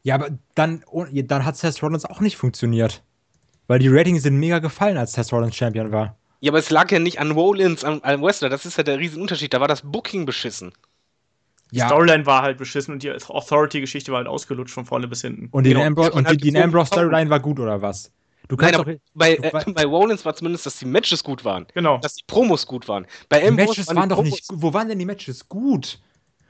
Ja, 0.02 0.14
aber 0.14 0.30
dann, 0.54 0.84
oh, 0.90 1.06
dann 1.10 1.44
hat 1.44 1.56
Seth 1.56 1.82
Rollins 1.82 2.04
auch 2.04 2.20
nicht 2.20 2.36
funktioniert. 2.36 3.02
Weil 3.66 3.78
die 3.78 3.88
Ratings 3.88 4.22
sind 4.22 4.36
mega 4.38 4.58
gefallen, 4.60 4.96
als 4.96 5.12
Seth 5.12 5.32
Rollins 5.32 5.54
Champion 5.54 5.92
war. 5.92 6.16
Ja, 6.40 6.52
aber 6.52 6.58
es 6.58 6.70
lag 6.70 6.90
ja 6.90 6.98
nicht 6.98 7.20
an 7.20 7.32
Rollins, 7.32 7.84
an, 7.84 8.00
an 8.02 8.22
Wrestler, 8.22 8.48
das 8.48 8.64
ist 8.64 8.78
ja 8.78 8.84
der 8.84 8.98
Riesenunterschied, 8.98 9.52
da 9.52 9.60
war 9.60 9.68
das 9.68 9.82
Booking 9.82 10.24
beschissen. 10.24 10.72
Die 11.70 11.80
Storyline 11.80 12.24
war 12.26 12.42
halt 12.42 12.56
beschissen 12.58 12.94
und 12.94 13.02
die 13.02 13.10
Authority-Geschichte 13.10 14.10
war 14.12 14.18
halt 14.18 14.28
ausgelutscht 14.28 14.72
von 14.74 14.86
vorne 14.86 15.06
bis 15.08 15.20
hinten. 15.22 15.48
Und 15.50 15.64
die 15.64 15.74
Genau. 15.74 15.86
Und 15.86 15.98
die, 15.98 16.24
Halt 16.24 16.44
die 16.44 16.50
so- 16.50 16.58
Ambrose 16.58 16.86
Storyline 16.86 17.28
war 17.30 17.40
gut, 17.40 17.60
oder 17.60 17.82
was? 17.82 18.10
Du 18.48 18.56
Nein, 18.56 18.72
kannst 18.72 18.88
doch. 18.88 18.94
bei, 19.14 19.36
du 19.36 19.42
äh, 19.42 19.72
bei 19.74 19.84
Rollins 19.84 20.24
war 20.24 20.34
zumindest, 20.34 20.64
dass 20.64 20.78
die 20.78 20.86
Matches 20.86 21.22
gut 21.22 21.44
waren. 21.44 21.66
Genau. 21.74 21.98
Dass 21.98 22.14
die 22.14 22.24
Promos 22.26 22.66
gut 22.66 22.88
waren. 22.88 23.06
Bei 23.28 23.40
Die 23.40 23.48
Ambrose 23.48 23.68
Matches 23.68 23.86
waren 23.88 23.96
waren 23.96 24.08
die 24.08 24.14
doch 24.14 24.22
nicht 24.22 24.44
Promos- 24.44 24.48
gut. 24.48 24.62
Wo 24.62 24.72
waren 24.72 24.88
denn 24.88 24.98
die 24.98 25.04
Matches 25.04 25.46
gut? 25.48 26.00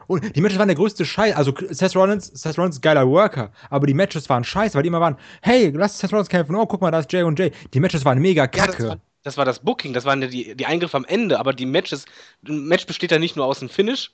Und 0.07 0.37
die 0.37 0.41
Matches 0.41 0.59
waren 0.59 0.69
der 0.69 0.77
größte 0.77 1.05
Scheiß. 1.05 1.35
Also 1.35 1.53
Seth 1.71 1.95
Rollins, 1.97 2.27
Seth 2.29 2.57
Rollins 2.57 2.77
ist 2.77 2.83
geiler 2.83 3.07
Worker, 3.09 3.51
aber 3.69 3.87
die 3.87 3.95
Matches 3.95 4.29
waren 4.29 4.45
scheiße, 4.45 4.75
weil 4.77 4.83
die 4.83 4.89
immer 4.89 5.01
waren, 5.01 5.17
hey, 5.43 5.71
lass 5.75 5.99
Seth 5.99 6.13
Rollins 6.13 6.29
kämpfen. 6.29 6.55
Oh, 6.55 6.65
guck 6.67 6.81
mal, 6.81 6.91
da 6.93 7.01
ist 7.01 7.13
J 7.13 7.25
und 7.25 7.39
J. 7.39 7.53
Die 7.75 7.81
Matches 7.81 8.05
waren 8.05 8.19
mega 8.21 8.45
Ja, 8.45 8.49
das, 8.49 8.77
kacke. 8.77 8.89
war, 8.91 8.99
das 9.25 9.37
war 9.37 9.45
das 9.45 9.59
Booking, 9.59 9.93
das 9.93 10.05
waren 10.07 10.23
ja 10.23 10.29
die, 10.29 10.55
die 10.57 10.65
Eingriffe 10.67 10.97
am 10.97 11.05
Ende, 11.05 11.39
aber 11.41 11.53
die 11.53 11.67
Matches, 11.67 12.07
ein 12.49 12.65
Match 12.69 12.87
besteht 12.87 13.11
ja 13.11 13.19
nicht 13.19 13.35
nur 13.37 13.45
aus 13.45 13.59
dem 13.59 13.69
Finish, 13.69 14.13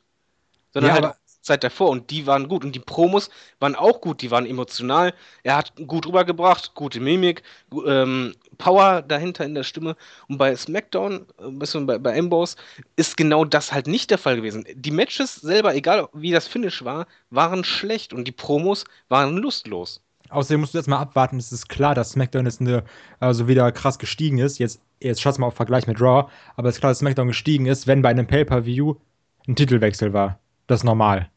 sondern 0.74 0.94
Ja, 0.94 1.02
halt 1.02 1.16
Zeit 1.44 1.62
davor 1.62 1.90
und 1.90 2.10
die 2.10 2.26
waren 2.26 2.48
gut 2.48 2.64
und 2.64 2.74
die 2.74 2.80
Promos 2.80 3.30
waren 3.60 3.74
auch 3.74 4.00
gut, 4.00 4.22
die 4.22 4.30
waren 4.30 4.46
emotional. 4.46 5.14
Er 5.42 5.56
hat 5.56 5.72
gut 5.86 6.06
rübergebracht, 6.06 6.74
gute 6.74 7.00
Mimik, 7.00 7.42
ähm, 7.86 8.34
Power 8.58 9.02
dahinter 9.02 9.44
in 9.44 9.54
der 9.54 9.62
Stimme 9.62 9.96
und 10.28 10.38
bei 10.38 10.56
SmackDown, 10.56 11.26
äh, 11.38 11.44
ein 11.44 11.58
bisschen 11.58 11.86
bei, 11.86 11.98
bei 11.98 12.18
Ambrose, 12.18 12.56
ist 12.96 13.16
genau 13.16 13.44
das 13.44 13.72
halt 13.72 13.86
nicht 13.86 14.10
der 14.10 14.18
Fall 14.18 14.36
gewesen. 14.36 14.64
Die 14.74 14.90
Matches 14.90 15.36
selber, 15.36 15.74
egal 15.74 16.08
wie 16.12 16.32
das 16.32 16.48
Finish 16.48 16.84
war, 16.84 17.06
waren 17.30 17.62
schlecht 17.62 18.12
und 18.12 18.26
die 18.26 18.32
Promos 18.32 18.84
waren 19.08 19.36
lustlos. 19.36 20.00
Außerdem 20.30 20.60
musst 20.60 20.74
du 20.74 20.78
jetzt 20.78 20.88
mal 20.88 20.98
abwarten. 20.98 21.36
Es 21.36 21.52
ist 21.52 21.68
klar, 21.68 21.94
dass 21.94 22.12
SmackDown 22.12 22.46
jetzt 22.46 22.60
eine, 22.60 22.82
also 23.20 23.46
wieder 23.46 23.70
krass 23.72 23.98
gestiegen 23.98 24.38
ist. 24.38 24.58
Jetzt, 24.58 24.80
jetzt 25.00 25.20
schaust 25.20 25.36
du 25.36 25.42
mal 25.42 25.48
auf 25.48 25.54
Vergleich 25.54 25.86
mit 25.86 26.00
Raw. 26.00 26.28
Aber 26.56 26.68
es 26.68 26.76
ist 26.76 26.80
klar, 26.80 26.90
dass 26.90 26.98
SmackDown 27.00 27.28
gestiegen 27.28 27.66
ist, 27.66 27.86
wenn 27.86 28.02
bei 28.02 28.08
einem 28.08 28.26
Pay-Per-View 28.26 28.94
ein 29.46 29.54
Titelwechsel 29.54 30.12
war. 30.12 30.40
Das 30.66 30.80
ist 30.80 30.84
normal. 30.84 31.30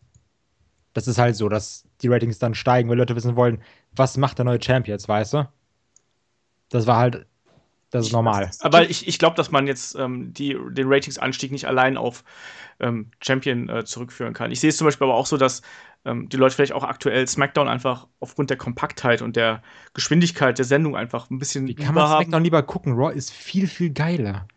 Das 0.93 1.07
ist 1.07 1.17
halt 1.17 1.35
so, 1.35 1.49
dass 1.49 1.85
die 2.01 2.07
Ratings 2.07 2.39
dann 2.39 2.55
steigen, 2.55 2.89
weil 2.89 2.97
Leute 2.97 3.15
wissen 3.15 3.35
wollen, 3.35 3.61
was 3.95 4.17
macht 4.17 4.37
der 4.37 4.45
neue 4.45 4.59
Champ 4.59 4.87
jetzt, 4.87 5.07
weißt 5.07 5.33
du? 5.33 5.47
Das 6.69 6.87
war 6.87 6.97
halt, 6.97 7.25
das 7.89 8.07
ist 8.07 8.11
normal. 8.11 8.51
Aber 8.61 8.89
ich, 8.89 9.07
ich 9.07 9.17
glaube, 9.17 9.35
dass 9.35 9.51
man 9.51 9.65
jetzt 9.65 9.95
ähm, 9.95 10.33
die, 10.33 10.57
den 10.71 10.87
Ratingsanstieg 10.87 11.51
nicht 11.51 11.65
allein 11.67 11.97
auf 11.97 12.23
ähm, 12.79 13.11
Champion 13.21 13.69
äh, 13.69 13.85
zurückführen 13.85 14.33
kann. 14.33 14.51
Ich 14.51 14.59
sehe 14.59 14.69
es 14.69 14.77
zum 14.77 14.85
Beispiel 14.85 15.05
aber 15.05 15.15
auch 15.15 15.25
so, 15.25 15.37
dass 15.37 15.61
ähm, 16.03 16.27
die 16.29 16.37
Leute 16.37 16.55
vielleicht 16.55 16.73
auch 16.73 16.83
aktuell 16.83 17.27
SmackDown 17.27 17.67
einfach 17.67 18.07
aufgrund 18.19 18.49
der 18.49 18.57
Kompaktheit 18.57 19.21
und 19.21 19.35
der 19.35 19.61
Geschwindigkeit 19.93 20.57
der 20.57 20.65
Sendung 20.65 20.95
einfach 20.95 21.29
ein 21.29 21.39
bisschen 21.39 21.67
Wie 21.67 21.75
kann 21.75 21.93
man 21.93 21.95
lieber 21.95 22.09
haben. 22.09 22.23
SmackDown 22.23 22.43
lieber 22.43 22.63
gucken? 22.63 22.93
Raw 22.93 23.13
ist 23.13 23.31
viel, 23.31 23.67
viel 23.67 23.91
geiler. 23.91 24.47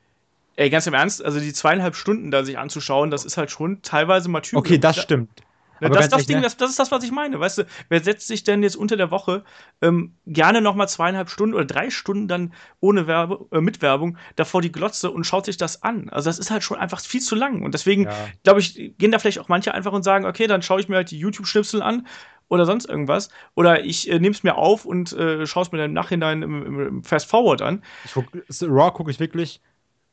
Ey, 0.61 0.69
ganz 0.69 0.87
im 0.87 0.93
Ernst, 0.93 1.25
also 1.25 1.41
die 1.41 1.55
zweieinhalb 1.55 1.97
Stunden 1.97 2.31
da 2.31 2.45
sich 2.45 2.59
anzuschauen, 2.59 3.11
das 3.11 3.25
ist 3.25 3.39
halt 3.39 3.51
schon 3.51 3.81
teilweise 3.81 4.29
Martyrium. 4.29 4.63
Okay, 4.63 4.77
das 4.77 4.97
Da- 4.97 5.03
stimmt. 5.03 5.31
Ne, 5.81 5.89
das, 5.89 6.11
das, 6.11 6.27
Ding, 6.27 6.37
ne? 6.37 6.43
das, 6.43 6.59
das 6.59 6.69
ist 6.69 6.79
das, 6.79 6.91
was 6.91 7.03
ich 7.03 7.11
meine. 7.11 7.41
Weißt 7.41 7.57
du, 7.57 7.67
wer 7.89 8.05
setzt 8.05 8.27
sich 8.27 8.45
denn 8.45 8.63
jetzt 8.63 8.77
unter 8.77 8.99
der 8.99 9.11
Woche 9.11 9.45
ähm, 9.81 10.13
gerne 10.27 10.61
noch 10.61 10.75
mal 10.75 10.87
zweieinhalb 10.87 11.31
Stunden 11.31 11.55
oder 11.55 11.65
drei 11.65 11.89
Stunden 11.89 12.29
dann 12.29 12.53
ohne 12.81 13.07
Werbe, 13.07 13.47
äh, 13.51 13.63
mit 13.63 13.81
Werbung 13.81 14.19
davor 14.37 14.61
die 14.61 14.73
Glotze 14.73 15.11
und 15.11 15.25
schaut 15.25 15.47
sich 15.47 15.57
das 15.57 15.83
an? 15.83 16.11
Also 16.11 16.29
das 16.29 16.39
ist 16.39 16.51
halt 16.51 16.63
schon 16.63 16.77
einfach 16.77 17.01
viel 17.01 17.23
zu 17.23 17.35
lang. 17.35 17.63
Und 17.63 17.73
deswegen, 17.73 18.05
Ja. 18.05 18.29
glaube 18.45 18.61
ich, 18.61 18.75
gehen 18.99 19.11
da 19.11 19.19
vielleicht 19.19 19.39
auch 19.39 19.49
manche 19.49 19.73
einfach 19.73 19.93
und 19.93 20.03
sagen, 20.03 20.27
okay, 20.27 20.47
dann 20.47 20.61
schaue 20.61 20.81
ich 20.83 20.91
mir 20.91 20.97
halt 20.97 21.11
die 21.13 21.19
YouTube-Schnipsel 21.19 21.81
an 21.81 22.07
oder 22.49 22.67
sonst 22.67 22.85
irgendwas. 22.87 23.31
Oder 23.55 23.83
ich 23.83 24.11
äh, 24.11 24.19
nehme 24.19 24.35
es 24.35 24.43
mir 24.43 24.57
auf 24.57 24.85
und 24.85 25.15
äh, 25.15 25.47
schaue 25.47 25.63
es 25.63 25.73
mir 25.73 25.79
dann 25.79 25.93
im 25.93 25.95
Nachhinein 25.95 26.43
im, 26.43 26.67
im, 26.67 26.81
im 26.89 27.05
Fast 27.05 27.27
Forward 27.31 27.63
an. 27.63 27.83
Ich 28.05 28.13
guck, 28.13 28.27
Raw 28.63 28.91
gucke 28.93 29.11
ich 29.11 29.19
wirklich 29.19 29.63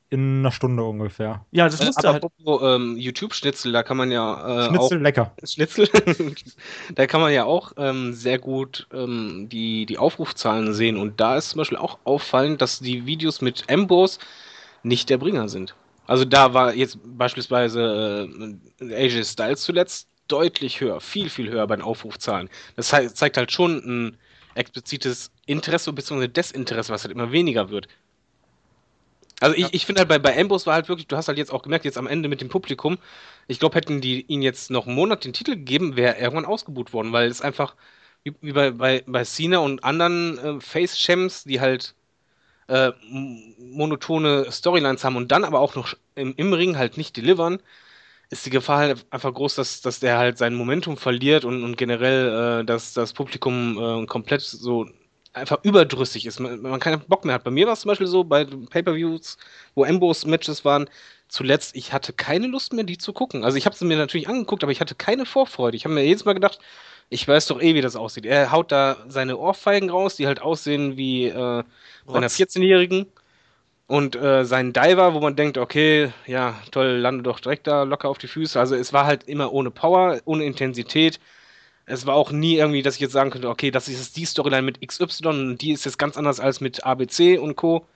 in 0.09 0.39
einer 0.39 0.51
Stunde 0.51 0.83
ungefähr. 0.83 1.45
Ja, 1.51 1.65
das 1.69 1.81
Äh, 1.81 1.85
musst 1.85 2.03
du 2.03 2.07
aber 2.07 2.13
halt. 2.13 2.23
ähm, 2.61 2.97
YouTube-Schnitzel, 2.97 3.71
da 3.71 3.83
kann 3.83 3.97
man 3.97 4.11
ja 4.11 4.67
äh, 4.67 4.67
Schnitzel 4.67 5.01
lecker. 5.01 5.31
Schnitzel. 5.43 5.89
da 6.95 7.07
kann 7.07 7.21
man 7.21 7.33
ja 7.33 7.45
auch 7.45 7.73
ähm, 7.77 8.13
sehr 8.13 8.39
gut 8.39 8.87
ähm, 8.93 9.47
die, 9.49 9.85
die 9.85 9.97
Aufrufzahlen 9.97 10.73
sehen. 10.73 10.97
Und 10.97 11.19
da 11.19 11.37
ist 11.37 11.49
zum 11.49 11.59
Beispiel 11.59 11.77
auch 11.77 11.99
auffallend, 12.03 12.61
dass 12.61 12.79
die 12.79 13.05
Videos 13.05 13.41
mit 13.41 13.65
Ambrose 13.69 14.19
nicht 14.83 15.09
der 15.09 15.17
Bringer 15.17 15.49
sind. 15.49 15.75
Also 16.05 16.25
da 16.25 16.53
war 16.53 16.73
jetzt 16.73 16.99
beispielsweise 17.03 18.29
äh, 18.81 18.93
AJ 18.95 19.23
Styles 19.25 19.61
zuletzt 19.61 20.09
deutlich 20.27 20.81
höher, 20.81 21.01
viel, 21.01 21.29
viel 21.29 21.49
höher 21.49 21.67
bei 21.67 21.75
den 21.75 21.83
Aufrufzahlen. 21.83 22.49
Das 22.75 22.89
zei- 22.89 23.07
zeigt 23.09 23.37
halt 23.37 23.51
schon 23.51 23.77
ein 24.09 24.17
explizites 24.55 25.31
Interesse 25.45 25.93
bzw. 25.93 26.27
Desinteresse, 26.27 26.91
was 26.93 27.03
halt 27.03 27.13
immer 27.13 27.31
weniger 27.31 27.69
wird. 27.69 27.87
Also 29.39 29.55
ich, 29.55 29.73
ich 29.73 29.85
finde 29.85 29.99
halt 29.99 30.09
bei, 30.09 30.17
bei 30.19 30.39
Ambrose 30.39 30.65
war 30.65 30.73
halt 30.73 30.89
wirklich, 30.89 31.07
du 31.07 31.15
hast 31.15 31.27
halt 31.27 31.37
jetzt 31.37 31.51
auch 31.53 31.61
gemerkt, 31.61 31.85
jetzt 31.85 31.97
am 31.97 32.07
Ende 32.07 32.27
mit 32.27 32.41
dem 32.41 32.49
Publikum, 32.49 32.97
ich 33.47 33.59
glaube, 33.59 33.75
hätten 33.75 34.01
die 34.01 34.21
ihn 34.25 34.41
jetzt 34.41 34.71
noch 34.71 34.87
einen 34.87 34.95
Monat 34.95 35.25
den 35.25 35.33
Titel 35.33 35.51
gegeben, 35.51 35.95
wäre 35.95 36.15
er 36.15 36.23
irgendwann 36.23 36.45
ausgebucht 36.45 36.91
worden, 36.93 37.13
weil 37.13 37.27
es 37.29 37.41
einfach, 37.41 37.75
wie, 38.23 38.33
wie 38.41 38.51
bei, 38.53 38.71
bei, 38.71 39.03
bei 39.05 39.23
Cena 39.25 39.59
und 39.59 39.83
anderen 39.83 40.37
äh, 40.39 40.59
Face-Champs, 40.61 41.43
die 41.43 41.61
halt 41.61 41.93
äh, 42.67 42.91
monotone 43.59 44.51
Storylines 44.51 45.03
haben 45.03 45.15
und 45.17 45.31
dann 45.31 45.45
aber 45.45 45.59
auch 45.59 45.75
noch 45.75 45.95
im, 46.15 46.33
im 46.37 46.53
Ring 46.53 46.77
halt 46.77 46.97
nicht 46.97 47.17
delivern, 47.17 47.59
ist 48.29 48.45
die 48.45 48.49
Gefahr 48.51 48.79
halt 48.79 49.05
einfach 49.11 49.33
groß, 49.33 49.55
dass, 49.55 49.81
dass 49.81 49.99
der 49.99 50.17
halt 50.17 50.37
sein 50.37 50.55
Momentum 50.55 50.97
verliert 50.97 51.45
und, 51.45 51.63
und 51.63 51.77
generell, 51.77 52.61
äh, 52.61 52.65
dass 52.65 52.93
das 52.93 53.13
Publikum 53.13 54.03
äh, 54.03 54.05
komplett 54.07 54.41
so 54.41 54.87
einfach 55.37 55.63
überdrüssig 55.63 56.25
ist. 56.25 56.39
Man, 56.39 56.61
man 56.61 56.79
keinen 56.79 57.01
Bock 57.01 57.25
mehr 57.25 57.35
hat. 57.35 57.43
Bei 57.43 57.51
mir 57.51 57.65
war 57.65 57.73
es 57.73 57.81
zum 57.81 57.89
Beispiel 57.89 58.07
so, 58.07 58.23
bei 58.23 58.45
Pay-Per-Views, 58.45 59.37
wo 59.75 59.85
Ambos-Matches 59.85 60.65
waren, 60.65 60.89
zuletzt, 61.27 61.75
ich 61.75 61.93
hatte 61.93 62.13
keine 62.13 62.47
Lust 62.47 62.73
mehr, 62.73 62.83
die 62.83 62.97
zu 62.97 63.13
gucken. 63.13 63.43
Also 63.43 63.57
ich 63.57 63.65
habe 63.65 63.75
sie 63.75 63.85
mir 63.85 63.97
natürlich 63.97 64.29
angeguckt, 64.29 64.63
aber 64.63 64.71
ich 64.71 64.81
hatte 64.81 64.95
keine 64.95 65.25
Vorfreude. 65.25 65.77
Ich 65.77 65.85
habe 65.85 65.93
mir 65.93 66.03
jedes 66.03 66.25
Mal 66.25 66.33
gedacht, 66.33 66.59
ich 67.09 67.27
weiß 67.27 67.47
doch 67.47 67.61
eh, 67.61 67.75
wie 67.75 67.81
das 67.81 67.95
aussieht. 67.95 68.25
Er 68.25 68.51
haut 68.51 68.71
da 68.71 68.97
seine 69.07 69.37
Ohrfeigen 69.37 69.89
raus, 69.89 70.15
die 70.15 70.27
halt 70.27 70.41
aussehen 70.41 70.97
wie 70.97 71.27
äh, 71.27 71.33
bei 71.33 71.63
einer 72.07 72.27
Rotz. 72.27 72.37
14-Jährigen. 72.37 73.07
Und 73.87 74.17
äh, 74.17 74.43
sein 74.43 74.73
Diver, 74.73 75.13
wo 75.13 75.21
man 75.21 75.37
denkt, 75.37 75.57
okay, 75.57 76.11
ja, 76.25 76.61
toll, 76.71 76.87
lande 76.97 77.23
doch 77.23 77.39
direkt 77.39 77.67
da 77.67 77.83
locker 77.83 78.09
auf 78.09 78.17
die 78.17 78.27
Füße. 78.27 78.59
Also 78.59 78.75
es 78.75 78.91
war 78.91 79.05
halt 79.05 79.23
immer 79.29 79.53
ohne 79.53 79.71
Power, 79.71 80.19
ohne 80.25 80.43
Intensität. 80.43 81.19
Es 81.87 82.05
war 82.05 82.15
auch 82.15 82.31
nie 82.31 82.55
irgendwie, 82.57 82.83
dass 82.83 82.95
ich 82.95 83.01
jetzt 83.01 83.13
sagen 83.13 83.31
könnte, 83.31 83.49
okay, 83.49 83.71
das 83.71 83.87
ist 83.87 83.97
jetzt 83.97 84.17
die 84.17 84.25
Storyline 84.25 84.61
mit 84.61 84.85
XY 84.85 85.27
und 85.27 85.57
die 85.61 85.71
ist 85.71 85.85
jetzt 85.85 85.97
ganz 85.97 86.17
anders 86.17 86.39
als 86.39 86.61
mit 86.61 86.83
ABC 86.85 87.37
und 87.37 87.55
Co. 87.55 87.87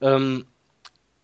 Ähm, 0.00 0.46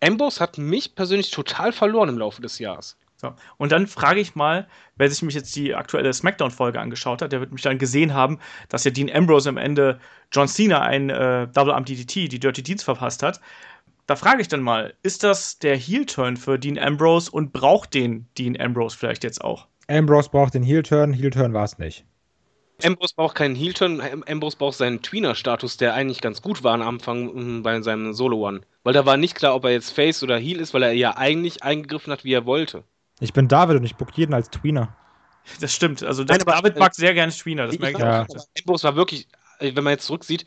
Ambrose 0.01 0.39
hat 0.39 0.57
mich 0.57 0.95
persönlich 0.95 1.31
total 1.31 1.71
verloren 1.71 2.09
im 2.09 2.17
Laufe 2.17 2.41
des 2.41 2.59
Jahres. 2.59 2.97
So. 3.17 3.33
Und 3.57 3.71
dann 3.71 3.85
frage 3.85 4.19
ich 4.19 4.33
mal, 4.35 4.67
wer 4.95 5.09
sich 5.09 5.21
mich 5.21 5.35
jetzt 5.35 5.55
die 5.55 5.75
aktuelle 5.75 6.11
SmackDown-Folge 6.11 6.79
angeschaut 6.79 7.21
hat, 7.21 7.31
der 7.31 7.39
wird 7.39 7.51
mich 7.51 7.61
dann 7.61 7.77
gesehen 7.77 8.13
haben, 8.15 8.39
dass 8.69 8.83
ja 8.83 8.91
Dean 8.91 9.11
Ambrose 9.11 9.47
am 9.49 9.57
Ende 9.57 9.99
John 10.31 10.47
Cena 10.47 10.81
ein 10.81 11.11
äh, 11.11 11.47
Double 11.47 11.73
Arm 11.73 11.85
DDT, 11.85 12.31
die 12.31 12.39
Dirty 12.39 12.63
Deeds 12.63 12.83
verpasst 12.83 13.21
hat. 13.21 13.39
Da 14.07 14.15
frage 14.15 14.41
ich 14.41 14.47
dann 14.47 14.61
mal, 14.61 14.95
ist 15.03 15.23
das 15.23 15.59
der 15.59 15.77
Heel-Turn 15.77 16.35
für 16.35 16.57
Dean 16.57 16.79
Ambrose 16.79 17.29
und 17.29 17.53
braucht 17.53 17.93
den 17.93 18.27
Dean 18.37 18.59
Ambrose 18.59 18.97
vielleicht 18.97 19.23
jetzt 19.23 19.43
auch? 19.43 19.67
Ambrose 19.87 20.29
braucht 20.29 20.55
den 20.55 20.63
Heel-Turn, 20.63 21.13
Heel-Turn 21.13 21.53
war 21.53 21.63
es 21.63 21.77
nicht. 21.77 22.05
Ambrose 22.85 23.13
braucht 23.15 23.35
keinen 23.35 23.55
Heel-Turn, 23.55 24.01
Am- 24.01 24.23
Ambrose 24.27 24.57
braucht 24.57 24.77
seinen 24.77 25.01
Tweener-Status, 25.01 25.77
der 25.77 25.93
eigentlich 25.93 26.21
ganz 26.21 26.41
gut 26.41 26.63
war 26.63 26.73
am 26.73 26.81
Anfang 26.81 27.57
mm, 27.59 27.63
bei 27.63 27.81
seinem 27.81 28.13
Solo-One. 28.13 28.61
Weil 28.83 28.93
da 28.93 29.05
war 29.05 29.17
nicht 29.17 29.35
klar, 29.35 29.55
ob 29.55 29.63
er 29.65 29.71
jetzt 29.71 29.91
Face 29.91 30.23
oder 30.23 30.37
Heel 30.37 30.59
ist, 30.59 30.73
weil 30.73 30.83
er 30.83 30.91
ja 30.93 31.17
eigentlich 31.17 31.63
eingegriffen 31.63 32.11
hat, 32.11 32.23
wie 32.23 32.33
er 32.33 32.45
wollte. 32.45 32.83
Ich 33.19 33.33
bin 33.33 33.47
David 33.47 33.77
und 33.77 33.83
ich 33.83 33.95
book 33.95 34.09
jeden 34.15 34.33
als 34.33 34.49
Tweener. 34.49 34.95
Das 35.59 35.73
stimmt. 35.73 36.03
Also 36.03 36.23
das, 36.23 36.37
Nein, 36.37 36.47
aber- 36.47 36.61
David 36.61 36.79
mag 36.79 36.93
sehr 36.95 37.13
gerne 37.13 37.31
Tweener. 37.31 37.67
Das 37.67 37.79
merke 37.79 37.97
ich 37.97 38.03
Ja. 38.03 38.25
Ambrose 38.59 38.83
war 38.83 38.95
wirklich, 38.95 39.27
äh, 39.59 39.75
wenn 39.75 39.83
man 39.83 39.91
jetzt 39.91 40.05
zurücksieht, 40.05 40.45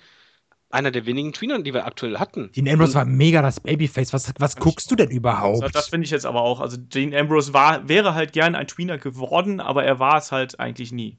einer 0.71 0.91
der 0.91 1.07
wenigen 1.07 1.33
Tweener, 1.33 1.61
die 1.63 1.73
wir 1.73 1.87
aktuell 1.87 2.19
hatten. 2.19 2.51
Dean 2.51 2.69
Ambrose 2.69 2.95
war 2.95 3.05
mega 3.05 3.43
das 3.43 3.61
Babyface. 3.61 4.13
Was, 4.13 4.33
was 4.41 4.57
guckst 4.57 4.91
du 4.91 4.97
denn 4.97 5.07
Also 5.07 5.17
überhaupt? 5.17 5.75
das 5.75 5.89
finde 5.89 6.05
ich 6.05 6.11
jetzt 6.11 6.27
aber 6.27 6.41
auch. 6.41 6.59
Also 6.61 6.77
Dean 6.77 7.15
Ambrose 7.15 7.53
war, 7.55 7.89
wäre 7.89 8.15
halt 8.15 8.33
gern 8.33 8.57
ein 8.57 8.67
Tweener 8.67 8.99
geworden, 8.99 9.61
aber 9.61 9.85
er 9.85 10.01
war 10.01 10.17
es 10.19 10.33
halt 10.33 10.59
eigentlich 10.59 10.91
nie. 10.91 11.19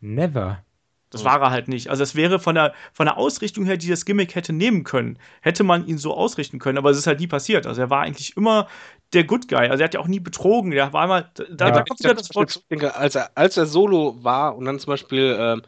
Never. 0.00 0.64
Das 1.10 1.24
war 1.24 1.40
er 1.42 1.50
halt 1.50 1.66
nicht. 1.66 1.88
Also 1.88 2.04
es 2.04 2.14
wäre 2.14 2.38
von 2.38 2.54
der, 2.54 2.72
von 2.92 3.06
der 3.06 3.16
Ausrichtung 3.16 3.64
her, 3.64 3.76
die 3.76 3.88
das 3.88 4.04
Gimmick 4.04 4.36
hätte 4.36 4.52
nehmen 4.52 4.84
können, 4.84 5.18
hätte 5.40 5.64
man 5.64 5.84
ihn 5.86 5.98
so 5.98 6.14
ausrichten 6.14 6.60
können, 6.60 6.78
aber 6.78 6.90
es 6.90 6.98
ist 6.98 7.08
halt 7.08 7.18
nie 7.18 7.26
passiert. 7.26 7.66
Also 7.66 7.80
er 7.80 7.90
war 7.90 8.02
eigentlich 8.02 8.36
immer 8.36 8.68
der 9.12 9.24
Good 9.24 9.48
Guy. 9.48 9.66
Also 9.68 9.82
er 9.82 9.86
hat 9.86 9.94
ja 9.94 10.00
auch 10.00 10.06
nie 10.06 10.20
betrogen. 10.20 10.70
Der 10.70 10.92
war 10.92 11.04
immer, 11.04 11.22
da, 11.50 11.66
Ja. 11.66 11.70
da 11.72 11.82
kommt 11.82 11.98
wieder 11.98 12.14
da 12.14 12.20
das 12.20 12.32
Wort. 12.36 12.50
Zurückdenke, 12.50 12.94
als 12.94 13.16
er, 13.16 13.30
als 13.34 13.56
er 13.56 13.66
Solo 13.66 14.22
war 14.22 14.56
und 14.56 14.66
dann 14.66 14.78
zum 14.78 14.92
Beispiel 14.92 15.36
ähm, 15.38 15.62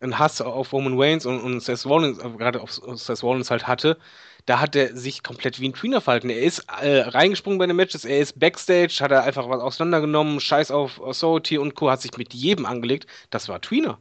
einen 0.00 0.18
Hass 0.18 0.42
auf 0.42 0.72
Roman 0.74 1.00
Reigns 1.00 1.24
und, 1.24 1.40
und 1.40 1.60
Seth 1.60 1.86
Rollins, 1.86 2.18
äh, 2.18 2.28
gerade 2.30 2.60
auf 2.60 2.70
Seth 2.70 3.22
Rollins 3.22 3.50
halt 3.50 3.66
hatte, 3.66 3.96
da 4.46 4.60
hat 4.60 4.76
er 4.76 4.96
sich 4.96 5.22
komplett 5.22 5.60
wie 5.60 5.68
ein 5.68 5.72
Tweener 5.74 6.00
verhalten. 6.00 6.30
Er 6.30 6.42
ist 6.42 6.66
äh, 6.82 7.00
reingesprungen 7.00 7.58
bei 7.58 7.66
den 7.66 7.76
Matches, 7.76 8.04
er 8.04 8.18
ist 8.20 8.38
Backstage, 8.38 8.98
hat 9.00 9.10
er 9.10 9.24
einfach 9.24 9.48
was 9.48 9.60
auseinandergenommen, 9.60 10.40
Scheiß 10.40 10.70
auf 10.70 11.00
Authority 11.00 11.58
und 11.58 11.74
Co. 11.74 11.90
hat 11.90 12.02
sich 12.02 12.16
mit 12.16 12.34
jedem 12.34 12.66
angelegt. 12.66 13.06
Das 13.30 13.48
war 13.48 13.60
Tweener. 13.60 13.98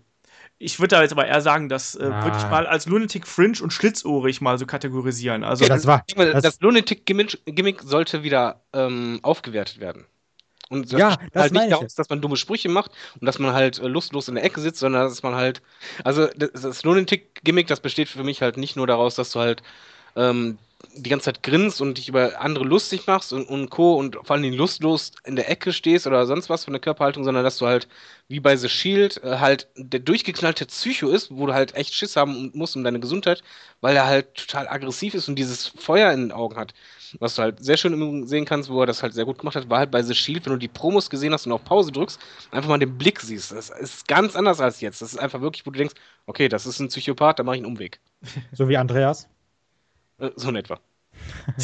Ich 0.59 0.79
würde 0.79 0.95
da 0.95 1.01
jetzt 1.01 1.11
aber 1.11 1.25
eher 1.27 1.41
sagen, 1.41 1.67
das 1.69 1.95
äh, 1.95 2.03
Ah. 2.05 2.23
würde 2.23 2.37
ich 2.37 2.43
mal 2.49 2.67
als 2.67 2.85
Lunatic 2.85 3.27
Fringe 3.27 3.57
und 3.61 3.73
Schlitzohrig 3.73 4.39
mal 4.41 4.57
so 4.57 4.65
kategorisieren. 4.65 5.43
Also 5.43 5.63
Ja, 5.63 5.69
das 5.69 5.85
war. 5.87 6.03
Das- 6.15 6.41
das 6.43 6.61
Lunatic-Gimmick 6.61 7.39
Gimmick 7.45 7.81
sollte 7.81 8.23
wieder 8.23 8.61
ähm, 8.73 9.19
aufgewertet 9.23 9.79
werden. 9.79 10.05
Und 10.69 10.91
das 10.93 10.99
Ja, 10.99 11.17
das 11.33 11.43
halt 11.43 11.53
nicht 11.53 11.63
ich 11.65 11.69
daraus, 11.71 11.95
dass 11.95 12.09
man 12.09 12.21
dumme 12.21 12.37
Sprüche 12.37 12.69
macht 12.69 12.91
und 13.19 13.25
dass 13.25 13.39
man 13.39 13.53
halt 13.53 13.79
äh, 13.79 13.87
lustlos 13.87 14.27
in 14.27 14.35
der 14.35 14.43
Ecke 14.43 14.61
sitzt, 14.61 14.79
sondern 14.79 15.03
dass 15.03 15.21
man 15.23 15.35
halt. 15.35 15.61
Also, 16.03 16.27
das, 16.35 16.51
das 16.61 16.83
Lunatic-Gimmick, 16.83 17.67
das 17.67 17.79
besteht 17.81 18.09
für 18.09 18.23
mich 18.23 18.41
halt 18.41 18.57
nicht 18.57 18.75
nur 18.75 18.87
daraus, 18.87 19.15
dass 19.15 19.31
du 19.31 19.39
halt 19.39 19.61
ähm, 20.15 20.57
die 20.95 21.09
ganze 21.09 21.25
Zeit 21.25 21.43
grinst 21.43 21.81
und 21.81 21.97
dich 21.97 22.09
über 22.09 22.39
andere 22.41 22.65
lustig 22.65 23.07
machst 23.07 23.33
und, 23.33 23.47
und 23.47 23.69
Co. 23.69 23.95
und 23.95 24.15
vor 24.23 24.35
allem 24.35 24.53
lustlos 24.53 25.11
in 25.23 25.35
der 25.35 25.49
Ecke 25.49 25.73
stehst 25.73 26.05
oder 26.07 26.25
sonst 26.25 26.49
was 26.49 26.65
von 26.65 26.73
der 26.73 26.81
Körperhaltung, 26.81 27.23
sondern 27.23 27.43
dass 27.43 27.57
du 27.57 27.65
halt 27.65 27.87
wie 28.27 28.39
bei 28.39 28.55
The 28.55 28.69
Shield 28.69 29.23
äh, 29.23 29.37
halt 29.39 29.67
der 29.75 29.99
durchgeknallte 30.01 30.65
Psycho 30.65 31.09
ist, 31.09 31.31
wo 31.31 31.45
du 31.47 31.53
halt 31.53 31.75
echt 31.75 31.93
Schiss 31.93 32.15
haben 32.15 32.51
musst 32.53 32.75
um 32.75 32.83
deine 32.83 32.99
Gesundheit, 32.99 33.43
weil 33.81 33.95
er 33.95 34.05
halt 34.05 34.35
total 34.35 34.67
aggressiv 34.67 35.13
ist 35.13 35.27
und 35.27 35.35
dieses 35.35 35.67
Feuer 35.67 36.11
in 36.11 36.21
den 36.21 36.31
Augen 36.31 36.55
hat. 36.57 36.73
Was 37.19 37.35
du 37.35 37.43
halt 37.43 37.63
sehr 37.63 37.77
schön 37.77 38.27
sehen 38.27 38.45
kannst, 38.45 38.69
wo 38.69 38.81
er 38.81 38.87
das 38.87 39.03
halt 39.03 39.13
sehr 39.13 39.25
gut 39.25 39.37
gemacht 39.37 39.55
hat, 39.55 39.69
war 39.69 39.79
halt 39.79 39.91
bei 39.91 40.01
The 40.01 40.15
Shield, 40.15 40.45
wenn 40.45 40.53
du 40.53 40.59
die 40.59 40.67
Promos 40.67 41.09
gesehen 41.09 41.33
hast 41.33 41.45
und 41.45 41.51
auf 41.51 41.63
Pause 41.63 41.91
drückst, 41.91 42.19
einfach 42.51 42.69
mal 42.69 42.79
den 42.79 42.97
Blick 42.97 43.19
siehst. 43.19 43.51
Das 43.51 43.69
ist 43.69 44.07
ganz 44.07 44.35
anders 44.35 44.59
als 44.59 44.81
jetzt. 44.81 45.01
Das 45.01 45.13
ist 45.13 45.19
einfach 45.19 45.41
wirklich, 45.41 45.65
wo 45.65 45.71
du 45.71 45.77
denkst, 45.77 45.95
okay, 46.25 46.49
das 46.49 46.65
ist 46.65 46.79
ein 46.79 46.87
Psychopath, 46.87 47.39
da 47.39 47.43
mache 47.43 47.57
ich 47.57 47.63
einen 47.63 47.71
Umweg. 47.71 47.99
So 48.51 48.67
wie 48.67 48.77
Andreas. 48.77 49.27
Äh, 50.19 50.31
So 50.35 50.49
in 50.49 50.55
etwa. 50.55 50.79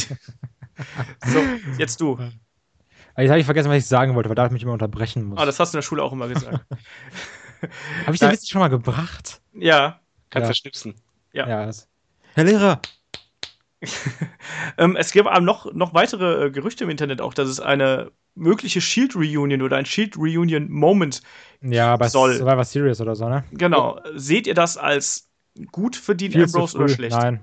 so, 1.25 1.39
jetzt 1.77 1.99
du. 2.01 2.13
Aber 2.13 3.23
Jetzt 3.23 3.29
habe 3.31 3.39
ich 3.39 3.45
vergessen, 3.45 3.69
was 3.69 3.77
ich 3.77 3.85
sagen 3.87 4.15
wollte, 4.15 4.29
weil 4.29 4.35
David 4.35 4.53
mich 4.53 4.63
immer 4.63 4.73
unterbrechen 4.73 5.23
muss. 5.23 5.39
Ah, 5.39 5.45
das 5.45 5.59
hast 5.59 5.73
du 5.73 5.77
in 5.77 5.79
der 5.79 5.85
Schule 5.85 6.03
auch 6.03 6.13
immer 6.13 6.27
gesagt. 6.27 6.65
habe 8.05 8.13
ich 8.13 8.19
den 8.19 8.31
Witz 8.31 8.47
schon 8.47 8.59
mal 8.59 8.69
gebracht? 8.69 9.41
ja. 9.53 9.99
Kannst 10.29 10.45
Ja. 10.45 10.49
ja 10.49 10.53
schnipsen. 10.53 10.95
Ja. 11.33 11.65
das. 11.65 11.87
Herr 12.35 12.43
Lehrer! 12.43 12.81
Ähm, 14.77 14.95
es 14.97 15.11
gibt 15.11 15.27
aber 15.27 15.39
noch, 15.39 15.73
noch 15.73 15.93
weitere 15.93 16.45
äh, 16.47 16.51
Gerüchte 16.51 16.83
im 16.83 16.89
Internet 16.89 17.21
auch, 17.21 17.33
dass 17.33 17.47
es 17.47 17.59
eine 17.59 18.11
mögliche 18.35 18.81
Shield 18.81 19.15
Reunion 19.15 19.61
oder 19.61 19.77
ein 19.77 19.85
Shield 19.85 20.17
Reunion 20.17 20.69
Moment. 20.69 21.21
Ja, 21.61 21.93
aber 21.93 22.09
Soll. 22.09 22.31
es 22.31 22.45
war 22.45 22.57
was 22.57 22.71
Serious 22.71 23.01
oder 23.01 23.15
so, 23.15 23.27
ne? 23.27 23.43
Genau. 23.51 23.99
Seht 24.15 24.47
ihr 24.47 24.53
das 24.53 24.77
als 24.77 25.29
gut 25.71 25.95
für 25.95 26.15
Dean 26.15 26.31
Viel 26.31 26.43
Ambrose 26.43 26.77
oder 26.77 26.89
schlecht? 26.89 27.15
Nein. 27.15 27.39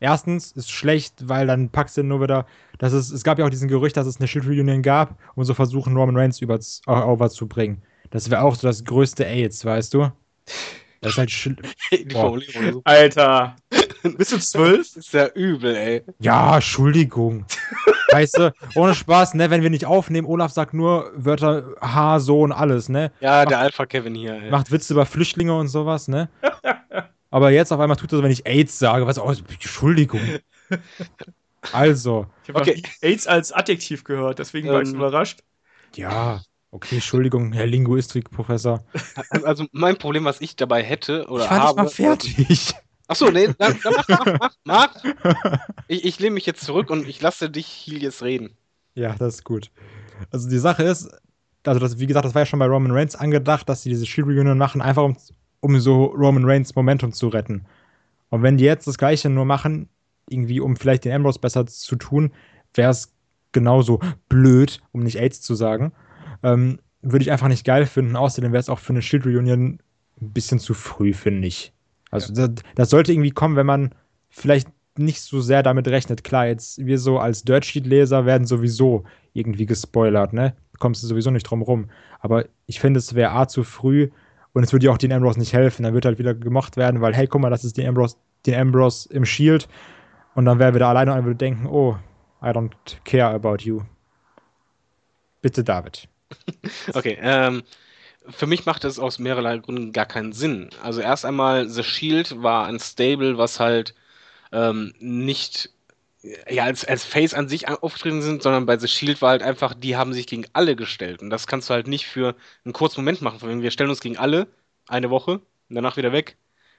Erstens 0.00 0.52
ist 0.52 0.70
schlecht, 0.70 1.28
weil 1.28 1.46
dann 1.46 1.68
packst 1.68 1.96
du 1.98 2.02
nur 2.02 2.20
wieder. 2.22 2.46
Das 2.78 2.92
ist, 2.94 3.10
es 3.12 3.22
gab 3.22 3.38
ja 3.38 3.44
auch 3.44 3.50
diesen 3.50 3.68
Gerücht, 3.68 3.96
dass 3.96 4.06
es 4.06 4.18
eine 4.18 4.26
Shield 4.26 4.46
Reunion 4.46 4.82
gab, 4.82 5.16
um 5.34 5.44
so 5.44 5.52
versuchen, 5.54 5.94
Roman 5.96 6.16
Reigns 6.16 6.40
über, 6.40 6.58
over 6.86 7.28
zu 7.30 7.46
bringen. 7.46 7.82
Das 8.10 8.30
wäre 8.30 8.42
auch 8.42 8.54
so 8.54 8.66
das 8.66 8.82
größte 8.84 9.26
AIDS, 9.26 9.64
weißt 9.64 9.94
du? 9.94 10.10
Das 11.02 11.12
ist 11.12 11.18
halt 11.18 11.30
so- 12.12 12.80
Alter. 12.84 13.56
Bist 14.16 14.32
du 14.32 14.38
zwölf? 14.38 14.78
Das 14.94 14.96
ist 14.96 15.12
ja 15.12 15.28
übel, 15.34 15.76
ey. 15.76 16.02
Ja, 16.18 16.54
Entschuldigung. 16.56 17.44
weißt 18.12 18.38
du, 18.38 18.52
ohne 18.74 18.94
Spaß, 18.94 19.34
ne, 19.34 19.50
wenn 19.50 19.62
wir 19.62 19.70
nicht 19.70 19.84
aufnehmen, 19.84 20.26
Olaf 20.26 20.52
sagt 20.52 20.72
nur 20.74 21.12
Wörter 21.14 21.74
H, 21.80 22.20
so 22.20 22.40
und 22.40 22.52
alles, 22.52 22.88
ne? 22.88 23.12
Ja, 23.20 23.44
der 23.44 23.58
Alpha 23.58 23.84
Kevin 23.86 24.14
hier, 24.14 24.34
ey. 24.42 24.50
Macht 24.50 24.72
Witze 24.72 24.94
über 24.94 25.04
Flüchtlinge 25.06 25.54
und 25.56 25.68
sowas, 25.68 26.08
ne? 26.08 26.28
Aber 27.30 27.50
jetzt 27.50 27.72
auf 27.72 27.80
einmal 27.80 27.96
tut 27.96 28.12
er 28.12 28.18
so, 28.18 28.22
wenn 28.24 28.30
ich 28.32 28.46
AIDS 28.46 28.78
sage, 28.78 29.06
was, 29.06 29.18
oh, 29.18 29.30
Entschuldigung. 29.30 30.36
Also, 31.72 32.26
Ich 32.42 32.50
habe 32.50 32.58
Okay. 32.60 32.82
AIDS 33.00 33.26
als 33.26 33.50
Adjektiv 33.52 34.04
gehört, 34.04 34.38
deswegen 34.40 34.70
war 34.70 34.82
ich 34.82 34.92
Ähm, 34.92 34.94
überrascht. 34.94 35.40
ja, 35.96 36.44
okay, 36.72 36.96
Entschuldigung, 36.96 37.52
Herr 37.52 37.66
Linguistik-Professor. 37.66 38.84
Also 39.44 39.66
mein 39.72 39.98
Problem, 39.98 40.24
was 40.24 40.40
ich 40.40 40.56
dabei 40.56 40.82
hätte 40.82 41.26
oder 41.28 41.44
Ich 41.44 41.50
war 41.50 41.58
nicht 41.60 41.74
habe. 41.74 41.76
mal 41.76 41.88
fertig. 41.88 42.74
Achso, 43.08 43.30
nee, 43.30 43.48
dann, 43.58 43.80
dann 43.82 43.94
mach, 43.94 44.08
mach, 44.08 44.28
mach, 44.38 44.54
mach. 44.64 45.06
Ich, 45.88 46.04
ich 46.04 46.18
lehne 46.20 46.34
mich 46.34 46.46
jetzt 46.46 46.64
zurück 46.64 46.90
und 46.90 47.08
ich 47.08 47.20
lasse 47.22 47.50
dich 47.50 47.66
hier 47.66 47.98
jetzt 48.00 48.22
reden. 48.22 48.56
Ja, 48.94 49.14
das 49.14 49.34
ist 49.36 49.44
gut. 49.44 49.70
Also 50.30 50.48
die 50.48 50.58
Sache 50.58 50.84
ist, 50.84 51.10
also 51.66 51.80
das, 51.80 51.98
wie 51.98 52.06
gesagt, 52.06 52.24
das 52.26 52.34
war 52.34 52.42
ja 52.42 52.46
schon 52.46 52.58
bei 52.58 52.66
Roman 52.66 52.92
Reigns 52.92 53.16
angedacht, 53.16 53.68
dass 53.68 53.82
sie 53.82 53.90
diese 53.90 54.06
Shield 54.06 54.26
Reunion 54.28 54.58
machen, 54.58 54.82
einfach 54.82 55.04
um, 55.04 55.16
um 55.60 55.78
so 55.80 56.06
Roman 56.06 56.44
Reigns 56.44 56.74
Momentum 56.74 57.12
zu 57.12 57.28
retten. 57.28 57.66
Und 58.30 58.42
wenn 58.42 58.56
die 58.56 58.64
jetzt 58.64 58.86
das 58.86 58.98
Gleiche 58.98 59.28
nur 59.28 59.44
machen, 59.44 59.88
irgendwie 60.28 60.60
um 60.60 60.76
vielleicht 60.76 61.04
den 61.04 61.12
Ambrose 61.12 61.40
besser 61.40 61.66
zu 61.66 61.96
tun, 61.96 62.32
wäre 62.74 62.90
es 62.90 63.12
genauso 63.52 64.00
blöd, 64.28 64.80
um 64.92 65.02
nicht 65.02 65.18
AIDS 65.18 65.40
zu 65.42 65.54
sagen. 65.54 65.92
Ähm, 66.42 66.78
würde 67.02 67.22
ich 67.22 67.32
einfach 67.32 67.48
nicht 67.48 67.64
geil 67.64 67.86
finden. 67.86 68.16
Außerdem 68.16 68.52
wäre 68.52 68.60
es 68.60 68.68
auch 68.68 68.78
für 68.78 68.92
eine 68.92 69.02
Shield 69.02 69.26
Reunion 69.26 69.78
ein 70.20 70.32
bisschen 70.32 70.58
zu 70.58 70.74
früh, 70.74 71.12
finde 71.12 71.48
ich. 71.48 71.72
Also 72.10 72.32
das, 72.32 72.50
das 72.74 72.90
sollte 72.90 73.12
irgendwie 73.12 73.30
kommen, 73.30 73.56
wenn 73.56 73.66
man 73.66 73.94
vielleicht 74.28 74.68
nicht 74.96 75.22
so 75.22 75.40
sehr 75.40 75.62
damit 75.62 75.88
rechnet. 75.88 76.24
Klar, 76.24 76.46
jetzt 76.46 76.84
wir 76.84 76.98
so 76.98 77.18
als 77.18 77.42
Dirt 77.42 77.64
Sheet 77.64 77.86
Leser 77.86 78.26
werden 78.26 78.46
sowieso 78.46 79.04
irgendwie 79.32 79.66
gespoilert, 79.66 80.32
ne? 80.32 80.54
Kommst 80.78 81.02
du 81.02 81.06
sowieso 81.06 81.30
nicht 81.30 81.44
drum 81.44 81.62
rum. 81.62 81.90
Aber 82.20 82.44
ich 82.66 82.80
finde, 82.80 82.98
es 82.98 83.14
wäre 83.14 83.32
A 83.32 83.48
zu 83.48 83.64
früh 83.64 84.10
und 84.52 84.64
es 84.64 84.72
würde 84.72 84.86
ja 84.86 84.92
auch 84.92 84.98
den 84.98 85.12
Ambrose 85.12 85.38
nicht 85.38 85.52
helfen. 85.52 85.82
Dann 85.82 85.94
wird 85.94 86.04
halt 86.04 86.18
wieder 86.18 86.34
gemocht 86.34 86.76
werden, 86.76 87.00
weil, 87.00 87.14
hey, 87.14 87.26
guck 87.26 87.40
mal, 87.40 87.50
das 87.50 87.64
ist 87.64 87.76
den 87.76 87.88
Ambrose, 87.88 88.16
den 88.46 88.54
Ambrose 88.54 89.08
im 89.12 89.24
Shield. 89.24 89.68
Und 90.34 90.44
dann 90.44 90.58
wäre 90.58 90.74
wieder 90.74 90.88
alleine 90.88 91.12
und 91.14 91.24
würde 91.24 91.36
denken, 91.36 91.66
oh, 91.66 91.96
I 92.42 92.46
don't 92.46 92.72
care 93.04 93.34
about 93.34 93.58
you. 93.58 93.82
Bitte, 95.42 95.64
David. 95.64 96.08
Okay, 96.94 97.18
ähm, 97.20 97.62
für 98.28 98.46
mich 98.46 98.66
macht 98.66 98.84
es 98.84 98.98
aus 99.00 99.18
mehrerlei 99.18 99.58
Gründen 99.58 99.92
gar 99.92 100.06
keinen 100.06 100.32
Sinn. 100.32 100.70
Also 100.82 101.00
erst 101.00 101.24
einmal, 101.24 101.68
The 101.68 101.82
Shield 101.82 102.42
war 102.42 102.66
ein 102.66 102.78
Stable, 102.78 103.36
was 103.38 103.58
halt 103.58 103.94
ähm, 104.52 104.92
nicht 105.00 105.70
ja, 106.22 106.64
als, 106.64 106.84
als 106.84 107.04
Face 107.04 107.34
an 107.34 107.48
sich 107.48 107.68
aufgetreten 107.68 108.22
sind, 108.22 108.42
sondern 108.42 108.66
bei 108.66 108.78
The 108.78 108.88
Shield 108.88 109.22
war 109.22 109.30
halt 109.30 109.42
einfach, 109.42 109.74
die 109.74 109.96
haben 109.96 110.12
sich 110.12 110.26
gegen 110.26 110.44
alle 110.52 110.76
gestellt. 110.76 111.22
Und 111.22 111.30
das 111.30 111.46
kannst 111.46 111.70
du 111.70 111.74
halt 111.74 111.86
nicht 111.86 112.06
für 112.06 112.36
einen 112.64 112.72
kurzen 112.74 113.00
Moment 113.00 113.22
machen. 113.22 113.40
Von 113.40 113.62
Wir 113.62 113.70
stellen 113.70 113.90
uns 113.90 114.00
gegen 114.00 114.18
alle 114.18 114.48
eine 114.86 115.10
Woche 115.10 115.32
und 115.68 115.74
danach 115.74 115.96
wieder 115.96 116.12
weg. 116.12 116.36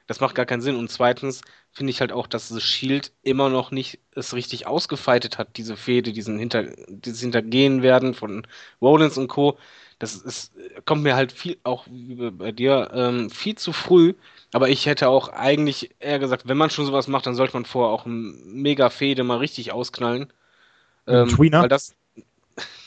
Das 0.08 0.20
macht 0.20 0.36
gar 0.36 0.46
keinen 0.46 0.62
Sinn. 0.62 0.76
Und 0.76 0.89
zweitens 0.92 1.42
finde 1.72 1.92
ich 1.92 2.02
halt 2.02 2.12
auch, 2.12 2.28
dass 2.28 2.50
The 2.50 2.62
Shield 2.62 3.14
immer 3.24 3.50
noch 3.50 3.72
nicht 3.72 4.00
es 4.16 4.34
richtig 4.34 4.68
ausgefeitet 4.68 5.38
hat, 5.38 5.58
diese 5.58 5.78
Fehde, 5.78 6.12
diesen 6.12 6.38
Hinter, 6.38 6.64
dieses 6.89 7.22
Hintergehen 7.22 7.82
werden 7.82 8.14
von 8.14 8.46
Rollins 8.82 9.18
und 9.18 9.28
Co. 9.28 9.58
Das 10.02 10.16
ist, 10.16 10.52
kommt 10.86 11.04
mir 11.04 11.16
halt 11.16 11.32
viel, 11.32 11.58
auch 11.64 11.86
wie 11.88 12.32
bei 12.32 12.52
dir, 12.52 12.89
ähm, 12.93 13.30
viel 13.30 13.56
zu 13.56 13.72
früh. 13.72 14.16
Aber 14.52 14.68
ich 14.68 14.88
hätte 14.88 15.10
auch 15.10 15.30
eigentlich 15.30 15.91
eher 15.99 16.18
gesagt, 16.18 16.47
wenn 16.47 16.58
man 16.58 16.72
schon 16.72 16.88
sowas 16.88 17.08
macht, 17.08 17.28
dann 17.28 17.36
sollte 17.36 17.54
man 17.54 17.66
vorher 17.66 17.93
auch 17.93 18.08
ein 18.08 18.41
mega 18.45 18.89
Fehde 18.89 19.24
mal 19.24 19.38
richtig 19.38 19.72
ausknallen. 19.72 20.34
Einem 21.06 21.30
Tweener? 21.30 21.62
Weil 21.62 21.70
das, 21.70 21.95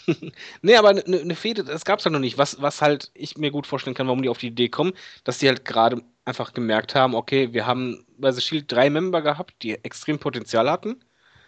nee, 0.63 0.77
aber 0.77 0.91
eine 0.91 1.03
ne 1.07 1.35
Fehde, 1.35 1.65
das 1.65 1.85
gab's 1.85 2.05
halt 2.05 2.13
noch 2.13 2.21
nicht. 2.21 2.39
Was, 2.39 2.61
was 2.61 2.83
halt 2.83 3.11
ich 3.15 3.37
mir 3.39 3.51
gut 3.51 3.67
vorstellen 3.67 3.95
kann, 3.95 4.07
warum 4.07 4.23
die 4.23 4.29
auf 4.29 4.39
die 4.39 4.49
Idee 4.49 4.69
kommen, 4.69 4.93
dass 5.25 5.39
die 5.39 5.49
halt 5.49 5.65
gerade 5.65 6.03
einfach 6.25 6.53
gemerkt 6.53 6.95
haben, 6.95 7.15
okay, 7.15 7.53
wir 7.53 7.67
haben 7.67 8.05
bei 8.19 8.33
The 8.33 8.41
Shield 8.41 8.71
drei 8.71 8.91
Member 8.91 9.23
gehabt, 9.23 9.55
die 9.63 9.73
extrem 9.85 10.19
Potenzial 10.19 10.71
hatten, 10.71 10.97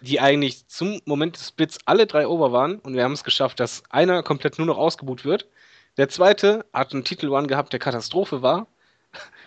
die 0.01 0.21
eigentlich 0.21 0.69
zum 0.69 1.01
Moment 1.07 1.37
des 1.37 1.49
Splits 1.49 1.79
alle 1.87 2.07
drei 2.07 2.27
over 2.27 2.53
waren 2.53 2.79
und 2.79 2.95
wir 2.95 3.05
haben 3.05 3.13
es 3.13 3.25
geschafft, 3.25 3.61
dass 3.61 3.83
einer 3.91 4.23
komplett 4.23 4.59
nur 4.59 4.67
noch 4.67 4.79
ausgebucht 4.79 5.25
wird. 5.25 5.49
Der 5.97 6.09
zweite 6.09 6.67
hat 6.73 6.93
einen 6.93 7.05
Titel 7.05 7.29
One 7.29 7.47
gehabt, 7.47 7.73
der 7.73 7.81
Katastrophe 7.81 8.43
war, 8.43 8.67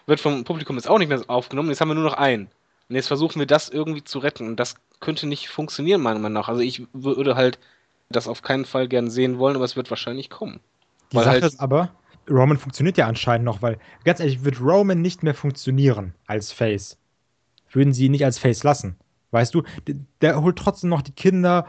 wird 0.06 0.20
vom 0.20 0.44
Publikum 0.44 0.76
jetzt 0.76 0.90
auch 0.90 0.98
nicht 0.98 1.10
mehr 1.10 1.22
aufgenommen, 1.28 1.70
jetzt 1.70 1.82
haben 1.82 1.90
wir 1.90 1.96
nur 1.96 2.04
noch 2.04 2.14
einen. 2.14 2.50
Und 2.90 2.96
jetzt 2.96 3.08
versuchen 3.08 3.40
wir 3.40 3.46
das 3.46 3.70
irgendwie 3.70 4.04
zu 4.04 4.20
retten 4.20 4.48
und 4.48 4.60
das 4.60 4.76
könnte 5.00 5.28
nicht 5.28 5.50
funktionieren, 5.50 6.02
meiner 6.02 6.20
Meinung 6.20 6.34
nach. 6.34 6.50
Also 6.50 6.62
ich 6.62 6.88
würde 6.92 7.36
halt 7.36 7.60
das 8.10 8.28
auf 8.28 8.42
keinen 8.42 8.66
Fall 8.66 8.88
gern 8.88 9.10
sehen 9.12 9.38
wollen, 9.38 9.56
aber 9.56 9.66
es 9.66 9.76
wird 9.76 9.92
wahrscheinlich 9.92 10.32
kommen. 10.32 10.60
Die 11.12 11.18
Sache 11.18 11.30
halt 11.30 11.44
ist 11.44 11.60
aber, 11.60 11.92
Roman 12.28 12.58
funktioniert 12.58 12.98
ja 12.98 13.08
anscheinend 13.08 13.46
noch, 13.46 13.62
weil 13.62 13.78
ganz 14.04 14.20
ehrlich, 14.20 14.44
wird 14.44 14.60
Roman 14.60 15.02
nicht 15.02 15.22
mehr 15.22 15.36
funktionieren 15.36 16.16
als 16.26 16.52
Face. 16.52 16.98
Würden 17.72 17.94
sie 17.94 18.06
ihn 18.06 18.12
nicht 18.12 18.26
als 18.26 18.40
Face 18.40 18.64
lassen. 18.64 18.98
Weißt 19.32 19.54
du, 19.54 19.62
der, 19.86 19.96
der 20.22 20.42
holt 20.42 20.58
trotzdem 20.58 20.90
noch 20.90 21.04
die 21.04 21.12
Kinder 21.12 21.68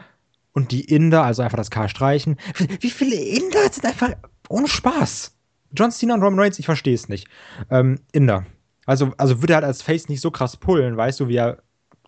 und 0.53 0.71
die 0.71 0.83
Inder, 0.85 1.23
also 1.23 1.43
einfach 1.43 1.57
das 1.57 1.69
K 1.69 1.87
streichen. 1.87 2.37
Wie 2.79 2.89
viele 2.89 3.15
Inder 3.15 3.71
sind 3.71 3.85
einfach 3.85 4.13
ohne 4.51 4.67
Spaß? 4.67 5.35
John 5.73 5.91
Cena 5.91 6.15
und 6.15 6.23
Roman 6.23 6.39
Reigns, 6.39 6.59
ich 6.59 6.65
verstehe 6.65 6.93
es 6.93 7.09
nicht. 7.09 7.27
Ähm, 7.69 7.99
Inder. 8.11 8.45
Also, 8.85 9.13
also 9.17 9.41
würde 9.41 9.53
er 9.53 9.57
halt 9.57 9.65
als 9.65 9.81
Face 9.81 10.09
nicht 10.09 10.21
so 10.21 10.31
krass 10.31 10.57
pullen, 10.57 10.97
weißt 10.97 11.19
du, 11.19 11.27
wie 11.27 11.37
er 11.37 11.59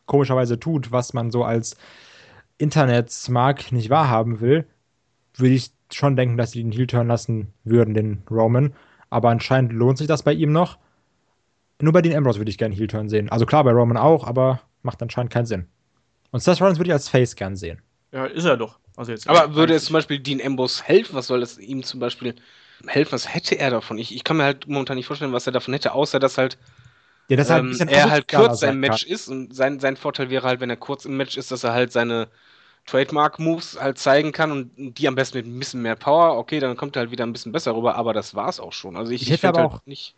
komischerweise 0.05 0.59
tut, 0.59 0.91
was 0.91 1.13
man 1.13 1.31
so 1.31 1.43
als 1.43 1.77
Internet-Smart 2.57 3.71
nicht 3.71 3.89
wahrhaben 3.89 4.41
will, 4.41 4.67
würde 5.35 5.55
ich 5.55 5.71
schon 5.91 6.15
denken, 6.15 6.37
dass 6.37 6.51
sie 6.51 6.63
den 6.63 6.71
Heel 6.71 6.87
turn 6.87 7.07
lassen 7.07 7.53
würden, 7.63 7.93
den 7.93 8.23
Roman. 8.29 8.73
Aber 9.09 9.29
anscheinend 9.29 9.73
lohnt 9.73 9.97
sich 9.97 10.07
das 10.07 10.23
bei 10.23 10.33
ihm 10.33 10.51
noch. 10.51 10.77
Nur 11.81 11.93
bei 11.93 12.01
den 12.01 12.15
Ambrose 12.15 12.39
würde 12.39 12.51
ich 12.51 12.57
gerne 12.57 12.75
Heel 12.75 12.87
turn 12.87 13.09
sehen. 13.09 13.29
Also 13.29 13.45
klar, 13.45 13.63
bei 13.63 13.71
Roman 13.71 13.97
auch, 13.97 14.25
aber 14.25 14.61
macht 14.81 15.01
anscheinend 15.01 15.31
keinen 15.31 15.45
Sinn. 15.45 15.67
Und 16.31 16.41
Seth 16.41 16.61
Rollins 16.61 16.79
würde 16.79 16.89
ich 16.89 16.93
als 16.93 17.09
Face 17.09 17.35
gern 17.35 17.55
sehen. 17.55 17.81
Ja, 18.11 18.25
ist 18.25 18.45
er 18.45 18.57
doch. 18.57 18.79
Also 18.95 19.11
jetzt 19.11 19.27
aber 19.27 19.55
würde 19.55 19.73
es 19.73 19.85
zum 19.85 19.93
Beispiel 19.93 20.19
Dean 20.19 20.41
Ambrose 20.41 20.83
helfen? 20.83 21.15
Was 21.15 21.27
soll 21.27 21.41
es 21.41 21.57
ihm 21.57 21.83
zum 21.83 21.99
Beispiel 21.99 22.35
helfen? 22.85 23.11
Was 23.13 23.33
hätte 23.33 23.57
er 23.57 23.71
davon? 23.71 23.97
Ich, 23.97 24.15
ich 24.15 24.23
kann 24.23 24.37
mir 24.37 24.43
halt 24.43 24.67
momentan 24.67 24.97
nicht 24.97 25.07
vorstellen, 25.07 25.33
was 25.33 25.47
er 25.47 25.53
davon 25.53 25.73
hätte, 25.73 25.93
außer 25.93 26.19
dass 26.19 26.37
halt 26.37 26.57
ja, 27.29 27.37
dass 27.37 27.49
ähm, 27.49 27.77
halt 27.79 27.89
er 27.89 28.09
halt 28.09 28.27
kurz 28.27 28.61
im 28.61 28.79
Match 28.79 29.05
ist 29.05 29.27
und 29.27 29.55
sein, 29.55 29.79
sein 29.79 29.97
Vorteil 29.97 30.29
wäre 30.29 30.47
halt, 30.47 30.59
wenn 30.59 30.69
er 30.69 30.77
kurz 30.77 31.05
im 31.05 31.17
Match 31.17 31.37
ist, 31.37 31.51
dass 31.51 31.63
er 31.63 31.73
halt 31.73 31.91
seine 31.91 32.27
Trademark-Moves 32.85 33.79
halt 33.79 33.97
zeigen 33.97 34.31
kann 34.31 34.51
und 34.51 34.97
die 34.97 35.07
am 35.07 35.15
besten 35.15 35.37
mit 35.37 35.47
ein 35.47 35.59
bisschen 35.59 35.81
mehr 35.81 35.95
Power. 35.95 36.37
Okay, 36.37 36.59
dann 36.59 36.75
kommt 36.77 36.95
er 36.95 37.01
halt 37.01 37.11
wieder 37.11 37.25
ein 37.25 37.33
bisschen 37.33 37.51
besser 37.51 37.75
rüber, 37.75 37.95
aber 37.95 38.13
das 38.13 38.35
war's 38.35 38.59
auch 38.59 38.73
schon. 38.73 38.97
Also 38.97 39.11
ich, 39.11 39.23
ich 39.23 39.31
hätte 39.31 39.47
aber 39.47 39.59
halt 39.59 39.71
auch 39.71 39.85
nicht. 39.85 40.15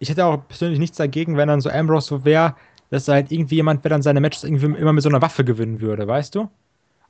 Ich 0.00 0.08
hätte 0.08 0.24
auch 0.26 0.48
persönlich 0.48 0.78
nichts 0.78 0.96
dagegen, 0.96 1.36
wenn 1.36 1.48
dann 1.48 1.60
so 1.60 1.70
Ambrose 1.70 2.08
so 2.08 2.24
wäre, 2.24 2.56
dass 2.90 3.08
er 3.08 3.14
halt 3.14 3.32
irgendwie 3.32 3.56
jemand, 3.56 3.84
der 3.84 3.90
dann 3.90 4.02
seine 4.02 4.20
Matches 4.20 4.44
irgendwie 4.44 4.66
immer 4.66 4.92
mit 4.92 5.02
so 5.02 5.08
einer 5.08 5.22
Waffe 5.22 5.44
gewinnen 5.44 5.80
würde, 5.80 6.06
weißt 6.06 6.34
du? 6.34 6.48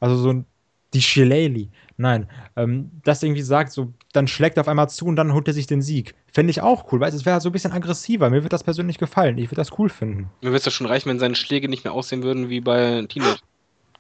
Also 0.01 0.17
so 0.17 0.31
ein 0.33 0.47
die 0.95 1.03
Shillelagh. 1.03 1.69
Nein, 1.97 2.29
ähm, 2.57 2.91
das 3.05 3.23
irgendwie 3.23 3.43
sagt, 3.43 3.73
so, 3.73 3.93
dann 4.13 4.27
schlägt 4.27 4.57
er 4.57 4.63
auf 4.63 4.69
einmal 4.69 4.89
zu 4.89 5.07
und 5.07 5.17
dann 5.17 5.33
holt 5.33 5.47
er 5.47 5.55
sich 5.55 5.67
den 5.67 5.83
Sieg. 5.83 6.15
Fände 6.33 6.51
ich 6.51 6.61
auch 6.61 6.93
cool, 6.93 7.01
weil 7.01 7.13
es 7.13 7.25
wäre 7.25 7.41
so 7.41 7.49
ein 7.51 7.53
bisschen 7.53 7.73
aggressiver. 7.73 8.31
Mir 8.31 8.43
wird 8.43 8.53
das 8.53 8.65
persönlich 8.65 8.99
gefallen. 8.99 9.39
Ich 9.39 9.47
würde 9.47 9.57
das 9.57 9.79
cool 9.79 9.89
finden. 9.89 10.31
Mir 10.41 10.49
würde 10.49 10.57
es 10.57 10.65
ja 10.65 10.71
schon 10.71 10.87
reichen, 10.87 11.09
wenn 11.09 11.19
seine 11.19 11.35
Schläge 11.35 11.69
nicht 11.69 11.85
mehr 11.85 11.93
aussehen 11.93 12.23
würden 12.23 12.49
wie 12.49 12.61
bei 12.61 13.05
Teenage. 13.09 13.41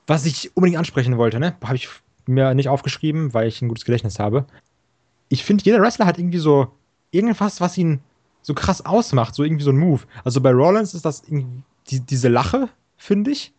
Was 0.07 0.26
ich 0.26 0.57
unbedingt 0.57 0.78
ansprechen 0.78 1.16
wollte, 1.18 1.38
ne? 1.38 1.57
Habe 1.62 1.76
ich 1.76 1.88
mir 2.26 2.55
nicht 2.55 2.68
aufgeschrieben, 2.68 3.32
weil 3.34 3.49
ich 3.49 3.62
ein 3.62 3.68
gutes 3.68 3.84
Gedächtnis 3.84 4.18
habe. 4.18 4.47
Ich 5.28 5.45
finde, 5.45 5.64
jeder 5.64 5.80
Wrestler 5.80 6.07
hat 6.07 6.18
irgendwie 6.18 6.38
so 6.38 6.68
irgendwas, 7.11 7.61
was 7.61 7.78
ihn 7.78 8.01
so 8.42 8.55
krass 8.55 8.84
ausmacht, 8.84 9.34
so 9.34 9.42
irgendwie 9.42 9.64
so 9.64 9.70
ein 9.70 9.78
Move. 9.78 10.03
Also 10.24 10.40
bei 10.40 10.51
Rollins 10.51 10.95
ist 10.95 11.05
das 11.05 11.22
die, 11.22 12.01
diese 12.01 12.28
Lache, 12.28 12.68
finde 12.97 13.30
ich. 13.30 13.53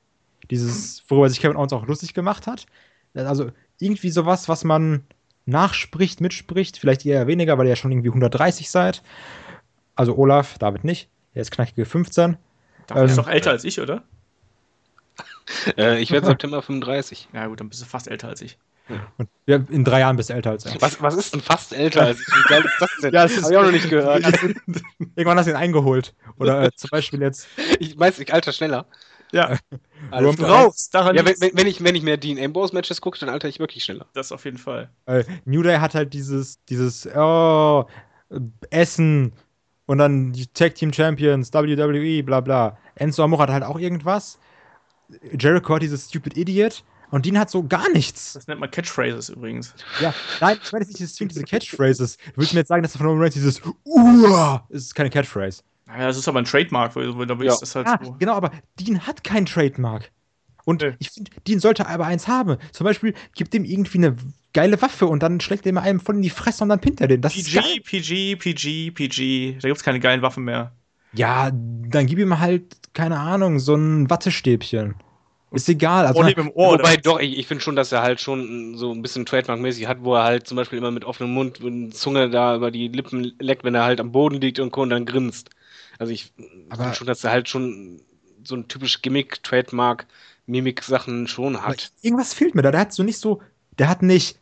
Dieses, 0.52 1.04
worüber 1.08 1.30
sich 1.30 1.40
Kevin 1.40 1.58
Owens 1.58 1.74
auch 1.74 1.88
lustig 1.88 2.14
gemacht 2.14 2.46
hat. 2.46 2.68
Also 3.16 3.52
irgendwie 3.80 4.10
sowas, 4.10 4.50
was 4.50 4.64
man 4.64 5.06
nachspricht, 5.46 6.22
mitspricht. 6.22 6.78
Vielleicht 6.78 7.06
eher 7.06 7.28
weniger, 7.28 7.58
weil 7.58 7.66
ihr 7.66 7.72
ja 7.72 7.76
schon 7.76 7.92
irgendwie 7.92 8.10
130 8.10 8.70
seid. 8.70 9.02
Also 9.96 10.18
Olaf, 10.18 10.58
David 10.58 10.84
nicht. 10.84 11.10
Er 11.34 11.42
ist 11.42 11.52
knackige 11.52 11.86
15. 11.86 12.38
David 12.88 13.04
ähm, 13.04 13.10
ist 13.10 13.18
doch 13.18 13.28
älter 13.28 13.52
als 13.52 13.64
ich, 13.64 13.80
oder? 13.80 14.04
äh, 15.78 16.00
ich 16.00 16.12
werde 16.12 16.28
September 16.28 16.62
35. 16.62 17.30
Ja, 17.34 17.48
gut, 17.48 17.60
dann 17.60 17.70
bist 17.70 17.82
du 17.82 17.86
fast 17.86 18.08
älter 18.08 18.28
als 18.28 18.42
ich. 18.42 18.58
Und 19.18 19.30
ja, 19.48 19.58
in 19.70 19.84
drei 19.84 20.02
Jahren 20.02 20.16
bist 20.16 20.30
du 20.30 20.34
älter 20.34 20.52
als 20.52 20.66
er. 20.66 20.80
Was, 20.80 21.02
was 21.02 21.16
ist 21.16 21.34
denn 21.34 21.42
fast 21.42 21.74
älter 21.74 22.04
als 22.04 22.20
ich? 22.20 22.28
Wie 22.28 22.48
geil 22.48 22.64
ist 22.64 22.76
das 22.80 22.92
denn? 23.02 23.14
ja, 23.14 23.24
das 23.24 23.42
hab 23.42 23.50
ich 23.50 23.58
auch 23.58 23.64
noch 23.64 23.72
nicht 23.72 23.90
gehört. 23.90 24.24
Irgendwann 25.16 25.40
hast 25.40 25.48
du 25.48 25.52
ihn 25.52 25.56
eingeholt. 25.56 26.14
Oder 26.38 26.64
äh, 26.66 26.72
zum 26.76 26.90
Beispiel 26.92 27.22
jetzt. 27.22 27.48
Ich 27.80 27.98
weiß, 27.98 28.20
ich 28.20 28.32
alter 28.32 28.52
schneller. 28.52 28.86
Ja. 29.32 29.58
Alles 30.12 30.40
raus. 30.42 30.90
ja, 30.94 31.26
wenn, 31.26 31.26
wenn, 31.26 31.68
ich, 31.68 31.84
wenn 31.84 31.96
ich 31.96 32.04
mehr 32.04 32.18
Dean 32.18 32.40
Ambrose 32.40 32.74
Matches 32.74 33.02
gucke, 33.02 33.20
dann 33.20 33.30
alter 33.30 33.48
ich 33.48 33.60
wirklich 33.60 33.84
schneller. 33.84 34.06
Das 34.14 34.32
auf 34.32 34.46
jeden 34.46 34.58
Fall. 34.58 34.90
Äh, 35.08 35.24
New 35.46 35.64
Day 35.64 35.78
hat 35.78 35.96
halt 35.96 36.14
dieses, 36.14 36.64
dieses, 36.66 37.08
oh, 37.16 37.86
Essen 38.70 39.34
und 39.86 39.98
dann 39.98 40.34
die 40.34 40.48
Tag 40.48 40.76
Team 40.76 40.92
Champions, 40.92 41.54
WWE, 41.54 42.24
bla 42.24 42.42
bla. 42.42 42.78
Enzo 42.96 43.24
Amore 43.24 43.44
hat 43.44 43.50
halt 43.50 43.64
auch 43.64 43.80
irgendwas. 43.80 44.40
Jericho 45.38 45.76
hat 45.76 45.82
dieses 45.82 46.10
Stupid 46.10 46.38
Idiot. 46.38 46.84
Und 47.12 47.26
Dean 47.26 47.38
hat 47.38 47.52
so 47.52 47.64
gar 47.64 47.88
nichts. 47.92 48.34
Das 48.34 48.48
nennt 48.48 48.60
man 48.60 48.72
Catchphrases 48.72 49.30
übrigens. 49.30 49.76
Ja, 50.02 50.14
nein, 50.42 50.58
ich 50.62 50.72
meine 50.72 50.86
nicht 50.86 51.00
dieses, 51.00 51.16
diese 51.16 51.44
Catchphrases. 51.44 52.18
Du 52.18 52.24
willst 52.38 52.54
mir 52.54 52.62
jetzt 52.62 52.70
sagen, 52.70 52.82
dass 52.82 52.98
von 52.98 53.06
Roman 53.06 53.22
Reigns 53.22 53.36
dieses 53.36 53.62
Uah 53.86 54.66
ist 54.70 54.96
keine 54.96 55.12
Catchphrase. 55.12 55.62
Naja, 55.96 56.08
das 56.08 56.18
ist 56.18 56.28
aber 56.28 56.40
ein 56.40 56.46
Trademark, 56.46 56.94
da 56.94 57.02
ja. 57.02 57.54
ist 57.54 57.62
das 57.62 57.76
halt 57.76 57.88
ah, 57.88 58.00
so. 58.04 58.16
Genau, 58.20 58.34
aber 58.34 58.52
Dean 58.80 59.08
hat 59.08 59.24
kein 59.24 59.46
Trademark. 59.46 60.12
Und 60.66 60.82
nee. 60.82 60.94
ich 61.00 61.12
finde, 61.12 61.32
Dean 61.48 61.60
sollte 61.60 61.88
aber 61.88 62.06
eins 62.06 62.28
haben. 62.28 62.58
Zum 62.72 62.84
Beispiel 62.84 63.14
gibt 63.36 63.54
ihm 63.54 63.64
irgendwie 63.64 64.00
eine 64.00 64.18
geile 64.54 64.82
Waffe 64.82 65.06
und 65.06 65.24
dann 65.24 65.40
schlägt 65.40 65.66
er 65.66 65.72
ihm 65.72 65.78
einem 65.78 66.00
voll 66.00 66.16
in 66.16 66.22
die 66.22 66.30
Fresse 66.30 66.64
und 66.64 66.70
dann 66.70 66.82
pinnt 66.82 67.00
er 67.00 67.08
den. 67.08 67.22
Das 67.22 67.34
PG, 67.34 67.82
PG, 67.82 68.36
PG, 68.36 68.92
PG. 68.92 69.60
Da 69.62 69.68
gibt 69.68 69.78
es 69.78 69.84
keine 69.84 70.00
geilen 70.00 70.22
Waffen 70.22 70.44
mehr. 70.44 70.74
Ja, 71.14 71.52
dann 71.52 72.08
gib 72.08 72.20
ihm 72.20 72.40
halt, 72.40 72.94
keine 72.94 73.20
Ahnung, 73.20 73.60
so 73.60 73.76
ein 73.76 74.10
Wattestäbchen. 74.10 74.96
Ist 75.52 75.70
egal. 75.70 76.06
Also, 76.06 76.22
im 76.22 76.52
Ohr, 76.52 76.80
wobei 76.80 76.98
doch, 76.98 77.20
ich, 77.20 77.38
ich 77.38 77.48
finde 77.48 77.64
schon, 77.64 77.78
dass 77.78 77.92
er 77.92 78.02
halt 78.02 78.20
schon 78.20 78.76
so 78.76 78.92
ein 78.92 79.02
bisschen 79.02 79.26
Trademark-mäßig 79.26 79.88
hat, 79.88 80.00
wo 80.02 80.16
er 80.16 80.24
halt 80.24 80.48
zum 80.48 80.58
Beispiel 80.58 80.78
immer 80.78 80.92
mit 80.92 81.06
offenem 81.06 81.34
Mund 81.34 81.62
und 81.62 81.96
Zunge 81.96 82.30
da 82.30 82.58
über 82.58 82.72
die 82.72 82.90
Lippen 82.90 83.34
leckt, 83.40 83.64
wenn 83.64 83.76
er 83.76 83.86
halt 83.86 84.02
am 84.02 84.12
Boden 84.12 84.42
liegt 84.42 84.60
und, 84.60 84.76
und 84.76 84.90
dann 84.90 85.06
grinst. 85.06 85.52
Also 86.00 86.12
ich 86.14 86.34
finde 86.36 86.94
schon, 86.94 87.08
dass 87.08 87.24
er 87.24 87.32
halt 87.32 87.50
schon 87.50 88.02
so 88.44 88.56
ein 88.56 88.68
typisch 88.68 89.02
Gimmick, 89.02 89.44
Trademark, 89.44 90.06
Mimik-Sachen 90.46 91.28
schon 91.28 91.62
hat. 91.62 91.92
Irgendwas 92.02 92.34
fehlt 92.34 92.56
mir 92.56 92.62
da. 92.62 92.72
Der 92.72 92.82
hat 92.82 92.94
so 92.94 93.04
nicht 93.04 93.20
so, 93.20 93.42
der 93.78 93.90
hat 93.90 94.02
nicht. 94.02 94.38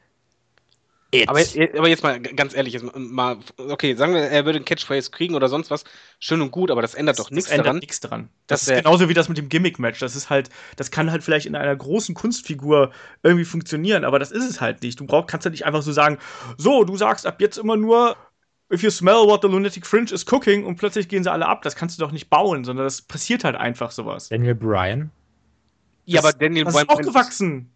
Aber, 1.28 1.40
aber, 1.78 1.88
jetzt 1.88 2.02
mal 2.02 2.20
ganz 2.20 2.56
ehrlich, 2.56 2.74
jetzt 2.74 2.86
mal, 2.96 3.38
okay, 3.58 3.96
sagen 3.96 4.16
wir, 4.16 4.22
er 4.22 4.46
würde 4.46 4.58
einen 4.58 4.66
Catchphrase 4.66 5.12
kriegen 5.12 5.36
oder 5.36 5.48
sonst 5.48 5.70
was, 5.70 5.84
schön 6.18 6.42
und 6.42 6.50
gut, 6.50 6.72
aber 6.72 6.82
das 6.82 6.96
ändert 6.96 7.20
das, 7.20 7.26
doch 7.26 7.32
nichts 7.32 7.52
daran. 7.52 7.78
nichts 7.78 8.00
daran. 8.00 8.30
Das 8.48 8.64
ist 8.64 8.74
genauso 8.76 9.10
wie 9.10 9.14
das 9.14 9.30
mit 9.30 9.38
dem 9.38 9.48
Gimmick-Match. 9.48 10.00
Das 10.00 10.16
ist 10.16 10.32
halt, 10.32 10.50
das 10.76 10.90
kann 10.90 11.12
halt 11.12 11.24
vielleicht 11.24 11.46
in 11.46 11.56
einer 11.56 11.76
großen 11.76 12.16
Kunstfigur 12.16 12.92
irgendwie 13.22 13.46
funktionieren, 13.46 14.06
aber 14.06 14.18
das 14.18 14.32
ist 14.32 14.50
es 14.50 14.60
halt 14.60 14.82
nicht. 14.82 15.00
Du 15.00 15.06
brauch, 15.06 15.28
kannst 15.28 15.46
ja 15.46 15.52
nicht 15.52 15.66
einfach 15.66 15.84
so 15.84 15.92
sagen, 15.92 16.18
so, 16.58 16.84
du 16.84 16.98
sagst 16.98 17.28
ab 17.28 17.40
jetzt 17.42 17.58
immer 17.58 17.78
nur 17.78 18.18
if 18.72 18.84
you 18.84 18.90
smell 18.90 19.28
what 19.28 19.42
the 19.42 19.48
lunatic 19.48 19.86
fringe 19.86 20.12
is 20.12 20.26
cooking 20.26 20.66
und 20.66 20.78
plötzlich 20.78 21.08
gehen 21.08 21.24
sie 21.24 21.32
alle 21.32 21.48
ab. 21.48 21.62
Das 21.62 21.76
kannst 21.76 21.98
du 21.98 22.04
doch 22.04 22.12
nicht 22.12 22.30
bauen, 22.30 22.64
sondern 22.64 22.86
das 22.86 23.02
passiert 23.02 23.44
halt 23.44 23.56
einfach 23.56 23.92
sowas. 23.92 24.30
Daniel 24.30 24.56
Bryan? 24.56 25.12
Ja, 26.06 26.22
das, 26.22 26.34
aber 26.34 26.40
Daniel 26.40 26.66
Bryan 26.66 26.88
ist 26.88 26.90
auch 26.90 27.02
gewachsen. 27.02 27.72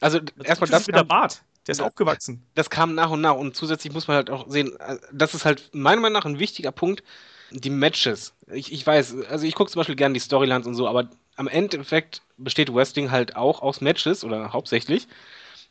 Also 0.00 0.20
erstmal 0.42 0.68
das 0.70 0.86
mit 0.86 0.96
der 0.96 1.04
Bart. 1.04 1.42
Der 1.66 1.72
ist 1.72 1.80
auch 1.80 1.94
gewachsen. 1.94 2.42
Das 2.54 2.70
kam 2.70 2.94
nach 2.94 3.10
und 3.10 3.20
nach 3.20 3.36
und 3.36 3.54
zusätzlich 3.54 3.92
muss 3.92 4.08
man 4.08 4.16
halt 4.16 4.30
auch 4.30 4.50
sehen, 4.50 4.74
äh, 4.80 4.96
das 5.12 5.34
ist 5.34 5.44
halt 5.44 5.70
meiner 5.72 6.00
Meinung 6.00 6.18
nach 6.18 6.24
ein 6.24 6.40
wichtiger 6.40 6.72
Punkt, 6.72 7.04
die 7.52 7.70
Matches. 7.70 8.34
Ich, 8.50 8.72
ich 8.72 8.84
weiß, 8.84 9.14
also 9.28 9.46
ich 9.46 9.54
gucke 9.54 9.70
zum 9.70 9.78
Beispiel 9.80 9.94
gerne 9.94 10.14
die 10.14 10.20
Storylines 10.20 10.66
und 10.66 10.74
so, 10.74 10.88
aber 10.88 11.08
am 11.36 11.46
Endeffekt 11.46 12.22
besteht 12.36 12.74
Wrestling 12.74 13.10
halt 13.10 13.36
auch 13.36 13.62
aus 13.62 13.80
Matches 13.80 14.24
oder 14.24 14.52
hauptsächlich. 14.52 15.06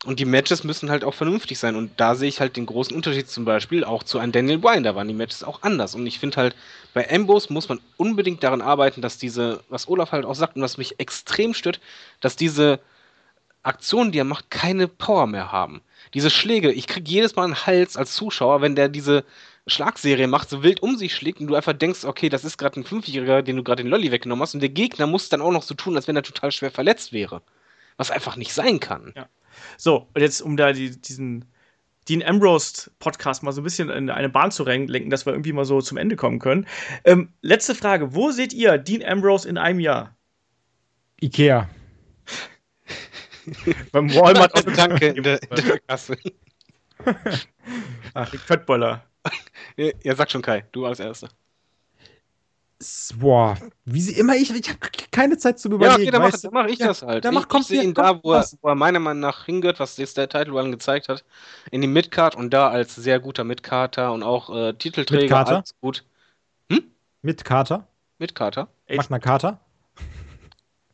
Und 0.03 0.19
die 0.19 0.25
Matches 0.25 0.63
müssen 0.63 0.89
halt 0.89 1.03
auch 1.03 1.13
vernünftig 1.13 1.59
sein. 1.59 1.75
Und 1.75 1.91
da 1.99 2.15
sehe 2.15 2.27
ich 2.27 2.39
halt 2.39 2.57
den 2.57 2.65
großen 2.65 2.95
Unterschied 2.95 3.29
zum 3.29 3.45
Beispiel 3.45 3.83
auch 3.83 4.01
zu 4.01 4.17
einem 4.17 4.31
Daniel 4.31 4.57
Bryan. 4.57 4.83
Da 4.83 4.95
waren 4.95 5.07
die 5.07 5.13
Matches 5.13 5.43
auch 5.43 5.61
anders. 5.61 5.93
Und 5.93 6.07
ich 6.07 6.17
finde 6.17 6.37
halt, 6.37 6.55
bei 6.95 7.07
Ambos 7.11 7.51
muss 7.51 7.69
man 7.69 7.79
unbedingt 7.97 8.41
daran 8.41 8.61
arbeiten, 8.61 9.01
dass 9.01 9.19
diese, 9.19 9.63
was 9.69 9.87
Olaf 9.87 10.11
halt 10.11 10.25
auch 10.25 10.33
sagt 10.33 10.55
und 10.55 10.63
was 10.63 10.79
mich 10.79 10.99
extrem 10.99 11.53
stört, 11.53 11.79
dass 12.19 12.35
diese 12.35 12.79
Aktionen, 13.61 14.11
die 14.11 14.17
er 14.17 14.25
macht, 14.25 14.49
keine 14.49 14.87
Power 14.87 15.27
mehr 15.27 15.51
haben. 15.51 15.81
Diese 16.15 16.31
Schläge, 16.31 16.71
ich 16.71 16.87
kriege 16.87 17.09
jedes 17.09 17.35
Mal 17.35 17.43
einen 17.43 17.67
Hals 17.67 17.95
als 17.95 18.13
Zuschauer, 18.15 18.61
wenn 18.61 18.75
der 18.75 18.89
diese 18.89 19.23
Schlagserie 19.67 20.27
macht, 20.27 20.49
so 20.49 20.63
wild 20.63 20.81
um 20.81 20.97
sich 20.97 21.13
schlägt 21.15 21.39
und 21.39 21.47
du 21.47 21.53
einfach 21.53 21.73
denkst, 21.73 22.05
okay, 22.05 22.29
das 22.29 22.43
ist 22.43 22.57
gerade 22.57 22.79
ein 22.79 22.83
Fünfjähriger, 22.83 23.43
den 23.43 23.57
du 23.57 23.63
gerade 23.63 23.83
den 23.83 23.89
Lolly 23.91 24.11
weggenommen 24.11 24.41
hast 24.41 24.55
und 24.55 24.61
der 24.61 24.69
Gegner 24.69 25.05
muss 25.05 25.29
dann 25.29 25.41
auch 25.41 25.51
noch 25.51 25.61
so 25.61 25.75
tun, 25.75 25.95
als 25.95 26.07
wenn 26.07 26.15
er 26.15 26.23
total 26.23 26.51
schwer 26.51 26.71
verletzt 26.71 27.13
wäre. 27.13 27.43
Was 27.97 28.09
einfach 28.09 28.35
nicht 28.35 28.53
sein 28.53 28.79
kann. 28.79 29.13
Ja. 29.15 29.29
So, 29.77 30.07
und 30.13 30.21
jetzt, 30.21 30.41
um 30.41 30.57
da 30.57 30.73
die, 30.73 30.99
diesen 30.99 31.45
Dean 32.09 32.23
Ambrose 32.23 32.91
Podcast 32.99 33.43
mal 33.43 33.51
so 33.51 33.61
ein 33.61 33.63
bisschen 33.63 33.89
in 33.89 34.09
eine 34.09 34.29
Bahn 34.29 34.51
zu 34.51 34.63
lenken, 34.65 35.09
dass 35.09 35.25
wir 35.25 35.33
irgendwie 35.33 35.53
mal 35.53 35.65
so 35.65 35.81
zum 35.81 35.97
Ende 35.97 36.15
kommen 36.15 36.39
können. 36.39 36.67
Ähm, 37.03 37.29
letzte 37.41 37.75
Frage: 37.75 38.15
Wo 38.15 38.31
seht 38.31 38.53
ihr 38.53 38.77
Dean 38.77 39.03
Ambrose 39.03 39.47
in 39.47 39.57
einem 39.57 39.79
Jahr? 39.79 40.15
Ikea. 41.21 41.69
Beim 43.91 44.13
Walmart 44.13 44.55
Also 44.55 44.71
danke 44.71 45.07
in 45.07 45.23
der, 45.23 45.41
in 45.43 45.65
der 45.65 45.79
Kasse. 45.79 46.17
Ach, 48.13 48.33
Fettboller. 48.35 49.03
Ja, 49.77 50.15
sag 50.15 50.31
schon 50.31 50.41
Kai, 50.41 50.65
du 50.71 50.85
als 50.85 50.99
Erster. 50.99 51.29
Boah, 53.19 53.57
wie 53.85 54.01
sie 54.01 54.13
immer 54.13 54.35
ich, 54.35 54.49
ich 54.53 54.69
habe 54.69 54.79
keine 55.11 55.37
Zeit 55.37 55.59
zu 55.59 55.69
Ja, 55.69 55.75
überlegen. 55.75 55.95
okay, 55.95 56.11
dann 56.11 56.21
mach, 56.21 56.31
weißt 56.31 56.43
du? 56.43 56.47
dann 56.47 56.53
mach 56.53 56.65
ich 56.67 56.79
Ja, 56.79 56.87
das 56.87 57.01
halt. 57.01 57.25
dann 57.25 57.33
mach- 57.33 57.41
ich, 57.43 57.49
komm, 57.49 57.61
ich 57.61 57.67
sehe 57.67 57.79
hier, 57.79 57.83
ihn 57.89 57.93
komm, 57.93 58.05
da, 58.05 58.23
wo 58.23 58.33
er, 58.33 58.47
wo 58.61 58.67
er 58.69 58.75
meiner 58.75 58.99
Meinung 58.99 59.21
nach 59.21 59.45
hingehört, 59.45 59.79
was 59.79 59.97
jetzt 59.97 60.17
der 60.17 60.29
Title 60.29 60.53
Run 60.53 60.71
gezeigt 60.71 61.09
hat. 61.09 61.23
In 61.71 61.81
die 61.81 61.87
Midcard 61.87 62.35
und 62.35 62.51
da 62.51 62.69
als 62.69 62.95
sehr 62.95 63.19
guter 63.19 63.43
Midcarter 63.43 64.11
und 64.13 64.23
auch 64.23 64.49
äh, 64.55 64.73
Titelträger. 64.73 65.35
Midcarter? 65.35 65.55
Alles 65.57 65.75
gut. 65.81 66.05
Mit 67.23 67.43
Kater, 67.45 67.87
Midcarter? 68.19 68.67
Ey, 68.87 68.97
Magna 68.97 69.19
Carta. 69.19 69.59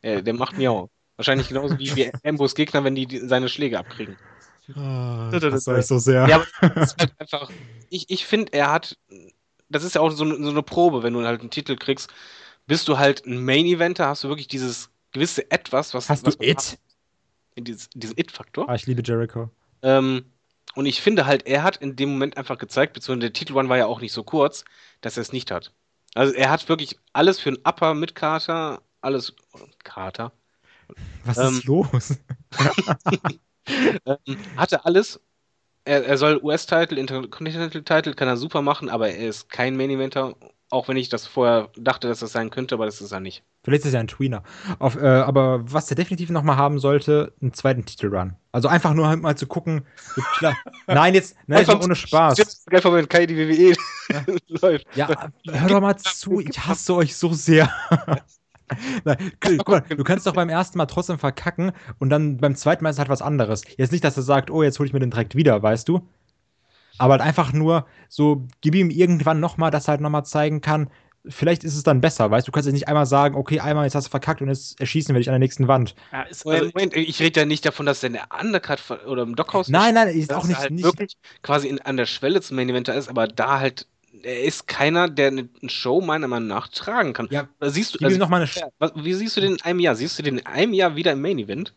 Ja, 0.02 0.20
der 0.20 0.34
macht 0.34 0.56
Miau. 0.58 0.90
Wahrscheinlich 1.16 1.48
genauso 1.48 1.78
wie, 1.78 1.94
wie 1.96 2.12
Ambos 2.24 2.54
Gegner, 2.54 2.84
wenn 2.84 2.94
die, 2.94 3.06
die 3.06 3.18
seine 3.18 3.48
Schläge 3.48 3.78
abkriegen. 3.78 4.16
Ah, 4.76 5.30
das 5.32 5.42
das 5.42 5.68
euch 5.68 5.86
so 5.86 5.98
sehr. 5.98 6.28
Ja, 6.28 6.36
aber 6.36 6.46
das 6.74 6.92
ist 6.92 6.98
halt 7.00 7.12
einfach. 7.18 7.52
Ich, 7.88 8.10
ich 8.10 8.26
finde, 8.26 8.52
er 8.52 8.70
hat. 8.70 8.98
Das 9.68 9.84
ist 9.84 9.94
ja 9.94 10.00
auch 10.00 10.10
so, 10.10 10.24
eine- 10.24 10.36
so 10.36 10.50
eine 10.50 10.62
Probe, 10.62 11.02
wenn 11.02 11.12
du 11.12 11.24
halt 11.24 11.40
einen 11.40 11.50
Titel 11.50 11.76
kriegst. 11.76 12.10
Bist 12.66 12.88
du 12.88 12.98
halt 12.98 13.26
ein 13.26 13.44
Main-Eventer, 13.44 14.06
hast 14.06 14.24
du 14.24 14.28
wirklich 14.28 14.48
dieses 14.48 14.90
gewisse 15.12 15.50
Etwas, 15.50 15.94
was. 15.94 16.08
Hast 16.08 16.26
was 16.26 16.36
du 16.36 16.44
It? 16.44 16.78
Dieses, 17.56 17.88
diesen 17.90 18.16
It-Faktor. 18.16 18.68
Ah, 18.68 18.74
ich 18.74 18.86
liebe 18.86 19.02
Jericho. 19.02 19.50
Ähm, 19.82 20.24
und 20.74 20.86
ich 20.86 21.00
finde 21.02 21.26
halt, 21.26 21.46
er 21.46 21.62
hat 21.62 21.78
in 21.78 21.96
dem 21.96 22.10
Moment 22.10 22.36
einfach 22.36 22.58
gezeigt, 22.58 22.92
beziehungsweise 22.92 23.30
der 23.30 23.32
Titel-One 23.32 23.68
war 23.68 23.78
ja 23.78 23.86
auch 23.86 24.00
nicht 24.00 24.12
so 24.12 24.22
kurz, 24.22 24.64
dass 25.00 25.16
er 25.16 25.22
es 25.22 25.32
nicht 25.32 25.50
hat. 25.50 25.72
Also 26.14 26.32
er 26.34 26.50
hat 26.50 26.68
wirklich 26.68 26.98
alles 27.12 27.40
für 27.40 27.50
einen 27.50 27.58
Upper 27.64 27.94
mit 27.94 28.14
Kater, 28.14 28.82
alles. 29.00 29.34
Kater. 29.82 30.32
Was 31.24 31.38
Ähm, 31.38 31.58
ist 31.58 31.64
los? 31.64 32.18
Ähm, 34.06 34.38
hatte 34.56 34.84
alles. 34.86 35.20
Er, 35.88 36.04
er 36.04 36.18
soll 36.18 36.38
US-Title, 36.42 36.98
Intercontinental-Title, 37.00 38.12
kann 38.12 38.28
er 38.28 38.36
super 38.36 38.60
machen, 38.60 38.90
aber 38.90 39.08
er 39.08 39.26
ist 39.28 39.48
kein 39.48 39.74
Main-Eventer. 39.74 40.34
Auch 40.68 40.86
wenn 40.86 40.98
ich 40.98 41.08
das 41.08 41.26
vorher 41.26 41.70
dachte, 41.78 42.08
dass 42.08 42.18
das 42.18 42.32
sein 42.32 42.50
könnte, 42.50 42.74
aber 42.74 42.84
das 42.84 43.00
ist 43.00 43.10
er 43.10 43.20
nicht. 43.20 43.42
Vielleicht 43.64 43.86
ist 43.86 43.94
er 43.94 44.00
ein 44.00 44.08
Tweener. 44.08 44.42
Auf, 44.78 44.96
äh, 44.96 45.06
aber 45.06 45.60
was 45.72 45.88
er 45.88 45.96
definitiv 45.96 46.28
noch 46.28 46.42
mal 46.42 46.56
haben 46.58 46.78
sollte, 46.78 47.32
einen 47.40 47.54
zweiten 47.54 47.86
Titelrun. 47.86 48.36
Also 48.52 48.68
einfach 48.68 48.92
nur 48.92 49.08
halt 49.08 49.22
mal 49.22 49.34
zu 49.34 49.46
gucken. 49.46 49.86
Nein, 50.86 51.14
jetzt, 51.14 51.36
nein, 51.46 51.64
jetzt 51.66 51.84
ohne 51.84 51.96
Spaß. 51.96 52.66
Einfach, 52.70 52.92
wenn 52.92 53.08
Kai 53.08 53.24
die 53.24 53.36
WWE 53.38 54.36
läuft. 54.60 54.86
Ja, 54.94 55.30
hör 55.48 55.68
doch 55.68 55.80
mal 55.80 55.96
zu, 55.96 56.40
ich 56.40 56.58
hasse 56.66 56.94
euch 56.96 57.16
so 57.16 57.32
sehr. 57.32 57.72
Nein, 59.04 59.32
guck 59.40 59.68
mal, 59.68 59.80
du 59.80 60.04
kannst 60.04 60.26
doch 60.26 60.32
beim 60.34 60.48
ersten 60.48 60.78
Mal 60.78 60.86
trotzdem 60.86 61.18
verkacken 61.18 61.72
und 61.98 62.10
dann 62.10 62.38
beim 62.38 62.54
zweiten 62.54 62.84
Mal 62.84 62.90
ist 62.90 62.98
halt 62.98 63.08
was 63.08 63.22
anderes. 63.22 63.62
Jetzt 63.76 63.92
nicht, 63.92 64.04
dass 64.04 64.16
er 64.16 64.22
sagt, 64.22 64.50
oh, 64.50 64.62
jetzt 64.62 64.78
hole 64.78 64.86
ich 64.86 64.92
mir 64.92 65.00
den 65.00 65.10
direkt 65.10 65.34
wieder, 65.34 65.62
weißt 65.62 65.88
du? 65.88 66.02
Aber 66.98 67.12
halt 67.12 67.22
einfach 67.22 67.52
nur 67.52 67.86
so, 68.08 68.46
gib 68.60 68.74
ihm 68.74 68.90
irgendwann 68.90 69.40
nochmal, 69.40 69.70
dass 69.70 69.88
er 69.88 69.92
halt 69.92 70.00
nochmal 70.00 70.24
zeigen 70.24 70.60
kann, 70.60 70.90
vielleicht 71.26 71.64
ist 71.64 71.76
es 71.76 71.82
dann 71.82 72.00
besser, 72.00 72.30
weißt 72.30 72.46
du? 72.46 72.50
Du 72.50 72.54
kannst 72.54 72.66
jetzt 72.66 72.74
nicht 72.74 72.88
einmal 72.88 73.06
sagen, 73.06 73.34
okay, 73.34 73.60
einmal 73.60 73.84
jetzt 73.84 73.94
hast 73.94 74.06
du 74.06 74.10
verkackt 74.10 74.40
und 74.40 74.48
jetzt 74.48 74.80
erschießen 74.80 75.14
wir 75.14 75.20
dich 75.20 75.28
an 75.28 75.34
der 75.34 75.38
nächsten 75.38 75.68
Wand. 75.68 75.94
Ja, 76.12 76.22
ist, 76.22 76.44
Moment, 76.44 76.62
also, 76.62 76.72
Moment, 76.74 76.96
ich 76.96 77.20
rede 77.20 77.40
ja 77.40 77.46
nicht 77.46 77.64
davon, 77.64 77.86
dass 77.86 78.02
er 78.02 78.08
in 78.08 78.12
der 78.14 78.28
Undercut 78.40 78.78
oder 79.06 79.22
im 79.22 79.36
Dockhaus 79.36 79.68
Nein, 79.68 79.94
nein, 79.94 80.08
ist 80.08 80.30
dass 80.30 80.38
auch 80.38 80.44
nicht, 80.44 80.58
halt 80.58 80.70
nicht 80.70 80.84
wirklich 80.84 81.16
quasi 81.42 81.68
in, 81.68 81.80
an 81.80 81.96
der 81.96 82.06
Schwelle 82.06 82.40
zum 82.40 82.56
Main 82.56 82.68
Eventer 82.68 82.94
ist, 82.94 83.08
aber 83.08 83.28
da 83.28 83.60
halt, 83.60 83.86
er 84.22 84.42
ist 84.42 84.66
keiner, 84.66 85.08
der 85.08 85.28
eine 85.28 85.48
Show 85.66 86.00
meiner 86.00 86.28
Meinung 86.28 86.48
nach 86.48 86.68
tragen 86.68 87.12
kann. 87.12 87.28
Ja, 87.30 87.48
siehst 87.60 87.94
du, 87.94 87.98
gib 87.98 88.10
ihm 88.10 88.18
noch 88.18 88.28
mal 88.28 88.42
eine 88.42 88.94
wie 88.94 89.14
siehst 89.14 89.36
du 89.36 89.40
den 89.40 89.52
in 89.52 89.62
einem 89.62 89.80
Jahr? 89.80 89.94
Siehst 89.94 90.18
du 90.18 90.22
den 90.22 90.38
in 90.38 90.46
einem 90.46 90.72
Jahr 90.72 90.96
wieder 90.96 91.12
im 91.12 91.20
Main 91.20 91.38
Event? 91.38 91.74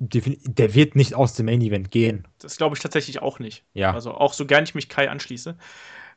defini- 0.00 0.40
der 0.44 0.74
wird 0.74 0.96
nicht 0.96 1.14
aus 1.14 1.34
dem 1.34 1.46
Main 1.46 1.60
Event 1.60 1.90
gehen. 1.90 2.26
das 2.38 2.56
glaube 2.56 2.76
ich 2.76 2.82
tatsächlich 2.82 3.22
auch 3.22 3.38
nicht. 3.38 3.64
Ja. 3.74 3.92
Also 3.92 4.12
auch 4.12 4.32
so 4.32 4.46
gern 4.46 4.64
ich 4.64 4.74
mich 4.74 4.88
Kai 4.88 5.08
anschließe. 5.10 5.56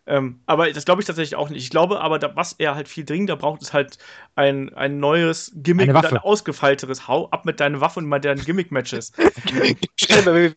Ähm, 0.06 0.40
aber 0.46 0.72
das 0.72 0.86
glaube 0.86 1.02
ich 1.02 1.08
tatsächlich 1.08 1.36
auch 1.36 1.50
nicht. 1.50 1.62
Ich 1.64 1.70
glaube 1.70 2.02
aber, 2.02 2.20
da, 2.20 2.36
was 2.36 2.54
er 2.54 2.76
halt 2.76 2.88
viel 2.88 3.06
dringender 3.06 3.36
braucht, 3.36 3.62
ist 3.62 3.74
halt 3.74 3.98
ein, 4.40 4.74
ein 4.74 5.00
neues 5.02 5.52
Gimmick 5.54 5.90
und 5.90 6.06
ein 6.06 6.18
ausgefeilteres 6.18 7.10
Hau 7.10 7.30
ab 7.30 7.46
mit 7.46 7.60
deiner 7.60 7.82
Waffe 7.82 8.00
und 8.00 8.08
mal 8.08 8.20
deinen 8.20 8.44
Gimmick-Matches. 8.44 9.12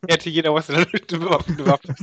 Hätte 0.08 0.30
jeder 0.30 0.54
was 0.54 0.70
eine 0.70 0.86
Waffe. 0.86 1.52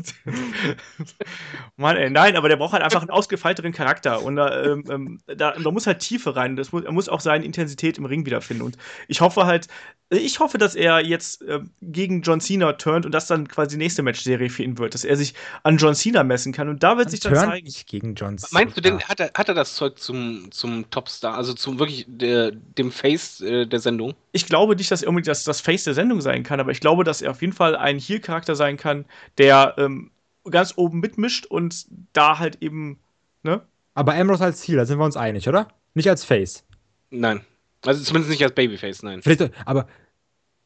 Mann, 1.77 1.95
ey, 1.95 2.09
nein, 2.09 2.35
aber 2.35 2.49
der 2.49 2.57
braucht 2.57 2.73
halt 2.73 2.83
einfach 2.83 2.99
einen 2.99 3.11
ausgefeilteren 3.11 3.71
Charakter. 3.71 4.21
Und 4.23 4.35
da, 4.35 4.61
ähm, 4.61 4.83
ähm, 4.89 5.19
da, 5.25 5.53
da 5.53 5.71
muss 5.71 5.87
halt 5.87 5.99
Tiefe 5.99 6.35
rein. 6.35 6.57
Das 6.57 6.73
muss, 6.73 6.83
er 6.83 6.91
muss 6.91 7.07
auch 7.07 7.21
seine 7.21 7.45
Intensität 7.45 7.97
im 7.97 8.03
Ring 8.03 8.25
wiederfinden. 8.25 8.65
Und 8.65 8.77
ich 9.07 9.21
hoffe 9.21 9.45
halt, 9.45 9.67
ich 10.09 10.39
hoffe, 10.39 10.57
dass 10.57 10.75
er 10.75 11.05
jetzt 11.05 11.43
ähm, 11.47 11.69
gegen 11.81 12.23
John 12.23 12.41
Cena 12.41 12.73
turnt 12.73 13.05
und 13.05 13.13
das 13.13 13.27
dann 13.27 13.47
quasi 13.47 13.77
die 13.77 13.83
nächste 13.83 14.01
Matchserie 14.01 14.49
für 14.49 14.63
ihn 14.63 14.77
wird. 14.77 14.95
Dass 14.95 15.05
er 15.05 15.15
sich 15.15 15.33
an 15.63 15.77
John 15.77 15.95
Cena 15.95 16.23
messen 16.23 16.51
kann. 16.51 16.67
Und 16.67 16.83
da 16.83 16.97
wird 16.97 17.09
sich 17.11 17.19
dann 17.19 17.35
zeigen. 17.35 17.65
nicht 17.65 17.87
gegen 17.87 18.15
John 18.15 18.37
Cena. 18.37 18.49
Meinst 18.51 18.75
du 18.75 18.81
denn, 18.81 19.01
hat 19.01 19.19
er, 19.19 19.31
hat 19.33 19.47
er 19.47 19.53
das 19.53 19.75
Zeug 19.75 19.99
zum, 19.99 20.51
zum 20.51 20.89
Topstar, 20.89 21.35
also 21.35 21.53
zum 21.69 21.79
wirklich 21.79 22.05
der, 22.07 22.51
dem 22.51 22.91
Face 22.91 23.41
äh, 23.41 23.65
der 23.65 23.79
Sendung? 23.79 24.15
Ich 24.31 24.45
glaube 24.45 24.75
nicht, 24.75 24.89
dass 24.91 25.03
er 25.03 25.09
unbedingt 25.09 25.27
das, 25.27 25.43
das 25.43 25.61
Face 25.61 25.83
der 25.83 25.93
Sendung 25.93 26.21
sein 26.21 26.43
kann, 26.43 26.59
aber 26.59 26.71
ich 26.71 26.79
glaube, 26.79 27.03
dass 27.03 27.21
er 27.21 27.31
auf 27.31 27.41
jeden 27.41 27.53
Fall 27.53 27.75
ein 27.75 27.99
Heel-Charakter 27.99 28.55
sein 28.55 28.77
kann, 28.77 29.05
der 29.37 29.75
ähm, 29.77 30.11
ganz 30.49 30.73
oben 30.75 30.99
mitmischt 30.99 31.45
und 31.45 31.85
da 32.13 32.39
halt 32.39 32.61
eben, 32.61 32.99
ne? 33.43 33.61
Aber 33.93 34.13
Ambrose 34.13 34.43
als 34.43 34.61
Ziel, 34.61 34.77
da 34.77 34.85
sind 34.85 34.97
wir 34.97 35.05
uns 35.05 35.17
einig, 35.17 35.47
oder? 35.47 35.67
Nicht 35.93 36.09
als 36.09 36.23
Face. 36.23 36.63
Nein. 37.09 37.41
Also 37.85 38.03
zumindest 38.03 38.31
nicht 38.31 38.43
als 38.43 38.55
Babyface, 38.55 39.03
nein. 39.03 39.21
Vielleicht, 39.21 39.51
aber 39.65 39.87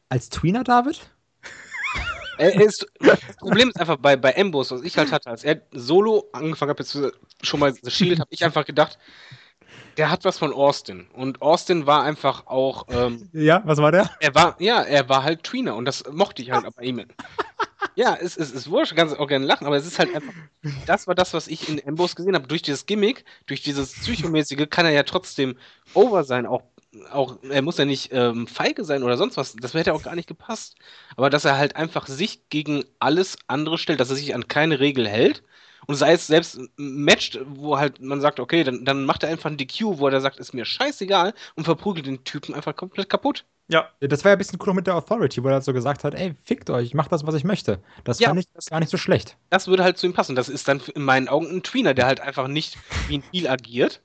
als 0.10 0.30
Tweener, 0.30 0.64
David? 0.64 1.02
Ist, 2.38 2.88
das 3.00 3.20
Problem 3.38 3.70
ist 3.70 3.80
einfach 3.80 3.98
bei, 3.98 4.16
bei 4.16 4.36
Ambos, 4.36 4.72
was 4.72 4.82
ich 4.82 4.98
halt 4.98 5.12
hatte, 5.12 5.30
als 5.30 5.44
er 5.44 5.62
solo 5.72 6.30
angefangen 6.34 6.72
hat, 6.72 6.80
jetzt 6.80 6.98
schon 7.44 7.60
mal 7.60 7.74
The 7.74 7.92
Shield, 7.92 8.20
habe 8.20 8.30
ich 8.32 8.44
einfach 8.44 8.66
gedacht, 8.66 8.98
der 9.98 10.10
hat 10.10 10.26
was 10.26 10.38
von 10.38 10.54
Austin. 10.54 11.08
Und 11.14 11.42
Austin 11.42 11.86
war 11.86 12.04
einfach 12.04 12.48
auch, 12.48 12.86
ähm, 12.90 13.30
Ja, 13.34 13.62
was 13.66 13.80
war 13.80 13.92
der? 13.92 14.10
er 14.20 14.36
war, 14.36 14.56
ja, 14.60 14.82
er 14.82 15.08
war 15.10 15.24
halt 15.24 15.44
Tweener 15.44 15.76
und 15.76 15.86
das 15.86 16.04
mochte 16.12 16.42
ich 16.42 16.52
halt 16.52 16.66
bei 16.76 16.84
ihm. 16.84 17.06
Ja, 17.96 18.16
es, 18.20 18.38
es 18.38 18.52
ist 18.52 18.70
wurscht, 18.70 18.96
kannst 18.96 19.18
auch 19.20 19.28
gerne 19.28 19.46
lachen, 19.46 19.68
aber 19.68 19.76
es 19.76 19.86
ist 19.86 20.00
halt 20.00 20.16
einfach, 20.16 20.34
das 20.88 21.06
war 21.06 21.14
das, 21.16 21.34
was 21.34 21.48
ich 21.48 21.70
in 21.70 21.82
Ambos 21.88 22.16
gesehen 22.16 22.34
habe. 22.34 22.48
Durch 22.48 22.64
dieses 22.64 22.86
Gimmick, 22.86 23.24
durch 23.46 23.62
dieses 23.62 23.94
Psychomäßige 23.94 24.68
kann 24.70 24.86
er 24.86 24.92
ja 24.92 25.04
trotzdem 25.04 25.58
over 25.94 26.24
sein, 26.24 26.48
auch, 26.48 26.64
auch 27.12 27.38
er 27.48 27.62
muss 27.62 27.78
ja 27.78 27.86
nicht 27.86 28.12
ähm, 28.12 28.48
feige 28.48 28.84
sein 28.84 29.04
oder 29.04 29.18
sonst 29.18 29.38
was, 29.38 29.56
das 29.56 29.74
hätte 29.76 29.94
auch 29.94 30.02
gar 30.02 30.16
nicht 30.16 30.28
gepasst. 30.28 30.76
Aber 31.16 31.30
dass 31.30 31.46
er 31.46 31.58
halt 31.58 31.76
einfach 31.76 32.08
sich 32.08 32.50
gegen 32.50 32.84
alles 33.00 33.38
andere 33.48 33.78
stellt, 33.78 34.00
dass 34.00 34.10
er 34.10 34.16
sich 34.16 34.34
an 34.34 34.48
keine 34.48 34.80
Regel 34.80 35.08
hält 35.08 35.44
und 35.88 35.96
sei 35.96 36.14
es 36.14 36.28
selbst 36.28 36.58
ein 36.58 36.70
Match, 36.78 37.40
wo 37.48 37.78
halt 37.78 38.00
man 38.02 38.22
sagt, 38.22 38.40
okay, 38.40 38.64
dann, 38.64 38.86
dann 38.86 39.06
macht 39.06 39.24
er 39.24 39.30
einfach 39.30 39.50
ein 39.50 39.58
DQ, 39.58 40.00
wo 40.00 40.08
er 40.08 40.22
sagt, 40.22 40.40
ist 40.40 40.54
mir 40.54 40.66
scheißegal 40.66 41.34
und 41.56 41.66
verprügelt 41.66 42.06
den 42.08 42.24
Typen 42.24 42.54
einfach 42.56 42.76
komplett 42.76 43.10
kaputt. 43.10 43.46
Ja, 43.68 43.90
Das 44.02 44.24
war 44.24 44.32
ja 44.32 44.36
ein 44.36 44.38
bisschen 44.38 44.60
cool 44.66 44.74
mit 44.74 44.88
der 44.88 44.96
Authority, 44.96 45.44
wo 45.44 45.48
er 45.48 45.56
halt 45.56 45.64
so 45.64 45.74
gesagt 45.74 46.04
hat, 46.04 46.14
ey, 46.16 46.36
fickt 46.46 46.70
euch, 46.70 46.88
ich 46.88 46.94
mach 46.94 47.08
das, 47.08 47.26
was 47.26 47.36
ich 47.36 47.44
möchte. 47.44 47.82
Das 48.04 48.20
Ja, 48.20 48.28
fand 48.28 48.40
ich 48.40 48.48
gar 48.70 48.80
nicht 48.80 48.90
so 48.90 48.98
schlecht. 48.98 49.38
Das 49.50 49.68
würde 49.68 49.84
halt 49.84 49.98
zu 49.98 50.08
ihm 50.08 50.14
passen. 50.14 50.36
Das 50.36 50.50
ist 50.50 50.68
dann 50.68 50.82
in 50.96 51.04
meinen 51.04 51.28
Augen 51.30 51.48
ein 51.50 51.64
Tweener, 51.64 51.94
der 51.94 52.06
halt 52.08 52.20
einfach 52.22 52.48
nicht 52.48 52.80
wie 53.06 53.20
ein 53.20 53.24
Heel 53.32 53.48
agiert, 53.48 54.02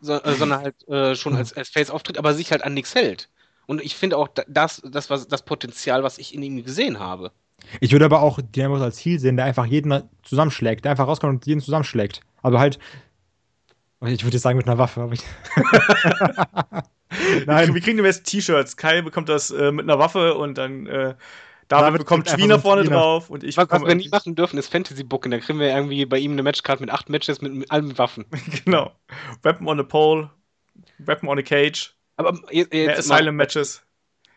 so, 0.00 0.14
äh, 0.14 0.36
sondern 0.36 0.60
halt 0.62 0.88
äh, 0.88 1.16
schon 1.16 1.36
als, 1.36 1.52
als 1.54 1.70
Face 1.70 1.90
auftritt, 1.90 2.18
aber 2.18 2.34
sich 2.34 2.52
halt 2.52 2.64
an 2.64 2.74
nichts 2.74 2.94
hält. 2.94 3.30
Und 3.66 3.82
ich 3.82 3.96
finde 3.96 4.18
auch, 4.18 4.28
da- 4.28 4.44
das, 4.48 4.82
das 4.84 5.10
war 5.10 5.18
das 5.20 5.44
Potenzial, 5.44 6.02
was 6.04 6.18
ich 6.18 6.34
in 6.34 6.42
ihm 6.42 6.64
gesehen 6.64 6.98
habe. 7.00 7.32
Ich 7.80 7.92
würde 7.92 8.04
aber 8.04 8.22
auch 8.22 8.40
den 8.40 8.66
Ambrose 8.66 8.84
als 8.84 8.96
Ziel 8.96 9.18
sehen, 9.18 9.36
der 9.36 9.46
einfach 9.46 9.66
jeden 9.66 10.02
zusammenschlägt, 10.22 10.84
der 10.84 10.92
einfach 10.92 11.06
rauskommt 11.06 11.34
und 11.34 11.46
jeden 11.46 11.60
zusammenschlägt. 11.60 12.20
Aber 12.42 12.58
halt, 12.58 12.78
ich 14.04 14.24
würde 14.24 14.36
jetzt 14.36 14.42
sagen 14.42 14.56
mit 14.56 14.66
einer 14.66 14.78
Waffe, 14.78 15.00
aber 15.00 15.12
ich 15.12 15.22
Nein. 17.46 17.74
Wir 17.74 17.80
kriegen 17.80 18.04
jetzt 18.04 18.24
T-Shirts. 18.24 18.76
Kai 18.76 19.02
bekommt 19.02 19.28
das 19.28 19.50
äh, 19.50 19.70
mit 19.70 19.84
einer 19.84 19.98
Waffe 19.98 20.34
und 20.34 20.58
dann 20.58 20.86
äh, 20.86 21.14
David, 21.68 21.86
David 21.86 21.98
bekommt 22.00 22.28
einen 22.30 22.60
vorne 22.60 22.84
drauf 22.84 23.30
und 23.30 23.44
ich 23.44 23.56
Was, 23.56 23.62
was 23.62 23.68
bekomme 23.68 23.88
wir 23.88 23.94
nie 23.94 24.08
machen 24.08 24.34
dürfen, 24.34 24.58
ist 24.58 24.70
Fantasy 24.70 25.04
Booken. 25.04 25.30
Da 25.30 25.38
kriegen 25.38 25.58
wir 25.58 25.68
irgendwie 25.68 26.04
bei 26.04 26.18
ihm 26.18 26.32
eine 26.32 26.42
Matchcard 26.42 26.80
mit 26.80 26.90
acht 26.90 27.08
Matches 27.08 27.40
mit, 27.40 27.54
mit 27.54 27.70
allen 27.70 27.96
Waffen. 27.96 28.26
genau. 28.64 28.92
Weapon 29.42 29.68
on 29.68 29.80
a 29.80 29.82
Pole, 29.82 30.30
Weapon 30.98 31.28
on 31.28 31.38
a 31.38 31.42
Cage, 31.42 31.94
Aber 32.16 32.38
jetzt, 32.50 32.74
jetzt 32.74 33.08
mal, 33.08 33.16
Asylum 33.16 33.36
Matches. 33.36 33.82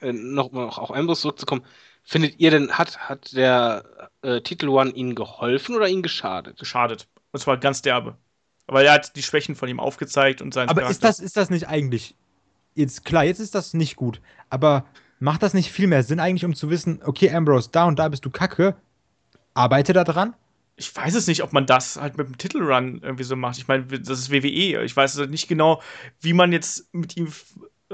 äh, 0.01 0.13
noch 0.13 0.51
mal 0.51 0.65
auf 0.67 0.93
Ambrose 0.93 1.21
zurückzukommen. 1.21 1.65
Findet 2.07 2.39
ihr 2.39 2.51
denn, 2.51 2.71
hat, 2.71 3.09
hat 3.09 3.35
der 3.35 3.83
äh, 4.21 4.39
Titel 4.41 4.69
One 4.69 4.91
ihnen 4.91 5.15
geholfen 5.15 5.75
oder 5.75 5.89
ihnen 5.89 6.03
geschadet? 6.03 6.59
Geschadet. 6.59 7.07
Und 7.31 7.39
zwar 7.39 7.57
ganz 7.57 7.81
derbe. 7.81 8.15
Weil 8.67 8.85
er 8.85 8.93
hat 8.93 9.15
die 9.15 9.23
Schwächen 9.23 9.55
von 9.55 9.67
ihm 9.67 9.79
aufgezeigt 9.79 10.39
und 10.41 10.53
seinen 10.53 10.69
Aber 10.69 10.87
ist 10.87 11.03
das, 11.03 11.19
ist 11.19 11.35
das 11.35 11.49
nicht 11.49 11.67
eigentlich. 11.67 12.15
Jetzt, 12.75 13.05
klar, 13.05 13.23
jetzt 13.23 13.39
ist 13.39 13.55
das 13.55 13.73
nicht 13.73 13.95
gut. 13.95 14.21
Aber 14.51 14.85
macht 15.19 15.41
das 15.41 15.55
nicht 15.55 15.71
viel 15.71 15.87
mehr 15.87 16.03
Sinn 16.03 16.19
eigentlich, 16.19 16.45
um 16.45 16.53
zu 16.53 16.69
wissen, 16.69 17.01
okay, 17.03 17.31
Ambrose, 17.31 17.69
da 17.71 17.85
und 17.85 17.97
da 17.97 18.07
bist 18.07 18.23
du 18.23 18.29
kacke, 18.29 18.75
arbeite 19.55 19.93
da 19.93 20.03
dran? 20.03 20.35
Ich 20.75 20.95
weiß 20.95 21.15
es 21.15 21.25
nicht, 21.25 21.41
ob 21.41 21.53
man 21.53 21.65
das 21.65 21.95
halt 21.95 22.17
mit 22.17 22.27
dem 22.27 22.37
Titelrun 22.37 23.01
irgendwie 23.01 23.23
so 23.23 23.35
macht. 23.35 23.57
Ich 23.57 23.67
meine, 23.67 23.85
das 23.85 24.19
ist 24.19 24.31
WWE. 24.31 24.83
Ich 24.83 24.95
weiß 24.95 25.17
also 25.17 25.29
nicht 25.29 25.47
genau, 25.47 25.81
wie 26.21 26.33
man 26.33 26.51
jetzt 26.51 26.93
mit 26.93 27.17
ihm 27.17 27.29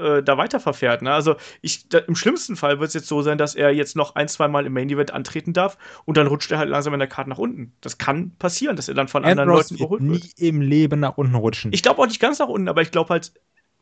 äh, 0.02 0.22
da 0.22 0.36
weiterverfährt. 0.36 1.02
Ne? 1.02 1.12
Also 1.12 1.36
ich, 1.60 1.88
da, 1.88 1.98
im 1.98 2.14
schlimmsten 2.14 2.56
Fall 2.56 2.80
wird 2.80 2.88
es 2.88 2.94
jetzt 2.94 3.08
so 3.08 3.22
sein, 3.22 3.38
dass 3.38 3.54
er 3.54 3.70
jetzt 3.70 3.96
noch 3.96 4.14
ein, 4.14 4.28
zwei 4.28 4.48
Mal 4.48 4.66
im 4.66 4.72
Main 4.72 4.90
Event 4.90 5.12
antreten 5.12 5.52
darf 5.52 5.78
und 6.04 6.16
dann 6.16 6.26
rutscht 6.26 6.50
er 6.50 6.58
halt 6.58 6.68
langsam 6.68 6.92
in 6.92 6.98
der 6.98 7.08
Karte 7.08 7.30
nach 7.30 7.38
unten. 7.38 7.72
Das 7.80 7.98
kann 7.98 8.32
passieren, 8.38 8.76
dass 8.76 8.88
er 8.88 8.94
dann 8.94 9.08
von 9.08 9.24
anderen 9.24 9.48
Ambrose 9.48 9.74
Leuten 9.74 9.80
wird 9.80 9.80
überholt 9.80 10.02
nie 10.02 10.22
wird. 10.22 10.38
im 10.38 10.60
Leben 10.60 11.00
nach 11.00 11.16
unten 11.16 11.34
rutschen. 11.34 11.72
Ich 11.72 11.82
glaube 11.82 12.02
auch 12.02 12.06
nicht 12.06 12.20
ganz 12.20 12.38
nach 12.38 12.48
unten, 12.48 12.68
aber 12.68 12.82
ich 12.82 12.90
glaube 12.90 13.10
halt 13.10 13.32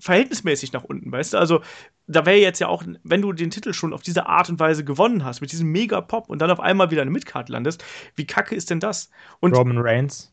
verhältnismäßig 0.00 0.72
nach 0.72 0.84
unten, 0.84 1.12
weißt 1.12 1.34
du? 1.34 1.38
Also, 1.38 1.60
da 2.06 2.26
wäre 2.26 2.38
jetzt 2.38 2.58
ja 2.58 2.68
auch, 2.68 2.82
wenn 3.04 3.22
du 3.22 3.32
den 3.32 3.50
Titel 3.50 3.72
schon 3.72 3.92
auf 3.92 4.02
diese 4.02 4.26
Art 4.26 4.48
und 4.48 4.58
Weise 4.58 4.84
gewonnen 4.84 5.24
hast, 5.24 5.40
mit 5.40 5.52
diesem 5.52 5.70
Mega-Pop 5.70 6.28
und 6.28 6.40
dann 6.40 6.50
auf 6.50 6.60
einmal 6.60 6.90
wieder 6.90 7.02
eine 7.02 7.10
Midcard 7.10 7.48
landest, 7.48 7.84
wie 8.16 8.26
kacke 8.26 8.54
ist 8.54 8.70
denn 8.70 8.80
das? 8.80 9.10
Und 9.40 9.54
Roman 9.54 9.78
Reigns. 9.78 10.32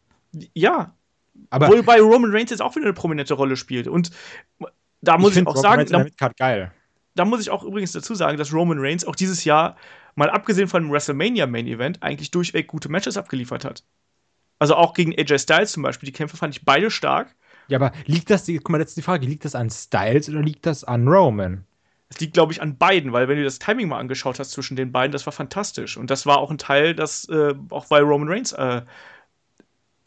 ja, 0.53 0.95
Aber 1.49 1.67
obwohl 1.67 1.83
bei 1.83 1.99
Roman 1.99 2.31
Reigns 2.31 2.51
jetzt 2.51 2.61
auch 2.61 2.75
wieder 2.75 2.85
eine 2.85 2.93
prominente 2.93 3.33
Rolle 3.33 3.57
spielt. 3.57 3.87
Und 3.87 4.11
da 5.01 5.17
muss 5.17 5.31
ich, 5.31 5.35
find 5.35 5.47
auch 5.47 5.55
Roman 5.55 5.63
sagen, 5.63 5.79
Reigns 5.79 5.91
da, 5.91 6.03
Midcard 6.03 6.37
geil. 6.37 6.71
da 7.15 7.25
muss 7.25 7.41
ich 7.41 7.49
auch 7.49 7.63
übrigens 7.63 7.91
dazu 7.91 8.15
sagen, 8.15 8.37
dass 8.37 8.53
Roman 8.53 8.79
Reigns 8.79 9.05
auch 9.05 9.15
dieses 9.15 9.43
Jahr, 9.43 9.75
mal 10.15 10.29
abgesehen 10.29 10.67
von 10.67 10.83
dem 10.83 10.91
WrestleMania 10.91 11.47
Main 11.47 11.67
Event, 11.67 12.01
eigentlich 12.01 12.31
durchweg 12.31 12.67
gute 12.67 12.89
Matches 12.89 13.17
abgeliefert 13.17 13.65
hat. 13.65 13.83
Also 14.59 14.75
auch 14.75 14.93
gegen 14.93 15.13
AJ 15.17 15.39
Styles 15.39 15.71
zum 15.71 15.83
Beispiel, 15.83 16.07
die 16.07 16.13
Kämpfe 16.13 16.37
fand 16.37 16.55
ich 16.55 16.65
beide 16.65 16.89
stark. 16.89 17.35
Ja, 17.67 17.77
aber 17.77 17.91
liegt 18.05 18.29
das, 18.29 18.47
guck 18.47 18.69
mal, 18.69 18.79
jetzt 18.79 18.97
die 18.97 19.01
Frage, 19.01 19.25
liegt 19.25 19.45
das 19.45 19.55
an 19.55 19.69
Styles 19.69 20.29
oder 20.29 20.41
liegt 20.41 20.65
das 20.65 20.83
an 20.83 21.07
Roman? 21.07 21.65
Es 22.09 22.19
liegt, 22.21 22.33
glaube 22.33 22.53
ich, 22.53 22.61
an 22.61 22.77
beiden, 22.77 23.11
weil 23.11 23.27
wenn 23.27 23.37
du 23.37 23.43
das 23.43 23.59
Timing 23.59 23.89
mal 23.89 23.99
angeschaut 23.99 24.39
hast 24.39 24.51
zwischen 24.51 24.77
den 24.77 24.93
beiden, 24.93 25.11
das 25.11 25.25
war 25.25 25.33
fantastisch. 25.33 25.97
Und 25.97 26.09
das 26.09 26.25
war 26.25 26.37
auch 26.37 26.49
ein 26.49 26.57
Teil, 26.57 26.95
das 26.95 27.27
äh, 27.27 27.53
auch 27.69 27.85
bei 27.87 27.99
Roman 27.99 28.29
Reigns, 28.29 28.53
äh, 28.53 28.81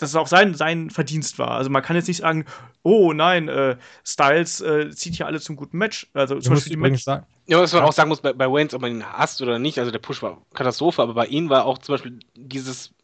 das 0.02 0.14
auch 0.16 0.26
sein, 0.26 0.54
sein 0.54 0.90
Verdienst 0.90 1.38
war. 1.38 1.52
Also 1.52 1.70
man 1.70 1.82
kann 1.82 1.96
jetzt 1.96 2.08
nicht 2.08 2.18
sagen, 2.22 2.44
oh 2.82 3.12
nein, 3.12 3.48
äh, 3.48 3.76
Styles 4.04 4.60
äh, 4.60 4.90
zieht 4.90 5.14
hier 5.16 5.26
alle 5.26 5.40
zum 5.40 5.56
guten 5.56 5.78
Match. 5.78 6.08
Also 6.14 6.40
zum 6.40 6.54
Beispiel 6.54 6.70
die 6.70 6.76
Match 6.76 7.02
sagen, 7.02 7.26
Ja, 7.46 7.60
was 7.60 7.72
man 7.72 7.82
auch 7.82 7.92
sagen 7.92 8.08
muss, 8.08 8.20
bei, 8.20 8.32
bei 8.32 8.46
Waynes, 8.50 8.74
ob 8.74 8.82
man 8.82 8.92
ihn 8.92 9.04
hasst 9.04 9.42
oder 9.42 9.58
nicht, 9.58 9.78
also 9.78 9.90
der 9.90 9.98
Push 9.98 10.22
war 10.22 10.42
Katastrophe, 10.54 11.02
aber 11.02 11.14
bei 11.14 11.26
ihm 11.26 11.50
war 11.50 11.64
auch 11.66 11.78
zum 11.78 11.94
Beispiel 11.94 12.18
dieses, 12.36 12.94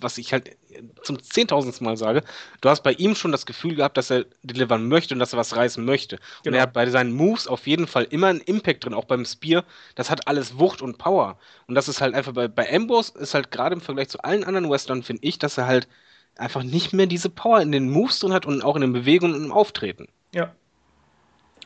was 0.00 0.18
ich 0.18 0.32
halt 0.32 0.56
zum 1.02 1.22
zehntausendsten 1.22 1.84
Mal 1.84 1.96
sage, 1.96 2.22
du 2.60 2.68
hast 2.68 2.82
bei 2.82 2.92
ihm 2.92 3.14
schon 3.14 3.30
das 3.32 3.46
Gefühl 3.46 3.76
gehabt, 3.76 3.96
dass 3.96 4.10
er 4.10 4.26
delivern 4.42 4.88
möchte 4.88 5.14
und 5.14 5.20
dass 5.20 5.32
er 5.32 5.38
was 5.38 5.54
reißen 5.56 5.84
möchte. 5.84 6.16
Und 6.16 6.22
Genau. 6.42 6.56
er 6.56 6.62
hat 6.62 6.72
bei 6.72 6.88
seinen 6.90 7.12
Moves 7.12 7.46
auf 7.46 7.66
jeden 7.66 7.86
Fall 7.86 8.04
immer 8.10 8.28
einen 8.28 8.40
Impact 8.40 8.84
drin, 8.84 8.94
auch 8.94 9.04
beim 9.04 9.24
Spear. 9.24 9.64
Das 9.94 10.10
hat 10.10 10.26
alles 10.26 10.58
Wucht 10.58 10.82
und 10.82 10.98
Power. 10.98 11.38
Und 11.68 11.74
das 11.76 11.88
ist 11.88 12.00
halt 12.00 12.14
einfach 12.14 12.32
bei, 12.32 12.48
bei 12.48 12.72
Ambrose 12.74 13.16
ist 13.18 13.34
halt 13.34 13.50
gerade 13.50 13.74
im 13.76 13.80
Vergleich 13.80 14.08
zu 14.08 14.22
allen 14.24 14.44
anderen 14.44 14.70
Western, 14.70 15.02
finde 15.02 15.22
ich, 15.24 15.38
dass 15.38 15.58
er 15.58 15.66
halt 15.66 15.88
einfach 16.36 16.62
nicht 16.62 16.92
mehr 16.92 17.06
diese 17.06 17.30
Power 17.30 17.60
in 17.60 17.72
den 17.72 17.90
Moves 17.90 18.18
drin 18.20 18.32
hat 18.32 18.46
und 18.46 18.62
auch 18.62 18.74
in 18.76 18.82
den 18.82 18.92
Bewegungen 18.92 19.34
und 19.34 19.44
im 19.44 19.52
Auftreten. 19.52 20.08
Ja. 20.32 20.52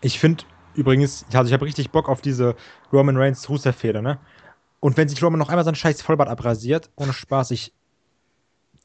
ich 0.02 0.18
finde 0.18 0.44
übrigens, 0.74 1.24
also 1.32 1.48
ich 1.48 1.52
habe 1.54 1.64
richtig 1.64 1.90
Bock 1.90 2.08
auf 2.08 2.20
diese 2.20 2.54
Roman 2.92 3.16
Reigns 3.16 3.48
Rusev-Feder, 3.48 4.02
ne? 4.02 4.18
Und 4.80 4.96
wenn 4.96 5.08
sich 5.08 5.20
Roman 5.22 5.38
noch 5.38 5.48
einmal 5.48 5.64
sein 5.64 5.74
scheiß 5.74 6.02
Vollbart 6.02 6.28
abrasiert, 6.28 6.90
ohne 6.96 7.12
Spaß, 7.12 7.50
ich 7.50 7.72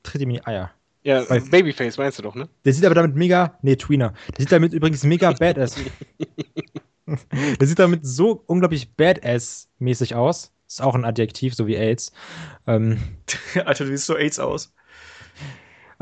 tritt 0.01 0.22
ihm 0.22 0.30
in 0.30 0.35
die 0.38 0.45
Eier. 0.45 0.72
Ja, 1.03 1.30
Weil- 1.30 1.41
Babyface 1.41 1.97
meinst 1.97 2.18
du 2.18 2.23
doch, 2.23 2.34
ne? 2.34 2.47
Der 2.65 2.73
sieht 2.73 2.85
aber 2.85 2.95
damit 2.95 3.15
mega, 3.15 3.57
nee, 3.61 3.76
Tweener. 3.76 4.14
Der 4.35 4.39
sieht 4.41 4.51
damit 4.51 4.73
übrigens 4.73 5.03
mega 5.03 5.31
badass. 5.39 5.76
Der 7.60 7.68
sieht 7.68 7.80
damit 7.80 8.05
so 8.05 8.43
unglaublich 8.47 8.88
badass-mäßig 8.97 10.15
aus. 10.15 10.51
Ist 10.68 10.81
auch 10.81 10.95
ein 10.95 11.03
Adjektiv, 11.05 11.53
so 11.53 11.68
wie 11.68 11.76
AIDS. 11.76 12.11
Ähm, 12.65 12.97
Alter, 13.65 13.84
du 13.85 13.91
siehst 13.91 14.05
so 14.05 14.15
AIDS 14.18 14.39
aus. 14.39 14.73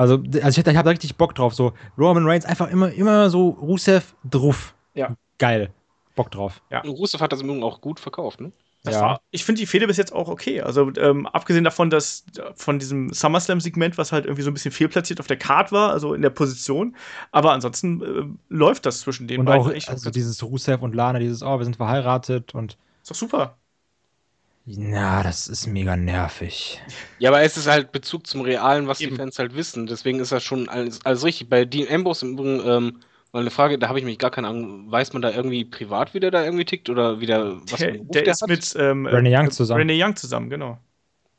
Also, 0.02 0.16
also 0.42 0.62
ich, 0.62 0.68
ich 0.68 0.76
habe 0.78 0.86
da 0.86 0.92
richtig 0.92 1.16
Bock 1.16 1.36
drauf. 1.36 1.54
So 1.54 1.74
Roman 1.98 2.26
Reigns 2.26 2.46
einfach 2.46 2.70
immer, 2.70 2.92
immer 2.92 3.30
so 3.30 3.50
Rusev 3.50 4.16
drauf. 4.30 4.74
Ja. 4.94 5.16
Geil. 5.38 5.72
Bock 6.16 6.32
drauf. 6.32 6.62
Ja. 6.70 6.82
Und 6.82 6.90
Rusev 6.90 7.22
hat 7.22 7.32
das 7.32 7.42
im 7.42 7.48
Übrigen 7.48 7.64
auch 7.64 7.82
gut 7.82 8.00
verkauft, 8.00 8.42
ne? 8.42 8.52
Das 8.84 8.96
Ja. 8.96 9.02
war, 9.02 9.22
ich 9.30 9.46
finde 9.46 9.60
die 9.60 9.68
Fehde 9.68 9.86
bis 9.86 9.98
jetzt 9.98 10.12
auch 10.12 10.28
okay. 10.28 10.62
Also, 10.62 10.92
ähm, 10.98 11.28
abgesehen 11.28 11.64
davon, 11.64 11.92
dass 11.92 12.26
von 12.56 12.80
diesem 12.80 13.14
SummerSlam-Segment, 13.14 13.98
was 14.00 14.12
halt 14.12 14.26
irgendwie 14.26 14.42
so 14.42 14.50
ein 14.50 14.56
bisschen 14.56 14.72
fehlplatziert 14.72 15.20
auf 15.20 15.28
der 15.28 15.38
Card 15.38 15.72
war, 15.72 15.92
also 15.92 16.16
in 16.16 16.24
der 16.24 16.32
Position. 16.32 16.96
Aber 17.32 17.54
ansonsten 17.54 18.02
äh, 18.02 18.24
läuft 18.50 18.88
das 18.88 19.02
zwischen 19.02 19.28
den 19.28 19.42
Und 19.42 19.46
beiden 19.46 19.68
auch 19.68 19.72
echt 19.72 19.90
also 19.90 20.10
dieses 20.10 20.42
Rusev 20.42 20.82
und 20.82 20.96
Lana, 20.96 21.20
dieses, 21.20 21.44
oh, 21.44 21.60
wir 21.60 21.64
sind 21.64 21.76
verheiratet 21.76 22.56
und 22.56 22.78
ist 23.04 23.12
doch 23.12 23.16
super. 23.16 23.58
Na, 24.66 25.22
das 25.24 25.48
ist 25.48 25.68
mega 25.68 25.96
nervig. 25.96 26.82
Ja, 27.18 27.30
aber 27.30 27.42
es 27.44 27.56
ist 27.56 27.68
halt 27.68 27.92
Bezug 27.92 28.26
zum 28.26 28.42
Realen, 28.42 28.88
was 28.88 29.00
Eben. 29.00 29.12
die 29.12 29.12
Fans 29.12 29.38
halt 29.38 29.54
wissen. 29.56 29.86
Deswegen 29.86 30.20
ist 30.20 30.32
das 30.32 30.44
schon 30.44 30.70
alles, 30.70 31.06
alles 31.06 31.24
richtig. 31.24 31.50
Bei 31.50 31.66
Dean 31.66 31.88
Ambrose 31.94 32.26
im 32.26 32.34
Übrigen, 32.34 32.60
ähm, 32.68 33.04
mal 33.32 33.42
eine 33.42 33.52
Frage, 33.52 33.78
da 33.78 33.88
habe 33.90 34.00
ich 34.00 34.06
mich 34.06 34.18
gar 34.18 34.32
keine 34.32 34.48
Ahnung. 34.48 34.92
Weiß 34.92 35.14
man 35.14 35.22
da 35.22 35.30
irgendwie 35.32 35.64
privat, 35.66 36.14
wie 36.16 36.20
der 36.20 36.32
da 36.32 36.44
irgendwie 36.44 36.66
tickt 36.66 36.90
oder 36.90 37.20
wie 37.20 37.28
der, 37.28 37.62
was 37.70 37.86
Der, 38.14 38.24
der 38.24 38.34
ist 38.34 38.42
hat? 38.42 38.50
mit 38.50 38.76
ähm, 38.78 39.06
Renee 39.06 39.36
Young 39.36 39.52
zusammen. 39.52 39.80
Renee 39.82 40.04
Young 40.04 40.16
zusammen, 40.16 40.50
genau. 40.50 40.80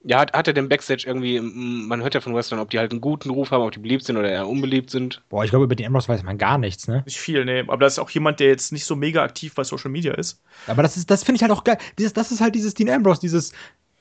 Ja, 0.05 0.19
hat, 0.19 0.33
hat 0.33 0.49
er 0.49 0.53
den 0.53 0.69
Backstage 0.69 1.05
irgendwie, 1.07 1.41
man 1.41 2.03
hört 2.03 2.15
ja 2.15 2.21
von 2.21 2.35
Western, 2.35 2.59
ob 2.59 2.71
die 2.71 2.79
halt 2.79 2.91
einen 2.91 3.01
guten 3.01 3.31
Ruf 3.31 3.53
haben, 3.53 3.63
ob 3.63 3.71
die 3.71 3.79
beliebt 3.79 4.05
sind 4.05 4.17
oder 4.17 4.29
eher 4.31 4.49
unbeliebt 4.49 4.91
sind. 4.91 5.23
Boah, 5.29 5.45
ich 5.45 5.51
glaube, 5.51 5.65
über 5.67 5.77
die 5.77 5.87
Ambrose 5.87 6.09
weiß 6.09 6.25
man 6.25 6.39
gar 6.39 6.59
nichts, 6.59 6.89
ne? 6.89 7.03
Nicht 7.05 7.21
viel, 7.21 7.45
nee. 7.45 7.61
Aber 7.61 7.77
das 7.79 7.95
ist 7.95 7.99
auch 8.01 8.11
jemand, 8.11 8.41
der 8.41 8.49
jetzt 8.49 8.73
nicht 8.73 8.85
so 8.85 8.97
mega 8.97 9.23
aktiv 9.23 9.55
bei 9.55 9.63
Social 9.63 9.91
Media 9.93 10.15
ist. 10.15 10.43
Aber 10.67 10.83
das 10.83 10.97
ist, 10.97 11.09
das 11.11 11.23
finde 11.23 11.37
ich 11.37 11.43
halt 11.43 11.53
auch 11.53 11.63
geil. 11.63 11.79
Dieses, 11.99 12.13
das 12.13 12.33
ist 12.33 12.41
halt 12.41 12.55
dieses 12.57 12.75
Dean 12.75 12.91
Ambrose, 12.91 13.21
dieses, 13.21 13.53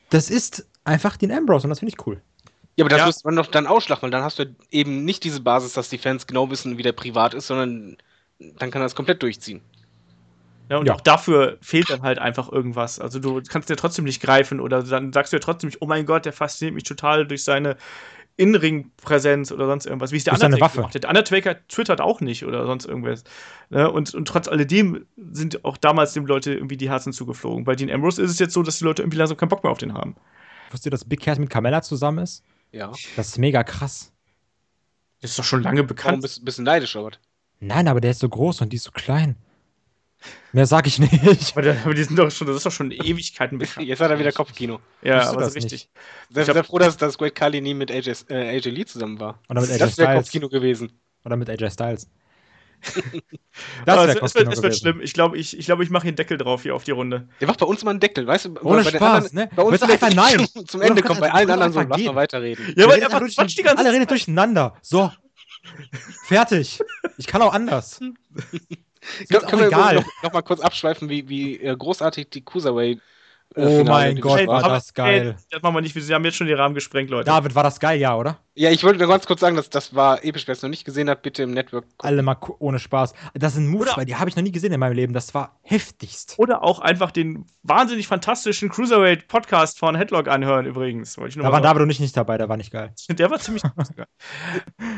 das 0.10 0.30
ist 0.30 0.65
einfach 0.84 1.18
Dean 1.18 1.32
Ambrose 1.32 1.65
und 1.65 1.69
das 1.69 1.80
finde 1.80 1.94
ich 1.98 2.07
cool. 2.07 2.22
Ja, 2.78 2.84
aber 2.86 2.90
das 2.90 2.99
Ja. 2.99 3.06
müsste 3.06 3.28
man 3.28 3.36
doch 3.36 3.48
dann 3.48 3.68
ausschlagen, 3.68 4.02
weil 4.03 4.11
dann 4.11 4.23
hast 4.23 4.40
du 4.40 4.56
eben 4.72 5.06
nicht 5.06 5.23
diese 5.23 5.41
Basis, 5.41 5.73
dass 5.73 5.90
die 5.90 5.98
Fans 5.98 6.26
genau 6.28 6.49
wissen, 6.49 6.78
wie 6.78 6.84
der 6.84 6.94
privat 6.94 7.34
ist, 7.34 7.48
sondern 7.48 7.98
dann 8.40 8.72
kann 8.72 8.82
er 8.82 8.86
das 8.86 8.95
komplett 8.95 9.22
durchziehen. 9.23 9.61
Ja, 10.72 10.77
und 10.77 10.85
Ja. 10.88 10.95
auch 10.95 11.02
dafür 11.02 11.57
fehlt 11.61 11.89
dann 11.89 12.02
halt 12.02 12.18
einfach 12.18 12.49
irgendwas. 12.49 12.98
Also 12.99 13.19
du 13.19 13.41
kannst 13.43 13.69
ja 13.69 13.76
trotzdem 13.76 14.06
nicht 14.06 14.22
greifen 14.22 14.61
oder 14.61 14.81
dann 14.81 15.11
sagst 15.11 15.34
du 15.34 15.35
ja 15.38 15.41
trotzdem 15.41 15.68
nicht, 15.68 15.81
oh 15.81 15.85
mein 15.85 16.06
Gott, 16.06 16.23
der 16.23 16.31
fasziniert 16.31 16.73
mich 16.73 16.85
total 16.85 17.27
durch 17.27 17.43
seine 17.43 17.76
Innenring-Präsenz 18.38 19.52
oder 19.52 19.68
sonst 19.68 19.85
irgendwas, 19.85 20.11
wie 20.11 20.18
es 20.18 20.23
der 20.23 20.34
Undertaker 20.34 20.61
Waffe. 20.61 20.77
gemacht 20.77 20.95
hat. 20.95 21.03
Der 21.03 21.10
Undertaker 21.10 21.68
twittert 21.68 21.99
auch 21.99 22.22
nicht 22.22 22.45
oder 22.45 22.65
sonst 22.65 22.85
irgendwas. 22.85 23.23
Ne? 23.69 23.91
Und, 23.91 24.14
und 24.15 24.26
trotz 24.27 24.48
alledem 24.48 25.06
sind 25.31 25.65
auch 25.65 25.76
damals 25.77 26.14
dem 26.14 26.26
Leute 26.26 26.53
irgendwie 26.53 26.77
die 26.77 26.89
Herzen 26.89 27.11
zugeflogen. 27.14 27.65
Bei 27.65 27.76
Dean 27.76 27.91
Ambrose 27.91 28.22
ist 28.23 28.31
es 28.31 28.39
jetzt 28.39 28.53
so, 28.53 28.64
dass 28.64 28.77
die 28.80 28.85
Leute 28.85 29.02
irgendwie 29.02 29.18
langsam 29.18 29.38
keinen 29.38 29.49
Bock 29.49 29.64
mehr 29.64 29.72
auf 29.72 29.77
den 29.77 29.93
haben. 29.93 30.15
Wusst 30.72 30.85
ihr, 30.85 30.91
dass 30.91 31.03
Big 31.03 31.19
Cass 31.22 31.38
mit 31.38 31.49
Carmella 31.49 31.81
zusammen 31.81 32.19
ist? 32.19 32.43
Ja. 32.72 32.91
Das 33.18 33.27
ist 33.27 33.38
mega 33.38 33.64
krass. 33.65 34.14
Das 35.22 35.31
ist 35.31 35.39
doch 35.39 35.43
schon 35.43 35.61
lange 35.64 35.80
Warum 35.80 35.88
bekannt. 35.88 36.22
bist 36.22 36.38
du 36.38 36.41
ein 36.41 36.45
bisschen 36.45 36.64
neidisch, 36.64 36.95
aber? 36.95 37.11
Nein, 37.60 37.89
aber 37.89 37.99
der 37.99 38.11
ist 38.11 38.19
so 38.22 38.30
groß 38.30 38.61
und 38.61 38.69
die 38.72 38.77
ist 38.77 38.84
so 38.85 38.91
klein. 38.91 39.35
Mehr 40.53 40.65
sag 40.65 40.85
ich 40.88 40.99
nicht. 40.99 41.52
Aber, 41.53 41.61
der- 41.61 41.81
aber 41.84 41.93
die 41.93 42.03
sind 42.03 42.18
doch 42.18 42.30
schon, 42.31 42.48
das 42.48 42.57
ist 42.57 42.65
doch 42.65 42.72
schon 42.72 42.91
Ewigkeiten 42.91 43.57
bekannt. 43.57 43.88
Jetzt 43.88 43.99
hat 44.02 44.11
er 44.11 44.19
wieder 44.19 44.31
Kopfkino. 44.31 44.80
Ja, 45.02 45.30
aber 45.30 45.41
das 45.41 45.53
so 45.53 45.60
richtig. 45.60 45.89
Sehr, 46.30 46.45
sehr 46.45 46.64
froh, 46.64 46.77
dass, 46.80 46.98
dass 46.98 47.18
Great 47.18 47.35
Kali 47.35 47.61
nie 47.61 47.73
mit 47.73 47.91
AJ, 47.91 48.11
äh, 48.30 48.57
AJ 48.57 48.69
Lee 48.69 48.85
zusammen 48.85 49.19
war. 49.19 49.39
Oder 49.49 49.61
mit 49.61 49.72
AJ 49.72 49.77
das 49.80 49.98
wäre 49.98 50.07
Styles. 50.10 50.23
Kopfkino 50.26 50.49
gewesen. 50.49 50.91
Oder 51.26 51.38
mit 51.38 51.49
AJ 51.49 51.72
Styles. 51.72 52.07
Aber 53.85 54.07
Das 54.07 54.15
es, 54.15 54.22
es, 54.22 54.35
wird, 54.35 54.53
es 54.53 54.61
wird 54.64 54.76
schlimm. 54.77 55.02
Ich 55.02 55.14
glaube, 55.14 55.38
ich, 55.38 55.56
ich, 55.57 55.65
glaub, 55.65 55.81
ich 55.81 55.89
mache 55.91 56.03
hier 56.03 56.10
einen 56.10 56.15
Deckel 56.15 56.38
drauf 56.38 56.64
hier 56.64 56.73
auf 56.76 56.84
die 56.84 56.91
Runde. 56.91 57.27
Der 57.39 57.48
macht 57.48 57.60
bei 57.60 57.65
uns 57.68 57.81
immer 57.84 57.91
einen 57.91 57.99
Deckel, 57.99 58.26
weißt 58.26 58.45
du? 58.45 58.56
Ohne 58.64 58.84
bei 58.84 58.89
Spaß, 58.89 59.02
anderen, 59.26 59.35
ne? 59.35 59.49
Bei 59.56 59.61
uns 59.64 59.81
er 59.81 59.89
einfach 59.89 60.14
nein? 60.14 60.48
Zum, 60.68 60.81
Ende 60.81 61.02
du- 61.02 61.07
bei 61.19 61.31
allen 61.31 61.48
kannst 61.48 61.49
du 61.49 61.53
anderen 61.53 61.73
so, 61.73 61.80
lass 61.81 62.02
mal 62.02 62.15
weiterreden. 62.15 62.73
Ja, 62.76 62.85
weil 62.88 62.93
reden 62.93 63.06
einfach 63.06 63.19
durch- 63.19 63.35
Quatsch 63.35 63.57
die 63.57 63.61
ganze 63.64 63.84
Alle 63.85 63.93
reden 63.93 64.07
durcheinander. 64.07 64.76
So. 64.81 65.11
Fertig. 66.26 66.80
Ich 67.18 67.27
kann 67.27 67.41
auch 67.43 67.53
anders. 67.53 67.99
Können, 69.30 69.44
auch 69.44 69.48
können 69.49 69.61
wir 69.64 69.68
egal. 69.68 69.95
noch, 69.95 70.06
noch 70.23 70.34
mal 70.34 70.41
kurz 70.41 70.61
abschweifen, 70.61 71.10
wie, 71.10 71.28
wie 71.28 71.60
äh, 71.60 71.76
großartig 71.76 72.30
die 72.30 72.44
Cruiserweight 72.45 72.99
äh, 73.56 73.65
Oh 73.65 73.80
Finale 73.80 73.86
mein 74.14 74.22
Gott, 74.22 74.48
war 74.48 74.61
war. 74.61 74.69
das 74.69 74.94
geil. 74.94 75.36
Ey, 75.38 75.44
das 75.49 75.61
machen 75.61 75.76
wir 75.76 75.82
nicht. 75.82 75.94
Wir 75.94 76.15
haben 76.15 76.23
jetzt 76.23 76.38
schon 76.38 76.48
den 76.48 76.56
Rahmen 76.57 76.73
gesprengt, 76.73 77.10
Leute. 77.10 77.26
David, 77.26 77.53
war 77.53 77.64
das 77.64 77.82
geil, 77.82 77.99
ja, 77.99 78.15
oder? 78.15 78.40
Ja, 78.53 78.69
ich 78.72 78.82
wollte 78.86 78.99
nur 78.99 79.10
ganz 79.10 79.26
kurz 79.28 79.41
sagen, 79.41 79.57
dass 79.57 79.69
das 79.69 79.94
war 79.94 80.23
episch. 80.23 80.48
Wer 80.48 80.53
es 80.53 80.61
noch 80.61 80.69
nicht 80.69 80.86
gesehen 80.86 81.10
hat, 81.10 81.22
bitte 81.22 81.44
im 81.44 81.52
Network 81.52 81.84
gucken. 81.84 81.98
Alle 81.99 82.22
mal 82.22 82.38
ohne 82.60 82.80
Spaß. 82.80 83.14
Das 83.34 83.56
sind 83.56 83.68
Moves, 83.68 83.88
Oder- 83.90 83.98
weil 83.98 84.06
die 84.06 84.15
habe 84.15 84.30
ich 84.30 84.38
noch 84.38 84.44
nie 84.44 84.53
gesehen 84.53 84.72
in 84.72 84.80
meinem 84.80 84.94
Leben. 84.95 85.11
Das 85.14 85.34
war 85.34 85.60
heftigst. 85.64 86.36
Oder 86.38 86.64
auch 86.64 86.80
einfach 86.80 87.11
den 87.11 87.45
wahnsinnig 87.64 88.07
fantastischen 88.07 88.69
Cruiserweight-Podcast 88.69 89.80
von 89.80 89.95
Headlock 89.95 90.30
anhören, 90.30 90.65
übrigens. 90.65 91.18
Wollte 91.18 91.32
ich 91.32 91.36
nur 91.36 91.44
Da 91.44 91.52
waren 91.52 91.61
sagen. 91.64 91.73
David 91.76 91.84
und 91.84 91.90
ich 91.90 91.99
nicht 91.99 92.15
dabei, 92.15 92.38
der 92.38 92.48
war 92.48 92.56
nicht 92.57 92.72
geil. 92.72 92.94
Der 93.10 93.30
war 93.30 93.40
ziemlich 93.40 93.64
sogar. 93.64 94.06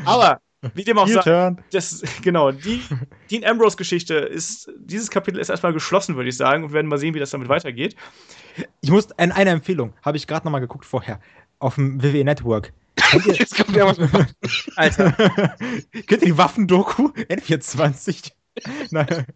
Aber, 0.04 0.38
wie 0.74 0.84
dem 0.84 0.98
auch 0.98 1.08
sei, 1.08 1.56
das, 1.70 2.02
genau, 2.22 2.52
die 2.52 2.82
Dean 3.30 3.44
Ambrose-Geschichte 3.44 4.14
ist, 4.14 4.70
dieses 4.78 5.10
Kapitel 5.10 5.38
ist 5.38 5.48
erstmal 5.48 5.72
geschlossen, 5.72 6.16
würde 6.16 6.28
ich 6.28 6.36
sagen, 6.36 6.64
und 6.64 6.70
wir 6.70 6.74
werden 6.74 6.86
mal 6.86 6.98
sehen, 6.98 7.14
wie 7.14 7.18
das 7.18 7.30
damit 7.30 7.48
weitergeht. 7.48 7.96
Ich 8.80 8.90
muss, 8.90 9.08
in 9.18 9.32
eine 9.32 9.50
Empfehlung, 9.50 9.92
habe 10.02 10.16
ich 10.16 10.26
gerade 10.26 10.46
nochmal 10.46 10.60
geguckt 10.60 10.84
vorher, 10.84 11.20
auf 11.58 11.74
dem 11.74 12.02
WWE 12.02 12.24
Network. 12.24 12.72
Jetzt 13.24 13.56
kommt 13.56 13.76
ja 13.76 13.86
was 13.86 13.98
mit 13.98 14.10
Alter. 14.76 15.12
kennt 15.92 16.10
ihr 16.10 16.18
die 16.18 16.38
Waffendoku? 16.38 17.08
N24. 17.08 18.32
Nein, 18.90 19.26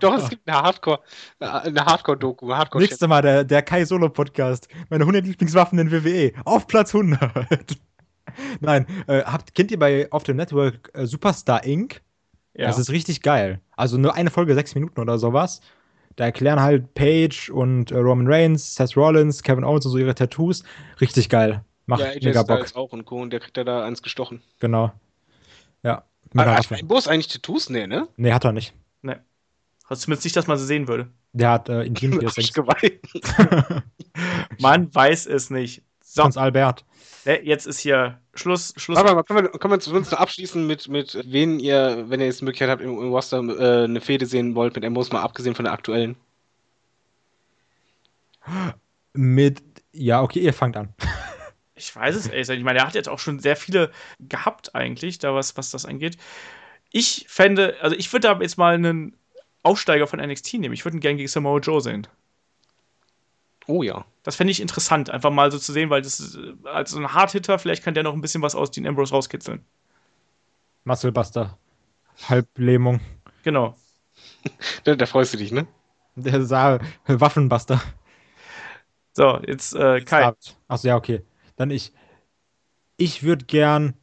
Doch, 0.00 0.18
es 0.18 0.28
gibt 0.28 0.46
eine 0.46 0.58
Hardcore, 0.58 1.00
eine 1.38 1.86
Hardcore-Doku, 1.86 2.44
eine 2.44 2.58
hardcore 2.58 2.82
nächstes 2.82 3.08
Mal 3.08 3.22
der, 3.22 3.44
der 3.44 3.62
Kai 3.62 3.86
Solo 3.86 4.10
Podcast. 4.10 4.68
Meine 4.90 5.04
100 5.04 5.24
Lieblingswaffen 5.24 5.78
in 5.78 5.90
WWE. 5.90 6.32
Auf 6.44 6.66
Platz 6.66 6.94
100. 6.94 7.78
Nein, 8.60 8.86
äh, 9.06 9.22
habt, 9.22 9.54
kennt 9.54 9.70
ihr 9.70 9.78
bei 9.78 10.10
auf 10.12 10.24
dem 10.24 10.36
Network 10.36 10.90
äh, 10.94 11.06
Superstar 11.06 11.64
Inc.? 11.64 12.02
Ja. 12.54 12.68
Das 12.68 12.78
ist 12.78 12.90
richtig 12.90 13.22
geil. 13.22 13.60
Also 13.76 13.98
nur 13.98 14.14
eine 14.14 14.30
Folge, 14.30 14.54
sechs 14.54 14.74
Minuten 14.74 15.00
oder 15.00 15.18
sowas. 15.18 15.60
Da 16.16 16.24
erklären 16.24 16.60
halt 16.60 16.94
Paige 16.94 17.50
und 17.52 17.90
äh, 17.90 17.98
Roman 17.98 18.26
Reigns, 18.26 18.74
Seth 18.74 18.96
Rollins, 18.96 19.42
Kevin 19.42 19.64
Owens 19.64 19.84
und 19.84 19.92
so 19.92 19.98
ihre 19.98 20.14
Tattoos. 20.14 20.64
Richtig 21.00 21.28
geil. 21.28 21.62
Macht 21.84 22.00
Ja, 22.00 22.08
AJ 22.08 22.24
mega 22.24 22.42
Bock. 22.42 22.56
Styles 22.56 22.74
auch 22.74 22.92
und 22.92 23.04
Co. 23.04 23.20
Und 23.20 23.30
der 23.30 23.40
kriegt 23.40 23.56
ja 23.58 23.64
da 23.64 23.84
eins 23.84 24.02
gestochen. 24.02 24.42
Genau. 24.58 24.92
Ja. 25.82 26.04
Aber 26.34 26.46
Waffe. 26.52 26.76
hat 26.76 26.88
Boss 26.88 27.06
eigentlich 27.06 27.28
Tattoos? 27.28 27.68
Nee, 27.68 27.86
ne? 27.86 28.08
Nee, 28.16 28.32
hat 28.32 28.44
er 28.44 28.52
nicht. 28.52 28.74
Ne. 29.02 29.22
Also 29.88 30.02
zumindest 30.02 30.24
nicht, 30.24 30.36
dass 30.36 30.46
man 30.46 30.56
sie 30.56 30.66
sehen 30.66 30.88
würde. 30.88 31.08
Der 31.32 31.50
hat 31.50 31.68
äh, 31.68 31.82
Intim-Piercings. 31.82 32.56
Arschgeweih. 32.56 33.82
Man 34.60 34.92
weiß 34.94 35.26
es 35.26 35.50
nicht. 35.50 35.82
So, 36.16 36.22
Prinz 36.22 36.38
Albert. 36.38 36.84
ne, 37.26 37.42
jetzt 37.44 37.66
ist 37.66 37.78
hier 37.78 38.18
Schluss. 38.34 38.72
Schluss. 38.78 38.96
Warte 38.96 39.14
mal, 39.14 39.22
können 39.22 39.44
wir, 39.44 39.50
können 39.50 39.74
wir 39.74 39.80
zumindest 39.80 40.12
noch 40.12 40.18
abschließen 40.18 40.66
mit, 40.66 40.88
mit 40.88 41.18
wen 41.26 41.60
ihr, 41.60 42.06
wenn 42.08 42.20
ihr 42.20 42.26
jetzt 42.26 42.40
die 42.40 42.46
Möglichkeit 42.46 42.70
habt, 42.70 42.80
im, 42.80 42.90
im 42.90 43.10
Roster 43.10 43.38
äh, 43.38 43.84
eine 43.84 44.00
Fehde 44.00 44.24
sehen 44.24 44.54
wollt 44.54 44.74
mit 44.74 44.82
Embos, 44.82 45.12
mal 45.12 45.20
abgesehen 45.20 45.54
von 45.54 45.66
der 45.66 45.74
aktuellen. 45.74 46.16
Mit. 49.12 49.62
Ja, 49.92 50.22
okay, 50.22 50.40
ihr 50.40 50.52
fangt 50.52 50.76
an. 50.76 50.94
Ich 51.78 51.94
weiß 51.94 52.16
es 52.16 52.26
ehrlich. 52.26 52.48
Ich 52.48 52.64
meine, 52.64 52.78
er 52.78 52.86
hat 52.86 52.94
jetzt 52.94 53.10
auch 53.10 53.18
schon 53.18 53.38
sehr 53.38 53.54
viele 53.54 53.90
gehabt, 54.18 54.74
eigentlich, 54.74 55.18
da 55.18 55.34
was, 55.34 55.58
was 55.58 55.72
das 55.72 55.84
angeht. 55.84 56.16
Ich 56.90 57.26
fände, 57.28 57.76
also 57.82 57.94
ich 57.94 58.10
würde 58.14 58.28
da 58.28 58.40
jetzt 58.40 58.56
mal 58.56 58.74
einen 58.74 59.14
Aufsteiger 59.62 60.06
von 60.06 60.18
NXT 60.18 60.54
nehmen. 60.54 60.72
Ich 60.72 60.86
würde 60.86 60.96
ihn 60.96 61.00
gerne 61.00 61.18
gegen 61.18 61.28
Samoa 61.28 61.58
Joe 61.58 61.82
sehen. 61.82 62.06
Oh 63.66 63.82
ja. 63.82 64.04
Das 64.22 64.36
fände 64.36 64.50
ich 64.50 64.60
interessant, 64.60 65.10
einfach 65.10 65.30
mal 65.30 65.50
so 65.52 65.58
zu 65.58 65.72
sehen, 65.72 65.90
weil 65.90 66.02
das 66.02 66.20
ist, 66.20 66.36
äh, 66.36 66.54
als 66.68 66.90
so 66.92 66.98
ein 66.98 67.12
Hardhitter, 67.12 67.58
vielleicht 67.58 67.82
kann 67.82 67.94
der 67.94 68.02
noch 68.02 68.14
ein 68.14 68.20
bisschen 68.20 68.42
was 68.42 68.54
aus 68.54 68.70
Dean 68.70 68.86
Ambrose 68.86 69.14
rauskitzeln. 69.14 69.64
Musclebuster. 70.84 71.58
Halblähmung. 72.28 73.00
Genau. 73.42 73.76
Da, 74.84 74.94
da 74.94 75.06
freust 75.06 75.34
du 75.34 75.38
dich, 75.38 75.50
ne? 75.50 75.66
Der 76.14 76.42
sah 76.44 76.78
Waffenbuster. 77.06 77.82
So, 79.12 79.40
jetzt 79.46 79.74
äh, 79.74 80.00
Kai. 80.00 80.32
Achso, 80.68 80.88
ja, 80.88 80.96
okay. 80.96 81.22
Dann 81.56 81.70
ich. 81.70 81.92
Ich 82.96 83.22
würde 83.24 83.44
gern. 83.44 83.94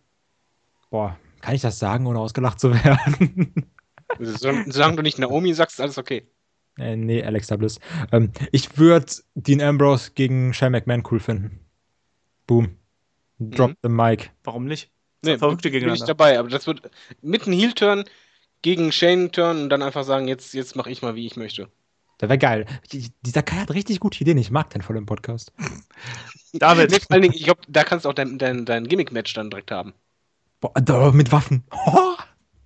Boah, 0.90 1.18
kann 1.42 1.56
ich 1.56 1.62
das 1.62 1.80
sagen, 1.80 2.06
ohne 2.06 2.20
ausgelacht 2.20 2.60
zu 2.60 2.74
werden? 2.74 3.72
Solange 4.20 4.98
du 4.98 5.02
nicht 5.02 5.18
Naomi 5.18 5.54
sagst, 5.54 5.78
ist 5.78 5.82
alles 5.82 5.98
okay. 5.98 6.28
Äh, 6.78 6.96
nee, 6.96 7.24
Alexa 7.24 7.56
Bliss. 7.56 7.80
Ähm, 8.12 8.32
ich 8.52 8.78
würde 8.78 9.06
Dean 9.36 9.62
Ambrose 9.62 10.12
gegen 10.16 10.54
Shane 10.54 10.72
McMahon 10.72 11.04
cool 11.12 11.20
finden. 11.20 11.60
Boom. 12.48 12.78
Drop 13.40 13.72
Mhm. 13.72 13.76
the 13.84 13.90
mic. 13.90 14.32
Warum 14.44 14.66
nicht? 14.66 14.90
Nee, 15.24 15.38
Verrückte 15.38 15.70
bin 15.70 15.78
ich 15.78 15.82
gegeneinander. 15.82 16.06
dabei, 16.08 16.38
aber 16.40 16.50
das 16.50 16.68
wird 16.68 16.82
mit 17.22 17.48
einem 17.48 17.58
Heel-Turn 17.58 18.04
gegen 18.62 18.92
Shane-Turn 18.92 19.64
und 19.64 19.70
dann 19.70 19.82
einfach 19.82 20.04
sagen, 20.04 20.28
jetzt, 20.28 20.54
jetzt 20.54 20.76
mache 20.76 20.92
ich 20.92 21.02
mal, 21.02 21.16
wie 21.16 21.26
ich 21.26 21.36
möchte. 21.38 21.70
Das 22.18 22.30
wäre 22.30 22.38
geil. 22.38 22.66
Die- 22.92 23.10
Dieser 23.26 23.42
Kai 23.44 23.58
hat 23.58 23.72
richtig 23.74 24.00
gute 24.00 24.20
Ideen. 24.22 24.38
Ich 24.38 24.52
mag 24.52 24.70
den 24.70 24.82
voll 24.82 24.98
im 24.98 25.06
Podcast. 25.06 25.52
David, 26.54 26.92
Nee, 26.92 27.00
vor 27.00 27.12
allen 27.12 27.22
Dingen, 27.24 27.34
ich 27.34 27.44
glaube, 27.44 27.62
da 27.68 27.84
kannst 27.84 28.06
du 28.06 28.10
auch 28.10 28.14
dein, 28.14 28.38
dein, 28.38 28.66
dein 28.66 28.88
Gimmick-Match 28.88 29.34
dann 29.34 29.50
direkt 29.50 29.72
haben. 29.72 29.94
Boah, 30.62 30.74
da, 30.76 31.12
mit 31.12 31.32
Waffen. 31.32 31.64
Oh. 31.72 32.00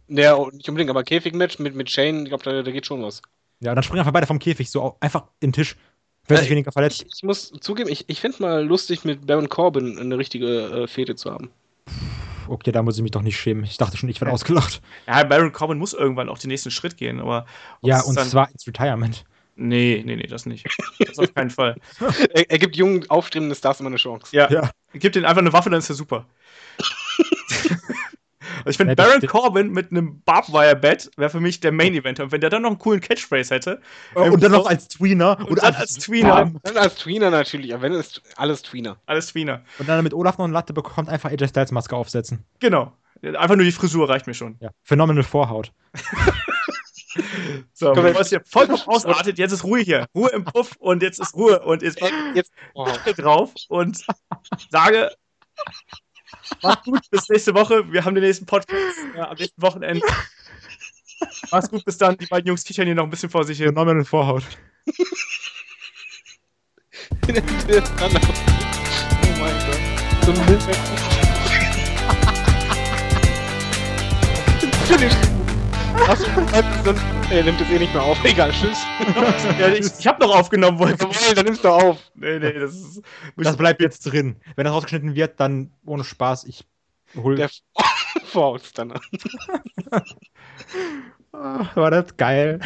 Ja, 0.10 0.38
nicht 0.54 0.70
unbedingt, 0.70 0.90
aber 0.90 1.04
Käfig-Match 1.04 1.60
mit, 1.60 1.76
mit 1.76 1.90
Shane, 1.92 2.24
ich 2.24 2.30
glaube, 2.30 2.42
da, 2.46 2.64
da 2.64 2.72
geht 2.72 2.86
schon 2.86 3.04
was. 3.04 3.22
Ja, 3.60 3.74
dann 3.74 3.84
springen 3.84 4.00
einfach 4.02 4.14
beide 4.14 4.28
vom 4.28 4.40
Käfig 4.40 4.70
so 4.70 4.98
einfach 5.00 5.24
in 5.40 5.50
den 5.50 5.54
Tisch. 5.54 5.76
Wer 6.28 6.38
sich 6.38 6.48
Äh, 6.48 6.52
weniger 6.52 6.72
verletzt. 6.72 7.04
Ich, 7.08 7.14
ich 7.18 7.24
muss 7.24 7.52
zugeben, 7.62 7.90
ich, 7.90 8.08
ich 8.10 8.20
fände 8.22 8.42
mal 8.42 8.64
lustig, 8.66 9.06
mit 9.06 9.26
Baron 9.26 9.50
Corbin 9.50 9.98
eine 9.98 10.18
richtige 10.18 10.84
äh, 10.84 10.88
Fehde 10.88 11.16
zu 11.16 11.32
haben. 11.32 11.50
Okay, 12.50 12.72
da 12.72 12.82
muss 12.84 12.98
ich 12.98 13.02
mich 13.02 13.12
doch 13.12 13.22
nicht 13.22 13.38
schämen. 13.40 13.64
Ich 13.64 13.78
dachte 13.78 13.98
schon, 13.98 14.10
ich 14.10 14.22
werde 14.22 14.34
ausgelacht. 14.34 14.82
ja, 15.08 15.24
Baron 15.24 15.52
Corbin 15.54 15.78
muss 15.78 15.94
irgendwann 15.94 16.30
auch 16.30 16.38
den 16.38 16.50
nächsten 16.50 16.72
Schritt 16.72 16.98
gehen, 16.98 17.20
aber. 17.20 17.46
Ja, 17.82 18.02
und 18.02 18.16
dann- 18.16 18.28
zwar 18.28 18.50
ins 18.52 18.66
Retirement. 18.68 19.26
Nee, 19.60 20.04
nee, 20.06 20.16
nee, 20.16 20.28
das 20.28 20.46
nicht. 20.46 20.68
Das 21.00 21.18
auf 21.18 21.34
keinen 21.34 21.50
Fall. 21.50 21.76
Er, 22.36 22.52
er 22.52 22.60
gibt 22.60 22.76
jungen, 22.76 23.10
aufstrebenden 23.10 23.56
Stars 23.56 23.80
immer 23.80 23.88
eine 23.88 23.98
Chance. 23.98 24.28
Ja, 24.36 24.52
Ja. 24.52 24.70
gib 24.94 25.14
denen 25.14 25.26
einfach 25.26 25.42
eine 25.42 25.52
Waffe, 25.52 25.70
dann 25.72 25.80
ist 25.80 25.90
er 25.90 25.96
super. 25.96 26.26
also 28.58 28.70
ich 28.70 28.78
finde, 28.78 28.92
Ja, 28.92 28.96
Baron 28.96 29.18
stimmt. 29.18 29.32
Corbin 29.32 29.72
mit 29.72 29.92
einem 29.92 30.22
Barbwire-Bett 30.22 31.12
wäre 31.18 31.30
für 31.30 31.40
mich 31.40 31.60
der 31.60 31.72
Main-Eventer. 31.72 32.24
Und 32.24 32.32
wenn 32.32 32.42
der 32.42 32.50
dann 32.50 32.62
noch 32.64 32.70
einen 32.70 32.80
coolen 32.80 33.02
Catchphrase 33.02 33.56
hätte. 33.56 33.82
Und 34.14 34.42
dann 34.42 34.52
noch 34.52 34.68
als 34.68 34.88
Tweener. 34.88 35.38
Und 35.48 35.62
dann 35.62 35.76
als 35.76 35.96
Tweener. 35.96 36.52
Dann 36.64 36.78
als 36.78 36.96
Tweener 36.96 37.30
natürlich, 37.30 37.74
aber 37.74 37.84
wenn 37.84 37.94
es 37.94 38.22
alles 38.36 38.62
Tweener. 38.62 38.98
Alles 39.06 39.28
Tweener. 39.28 39.64
Und 39.80 39.88
dann 39.88 40.04
mit 40.04 40.14
Olaf 40.14 40.38
noch 40.38 40.46
eine 40.46 40.54
Latte 40.54 40.74
bekommt, 40.74 41.10
einfach 41.10 41.32
AJ 41.32 41.50
Styles 41.50 41.72
Maske 41.72 41.96
aufsetzen. 41.96 42.44
Genau. 42.60 42.94
Einfach 43.24 43.56
nur 43.56 43.66
die 43.66 43.72
Frisur 43.72 44.08
reicht 44.10 44.28
mir 44.28 44.34
schon. 44.34 44.58
Ja. 44.60 44.70
Phenomenal 44.84 45.24
Vorhaut. 45.24 45.72
So, 47.74 47.94
Komm, 47.94 48.04
bevor 48.04 48.22
es 48.22 48.30
hier 48.30 48.42
vollkommen 48.46 48.82
ausartet, 48.86 49.38
jetzt 49.38 49.52
ist 49.52 49.64
Ruhe 49.64 49.80
hier. 49.80 50.06
Ruhe 50.16 50.30
im 50.30 50.44
Puff 50.44 50.76
und 50.80 51.02
jetzt 51.02 51.20
ist 51.20 51.34
Ruhe. 51.36 51.60
Und 51.62 51.82
jetzt 51.82 52.00
Jetzt, 52.34 52.52
oh, 52.74 52.88
drauf 53.16 53.54
und 53.70 54.06
sage, 54.70 55.12
mach's 56.62 56.84
gut, 56.84 57.02
bis 57.12 57.30
nächste 57.30 57.54
Woche. 57.54 57.92
Wir 57.92 58.04
haben 58.04 58.16
den 58.16 58.24
nächsten 58.24 58.46
Podcast 58.46 58.76
äh, 59.16 59.20
am 59.20 59.36
nächsten 59.38 59.62
Wochenende. 59.62 60.06
Mach's 61.52 61.70
gut, 61.70 61.84
bis 61.86 61.98
dann. 61.98 62.18
Die 62.18 62.26
beiden 62.28 62.48
Jungs 62.48 62.64
kichern 62.64 62.86
hier 62.86 62.96
noch 62.96 63.04
ein 63.04 63.10
bisschen 63.10 63.30
vor 63.30 63.44
sich 63.44 63.58
hin. 63.58 63.68
Phenomenal 63.68 64.06
Vorhaut. 64.06 64.44
oh 67.10 67.28
mein 69.40 69.54
Gott. 69.66 69.80
So 70.26 70.32
ein 70.32 70.46
Bild- 70.46 70.62
Natürlich. 74.90 75.14
Achso, 76.08 76.26
sonst 76.86 77.02
er 77.30 77.44
nimmt 77.44 77.62
es 77.62 77.70
eh 77.70 77.80
nicht 77.80 77.94
mehr 77.94 78.04
auf. 78.04 78.20
Egal, 78.24 78.52
tschüss. 78.52 78.86
Ja, 79.60 79.70
ich 79.70 79.88
ich 80.00 80.08
habe 80.08 80.26
noch 80.26 80.36
aufgenommen, 80.36 80.80
Wolf. 80.80 81.00
Jawohl, 81.00 81.36
dann 81.36 81.46
nimmst 81.46 81.64
du 81.64 81.70
auf. 81.70 82.00
Nee, 82.16 82.40
nee, 82.40 82.54
das 82.54 82.74
ist. 82.76 83.02
Das 83.36 83.58
bleibt 83.58 83.82
jetzt 83.82 84.02
drin. 84.02 84.38
Wenn 84.56 84.66
das 84.66 84.74
rausgeschnitten 84.74 85.16
wird, 85.16 85.40
dann 85.40 85.72
ohne 85.86 86.04
Spaß. 86.04 86.46
Ich 86.46 86.66
hol. 87.16 87.36
Der 87.36 87.50
Vorhaut 88.26 88.64
dann. 88.76 88.94
Ah, 91.32 91.70
war 91.76 91.92
das 91.92 92.16
geil. 92.18 92.60